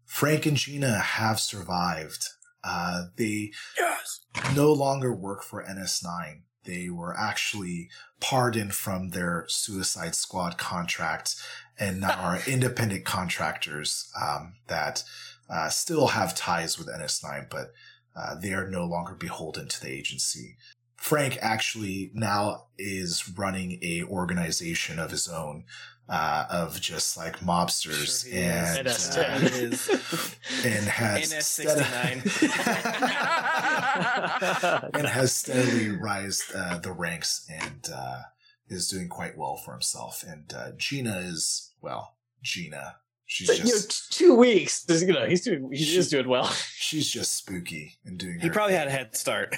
Frank 0.06 0.46
and 0.46 0.58
Gina 0.58 1.00
have 1.00 1.40
survived. 1.40 2.26
Uh, 2.64 3.06
they 3.16 3.52
Yes. 3.78 4.20
no 4.56 4.72
longer 4.74 5.14
work 5.14 5.44
for 5.44 5.64
NS9. 5.64 6.42
They 6.64 6.90
were 6.90 7.18
actually 7.18 7.90
pardoned 8.20 8.76
from 8.76 9.10
their 9.10 9.46
Suicide 9.48 10.16
Squad 10.16 10.58
contract 10.58 11.36
and 11.80 12.02
now 12.02 12.14
are 12.14 12.40
independent 12.48 13.06
contractors 13.06 14.12
um, 14.22 14.54
that 14.68 15.04
uh, 15.50 15.70
still 15.70 16.08
have 16.08 16.36
ties 16.36 16.78
with 16.78 16.88
NS9, 16.88 17.50
but 17.50 17.74
uh, 18.16 18.36
they 18.36 18.54
are 18.54 18.68
no 18.68 18.86
longer 18.86 19.14
beholden 19.14 19.68
to 19.68 19.82
the 19.82 19.90
agency. 19.90 20.58
Frank 20.98 21.38
actually 21.42 22.12
now 22.14 22.66
is 22.78 23.28
running 23.36 23.80
a 23.82 24.04
organization 24.04 25.00
of 25.00 25.12
his 25.12 25.28
own 25.28 25.64
uh, 26.12 26.46
of 26.50 26.80
just 26.82 27.16
like 27.18 27.40
mobsters 27.40 28.24
Sure 28.26 28.32
he 28.32 28.38
is. 28.40 28.78
and 28.78 28.88
NS10. 28.88 30.64
uh, 30.64 30.66
and 30.68 30.86
has 30.86 31.34
NS 31.34 31.46
stead- 31.48 31.78
and 34.94 35.08
has 35.08 35.34
steadily 35.36 35.90
rised 35.90 36.54
uh, 36.56 36.78
the 36.80 36.92
ranks 36.92 37.48
and 37.50 37.90
uh, 37.96 38.22
is 38.68 38.88
doing 38.90 39.08
quite 39.08 39.38
well 39.38 39.56
for 39.58 39.72
himself. 39.72 40.24
And 40.28 40.54
uh, 40.54 40.72
Gina 40.78 41.18
is 41.20 41.72
well, 41.82 42.16
Gina. 42.44 42.98
She's 43.26 43.48
So, 43.48 43.54
you 43.54 43.64
know, 43.64 43.80
t- 43.80 43.96
two 44.10 44.36
weeks. 44.36 44.86
You 44.90 45.14
know, 45.14 45.26
he's 45.26 45.46
doing. 45.46 45.72
He 45.72 45.96
is 45.98 46.10
doing 46.10 46.28
well. 46.28 46.48
she's 46.76 47.10
just 47.10 47.38
spooky 47.38 47.96
and 48.06 48.18
doing. 48.18 48.42
he 48.42 48.50
probably 48.50 48.74
thing. 48.74 48.80
had 48.80 48.88
a 48.90 48.92
head 48.92 49.16
start. 49.16 49.56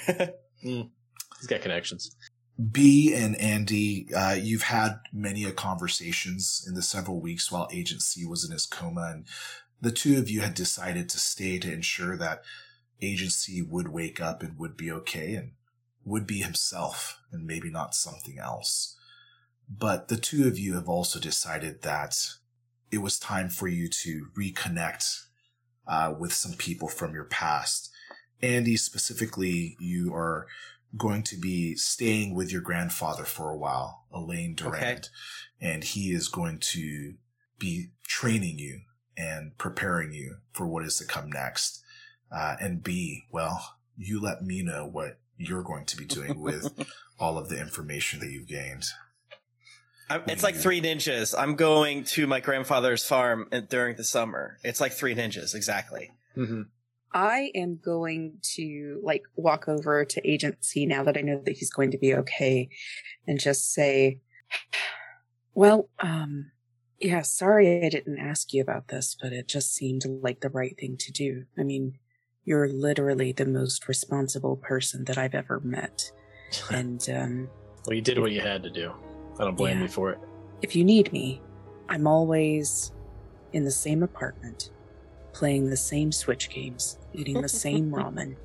He's 0.60 1.48
got 1.48 1.60
connections. 1.62 2.14
B 2.70 3.12
and 3.14 3.36
Andy, 3.40 4.08
uh, 4.14 4.34
you've 4.34 4.62
had 4.62 5.00
many 5.12 5.50
conversations 5.52 6.64
in 6.66 6.74
the 6.74 6.82
several 6.82 7.20
weeks 7.20 7.50
while 7.50 7.68
Agent 7.72 8.02
C 8.02 8.24
was 8.24 8.44
in 8.44 8.52
his 8.52 8.66
coma, 8.66 9.10
and 9.12 9.24
the 9.80 9.90
two 9.90 10.18
of 10.18 10.30
you 10.30 10.40
had 10.40 10.54
decided 10.54 11.08
to 11.08 11.18
stay 11.18 11.58
to 11.58 11.72
ensure 11.72 12.16
that 12.16 12.42
Agent 13.02 13.32
C 13.32 13.60
would 13.60 13.88
wake 13.88 14.20
up 14.20 14.42
and 14.42 14.58
would 14.58 14.76
be 14.76 14.90
okay 14.92 15.34
and 15.34 15.52
would 16.04 16.26
be 16.26 16.38
himself 16.38 17.20
and 17.32 17.46
maybe 17.46 17.70
not 17.70 17.94
something 17.94 18.38
else. 18.38 18.96
But 19.68 20.08
the 20.08 20.16
two 20.16 20.46
of 20.46 20.58
you 20.58 20.74
have 20.74 20.88
also 20.88 21.18
decided 21.18 21.82
that 21.82 22.34
it 22.90 22.98
was 22.98 23.18
time 23.18 23.48
for 23.48 23.66
you 23.66 23.88
to 23.88 24.28
reconnect 24.38 25.24
uh, 25.88 26.14
with 26.16 26.32
some 26.32 26.52
people 26.52 26.88
from 26.88 27.14
your 27.14 27.24
past. 27.24 27.90
Andy, 28.42 28.76
specifically, 28.76 29.76
you 29.80 30.14
are 30.14 30.46
going 30.96 31.22
to 31.24 31.36
be 31.36 31.74
staying 31.76 32.34
with 32.34 32.52
your 32.52 32.60
grandfather 32.60 33.24
for 33.24 33.50
a 33.50 33.56
while, 33.56 34.04
Elaine 34.12 34.54
Durand, 34.54 35.08
and 35.60 35.84
he 35.84 36.12
is 36.12 36.28
going 36.28 36.58
to 36.58 37.14
be 37.58 37.90
training 38.06 38.58
you 38.58 38.80
and 39.16 39.56
preparing 39.58 40.12
you 40.12 40.36
for 40.52 40.66
what 40.66 40.84
is 40.84 40.96
to 40.98 41.04
come 41.04 41.30
next. 41.30 41.82
Uh, 42.34 42.56
and 42.60 42.82
B, 42.82 43.24
well, 43.30 43.76
you 43.96 44.20
let 44.20 44.42
me 44.42 44.62
know 44.62 44.86
what 44.86 45.18
you're 45.36 45.62
going 45.62 45.84
to 45.86 45.96
be 45.96 46.04
doing 46.04 46.40
with 46.40 46.72
all 47.18 47.38
of 47.38 47.48
the 47.48 47.60
information 47.60 48.20
that 48.20 48.30
you've 48.30 48.48
gained. 48.48 48.86
I'm, 50.10 50.22
it's 50.26 50.42
like 50.42 50.56
three 50.56 50.80
ninjas. 50.80 51.34
I'm 51.36 51.56
going 51.56 52.04
to 52.04 52.26
my 52.26 52.40
grandfather's 52.40 53.06
farm 53.06 53.48
during 53.70 53.96
the 53.96 54.04
summer. 54.04 54.58
It's 54.62 54.80
like 54.80 54.92
three 54.92 55.14
ninjas, 55.14 55.54
exactly. 55.54 56.10
Mm-hmm. 56.36 56.62
I 57.14 57.52
am 57.54 57.78
going 57.82 58.38
to 58.56 59.00
like 59.04 59.22
walk 59.36 59.68
over 59.68 60.04
to 60.04 60.28
Agent 60.30 60.64
C 60.64 60.84
now 60.84 61.04
that 61.04 61.16
I 61.16 61.20
know 61.20 61.40
that 61.44 61.56
he's 61.56 61.70
going 61.70 61.92
to 61.92 61.98
be 61.98 62.12
okay 62.14 62.68
and 63.26 63.38
just 63.40 63.72
say, 63.72 64.18
well, 65.54 65.88
um, 66.00 66.50
yeah, 66.98 67.22
sorry 67.22 67.84
I 67.84 67.88
didn't 67.88 68.18
ask 68.18 68.52
you 68.52 68.60
about 68.62 68.88
this, 68.88 69.16
but 69.20 69.32
it 69.32 69.46
just 69.46 69.74
seemed 69.74 70.04
like 70.06 70.40
the 70.40 70.50
right 70.50 70.76
thing 70.78 70.96
to 70.98 71.12
do. 71.12 71.44
I 71.58 71.62
mean, 71.62 71.98
you're 72.44 72.68
literally 72.68 73.32
the 73.32 73.46
most 73.46 73.86
responsible 73.88 74.56
person 74.56 75.04
that 75.04 75.16
I've 75.16 75.34
ever 75.34 75.60
met. 75.60 76.10
And, 76.70 77.08
um, 77.10 77.48
well, 77.86 77.94
you 77.96 78.02
did 78.02 78.18
what 78.18 78.30
you 78.32 78.40
had 78.40 78.62
to 78.62 78.70
do. 78.70 78.92
I 79.40 79.44
don't 79.44 79.56
blame 79.56 79.78
Yeah. 79.78 79.82
you 79.84 79.88
for 79.88 80.10
it. 80.12 80.18
if 80.62 80.74
you 80.76 80.84
need 80.84 81.12
me, 81.12 81.40
I'm 81.88 82.06
always 82.06 82.92
in 83.52 83.64
the 83.64 83.70
same 83.70 84.02
apartment, 84.02 84.70
playing 85.34 85.68
the 85.68 85.76
same 85.76 86.12
Switch 86.12 86.48
games, 86.48 86.98
eating 87.12 87.42
the 87.42 87.48
same 87.66 87.90
ramen. 87.90 88.36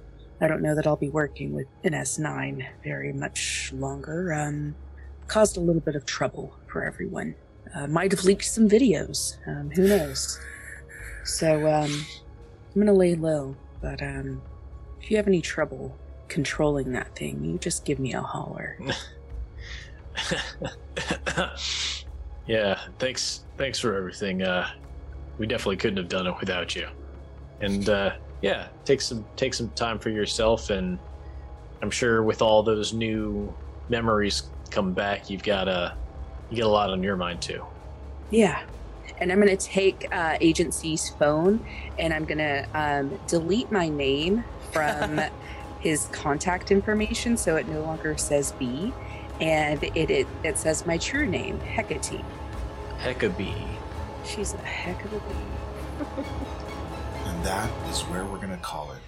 I 0.41 0.47
don't 0.47 0.61
know 0.61 0.75
that 0.75 0.87
I'll 0.87 0.95
be 0.95 1.09
working 1.09 1.53
with 1.53 1.67
NS9 1.83 2.65
very 2.83 3.13
much 3.13 3.71
longer. 3.73 4.33
Um, 4.33 4.75
caused 5.27 5.57
a 5.57 5.59
little 5.59 5.81
bit 5.81 5.95
of 5.95 6.05
trouble 6.05 6.55
for 6.67 6.83
everyone. 6.83 7.35
Uh, 7.73 7.87
might 7.87 8.11
have 8.11 8.23
leaked 8.23 8.45
some 8.45 8.67
videos. 8.67 9.37
Um, 9.47 9.69
who 9.71 9.87
knows? 9.87 10.39
So, 11.23 11.67
um, 11.71 12.05
I'm 12.73 12.81
gonna 12.81 12.93
lay 12.93 13.15
low, 13.15 13.55
but, 13.81 14.01
um, 14.01 14.41
if 15.01 15.11
you 15.11 15.17
have 15.17 15.27
any 15.27 15.41
trouble 15.41 15.95
controlling 16.27 16.91
that 16.93 17.15
thing, 17.15 17.43
you 17.43 17.57
just 17.57 17.85
give 17.85 17.99
me 17.99 18.13
a 18.13 18.21
holler. 18.21 18.79
yeah, 22.47 22.79
thanks 22.97 23.45
thanks 23.57 23.79
for 23.79 23.95
everything. 23.95 24.41
Uh 24.41 24.67
we 25.39 25.47
definitely 25.47 25.77
couldn't 25.77 25.97
have 25.97 26.09
done 26.09 26.27
it 26.27 26.35
without 26.39 26.75
you. 26.75 26.87
And 27.61 27.89
uh 27.89 28.11
yeah, 28.41 28.67
take 28.85 29.01
some 29.01 29.25
take 29.35 29.55
some 29.55 29.69
time 29.71 29.97
for 29.97 30.09
yourself 30.09 30.69
and 30.69 30.99
I'm 31.81 31.91
sure 31.91 32.21
with 32.21 32.41
all 32.41 32.61
those 32.61 32.93
new 32.93 33.53
memories 33.89 34.43
come 34.69 34.93
back, 34.93 35.29
you've 35.29 35.43
got 35.43 35.67
a 35.67 35.95
you 36.49 36.57
get 36.57 36.65
a 36.65 36.69
lot 36.69 36.89
on 36.89 37.03
your 37.03 37.15
mind 37.15 37.41
too. 37.41 37.65
Yeah. 38.29 38.63
And 39.19 39.31
I'm 39.31 39.41
going 39.41 39.55
to 39.55 39.65
take 39.65 40.07
uh, 40.13 40.37
Agent 40.39 40.73
C's 40.73 41.09
phone 41.09 41.65
and 41.97 42.13
I'm 42.13 42.25
going 42.25 42.37
to 42.37 42.65
um, 42.73 43.19
delete 43.27 43.71
my 43.71 43.89
name 43.89 44.43
from 44.71 45.19
his 45.81 46.05
contact 46.07 46.71
information 46.71 47.35
so 47.37 47.55
it 47.57 47.67
no 47.67 47.81
longer 47.81 48.17
says 48.17 48.53
B. 48.53 48.93
And 49.41 49.83
it, 49.83 50.09
it, 50.09 50.27
it 50.43 50.57
says 50.57 50.85
my 50.85 50.97
true 50.97 51.25
name, 51.25 51.59
Hecate. 51.59 52.23
Heckabee. 52.97 53.78
She's 54.25 54.53
a 54.53 54.57
heck 54.57 55.03
of 55.05 55.13
a 55.13 55.19
bee. 55.19 56.25
And 57.25 57.43
that 57.43 57.69
is 57.89 58.01
where 58.03 58.25
we're 58.25 58.37
going 58.37 58.49
to 58.49 58.57
call 58.57 58.91
it. 58.91 58.98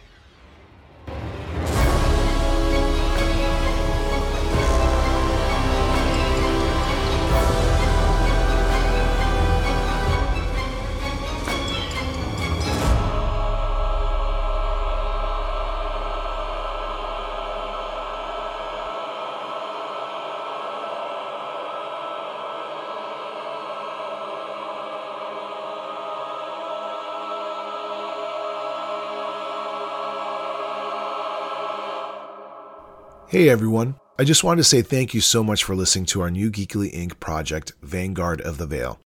Hey 33.32 33.48
everyone, 33.48 33.96
I 34.20 34.26
just 34.26 34.44
wanted 34.44 34.58
to 34.58 34.66
say 34.66 34.82
thank 34.82 35.14
you 35.14 35.22
so 35.22 35.42
much 35.42 35.64
for 35.64 35.74
listening 35.74 36.06
to 36.08 36.20
our 36.20 36.30
new 36.30 36.52
Geekly 36.52 36.94
Inc. 36.94 37.18
project, 37.22 37.72
Vanguard 37.82 38.42
of 38.42 38.58
the 38.58 38.68
Veil. 38.68 39.00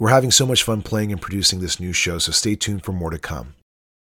We're 0.00 0.08
having 0.08 0.32
so 0.32 0.44
much 0.44 0.64
fun 0.64 0.82
playing 0.82 1.12
and 1.12 1.20
producing 1.20 1.60
this 1.60 1.78
new 1.78 1.92
show, 1.92 2.18
so 2.18 2.32
stay 2.32 2.56
tuned 2.56 2.82
for 2.82 2.90
more 2.90 3.10
to 3.10 3.18
come. 3.20 3.54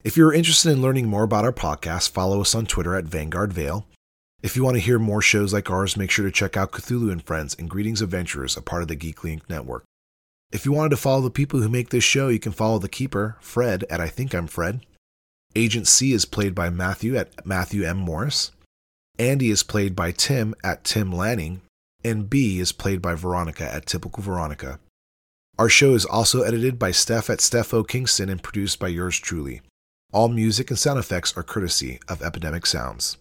If 0.03 0.17
you're 0.17 0.33
interested 0.33 0.71
in 0.71 0.81
learning 0.81 1.05
more 1.05 1.21
about 1.21 1.45
our 1.45 1.53
podcast, 1.53 2.09
follow 2.09 2.41
us 2.41 2.55
on 2.55 2.65
Twitter 2.65 2.95
at 2.95 3.03
Vanguard 3.03 3.53
Veil. 3.53 3.85
If 4.41 4.55
you 4.55 4.63
want 4.63 4.77
to 4.77 4.81
hear 4.81 4.97
more 4.97 5.21
shows 5.21 5.53
like 5.53 5.69
ours, 5.69 5.95
make 5.95 6.09
sure 6.09 6.25
to 6.25 6.31
check 6.31 6.57
out 6.57 6.71
Cthulhu 6.71 7.11
and 7.11 7.23
Friends 7.23 7.55
and 7.59 7.69
Greetings 7.69 8.01
Adventurers, 8.01 8.57
a 8.57 8.61
part 8.63 8.81
of 8.81 8.87
the 8.87 8.95
Geekly 8.95 9.37
Inc. 9.37 9.41
network. 9.49 9.83
If 10.51 10.65
you 10.65 10.71
wanted 10.71 10.89
to 10.89 10.97
follow 10.97 11.21
the 11.21 11.29
people 11.29 11.61
who 11.61 11.69
make 11.69 11.89
this 11.89 12.03
show, 12.03 12.27
you 12.29 12.39
can 12.39 12.53
follow 12.53 12.79
the 12.79 12.89
keeper, 12.89 13.37
Fred, 13.39 13.85
at 13.87 14.01
I 14.01 14.07
Think 14.07 14.33
I'm 14.33 14.47
Fred. 14.47 14.83
Agent 15.55 15.87
C 15.87 16.11
is 16.11 16.25
played 16.25 16.55
by 16.55 16.71
Matthew 16.71 17.15
at 17.15 17.45
Matthew 17.45 17.83
M. 17.83 17.97
Morris. 17.97 18.49
Andy 19.19 19.51
is 19.51 19.61
played 19.61 19.95
by 19.95 20.11
Tim 20.11 20.55
at 20.63 20.83
Tim 20.83 21.11
Lanning, 21.11 21.61
and 22.03 22.29
B 22.29 22.59
is 22.59 22.71
played 22.71 22.99
by 22.99 23.13
Veronica 23.13 23.71
at 23.71 23.85
Typical 23.85 24.23
Veronica. 24.23 24.79
Our 25.59 25.69
show 25.69 25.93
is 25.93 26.03
also 26.03 26.41
edited 26.41 26.79
by 26.79 26.89
Steph 26.89 27.29
at 27.29 27.39
Steph 27.39 27.75
O. 27.75 27.83
Kingston 27.83 28.27
and 28.27 28.41
produced 28.41 28.79
by 28.79 28.87
yours 28.87 29.19
truly. 29.19 29.61
All 30.11 30.29
music 30.29 30.71
and 30.71 30.79
sound 30.79 30.97
effects 30.97 31.37
are 31.37 31.43
courtesy 31.43 31.99
of 32.07 32.23
Epidemic 32.23 32.65
Sounds. 32.65 33.17